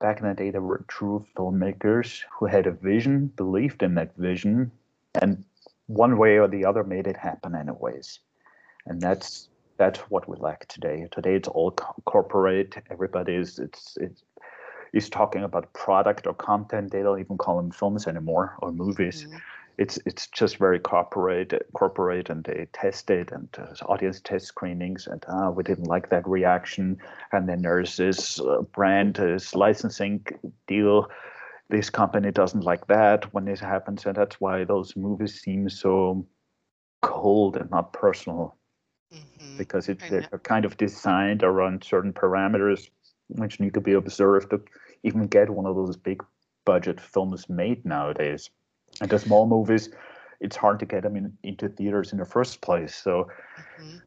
back 0.00 0.20
in 0.20 0.28
the 0.28 0.34
day. 0.34 0.50
They 0.50 0.58
were 0.58 0.84
true 0.88 1.24
filmmakers 1.36 2.22
who 2.38 2.46
had 2.46 2.66
a 2.66 2.72
vision, 2.72 3.26
believed 3.36 3.82
in 3.82 3.94
that 3.94 4.16
vision, 4.16 4.70
and 5.22 5.44
one 5.86 6.18
way 6.18 6.38
or 6.38 6.48
the 6.48 6.64
other 6.64 6.82
made 6.84 7.06
it 7.06 7.16
happen 7.16 7.54
anyways. 7.54 8.20
And 8.86 9.00
that's 9.00 9.48
that's 9.76 10.00
what 10.10 10.28
we 10.28 10.36
lack 10.38 10.66
today. 10.68 11.06
Today 11.10 11.34
it's 11.36 11.48
all 11.48 11.70
co- 11.72 12.02
corporate. 12.04 12.76
Everybody 12.90 13.34
is 13.34 13.58
it's 13.58 13.96
it's 14.00 14.24
is 14.92 15.10
talking 15.10 15.44
about 15.44 15.72
product 15.72 16.26
or 16.26 16.34
content. 16.34 16.90
They 16.90 17.02
don't 17.02 17.20
even 17.20 17.36
call 17.38 17.56
them 17.58 17.70
films 17.70 18.06
anymore 18.06 18.56
or 18.60 18.72
movies 18.72 19.26
Mhm. 19.28 19.40
It's 19.78 19.98
it's 20.06 20.26
just 20.28 20.56
very 20.58 20.78
corporate 20.78 21.52
corporate 21.72 22.30
and 22.30 22.44
they 22.44 22.66
test 22.72 23.10
it 23.10 23.30
and 23.32 23.48
uh, 23.58 23.72
audience 23.86 24.20
test 24.20 24.46
screenings 24.46 25.06
and 25.06 25.24
uh, 25.28 25.50
we 25.50 25.62
didn't 25.62 25.86
like 25.86 26.08
that 26.10 26.26
reaction 26.26 26.96
and 27.32 27.48
then 27.48 27.62
there's 27.62 27.96
this 27.96 28.40
uh, 28.40 28.60
brand 28.74 29.14
this 29.14 29.54
licensing 29.54 30.24
deal 30.66 31.08
this 31.68 31.90
company 31.90 32.30
doesn't 32.30 32.64
like 32.64 32.86
that 32.86 33.32
when 33.32 33.44
this 33.44 33.60
happens 33.60 34.04
and 34.06 34.16
that's 34.16 34.40
why 34.40 34.64
those 34.64 34.96
movies 34.96 35.40
seem 35.40 35.68
so 35.68 36.26
cold 37.02 37.56
and 37.56 37.70
not 37.70 37.92
personal 37.92 38.56
Mhm. 39.12 39.56
because 39.56 39.88
it, 39.88 40.06
they're 40.08 40.40
kind 40.44 40.64
of 40.64 40.76
designed 40.76 41.42
around 41.42 41.84
certain 41.84 42.12
parameters 42.12 42.90
which 43.28 43.60
need 43.60 43.74
to 43.74 43.80
be 43.80 43.92
observed 43.92 44.50
to 44.50 44.60
even 45.02 45.26
get 45.26 45.50
one 45.50 45.66
of 45.66 45.76
those 45.76 45.96
big 45.96 46.22
budget 46.64 47.00
films 47.00 47.48
made 47.48 47.84
nowadays. 47.84 48.50
And 49.00 49.10
the 49.10 49.18
small 49.18 49.46
movies, 49.46 49.90
it's 50.40 50.56
hard 50.56 50.78
to 50.80 50.86
get 50.86 51.02
them 51.02 51.16
in, 51.16 51.36
into 51.42 51.68
theaters 51.68 52.12
in 52.12 52.18
the 52.18 52.24
first 52.24 52.60
place. 52.60 52.94
So 52.94 53.28
Mhm. 53.80 54.02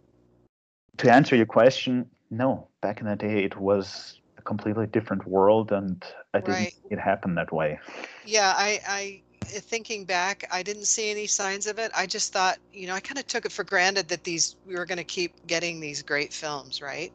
to 0.97 1.11
answer 1.11 1.35
your 1.35 1.45
question, 1.45 2.09
no, 2.29 2.67
back 2.81 3.01
in 3.01 3.07
the 3.07 3.15
day 3.15 3.43
it 3.43 3.57
was 3.57 4.19
a 4.37 4.41
completely 4.41 4.87
different 4.87 5.27
world 5.27 5.71
and 5.71 6.03
I 6.33 6.39
didn't 6.39 6.53
Right. 6.53 6.73
see 6.73 6.89
it 6.91 6.99
happened 6.99 7.37
that 7.37 7.51
way. 7.51 7.79
Yeah, 8.25 8.53
I, 8.55 8.79
I, 8.87 9.21
uh, 9.43 9.59
thinking 9.59 10.05
back, 10.05 10.45
I 10.51 10.63
didn't 10.63 10.85
see 10.85 11.09
any 11.09 11.27
signs 11.27 11.67
of 11.67 11.79
it. 11.79 11.91
I 11.95 12.05
just 12.05 12.31
thought, 12.31 12.57
you 12.71 12.87
know, 12.87 12.93
I 12.93 12.99
kind 12.99 13.17
of 13.17 13.27
took 13.27 13.45
it 13.45 13.51
for 13.51 13.63
granted 13.63 14.07
that 14.09 14.23
these 14.23 14.55
we 14.65 14.75
were 14.75 14.85
going 14.85 14.97
to 14.97 15.03
keep 15.03 15.31
getting 15.47 15.79
these 15.79 16.03
great 16.03 16.33
films, 16.33 16.81
right? 16.81 17.11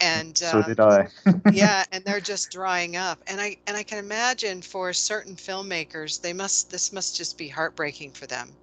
And 0.00 0.40
So 0.40 0.42
uh, 0.42 0.62
did 0.62 0.80
I. 0.80 1.08
yeah, 1.48 1.84
and 1.92 2.04
they're 2.04 2.20
just 2.20 2.50
drying 2.52 2.96
up. 2.96 3.22
And 3.26 3.40
I 3.40 3.58
and 3.66 3.76
I 3.76 3.82
can 3.84 3.98
imagine 3.98 4.62
for 4.62 4.92
certain 4.92 5.36
filmmakers, 5.36 6.20
they 6.20 6.32
must 6.32 6.70
this 6.70 6.92
must 6.92 7.16
just 7.16 7.38
be 7.38 7.48
heartbreaking 7.48 8.12
for 8.12 8.26
them 8.26 8.58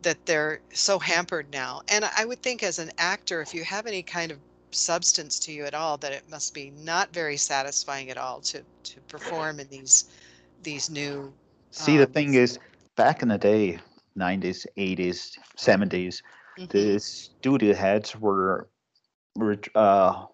that 0.00 0.26
they're 0.26 0.62
so 0.72 0.98
hampered 0.98 1.50
now. 1.52 1.82
And 1.88 2.04
I 2.04 2.24
would 2.24 2.42
think 2.42 2.62
as 2.62 2.78
an 2.78 2.90
actor, 2.98 3.40
if 3.42 3.54
you 3.54 3.64
have 3.64 3.86
any 3.86 4.02
kind 4.02 4.32
of 4.32 4.40
substance 4.72 5.38
to 5.40 5.52
you 5.52 5.64
at 5.66 5.74
all, 5.74 5.98
that 5.98 6.12
it 6.12 6.28
must 6.28 6.54
be 6.54 6.70
not 6.70 7.12
very 7.12 7.36
satisfying 7.36 8.10
at 8.10 8.18
all 8.18 8.40
to 8.42 8.66
to 8.84 9.00
perform 9.02 9.60
in 9.60 9.68
these 9.70 10.04
these 10.58 10.88
new 10.90 11.36
See, 11.72 11.96
the 11.96 12.06
Um, 12.06 12.06
thing 12.06 12.34
is, 12.34 12.58
back 12.96 13.22
in 13.22 13.28
the 13.28 13.38
day, 13.38 13.78
90s, 14.14 14.66
80s, 14.76 15.36
70s, 15.56 16.22
Mhm. 16.56 16.70
the 16.70 16.98
studio 17.00 17.74
heads 17.74 18.14
were 18.16 18.68
were 19.36 19.56
uh, 19.74 20.26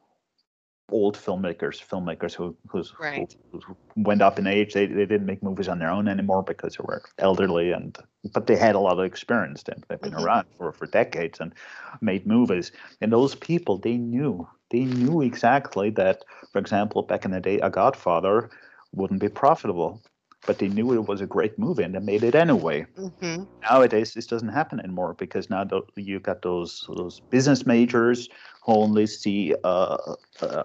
old 0.90 1.16
filmmakers, 1.16 1.82
filmmakers 1.84 2.34
who 2.34 2.56
who's, 2.68 2.92
Right. 3.00 3.34
who, 3.52 3.60
who 3.60 3.76
went 3.96 4.22
up 4.22 4.38
in 4.38 4.46
age. 4.46 4.74
They, 4.74 4.86
they 4.86 5.06
didn't 5.06 5.26
make 5.26 5.42
movies 5.42 5.68
on 5.68 5.78
their 5.78 5.90
own 5.90 6.08
anymore 6.08 6.42
because 6.42 6.76
they 6.76 6.84
were 6.84 7.02
elderly 7.18 7.72
and 7.72 7.96
but 8.32 8.46
they 8.46 8.56
had 8.56 8.74
a 8.74 8.80
lot 8.80 8.98
of 8.98 9.04
experience. 9.04 9.62
They, 9.64 9.74
they've 9.88 10.00
been 10.00 10.14
Mhm. 10.14 10.22
around 10.22 10.46
for, 10.56 10.72
for 10.72 10.86
decades 10.86 11.40
and 11.40 11.52
made 12.00 12.26
movies. 12.26 12.72
And 13.00 13.12
those 13.12 13.34
people, 13.34 13.78
they 13.78 13.96
knew 13.96 14.48
they 14.70 14.84
knew 14.84 15.22
exactly 15.22 15.90
that. 15.90 16.24
For 16.52 16.58
example, 16.58 17.02
back 17.02 17.24
in 17.24 17.30
the 17.32 17.40
day, 17.40 17.58
A 17.60 17.70
Godfather 17.70 18.50
wouldn't 18.92 19.20
be 19.20 19.28
profitable. 19.28 20.02
But 20.46 20.58
they 20.58 20.68
knew 20.68 20.92
it 20.92 21.08
was 21.08 21.20
a 21.20 21.26
great 21.26 21.58
movie 21.58 21.82
and 21.82 21.94
they 21.94 21.98
made 21.98 22.22
it 22.22 22.36
anyway 22.36 22.86
Mhm. 22.96 23.48
nowadays 23.68 24.14
this 24.14 24.26
doesn't 24.26 24.48
happen 24.50 24.78
anymore 24.80 25.14
because 25.14 25.50
now 25.50 25.64
you 25.96 26.20
got 26.20 26.42
those 26.42 26.84
those 26.96 27.20
business 27.30 27.66
majors 27.66 28.28
only 28.66 29.06
see 29.06 29.54
uh, 29.64 29.96
uh, 30.40 30.62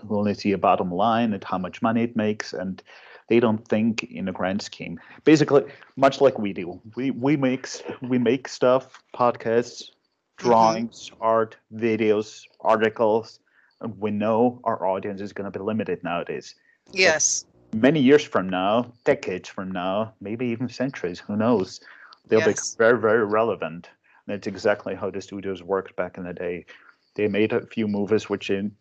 who 0.00 0.16
only 0.16 0.34
see 0.34 0.52
a 0.52 0.58
bottom 0.58 0.90
line 0.90 1.32
and 1.32 1.44
how 1.44 1.58
much 1.58 1.82
money 1.82 2.02
it 2.02 2.16
makes 2.16 2.52
and 2.52 2.82
they 3.28 3.40
don't 3.40 3.66
think 3.68 4.02
in 4.04 4.28
a 4.28 4.32
grand 4.32 4.62
scheme 4.62 4.98
basically 5.24 5.64
much 5.96 6.20
like 6.20 6.38
we 6.38 6.52
do 6.52 6.80
we 6.96 7.10
we 7.10 7.36
make 7.36 7.68
we 8.02 8.18
make 8.18 8.48
stuff 8.48 9.02
podcasts 9.14 9.90
drawings 10.38 11.10
art 11.20 11.56
videos 11.74 12.42
articles 12.60 13.38
and 13.80 13.98
we 14.00 14.10
know 14.10 14.60
our 14.64 14.86
audience 14.86 15.20
is 15.20 15.32
going 15.32 15.50
to 15.50 15.56
be 15.58 15.62
limited 15.62 16.02
nowadays 16.02 16.54
Yes. 16.92 17.44
many 17.74 18.00
years 18.00 18.22
from 18.24 18.48
now, 18.48 18.92
decades 19.04 19.48
from 19.48 19.70
now, 19.70 20.14
maybe 20.20 20.46
even 20.46 20.68
centuries, 20.68 21.18
who 21.18 21.36
knows? 21.36 21.80
They'll 22.28 22.40
Yes. 22.40 22.74
be 22.74 22.84
very, 22.84 22.98
very 22.98 23.24
relevant. 23.24 23.88
And 24.26 24.36
it's 24.36 24.46
exactly 24.46 24.94
how 24.94 25.10
the 25.10 25.20
studios 25.20 25.62
worked 25.62 25.96
back 25.96 26.18
in 26.18 26.24
the 26.24 26.32
day. 26.32 26.66
They 27.14 27.28
made 27.28 27.52
a 27.52 27.66
few 27.66 27.86
movies 27.88 28.28
which 28.28 28.50
in, 28.50 28.72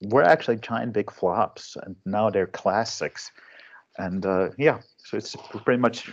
were 0.00 0.22
actually 0.22 0.56
giant 0.56 0.92
big 0.92 1.10
flops, 1.10 1.76
and 1.82 1.96
now 2.04 2.30
they're 2.30 2.46
classics. 2.46 3.30
And 3.98 4.24
uh, 4.24 4.50
yeah, 4.58 4.80
so 4.98 5.16
it's 5.16 5.34
pretty 5.64 5.80
much 5.80 6.12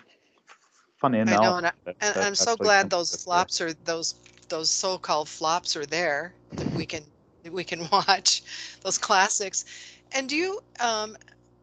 funny 0.99 1.19
I 1.25 1.37
know, 1.37 1.57
and, 1.57 1.67
I, 1.67 1.71
that- 1.85 1.95
and 2.01 2.15
that 2.15 2.23
I'm 2.23 2.35
so 2.35 2.55
glad 2.57 2.89
those 2.89 3.15
flops 3.15 3.61
are 3.61 3.73
those 3.73 4.15
those 4.49 4.69
so-called 4.69 5.29
flops 5.29 5.75
are 5.75 5.85
there 5.85 6.33
that 6.53 6.71
we 6.73 6.85
can 6.85 7.03
that 7.43 7.53
we 7.53 7.63
can 7.63 7.87
watch 7.91 8.43
those 8.83 8.97
classics. 8.97 9.65
And 10.13 10.29
do 10.29 10.35
you 10.35 10.59
um 10.79 11.15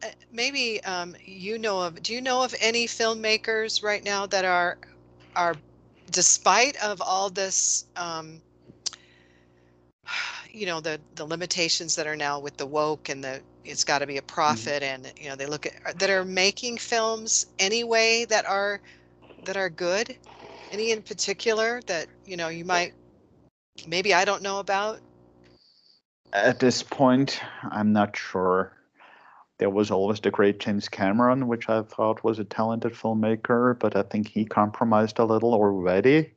uh, 0.03 0.07
maybe 0.31 0.83
um 0.83 1.15
you 1.23 1.57
know 1.57 1.81
of 1.81 2.01
do 2.01 2.13
you 2.13 2.21
know 2.21 2.43
of 2.43 2.55
any 2.59 2.87
filmmakers 2.87 3.83
right 3.83 4.03
now 4.03 4.25
that 4.27 4.45
are 4.45 4.77
are 5.35 5.55
despite 6.11 6.75
of 6.83 7.01
all 7.01 7.29
this 7.29 7.85
um 7.95 8.41
you 10.51 10.65
know 10.65 10.81
the 10.81 10.99
the 11.15 11.25
limitations 11.25 11.95
that 11.95 12.07
are 12.07 12.15
now 12.15 12.39
with 12.39 12.57
the 12.57 12.65
woke 12.65 13.09
and 13.09 13.23
the 13.23 13.41
it's 13.63 13.83
got 13.83 13.99
to 13.99 14.07
be 14.07 14.17
a 14.17 14.21
mm-hmm. 14.21 14.27
profit 14.27 14.83
and 14.83 15.11
you 15.19 15.29
know 15.29 15.35
they 15.35 15.45
look 15.45 15.65
at 15.65 15.99
that 15.99 16.09
are 16.09 16.25
making 16.25 16.77
films 16.77 17.47
anyway 17.59 18.25
that 18.25 18.45
are 18.45 18.81
that 19.45 19.57
are 19.57 19.69
good 19.69 20.15
Any 20.71 20.91
in 20.91 21.01
particular 21.01 21.81
that 21.87 22.07
you 22.25 22.37
know 22.37 22.49
you 22.49 22.65
might 22.65 22.93
maybe 23.87 24.13
I 24.13 24.25
don't 24.25 24.43
know 24.43 24.59
about? 24.59 24.99
At 26.33 26.59
this 26.59 26.83
point, 26.83 27.41
I'm 27.63 27.91
not 27.91 28.15
sure. 28.15 28.73
There 29.57 29.69
was 29.69 29.91
always 29.91 30.19
the 30.19 30.31
great 30.31 30.59
James 30.59 30.89
Cameron, 30.89 31.47
which 31.47 31.69
I 31.69 31.83
thought 31.83 32.23
was 32.23 32.39
a 32.39 32.43
talented 32.43 32.93
filmmaker, 32.93 33.77
but 33.77 33.95
I 33.95 34.01
think 34.01 34.27
he 34.27 34.45
compromised 34.45 35.19
a 35.19 35.25
little 35.25 35.53
already. 35.53 36.33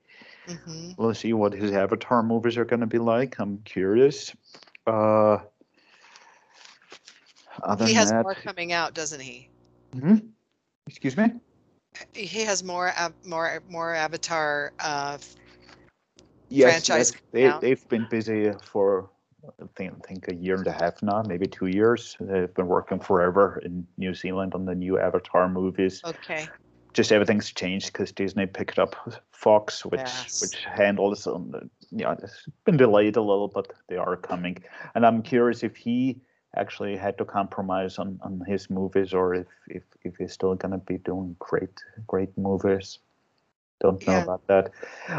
Mm-hmm. 0.48 0.92
We'll 0.96 1.14
see 1.14 1.32
what 1.32 1.52
his 1.52 1.72
Avatar 1.72 2.22
movies 2.22 2.56
are 2.56 2.64
going 2.64 2.80
to 2.80 2.86
be 2.86 2.98
like. 2.98 3.38
I'm 3.38 3.58
curious. 3.64 4.34
Uh, 4.86 5.38
he 7.86 7.94
has 7.94 8.10
that, 8.10 8.22
more 8.22 8.34
coming 8.34 8.72
out, 8.72 8.94
doesn't 8.94 9.20
he? 9.20 9.48
Hmm. 9.98 10.16
Excuse 10.86 11.16
me. 11.16 11.32
He 12.12 12.44
has 12.44 12.62
more, 12.62 12.92
more, 13.24 13.62
more 13.68 13.94
Avatar 13.94 14.72
uh, 14.80 15.18
yes, 16.48 16.70
franchise. 16.70 17.12
Yes, 17.32 17.60
they, 17.60 17.68
they've 17.68 17.88
been 17.88 18.06
busy 18.10 18.52
for 18.62 19.08
I 19.60 19.64
think, 19.76 19.92
I 19.92 20.08
think 20.08 20.28
a 20.28 20.34
year 20.34 20.56
and 20.56 20.66
a 20.66 20.72
half 20.72 21.02
now, 21.02 21.22
maybe 21.22 21.46
two 21.46 21.66
years. 21.66 22.16
They've 22.20 22.52
been 22.54 22.66
working 22.66 22.98
forever 22.98 23.60
in 23.64 23.86
New 23.98 24.14
Zealand 24.14 24.54
on 24.54 24.64
the 24.64 24.74
new 24.74 24.98
Avatar 24.98 25.48
movies. 25.48 26.00
Okay. 26.04 26.48
Just 26.94 27.12
everything's 27.12 27.52
changed 27.52 27.92
because 27.92 28.12
Disney 28.12 28.46
picked 28.46 28.78
up 28.78 28.96
Fox, 29.32 29.84
which 29.84 30.00
yes. 30.00 30.40
which 30.40 30.64
handles 30.64 31.26
um, 31.26 31.70
yeah, 31.90 32.14
it's 32.20 32.48
been 32.64 32.76
delayed 32.76 33.16
a 33.16 33.20
little, 33.20 33.48
but 33.48 33.72
they 33.88 33.96
are 33.96 34.16
coming. 34.16 34.62
And 34.94 35.04
I'm 35.04 35.22
curious 35.22 35.62
if 35.62 35.76
he 35.76 36.20
actually 36.56 36.96
had 36.96 37.18
to 37.18 37.24
compromise 37.24 37.98
on, 37.98 38.18
on 38.22 38.40
his 38.46 38.70
movies 38.70 39.12
or 39.12 39.34
if, 39.34 39.46
if, 39.68 39.82
if 40.02 40.16
he's 40.16 40.32
still 40.32 40.54
going 40.54 40.72
to 40.72 40.78
be 40.78 40.98
doing 40.98 41.36
great 41.38 41.82
great 42.06 42.36
movies. 42.38 42.98
Don't 43.80 44.06
know 44.06 44.14
yeah. 44.14 44.22
about 44.22 44.46
that. 44.46 44.70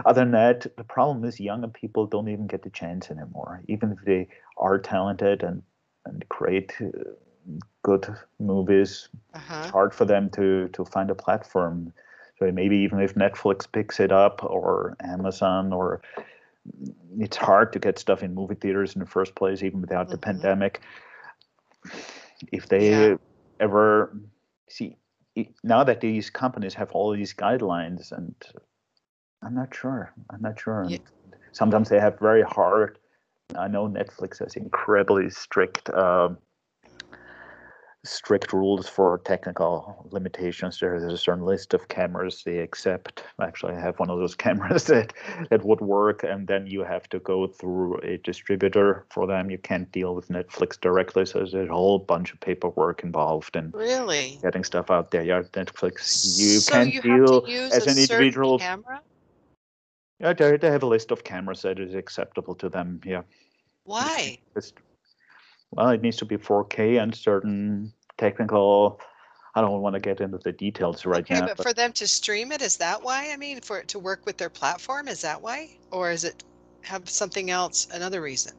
Other 0.06 0.22
than 0.22 0.32
that, 0.32 0.66
the 0.78 0.84
problem 0.84 1.26
is 1.26 1.40
younger 1.40 1.68
people 1.68 2.08
don't 2.08 2.30
even 2.30 2.48
get 2.48 2.64
the 2.64 2.70
chance 2.70 3.12
anymore. 3.12 3.62
Even 3.68 3.92
if 3.92 4.00
they 4.06 4.28
are 4.58 4.80
talented 4.80 5.44
and 5.44 5.62
and 6.06 6.28
create 6.30 6.74
uh, 6.82 6.88
good 7.84 8.08
movies, 8.40 9.10
uh-huh. 9.34 9.62
it's 9.62 9.72
hard 9.72 9.94
for 9.94 10.06
them 10.06 10.30
to 10.32 10.70
to 10.70 10.86
find 10.86 11.10
a 11.10 11.16
platform. 11.16 11.94
So 12.40 12.52
maybe 12.52 12.78
even 12.78 13.00
if 13.00 13.16
Netflix 13.16 13.72
picks 13.72 14.00
it 14.00 14.12
up 14.12 14.44
or 14.44 14.96
Amazon 15.00 15.72
or 15.72 16.02
it's 17.18 17.38
hard 17.38 17.72
to 17.74 17.80
get 17.80 18.00
stuff 18.00 18.24
in 18.24 18.34
movie 18.34 18.56
theaters 18.56 18.94
in 18.94 19.00
the 19.00 19.06
first 19.06 19.36
place, 19.36 19.64
even 19.64 19.82
without 19.82 20.08
mm-hmm. 20.08 20.12
the 20.12 20.18
pandemic. 20.18 20.82
If 22.52 22.68
they 22.68 22.90
yeah. 22.90 23.16
ever 23.60 24.18
see 24.70 24.98
now 25.64 25.84
that 25.84 26.02
these 26.02 26.30
companies 26.30 26.74
have 26.74 26.92
all 26.92 27.12
these 27.12 27.34
guidelines, 27.34 28.12
and 28.12 28.36
I'm 29.42 29.54
not 29.54 29.74
sure. 29.74 30.14
I'm 30.30 30.42
not 30.42 30.60
sure. 30.60 30.86
Yeah. 30.90 30.98
Sometimes 31.52 31.90
they 31.90 32.00
have 32.00 32.20
very 32.20 32.42
hard. 32.42 32.98
I 33.58 33.68
know 33.68 33.88
Netflix 33.88 34.40
has 34.40 34.56
incredibly 34.56 35.30
strict 35.30 35.90
uh, 35.90 36.30
strict 38.06 38.54
rules 38.54 38.88
for 38.88 39.20
technical 39.26 40.08
limitations. 40.12 40.80
There 40.80 40.96
is 40.96 41.04
a 41.04 41.18
certain 41.18 41.44
list 41.44 41.74
of 41.74 41.88
cameras 41.88 42.44
they 42.44 42.60
accept. 42.60 43.24
Actually, 43.42 43.74
I 43.74 43.82
have 43.82 44.00
one 44.00 44.10
of 44.10 44.20
those 44.20 44.36
cameras 44.46 44.86
that 44.86 45.14
that 45.50 45.66
would 45.66 45.82
work, 45.82 46.24
and 46.24 46.48
then 46.48 46.68
you 46.68 46.84
have 46.84 47.10
to 47.10 47.20
go 47.20 47.48
through 47.48 47.98
a 48.02 48.18
distributor 48.18 49.06
for 49.10 49.28
them. 49.28 49.50
You 49.50 49.58
can't 49.58 49.92
deal 49.92 50.16
with 50.16 50.30
Netflix 50.30 50.80
directly, 50.80 51.26
so 51.26 51.40
there's 51.40 51.54
a 51.54 51.68
whole 51.68 52.00
bunch 52.00 52.32
of 52.32 52.40
paperwork 52.40 53.04
involved 53.04 53.56
in 53.56 53.72
really 53.72 54.40
getting 54.42 54.64
stuff 54.64 54.90
out 54.92 55.12
there. 55.12 55.24
Yeah, 55.24 55.42
Netflix, 55.54 56.38
you 56.38 56.60
so 56.60 56.74
can't 56.74 56.94
you 56.94 57.02
deal 57.02 57.46
as 57.74 57.88
an 57.88 57.98
individual. 57.98 58.60
Camera? 58.60 59.02
Yeah, 60.20 60.34
they, 60.34 60.58
they 60.58 60.72
have 60.72 60.84
a 60.84 60.88
list 60.88 61.12
of 61.12 61.24
cameras 61.24 61.64
that 61.64 61.80
is 61.80 61.94
acceptable 61.94 62.56
to 62.56 62.70
them. 62.70 63.02
Yeah. 63.04 63.24
Why? 63.84 64.38
Well, 65.72 65.90
it 65.90 66.02
needs 66.02 66.18
to 66.18 66.26
be 66.26 66.38
4K 66.38 67.02
and 67.02 67.14
certain 67.14 67.94
technical. 68.18 69.00
I 69.56 69.62
don't 69.62 69.82
want 69.82 69.94
to 69.94 70.00
get 70.00 70.20
into 70.20 70.38
the 70.38 70.52
details 70.52 71.06
right 71.06 71.24
okay, 71.24 71.36
now. 71.36 71.48
But, 71.48 71.58
but 71.58 71.64
for 71.64 71.74
them 71.74 71.94
to 71.94 72.08
stream 72.08 72.52
it, 72.52 72.62
is 72.62 72.78
that 72.78 73.02
why? 73.02 73.32
I 73.32 73.38
mean, 73.38 73.62
for 73.62 73.80
it 73.80 73.88
to 73.90 74.00
work 74.00 74.26
with 74.26 74.38
their 74.38 74.50
platform, 74.50 75.08
is 75.08 75.22
that 75.22 75.42
why, 75.42 75.78
or 75.92 76.12
is 76.12 76.24
it 76.24 76.44
have 76.82 77.10
something 77.10 77.50
else, 77.50 77.88
another 77.92 78.22
reason? 78.22 78.54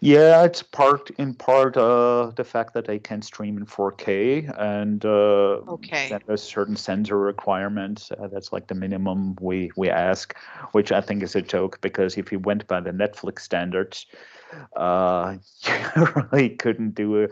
Yeah, 0.00 0.44
it's 0.44 0.62
part 0.62 1.10
in 1.18 1.34
part 1.34 1.76
uh, 1.76 2.32
the 2.36 2.44
fact 2.44 2.74
that 2.74 2.86
they 2.86 2.98
can 2.98 3.22
stream 3.22 3.56
in 3.56 3.66
4K 3.66 4.52
and 4.58 5.04
uh, 5.04 5.60
okay. 5.68 6.08
that 6.08 6.22
there's 6.26 6.42
certain 6.42 6.76
sensor 6.76 7.18
requirements. 7.18 8.10
Uh, 8.10 8.28
that's 8.28 8.52
like 8.52 8.66
the 8.66 8.74
minimum 8.74 9.36
we 9.40 9.70
we 9.76 9.90
ask, 9.90 10.36
which 10.72 10.92
I 10.92 11.00
think 11.00 11.22
is 11.22 11.34
a 11.36 11.42
joke 11.42 11.80
because 11.80 12.16
if 12.16 12.32
you 12.32 12.38
went 12.38 12.66
by 12.66 12.80
the 12.80 12.90
Netflix 12.90 13.40
standards, 13.40 14.06
uh, 14.76 15.36
you 15.66 16.06
really 16.32 16.50
couldn't 16.50 16.94
do 16.94 17.16
it. 17.16 17.30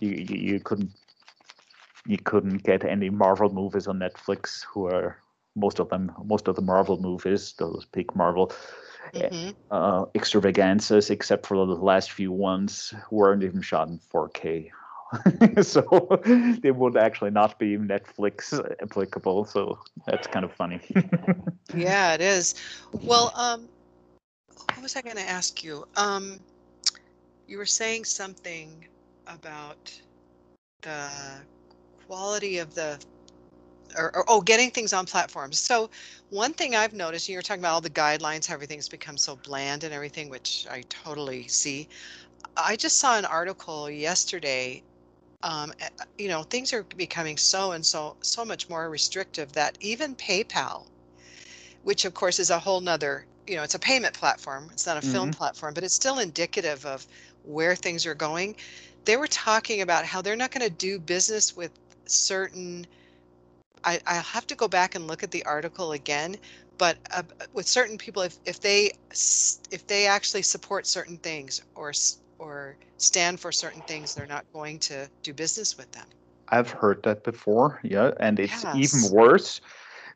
You, 0.00 0.10
you 0.10 0.36
you 0.52 0.60
couldn't 0.60 0.90
you 2.06 2.18
couldn't 2.18 2.62
get 2.64 2.84
any 2.84 3.10
Marvel 3.10 3.52
movies 3.52 3.86
on 3.86 3.98
Netflix. 3.98 4.64
Who 4.72 4.86
are 4.86 5.18
most 5.54 5.78
of 5.78 5.88
them 5.88 6.12
most 6.24 6.48
of 6.48 6.56
the 6.56 6.62
Marvel 6.62 7.00
movies, 7.00 7.54
those 7.58 7.86
big 7.92 8.14
Marvel 8.14 8.52
mm-hmm. 9.14 9.50
uh, 9.70 10.04
extravaganzas, 10.14 11.10
except 11.10 11.46
for 11.46 11.56
the 11.56 11.74
last 11.74 12.12
few 12.12 12.32
ones, 12.32 12.94
weren't 13.10 13.42
even 13.42 13.62
shot 13.62 13.88
in 13.88 13.98
4K. 13.98 14.70
so 15.62 16.20
they 16.62 16.70
would 16.70 16.96
actually 16.96 17.30
not 17.30 17.58
be 17.58 17.76
Netflix 17.76 18.58
applicable. 18.80 19.44
So 19.44 19.78
that's 20.06 20.26
kind 20.26 20.44
of 20.44 20.52
funny. 20.52 20.80
yeah, 21.74 22.14
it 22.14 22.20
is. 22.20 22.54
Well, 23.02 23.32
um, 23.36 23.68
what 24.48 24.82
was 24.82 24.96
I 24.96 25.02
going 25.02 25.16
to 25.16 25.28
ask 25.28 25.62
you? 25.62 25.86
Um, 25.96 26.40
you 27.46 27.58
were 27.58 27.66
saying 27.66 28.04
something 28.04 28.86
about 29.26 29.92
the 30.80 31.10
quality 32.06 32.58
of 32.58 32.74
the 32.74 32.98
or, 33.96 34.14
or, 34.16 34.24
oh 34.28 34.40
getting 34.40 34.70
things 34.70 34.92
on 34.92 35.06
platforms. 35.06 35.58
So 35.58 35.90
one 36.30 36.54
thing 36.54 36.74
i've 36.74 36.94
noticed 36.94 37.28
you 37.28 37.36
were 37.36 37.42
talking 37.42 37.60
about 37.60 37.74
all 37.74 37.80
the 37.80 37.90
guidelines 37.90 38.46
how 38.46 38.54
everything's 38.54 38.88
become 38.88 39.18
so 39.18 39.36
bland 39.36 39.84
and 39.84 39.92
everything 39.92 40.30
which 40.30 40.66
i 40.70 40.82
totally 40.88 41.46
see. 41.48 41.88
I 42.56 42.76
just 42.76 42.98
saw 42.98 43.18
an 43.18 43.24
article 43.24 43.90
yesterday 43.90 44.82
um, 45.42 45.72
you 46.18 46.28
know 46.28 46.42
things 46.42 46.72
are 46.72 46.84
becoming 46.96 47.36
so 47.36 47.72
and 47.72 47.84
so 47.84 48.16
so 48.20 48.44
much 48.44 48.68
more 48.68 48.88
restrictive 48.88 49.52
that 49.52 49.76
even 49.80 50.14
paypal 50.14 50.86
which 51.82 52.04
of 52.04 52.14
course 52.14 52.38
is 52.38 52.50
a 52.50 52.58
whole 52.58 52.80
nother 52.80 53.26
you 53.46 53.56
know 53.56 53.62
it's 53.62 53.74
a 53.74 53.78
payment 53.78 54.14
platform 54.14 54.68
it's 54.72 54.86
not 54.86 54.96
a 54.96 55.00
mm-hmm. 55.00 55.12
film 55.12 55.30
platform 55.32 55.74
but 55.74 55.84
it's 55.84 55.94
still 55.94 56.18
indicative 56.18 56.86
of 56.86 57.06
where 57.44 57.74
things 57.74 58.06
are 58.06 58.14
going. 58.14 58.56
They 59.04 59.16
were 59.16 59.26
talking 59.26 59.80
about 59.80 60.04
how 60.04 60.22
they're 60.22 60.36
not 60.36 60.50
going 60.50 60.66
to 60.66 60.74
do 60.74 60.98
business 60.98 61.56
with 61.56 61.72
certain 62.06 62.86
I, 63.84 64.00
i'll 64.06 64.22
have 64.22 64.46
to 64.48 64.54
go 64.54 64.68
back 64.68 64.94
and 64.94 65.06
look 65.06 65.22
at 65.22 65.30
the 65.30 65.44
article 65.44 65.92
again 65.92 66.36
but 66.78 66.96
uh, 67.14 67.22
with 67.52 67.66
certain 67.66 67.98
people 67.98 68.22
if, 68.22 68.38
if 68.44 68.60
they 68.60 68.92
if 69.70 69.86
they 69.86 70.06
actually 70.06 70.42
support 70.42 70.86
certain 70.86 71.16
things 71.18 71.62
or 71.74 71.92
or 72.38 72.76
stand 72.96 73.40
for 73.40 73.52
certain 73.52 73.82
things 73.82 74.14
they're 74.14 74.26
not 74.26 74.44
going 74.52 74.78
to 74.78 75.08
do 75.22 75.32
business 75.32 75.76
with 75.76 75.90
them 75.92 76.06
i've 76.48 76.70
heard 76.70 77.02
that 77.02 77.24
before 77.24 77.80
yeah 77.82 78.12
and 78.20 78.38
it's 78.38 78.64
yes. 78.64 78.76
even 78.76 79.16
worse 79.16 79.60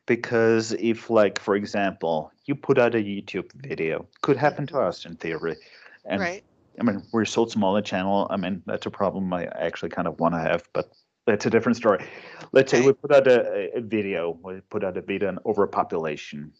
because 0.06 0.72
if 0.78 1.10
like 1.10 1.38
for 1.38 1.56
example 1.56 2.32
you 2.46 2.54
put 2.54 2.78
out 2.78 2.94
a 2.94 2.98
youtube 2.98 3.50
video 3.54 4.06
could 4.22 4.36
happen 4.36 4.66
to 4.66 4.74
mm-hmm. 4.74 4.88
us 4.88 5.04
in 5.04 5.16
theory 5.16 5.56
and 6.04 6.20
right 6.20 6.44
I 6.78 6.82
mean, 6.82 7.02
we're 7.12 7.24
so 7.24 7.46
small 7.46 7.76
a 7.76 7.82
channel. 7.82 8.26
I 8.30 8.36
mean, 8.36 8.62
that's 8.66 8.86
a 8.86 8.90
problem 8.90 9.32
I 9.32 9.46
actually 9.46 9.90
kind 9.90 10.06
of 10.06 10.20
want 10.20 10.34
to 10.34 10.40
have, 10.40 10.62
but 10.72 10.92
that's 11.26 11.44
a 11.44 11.50
different 11.50 11.76
story. 11.76 12.04
Let's 12.52 12.72
okay. 12.72 12.82
say 12.82 12.86
we 12.86 12.92
put 12.92 13.12
out 13.12 13.26
a, 13.26 13.76
a, 13.76 13.80
video, 13.80 14.38
we 14.42 14.60
put 14.70 14.84
out 14.84 14.96
a 14.96 15.02
video 15.02 15.28
on 15.28 15.38
overpopulation, 15.44 16.52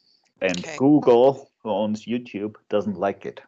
and 0.43 0.59
okay. 0.59 0.76
Google, 0.76 1.51
who 1.62 1.70
owns 1.70 2.05
YouTube, 2.05 2.56
doesn't 2.68 2.97
like 2.97 3.24
it. 3.24 3.40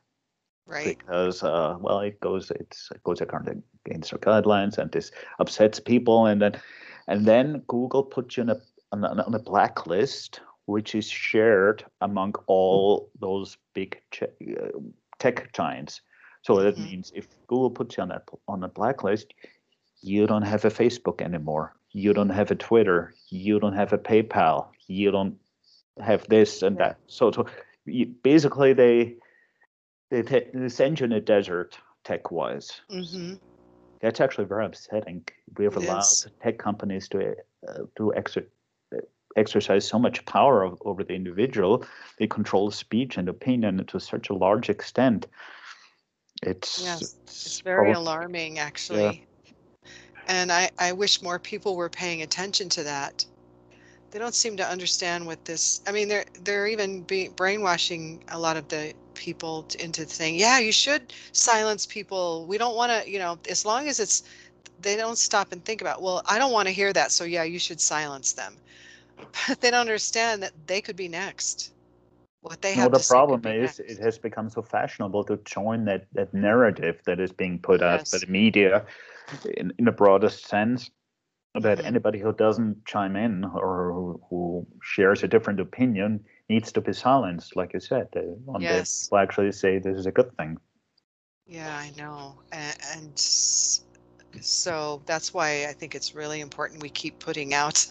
Right. 0.66 0.98
Because, 0.98 1.42
uh, 1.42 1.76
well, 1.80 2.00
it 2.00 2.20
goes 2.20 2.50
it's 2.52 2.90
it 2.94 3.02
goes 3.02 3.20
against 3.20 4.12
our 4.12 4.18
guidelines, 4.18 4.78
and 4.78 4.90
this 4.92 5.10
upsets 5.38 5.80
people, 5.80 6.26
and 6.26 6.40
then 6.40 6.60
and 7.08 7.26
then 7.26 7.62
Google 7.66 8.02
puts 8.02 8.36
you 8.36 8.44
on 8.44 8.50
a 8.50 8.60
on 8.92 9.04
a, 9.04 9.22
on 9.24 9.34
a 9.34 9.38
blacklist, 9.38 10.40
which 10.66 10.94
is 10.94 11.08
shared 11.08 11.84
among 12.02 12.34
all 12.46 13.10
those 13.18 13.56
big 13.74 14.00
uh, 14.22 14.26
tech 15.18 15.52
giants. 15.52 16.02
So 16.42 16.60
that 16.60 16.76
mm-hmm. 16.76 16.84
means 16.84 17.12
if 17.14 17.26
Google 17.46 17.70
puts 17.70 17.96
you 17.96 18.02
on 18.02 18.10
that 18.10 18.28
on 18.46 18.62
a 18.62 18.68
blacklist, 18.68 19.34
you 20.00 20.26
don't 20.26 20.42
have 20.42 20.64
a 20.64 20.70
Facebook 20.70 21.20
anymore. 21.20 21.74
You 21.92 22.12
don't 22.12 22.30
have 22.30 22.50
a 22.50 22.54
Twitter. 22.54 23.14
You 23.28 23.58
don't 23.60 23.74
have 23.74 23.92
a 23.92 23.98
PayPal. 23.98 24.68
You 24.86 25.10
don't 25.10 25.38
have 26.00 26.26
this 26.28 26.62
and 26.62 26.76
that. 26.78 26.98
So, 27.06 27.30
so 27.32 27.46
basically, 28.22 28.72
they 28.72 29.16
they, 30.10 30.22
t- 30.22 30.46
they 30.54 30.68
send 30.68 31.00
you 31.00 31.06
in 31.06 31.12
a 31.12 31.20
desert 31.20 31.78
tech 32.04 32.30
wise. 32.30 32.80
Mm-hmm. 32.90 33.34
That's 34.00 34.20
actually 34.20 34.46
very 34.46 34.64
upsetting. 34.64 35.24
We 35.56 35.64
have 35.64 35.76
allowed 35.76 36.04
tech 36.42 36.58
companies 36.58 37.08
to 37.08 37.34
uh, 37.68 37.82
to 37.96 38.10
exert 38.12 38.50
exercise 39.36 39.86
so 39.86 39.98
much 39.98 40.24
power 40.24 40.64
of, 40.64 40.80
over 40.84 41.04
the 41.04 41.14
individual. 41.14 41.84
They 42.18 42.26
control 42.26 42.70
speech 42.70 43.16
and 43.16 43.28
opinion 43.28 43.84
to 43.86 44.00
such 44.00 44.30
a 44.30 44.34
large 44.34 44.68
extent. 44.68 45.26
It's 46.42 46.82
yes, 46.82 47.02
it's, 47.02 47.46
it's 47.46 47.60
very 47.60 47.92
probably, 47.92 47.92
alarming, 47.94 48.58
actually. 48.58 49.26
And 50.28 50.52
I, 50.52 50.70
I 50.78 50.92
wish 50.92 51.22
more 51.22 51.38
people 51.38 51.74
were 51.74 51.88
paying 51.88 52.22
attention 52.22 52.68
to 52.70 52.84
that. 52.84 53.24
They 54.10 54.18
don't 54.18 54.34
seem 54.34 54.56
to 54.58 54.66
understand 54.66 55.26
what 55.26 55.44
this. 55.44 55.80
I 55.86 55.92
mean, 55.92 56.08
they're 56.08 56.24
they're 56.42 56.66
even 56.66 57.02
be 57.02 57.28
brainwashing 57.28 58.22
a 58.28 58.38
lot 58.38 58.56
of 58.56 58.68
the 58.68 58.94
people 59.14 59.66
into 59.80 60.08
saying, 60.08 60.36
"Yeah, 60.36 60.58
you 60.58 60.72
should 60.72 61.12
silence 61.32 61.84
people. 61.84 62.46
We 62.46 62.56
don't 62.56 62.76
want 62.76 62.92
to, 62.92 63.10
you 63.10 63.18
know, 63.18 63.38
as 63.48 63.64
long 63.64 63.88
as 63.88 64.00
it's." 64.00 64.22
They 64.80 64.94
don't 64.96 65.18
stop 65.18 65.50
and 65.50 65.64
think 65.64 65.80
about. 65.80 66.00
Well, 66.02 66.22
I 66.26 66.38
don't 66.38 66.52
want 66.52 66.68
to 66.68 66.72
hear 66.72 66.92
that, 66.92 67.10
so 67.10 67.24
yeah, 67.24 67.42
you 67.42 67.58
should 67.58 67.80
silence 67.80 68.32
them. 68.32 68.56
But 69.48 69.60
they 69.60 69.72
don't 69.72 69.80
understand 69.80 70.42
that 70.44 70.52
they 70.66 70.80
could 70.80 70.94
be 70.94 71.08
next 71.08 71.72
what 72.42 72.62
they 72.62 72.74
have. 72.74 72.92
No, 72.92 72.98
the 72.98 73.04
problem 73.04 73.40
is 73.46 73.78
next. 73.78 73.80
it 73.80 73.98
has 73.98 74.18
become 74.18 74.48
so 74.48 74.62
fashionable 74.62 75.24
to 75.24 75.36
join 75.38 75.84
that 75.86 76.06
that 76.12 76.32
narrative 76.32 77.00
that 77.04 77.20
is 77.20 77.32
being 77.32 77.58
put 77.58 77.80
yes. 77.80 77.88
out 77.88 78.10
by 78.12 78.24
the 78.24 78.32
media, 78.32 78.84
in 79.56 79.72
in 79.78 79.88
a 79.88 79.92
broader 79.92 80.28
sense, 80.28 80.90
that 81.54 81.78
mm-hmm. 81.78 81.86
anybody 81.86 82.18
who 82.18 82.32
doesn't 82.32 82.84
chime 82.84 83.16
in 83.16 83.44
or 83.44 83.92
who, 83.92 84.20
who, 84.28 84.66
shares 84.82 85.22
a 85.22 85.28
different 85.28 85.60
opinion 85.60 86.24
needs 86.48 86.72
to 86.72 86.80
be 86.80 86.92
silenced. 86.92 87.56
Like 87.56 87.72
you 87.74 87.80
said, 87.80 88.08
uh, 88.16 88.20
one 88.44 88.60
yes. 88.60 89.08
will 89.10 89.18
actually 89.18 89.52
say 89.52 89.78
this 89.78 89.96
is 89.96 90.06
a 90.06 90.12
good 90.12 90.34
thing. 90.36 90.58
Yeah, 91.46 91.74
I 91.74 91.92
know, 91.96 92.38
and, 92.52 92.76
and 92.94 93.18
so 94.40 95.02
that's 95.06 95.32
why 95.32 95.66
I 95.66 95.72
think 95.72 95.94
it's 95.94 96.14
really 96.14 96.40
important 96.40 96.82
we 96.82 96.90
keep 96.90 97.18
putting 97.18 97.54
out 97.54 97.86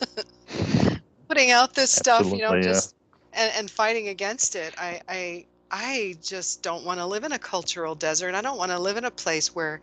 putting 1.28 1.52
out 1.52 1.74
this 1.74 1.92
stuff. 1.92 2.26
you 2.28 2.40
know, 2.40 2.62
just 2.62 2.96
and, 3.34 3.52
and 3.56 3.72
fighting 3.72 4.10
against 4.10 4.56
it. 4.56 4.74
I, 4.78 5.02
I, 5.10 5.46
I 5.72 6.16
just 6.22 6.62
don't 6.62 6.86
want 6.86 7.00
to 7.00 7.06
live 7.06 7.24
in 7.24 7.32
a 7.32 7.40
cultural 7.40 7.96
desert. 7.96 8.36
I 8.36 8.42
don't 8.42 8.58
want 8.58 8.72
to 8.72 8.80
live 8.80 8.98
in 8.98 9.06
a 9.06 9.12
place 9.12 9.56
where 9.56 9.82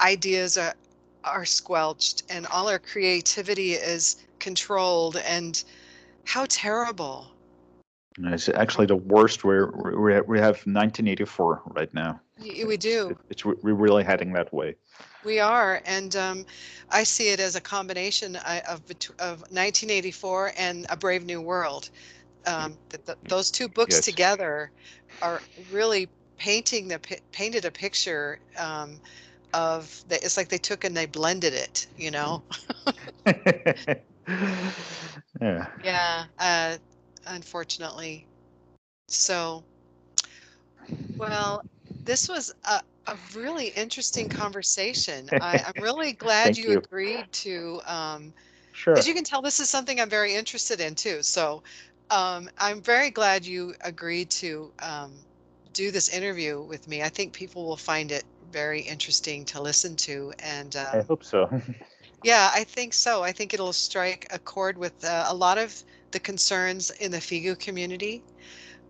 ideas 0.00 0.56
are, 0.56 0.74
are 1.24 1.44
squelched 1.44 2.24
and 2.30 2.46
all 2.46 2.68
our 2.68 2.78
creativity 2.78 3.72
is 3.72 4.16
controlled. 4.38 5.16
And 5.16 5.62
how 6.24 6.46
terrible. 6.48 7.26
It's 8.18 8.48
actually 8.50 8.86
the 8.86 8.96
worst. 8.96 9.44
We're, 9.44 9.70
we 9.70 10.20
we 10.22 10.38
have 10.38 10.56
1984 10.66 11.62
right 11.68 11.92
now. 11.94 12.20
We 12.40 12.76
do. 12.76 13.16
It's, 13.30 13.44
it's 13.44 13.44
we're 13.44 13.74
really 13.74 14.04
heading 14.04 14.32
that 14.32 14.52
way. 14.52 14.74
We 15.24 15.38
are, 15.38 15.80
and 15.86 16.14
um, 16.16 16.46
I 16.90 17.04
see 17.04 17.30
it 17.30 17.40
as 17.40 17.54
a 17.54 17.60
combination 17.60 18.36
uh, 18.36 18.60
of 18.68 18.82
of 19.20 19.40
1984 19.52 20.52
and 20.58 20.86
A 20.90 20.96
Brave 20.96 21.24
New 21.24 21.40
World 21.40 21.90
um, 22.48 22.76
the, 22.88 22.98
the, 23.04 23.16
those 23.28 23.50
two 23.50 23.68
books 23.68 23.96
yes. 23.96 24.04
together 24.04 24.70
are 25.22 25.40
really 25.70 26.08
painting 26.38 26.88
the 26.88 26.98
painted 27.32 27.64
a 27.64 27.70
picture 27.70 28.38
um, 28.56 29.00
of 29.54 30.04
the, 30.08 30.16
it's 30.16 30.36
like 30.36 30.48
they 30.48 30.58
took 30.58 30.84
and 30.84 30.96
they 30.96 31.06
blended 31.06 31.54
it 31.54 31.86
you 31.96 32.10
know 32.10 32.42
yeah 35.40 35.66
yeah 35.82 36.24
uh, 36.38 36.76
unfortunately 37.26 38.26
so 39.08 39.62
well 41.18 41.62
this 42.04 42.28
was 42.28 42.54
a, 42.64 42.80
a 43.06 43.16
really 43.34 43.68
interesting 43.68 44.28
conversation 44.28 45.30
I, 45.40 45.58
am 45.58 45.72
really 45.82 46.12
glad 46.12 46.56
you, 46.56 46.72
you, 46.72 46.78
agreed 46.78 47.30
to 47.32 47.80
um, 47.86 48.32
Sure. 48.78 48.96
As 48.96 49.08
you 49.08 49.14
can 49.14 49.24
tell, 49.24 49.42
this 49.42 49.58
is 49.58 49.68
something 49.68 50.00
I'm 50.00 50.08
very 50.08 50.34
interested 50.34 50.80
in 50.80 50.94
too. 50.94 51.20
So 51.20 51.64
um, 52.10 52.48
I'm 52.58 52.80
very 52.80 53.10
glad 53.10 53.44
you 53.44 53.74
agreed 53.80 54.30
to 54.30 54.70
um, 54.80 55.12
do 55.72 55.90
this 55.90 56.08
interview 56.08 56.62
with 56.62 56.86
me. 56.86 57.02
I 57.02 57.08
think 57.08 57.32
people 57.32 57.66
will 57.66 57.76
find 57.76 58.12
it 58.12 58.22
very 58.50 58.80
interesting 58.80 59.44
to 59.46 59.62
listen 59.62 59.96
to, 59.96 60.32
and 60.38 60.74
um, 60.76 60.86
I 60.92 61.02
hope 61.02 61.24
so. 61.24 61.48
yeah, 62.24 62.50
I 62.52 62.64
think 62.64 62.94
so. 62.94 63.22
I 63.22 63.32
think 63.32 63.54
it'll 63.54 63.72
strike 63.72 64.26
a 64.30 64.38
chord 64.38 64.78
with 64.78 65.02
uh, 65.04 65.26
a 65.28 65.34
lot 65.34 65.58
of 65.58 65.82
the 66.12 66.20
concerns 66.20 66.90
in 66.90 67.10
the 67.10 67.18
FIGU 67.18 67.58
community. 67.58 68.22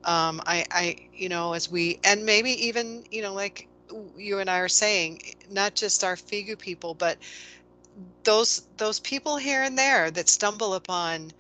Um, 0.05 0.41
I, 0.47 0.65
I, 0.71 0.97
you 1.13 1.29
know, 1.29 1.53
as 1.53 1.71
we, 1.71 1.99
and 2.05 2.25
maybe 2.25 2.51
even, 2.67 3.05
you 3.11 3.23
know, 3.23 3.35
like 3.35 3.69
you 4.17 4.39
and 4.39 4.49
I 4.49 4.59
are 4.59 4.69
saying, 4.69 5.21
not 5.51 5.75
just 5.75 6.05
our 6.05 6.17
FIGU 6.17 6.59
people, 6.59 6.95
but 6.95 7.19
those 8.25 8.63
those 8.77 9.01
people 9.01 9.37
here 9.37 9.63
and 9.63 9.77
there 9.77 10.11
that 10.11 10.29
stumble 10.29 10.75
upon 10.75 11.33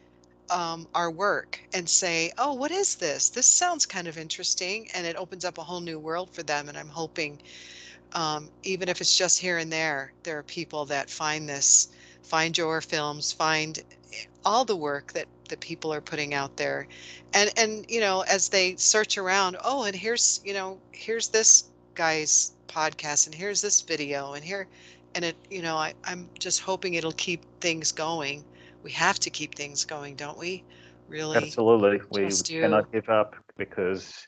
um, 0.50 0.88
our 0.94 1.10
work 1.10 1.60
and 1.74 1.88
say, 1.88 2.32
oh, 2.38 2.54
what 2.54 2.70
is 2.70 2.96
this? 2.96 3.30
This 3.30 3.46
sounds 3.46 3.86
kind 3.86 4.08
of 4.08 4.18
interesting. 4.18 4.88
And 4.94 5.06
it 5.06 5.16
opens 5.16 5.44
up 5.44 5.58
a 5.58 5.62
whole 5.62 5.80
new 5.80 5.98
world 5.98 6.30
for 6.32 6.42
them. 6.42 6.68
And 6.68 6.78
I'm 6.78 6.88
hoping, 6.88 7.40
um, 8.12 8.50
even 8.62 8.88
if 8.88 9.00
it's 9.00 9.16
just 9.16 9.38
here 9.38 9.58
and 9.58 9.72
there, 9.72 10.12
there 10.22 10.38
are 10.38 10.42
people 10.42 10.84
that 10.86 11.10
find 11.10 11.48
this, 11.48 11.88
find 12.22 12.56
your 12.56 12.80
films, 12.80 13.32
find 13.32 13.82
all 14.44 14.64
the 14.64 14.76
work 14.76 15.12
that, 15.12 15.26
that 15.48 15.60
people 15.60 15.92
are 15.92 16.00
putting 16.00 16.34
out 16.34 16.56
there. 16.56 16.86
And, 17.34 17.50
and, 17.56 17.84
you 17.88 18.00
know, 18.00 18.22
as 18.22 18.48
they 18.48 18.76
search 18.76 19.18
around, 19.18 19.56
oh, 19.64 19.84
and 19.84 19.94
here's, 19.94 20.40
you 20.44 20.54
know, 20.54 20.78
here's 20.92 21.28
this 21.28 21.64
guy's 21.94 22.52
podcast 22.68 23.26
and 23.26 23.34
here's 23.34 23.60
this 23.60 23.80
video 23.80 24.34
and 24.34 24.44
here, 24.44 24.66
and 25.14 25.24
it, 25.24 25.36
you 25.50 25.62
know, 25.62 25.76
I, 25.76 25.94
I'm 26.04 26.28
just 26.38 26.60
hoping 26.60 26.94
it'll 26.94 27.12
keep 27.12 27.44
things 27.60 27.92
going 27.92 28.44
we 28.82 28.92
have 28.92 29.18
to 29.20 29.30
keep 29.30 29.54
things 29.54 29.84
going, 29.84 30.16
don't 30.16 30.38
we? 30.38 30.64
Really? 31.08 31.36
Absolutely. 31.36 32.00
We 32.10 32.30
cannot 32.30 32.90
give 32.92 33.08
up 33.08 33.36
because 33.56 34.26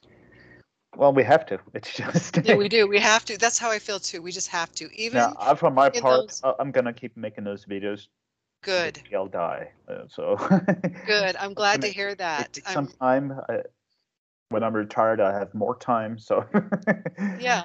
well, 0.97 1.13
we 1.13 1.25
have 1.25 1.47
to. 1.47 1.59
It's 1.75 1.93
just 1.95 2.39
yeah, 2.45 2.55
we 2.55 2.69
do. 2.77 2.87
We 2.89 2.99
have 2.99 3.25
to. 3.27 3.39
That's 3.39 3.59
how 3.59 3.71
I 3.71 3.79
feel 3.79 3.99
too. 3.99 4.23
We 4.23 4.33
just 4.33 4.49
have 4.49 4.73
to. 4.73 4.89
Even 4.95 5.19
now, 5.19 5.55
for 5.55 5.71
my 5.71 5.91
part, 5.91 6.29
those... 6.29 6.43
I'm 6.59 6.71
gonna 6.71 6.93
keep 6.93 7.17
making 7.17 7.45
those 7.45 7.65
videos. 7.65 8.09
Good. 8.63 9.01
I'll 9.15 9.27
die. 9.27 9.71
Uh, 9.89 10.03
so. 10.09 10.37
Good. 11.07 11.37
I'm 11.37 11.55
glad 11.61 11.81
to 11.81 11.89
hear 11.89 12.15
that. 12.17 12.59
Some 12.67 12.89
time. 12.89 13.41
I, 13.49 13.63
when 14.51 14.63
I'm 14.63 14.75
retired, 14.75 15.21
I 15.21 15.33
have 15.39 15.55
more 15.55 15.77
time. 15.77 16.19
So. 16.19 16.45
yeah. 17.39 17.65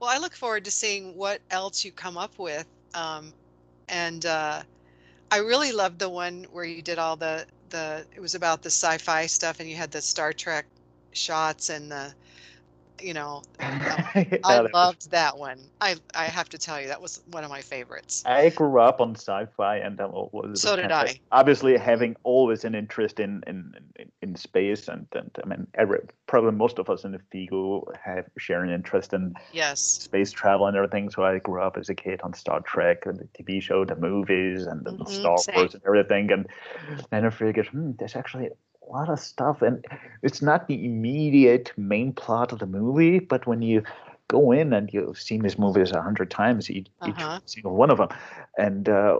Well, 0.00 0.10
I 0.10 0.18
look 0.18 0.34
forward 0.34 0.64
to 0.64 0.70
seeing 0.72 1.16
what 1.16 1.40
else 1.52 1.84
you 1.84 1.92
come 1.92 2.18
up 2.18 2.36
with, 2.36 2.66
um, 2.92 3.32
and 3.88 4.26
uh, 4.26 4.62
I 5.30 5.38
really 5.38 5.70
loved 5.70 6.00
the 6.00 6.08
one 6.08 6.46
where 6.50 6.64
you 6.64 6.82
did 6.82 6.98
all 6.98 7.16
the 7.16 7.46
the 7.70 8.04
it 8.14 8.20
was 8.20 8.34
about 8.34 8.62
the 8.62 8.70
sci-fi 8.70 9.26
stuff 9.26 9.60
and 9.60 9.68
you 9.68 9.76
had 9.76 9.90
the 9.90 10.00
Star 10.00 10.32
Trek 10.32 10.66
shots 11.12 11.70
and 11.70 11.90
the 11.90 12.14
you 13.02 13.14
know, 13.14 13.42
yeah, 13.60 14.12
I 14.44 14.60
loved 14.60 14.72
was... 14.72 15.08
that 15.10 15.36
one. 15.36 15.58
I 15.80 15.96
I 16.14 16.24
have 16.24 16.48
to 16.50 16.58
tell 16.58 16.80
you 16.80 16.88
that 16.88 17.00
was 17.00 17.22
one 17.30 17.44
of 17.44 17.50
my 17.50 17.60
favorites. 17.60 18.22
I 18.26 18.48
grew 18.50 18.80
up 18.80 19.00
on 19.00 19.14
sci-fi, 19.14 19.76
and 19.76 19.98
that 19.98 20.12
was 20.12 20.60
so 20.60 20.76
did 20.76 20.92
I. 20.92 21.18
Obviously, 21.30 21.76
having 21.76 22.16
always 22.22 22.64
an 22.64 22.74
interest 22.74 23.20
in 23.20 23.42
in 23.46 23.74
in, 23.96 24.10
in 24.22 24.36
space, 24.36 24.88
and, 24.88 25.06
and 25.14 25.30
I 25.42 25.46
mean, 25.46 25.66
every, 25.74 26.00
probably 26.26 26.52
most 26.52 26.78
of 26.78 26.88
us 26.88 27.04
in 27.04 27.12
the 27.12 27.20
FIGU 27.32 27.96
have 27.96 28.26
share 28.38 28.62
an 28.62 28.70
interest 28.70 29.12
in 29.12 29.34
yes 29.52 29.80
space 29.80 30.32
travel 30.32 30.66
and 30.66 30.76
everything. 30.76 31.10
So 31.10 31.24
I 31.24 31.38
grew 31.38 31.62
up 31.62 31.76
as 31.76 31.88
a 31.88 31.94
kid 31.94 32.20
on 32.22 32.34
Star 32.34 32.60
Trek, 32.60 33.06
and 33.06 33.18
the 33.18 33.28
TV 33.36 33.62
show, 33.62 33.84
the 33.84 33.96
movies, 33.96 34.66
and 34.66 34.84
the 34.84 34.92
mm-hmm, 34.92 35.12
Star 35.12 35.38
same. 35.38 35.56
Wars, 35.56 35.74
and 35.74 35.82
everything. 35.86 36.30
And 36.32 36.46
then 37.10 37.26
I 37.26 37.30
figured, 37.30 37.66
hmm, 37.68 37.92
there's 37.98 38.16
actually 38.16 38.50
a 38.86 38.92
lot 38.92 39.08
of 39.08 39.20
stuff, 39.20 39.62
and 39.62 39.84
it's 40.22 40.42
not 40.42 40.68
the 40.68 40.84
immediate 40.84 41.72
main 41.76 42.12
plot 42.12 42.52
of 42.52 42.58
the 42.58 42.66
movie, 42.66 43.18
but 43.18 43.46
when 43.46 43.62
you 43.62 43.82
go 44.28 44.52
in 44.52 44.72
and 44.72 44.92
you've 44.92 45.20
seen 45.20 45.42
these 45.42 45.58
movies 45.58 45.92
a 45.92 46.00
hundred 46.00 46.30
times, 46.30 46.70
each, 46.70 46.88
uh-huh. 47.00 47.40
each, 47.42 47.50
single 47.50 47.74
one 47.74 47.90
of 47.90 47.98
them, 47.98 48.08
and 48.56 48.88
uh, 48.88 49.18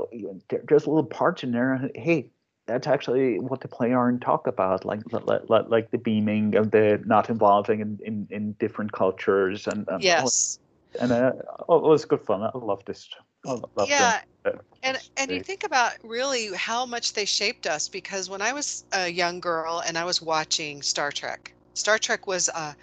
there's 0.48 0.86
little 0.86 1.04
parts 1.04 1.42
in 1.42 1.52
there. 1.52 1.90
Hey, 1.94 2.30
that's 2.66 2.86
actually 2.86 3.38
what 3.38 3.60
the 3.60 3.68
Plejaren 3.68 4.20
talk 4.20 4.46
about, 4.46 4.84
like 4.84 5.00
like, 5.12 5.68
like 5.68 5.90
the 5.90 5.98
beaming 5.98 6.54
of 6.54 6.70
the 6.70 7.02
not 7.04 7.28
involving 7.28 7.80
in, 7.80 7.98
in, 8.04 8.26
in 8.30 8.52
different 8.52 8.92
cultures 8.92 9.66
and, 9.66 9.86
and 9.88 10.02
yes, 10.02 10.58
and 11.00 11.12
uh, 11.12 11.32
oh, 11.68 11.76
it 11.76 11.82
was 11.82 12.04
good 12.04 12.20
fun. 12.20 12.42
I 12.42 12.50
love 12.54 12.84
this. 12.84 13.08
I 13.46 13.50
love 13.76 13.88
yeah, 13.88 14.20
and 14.82 14.98
and 15.16 15.30
you 15.32 15.40
think 15.40 15.64
about 15.64 15.92
really 16.02 16.54
how 16.54 16.86
much 16.86 17.12
they 17.14 17.24
shaped 17.24 17.66
us 17.66 17.88
because 17.88 18.30
when 18.30 18.42
I 18.42 18.52
was 18.52 18.84
a 18.92 19.08
young 19.08 19.40
girl 19.40 19.82
and 19.86 19.98
I 19.98 20.04
was 20.04 20.22
watching 20.22 20.82
Star 20.82 21.12
Trek, 21.12 21.54
Star 21.74 21.98
Trek 21.98 22.26
was 22.26 22.48
a 22.48 22.76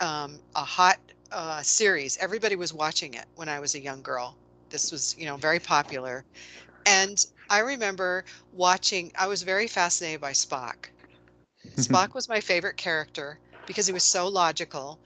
um, 0.00 0.40
a 0.54 0.64
hot 0.64 0.98
uh, 1.32 1.62
series. 1.62 2.16
Everybody 2.18 2.56
was 2.56 2.72
watching 2.72 3.14
it 3.14 3.26
when 3.34 3.48
I 3.48 3.60
was 3.60 3.74
a 3.74 3.82
young 3.82 4.02
girl. 4.02 4.38
This 4.70 4.90
was 4.92 5.14
you 5.18 5.26
know 5.26 5.36
very 5.36 5.60
popular, 5.60 6.24
and 6.86 7.18
I 7.50 7.60
remember 7.60 8.24
watching. 8.52 9.12
I 9.18 9.26
was 9.28 9.42
very 9.42 9.68
fascinated 9.68 10.20
by 10.20 10.32
Spock. 10.32 10.90
Spock 11.76 12.14
was 12.14 12.28
my 12.28 12.40
favorite 12.40 12.76
character 12.76 13.40
because 13.66 13.86
he 13.86 13.92
was 13.92 14.04
so 14.04 14.28
logical, 14.28 15.00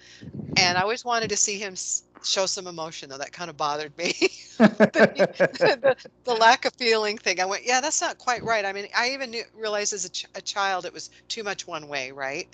and 0.57 0.79
I 0.79 0.83
always 0.83 1.05
wanted 1.05 1.29
to 1.31 1.37
see 1.37 1.59
him 1.59 1.77
show 2.25 2.47
some 2.47 2.67
emotion 2.67 3.09
though. 3.09 3.19
That 3.19 3.33
kind 3.33 3.51
of 3.51 3.57
bothered 3.57 3.97
me. 3.97 4.15
the, 4.59 5.29
the, 5.83 5.97
the, 6.25 6.35
lack 6.35 6.65
of 6.65 6.73
feeling 6.79 7.19
thing. 7.19 7.41
I 7.41 7.45
went, 7.45 7.67
yeah, 7.67 7.83
that's 7.83 8.01
not 8.01 8.17
quite 8.17 8.43
right. 8.43 8.65
I 8.65 8.73
mean, 8.73 8.87
I 8.97 9.11
even 9.11 9.31
knew, 9.31 9.43
realized 9.55 9.93
as 9.93 10.07
a, 10.07 10.09
ch- 10.09 10.25
a 10.35 10.41
child 10.41 10.87
it 10.87 10.95
was 10.95 11.11
too 11.29 11.43
much 11.43 11.67
one 11.67 11.89
way, 11.89 12.11
right? 12.11 12.49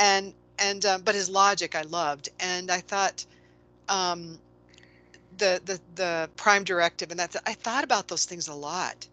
And 0.00 0.34
and 0.58 0.84
um, 0.84 1.02
but 1.02 1.14
his 1.14 1.30
logic 1.30 1.76
I 1.76 1.82
loved, 1.82 2.28
and 2.40 2.70
I 2.70 2.80
thought. 2.80 3.24
Um, 3.88 4.38
the, 5.36 5.60
the 5.64 5.80
the 5.94 6.30
prime 6.36 6.64
directive 6.64 7.10
and 7.10 7.18
that's 7.18 7.36
i 7.46 7.54
thought 7.54 7.84
about 7.84 8.08
those 8.08 8.24
things 8.24 8.48
a 8.48 8.54
lot 8.54 9.06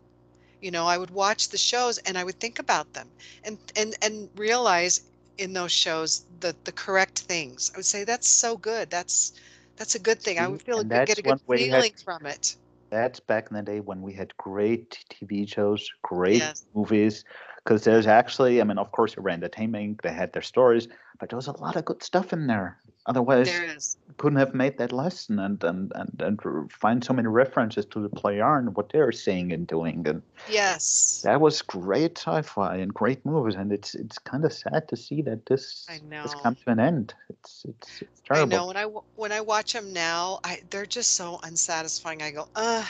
you 0.62 0.72
know 0.72 0.88
i 0.88 0.98
would 0.98 1.12
watch 1.12 1.50
the 1.50 1.58
shows 1.58 1.98
and 2.00 2.18
i 2.18 2.24
would 2.24 2.40
think 2.40 2.60
about 2.60 2.92
them 2.94 3.08
and 3.44 3.58
and 3.76 3.96
and 4.02 4.30
realize 4.36 5.02
in 5.38 5.54
those 5.54 5.72
shows 5.72 6.26
the 6.40 6.56
the 6.64 6.72
correct 6.72 7.20
things 7.20 7.72
i 7.74 7.78
would 7.78 7.86
say 7.86 8.04
that's 8.04 8.28
so 8.28 8.58
good 8.58 8.90
that's 8.90 9.34
that's 9.78 9.96
a 9.96 10.00
good 10.00 10.22
thing. 10.22 10.40
I 10.40 10.48
would 10.48 10.62
feel 10.62 10.78
like 10.78 10.90
get 11.08 11.20
a 11.20 11.22
good 11.22 11.42
feeling 11.42 11.72
had, 11.72 12.00
from 12.00 12.26
it. 12.26 12.56
That's 12.90 13.20
back 13.20 13.48
in 13.50 13.56
the 13.58 13.64
day 13.64 13.80
when 13.80 14.02
we 14.02 14.14
had 14.14 14.36
great 14.38 15.04
TV 15.12 15.48
shows, 15.48 15.90
great 16.04 16.38
yes. 16.38 16.66
movies. 16.74 17.24
Because 17.64 17.84
there's 17.84 18.06
actually, 18.06 18.62
I 18.62 18.64
mean, 18.64 18.78
of 18.78 18.92
course, 18.92 19.16
they 19.16 19.22
were 19.22 19.32
entertaining. 19.32 20.00
They 20.04 20.14
had 20.14 20.32
their 20.34 20.44
stories, 20.44 20.88
but 21.20 21.30
there 21.30 21.38
was 21.38 21.48
a 21.48 21.60
lot 21.60 21.76
of 21.76 21.86
good 21.86 22.04
stuff 22.04 22.32
in 22.32 22.46
there. 22.48 22.78
Otherwise, 23.08 23.98
couldn't 24.18 24.40
have 24.40 24.56
made 24.56 24.78
that 24.80 24.92
lesson 24.92 25.38
and, 25.40 25.64
and 25.64 25.92
and 25.96 26.22
and 26.22 26.72
find 26.72 27.04
so 27.04 27.14
many 27.14 27.28
references 27.28 27.86
to 27.86 28.00
the 28.00 28.10
Plejaren 28.10 28.74
what 28.74 28.90
they're 28.90 29.12
saying 29.12 29.52
and 29.52 29.68
doing. 29.68 30.08
And 30.08 30.24
yes, 30.50 31.22
that 31.24 31.40
was 31.40 31.62
great 31.62 32.18
sci-fi 32.18 32.78
and 32.78 32.92
great 32.92 33.24
movies. 33.24 33.56
And 33.56 33.72
it's 33.72 33.94
it's 33.94 34.18
kind 34.18 34.44
of 34.44 34.52
sad 34.52 34.88
to 34.88 34.98
see 34.98 35.22
that 35.22 35.46
this 35.46 35.86
has 35.88 36.34
come 36.36 36.56
to 36.56 36.72
an 36.72 36.80
end. 36.80 37.14
It's 37.30 37.66
it's, 37.70 38.02
it's 38.02 38.22
terrible. 38.22 38.54
I 38.54 38.58
know 38.58 38.68
when 38.68 38.78
I 38.78 38.86
when 39.18 39.32
I 39.32 39.42
watch 39.42 39.74
them 39.74 39.94
now, 39.94 40.40
I 40.44 40.62
they're 40.72 40.88
just 40.88 41.12
so 41.16 41.40
unsatisfying. 41.44 42.24
I 42.24 42.32
go, 42.32 42.48
uh, 42.56 42.84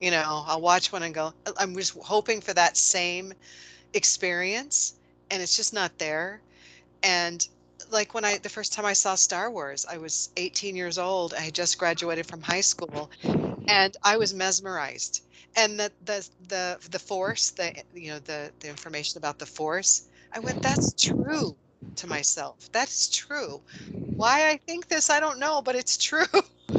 you 0.00 0.10
know, 0.10 0.44
I'll 0.46 0.62
watch 0.62 0.92
one 0.92 1.02
and 1.02 1.14
go. 1.14 1.34
I'm 1.58 1.74
just 1.76 1.94
hoping 1.98 2.40
for 2.40 2.54
that 2.54 2.78
same 2.78 3.34
experience, 3.92 4.94
and 5.30 5.42
it's 5.42 5.56
just 5.56 5.74
not 5.74 5.98
there. 5.98 6.40
And 7.02 7.46
like 7.90 8.14
when 8.14 8.24
I 8.24 8.38
the 8.38 8.48
first 8.48 8.72
time 8.72 8.84
I 8.84 8.92
saw 8.94 9.14
Star 9.14 9.50
Wars, 9.50 9.84
I 9.88 9.98
was 9.98 10.30
18 10.36 10.76
years 10.76 10.98
old. 10.98 11.34
I 11.34 11.40
had 11.40 11.54
just 11.54 11.78
graduated 11.78 12.26
from 12.26 12.42
high 12.42 12.60
school, 12.62 13.10
and 13.68 13.94
I 14.04 14.16
was 14.16 14.34
mesmerized. 14.34 15.22
And 15.56 15.78
the 15.78 15.92
the 16.00 16.28
the 16.48 16.78
the 16.90 16.98
Force, 16.98 17.50
the 17.52 17.72
you 17.92 18.10
know 18.10 18.18
the 18.20 18.52
the 18.60 18.68
information 18.68 19.18
about 19.18 19.38
the 19.38 19.46
Force, 19.46 20.08
I 20.32 20.40
went, 20.40 20.62
that's 20.62 20.94
true 20.94 21.56
to 21.96 22.06
myself. 22.06 22.68
That's 22.72 23.08
true. 23.08 23.62
Why 24.16 24.50
I 24.50 24.58
think 24.66 24.88
this, 24.88 25.10
I 25.10 25.20
don't 25.20 25.38
know, 25.40 25.62
but 25.62 25.76
it's 25.76 25.96
true. 25.96 26.26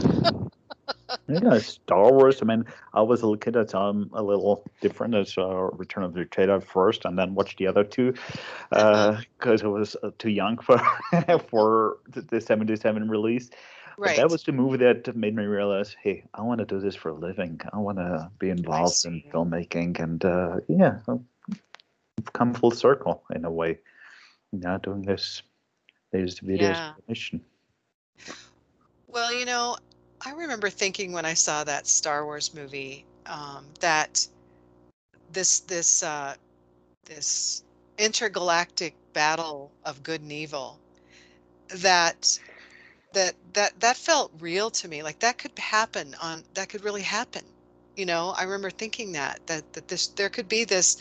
yeah, 1.28 1.58
Star 1.60 2.12
Wars. 2.12 2.41
I 2.41 2.45
mean, 2.45 2.66
I 2.94 3.02
was 3.02 3.22
a 3.22 3.26
little 3.26 3.38
kid 3.38 3.56
at 3.56 3.70
time 3.70 4.10
a 4.14 4.24
little 4.24 4.64
different. 4.82 5.16
As 5.16 5.38
uh, 5.38 5.70
Return 5.74 6.04
of 6.04 6.14
the 6.14 6.26
Jedi 6.26 6.64
first, 6.64 7.06
and 7.06 7.18
then 7.18 7.36
watched 7.36 7.58
the 7.58 7.68
other 7.68 7.84
two 7.84 8.14
because 8.70 9.64
uh, 9.64 9.66
I 9.66 9.68
was 9.68 9.95
uh, 10.04 10.12
too 10.18 10.30
young 10.30 10.58
for 10.58 10.78
for 11.49 11.98
the 12.12 12.41
'77 12.41 13.10
release. 13.10 13.49
Right. 13.98 14.16
But 14.16 14.22
that 14.22 14.32
was 14.32 14.44
the 14.44 14.52
movie 14.52 14.78
that 14.78 15.16
made 15.16 15.36
me 15.36 15.45
realize, 15.45 15.95
hey, 16.02 16.24
I 16.36 16.44
want 16.44 16.60
to 16.60 16.66
do 16.66 16.80
this 16.80 16.94
for 16.94 17.10
a 17.10 17.16
living. 17.16 17.60
I 17.74 17.80
want 17.80 17.98
to 17.98 18.30
be 18.38 18.49
involved 18.49 19.06
in 19.06 19.24
filmmaking, 19.34 19.99
and 19.99 20.24
uh, 20.24 20.58
yeah, 20.68 20.99
I've 21.08 22.34
come 22.34 22.54
full 22.54 22.72
circle 22.72 23.24
in 23.34 23.44
a 23.44 23.52
way. 23.52 23.80
Now 24.54 24.78
doing 24.78 25.02
this, 25.02 25.41
these 26.12 26.40
videos 26.40 26.94
yeah. 27.10 27.40
Well, 29.08 29.34
you 29.34 29.45
know, 29.45 29.78
I 30.26 30.31
remember 30.31 30.69
thinking 30.69 31.11
when 31.11 31.26
I 31.26 31.34
saw 31.34 31.64
that 31.64 31.88
Star 31.88 32.26
Wars 32.26 32.53
movie 32.53 33.06
um, 33.26 33.65
that 33.80 34.27
this 35.31 35.60
this 35.61 36.03
uh, 36.03 36.35
this 37.06 37.64
intergalactic 37.98 38.95
battle 39.14 39.72
of 39.85 40.03
good 40.03 40.22
and 40.22 40.31
evil 40.31 40.80
that 41.69 42.39
that 43.14 43.35
that 43.53 43.80
that 43.80 43.98
felt 43.98 44.31
real 44.39 44.69
to 44.72 44.88
me 44.88 45.03
like 45.03 45.19
that 45.19 45.38
could 45.38 45.57
happen 45.57 46.15
on 46.22 46.44
that 46.53 46.69
could 46.69 46.84
really 46.84 47.02
happen 47.02 47.44
you 47.98 48.06
know? 48.06 48.34
I 48.38 48.44
remember 48.44 48.69
thinking 48.69 49.11
that 49.14 49.39
that 49.48 49.73
that 49.73 49.88
this 49.88 50.07
there 50.07 50.30
could 50.30 50.48
be 50.48 50.64
this 50.64 50.98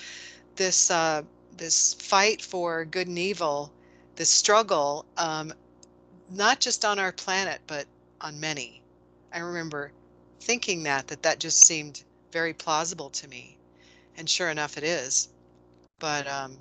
this 0.56 0.90
uh 0.90 1.22
this 1.56 1.94
fight 1.94 2.42
for 2.42 2.84
good 2.84 3.06
and 3.06 3.18
evil 3.18 3.70
this 4.16 4.30
struggle 4.30 5.04
um 5.18 5.52
not 6.30 6.58
just 6.58 6.84
on 6.84 6.98
our 6.98 7.12
planet 7.12 7.60
but 7.66 7.86
on 8.20 8.40
many 8.40 8.80
I 9.32 9.38
remember 9.40 9.92
thinking 10.40 10.82
that 10.84 11.08
that 11.08 11.22
that 11.22 11.40
just 11.40 11.64
seemed 11.64 12.04
very 12.32 12.54
plausible 12.54 13.10
to 13.10 13.28
me, 13.28 13.58
and 14.16 14.28
sure 14.28 14.50
enough, 14.50 14.76
it 14.76 14.84
is. 14.84 15.28
But 15.98 16.26
um, 16.26 16.60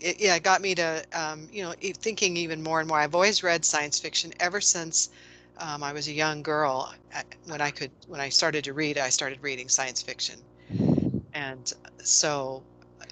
it, 0.00 0.20
yeah, 0.20 0.34
it 0.36 0.42
got 0.42 0.62
me 0.62 0.74
to 0.76 1.04
um, 1.12 1.48
you 1.52 1.62
know 1.62 1.74
thinking 2.00 2.36
even 2.36 2.62
more 2.62 2.80
and 2.80 2.88
more. 2.88 2.98
I've 3.00 3.14
always 3.14 3.42
read 3.42 3.64
science 3.64 3.98
fiction 4.00 4.32
ever 4.40 4.60
since 4.60 5.08
um, 5.58 5.82
I 5.82 5.92
was 5.92 6.08
a 6.08 6.12
young 6.12 6.42
girl. 6.42 6.92
When 7.46 7.60
I 7.60 7.70
could, 7.70 7.92
when 8.06 8.20
I 8.20 8.28
started 8.30 8.64
to 8.64 8.74
read, 8.74 8.98
I 8.98 9.10
started 9.10 9.42
reading 9.42 9.68
science 9.68 10.02
fiction, 10.02 10.46
and 11.34 11.72
so 12.02 12.64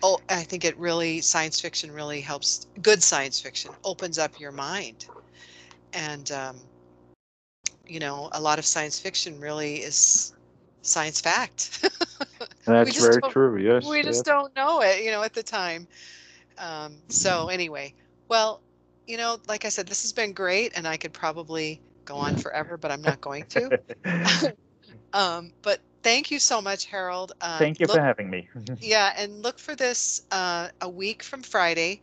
oh, 0.02 0.18
I 0.28 0.44
think 0.44 0.64
it 0.64 0.78
really 0.78 1.20
science 1.20 1.60
fiction 1.60 1.90
really 1.92 2.20
helps. 2.20 2.66
Good 2.82 3.02
science 3.02 3.40
fiction 3.40 3.76
opens 3.84 4.18
up 4.18 4.38
your 4.38 4.52
mind, 4.52 5.08
and 5.92 6.30
um, 6.32 6.71
you 7.86 8.00
know, 8.00 8.28
a 8.32 8.40
lot 8.40 8.58
of 8.58 8.64
science 8.64 8.98
fiction 8.98 9.40
really 9.40 9.76
is 9.76 10.34
science 10.82 11.20
fact. 11.20 11.88
That's 12.66 13.00
very 13.00 13.20
true. 13.30 13.58
Yes. 13.58 13.86
We 13.88 14.02
just 14.02 14.24
don't 14.24 14.54
know 14.54 14.82
it, 14.82 15.02
you 15.02 15.10
know, 15.10 15.22
at 15.22 15.34
the 15.34 15.42
time. 15.42 15.86
Um, 16.58 16.96
so 17.08 17.48
anyway, 17.48 17.94
well, 18.28 18.60
you 19.06 19.16
know, 19.16 19.38
like 19.48 19.64
I 19.64 19.68
said, 19.68 19.86
this 19.86 20.02
has 20.02 20.12
been 20.12 20.32
great, 20.32 20.72
and 20.76 20.86
I 20.86 20.96
could 20.96 21.12
probably 21.12 21.80
go 22.04 22.16
on 22.16 22.36
forever, 22.36 22.76
but 22.76 22.90
I'm 22.90 23.02
not 23.02 23.20
going 23.20 23.44
to. 23.50 23.80
um, 25.12 25.52
but 25.62 25.80
thank 26.02 26.30
you 26.30 26.38
so 26.38 26.60
much, 26.60 26.86
Harold. 26.86 27.32
Uh, 27.40 27.58
thank 27.58 27.80
you 27.80 27.86
look, 27.86 27.96
for 27.96 28.02
having 28.02 28.30
me. 28.30 28.48
yeah, 28.80 29.12
and 29.16 29.42
look 29.42 29.58
for 29.58 29.74
this 29.74 30.22
uh, 30.30 30.68
a 30.80 30.88
week 30.88 31.22
from 31.22 31.42
Friday. 31.42 32.00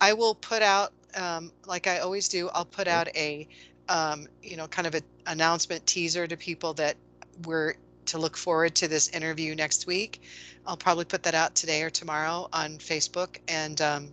I 0.00 0.12
will 0.12 0.34
put 0.34 0.62
out, 0.62 0.92
um, 1.16 1.52
like 1.66 1.86
I 1.86 1.98
always 2.00 2.28
do, 2.28 2.50
I'll 2.54 2.64
put 2.64 2.88
out 2.88 3.08
a 3.16 3.46
um, 3.88 4.26
you 4.42 4.56
know, 4.56 4.66
kind 4.68 4.86
of 4.86 4.94
an 4.94 5.02
announcement 5.26 5.86
teaser 5.86 6.26
to 6.26 6.36
people 6.36 6.72
that 6.74 6.96
we're 7.44 7.74
to 8.06 8.18
look 8.18 8.36
forward 8.36 8.74
to 8.74 8.88
this 8.88 9.08
interview 9.08 9.54
next 9.54 9.86
week. 9.86 10.22
I'll 10.66 10.76
probably 10.76 11.04
put 11.04 11.22
that 11.24 11.34
out 11.34 11.54
today 11.54 11.82
or 11.82 11.90
tomorrow 11.90 12.48
on 12.52 12.78
Facebook, 12.78 13.38
and 13.48 13.80
um, 13.80 14.08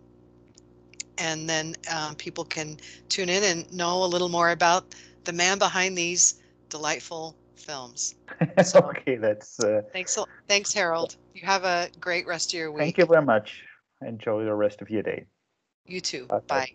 and 1.18 1.50
then 1.50 1.76
um, 1.94 2.16
people 2.16 2.44
can 2.44 2.78
tune 3.10 3.30
in 3.30 3.44
and 3.44 3.72
know 3.74 4.04
a 4.04 4.08
little 4.08 4.30
more 4.30 4.52
about 4.52 4.96
the 5.26 5.34
man 5.34 5.60
behind 5.60 5.98
these 5.98 6.42
delightful 6.70 7.36
films. 7.56 8.16
So, 8.64 8.80
okay, 8.80 9.16
that's. 9.16 9.60
Uh, 9.60 9.82
thanks, 9.92 10.18
thanks, 10.48 10.74
Harold. 10.74 11.18
You 11.34 11.46
have 11.46 11.66
a 11.66 11.90
great 12.00 12.26
rest 12.26 12.54
of 12.54 12.58
your 12.58 12.72
week. 12.72 12.84
Thank 12.84 12.98
you 12.98 13.06
very 13.06 13.26
much. 13.26 13.64
Enjoy 14.02 14.46
the 14.46 14.54
rest 14.54 14.82
of 14.82 14.90
your 14.90 15.04
day. 15.04 15.26
You 15.86 16.00
too. 16.00 16.26
Bye. 16.26 16.40
Bye. 16.48 16.74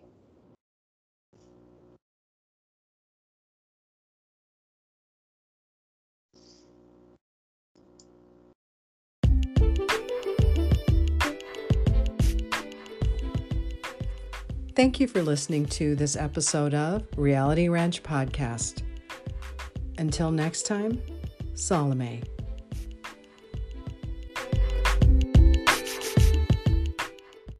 Thank 14.75 14.99
you 14.99 15.07
for 15.07 15.21
listening 15.21 15.67
to 15.67 15.95
this 15.95 16.17
episode 16.17 16.73
of 16.73 17.07
Reality 17.15 17.69
Ranch 17.69 18.03
Podcast. 18.03 18.83
Until 19.97 20.31
next 20.31 20.63
time, 20.63 21.01
Salome. 21.53 22.23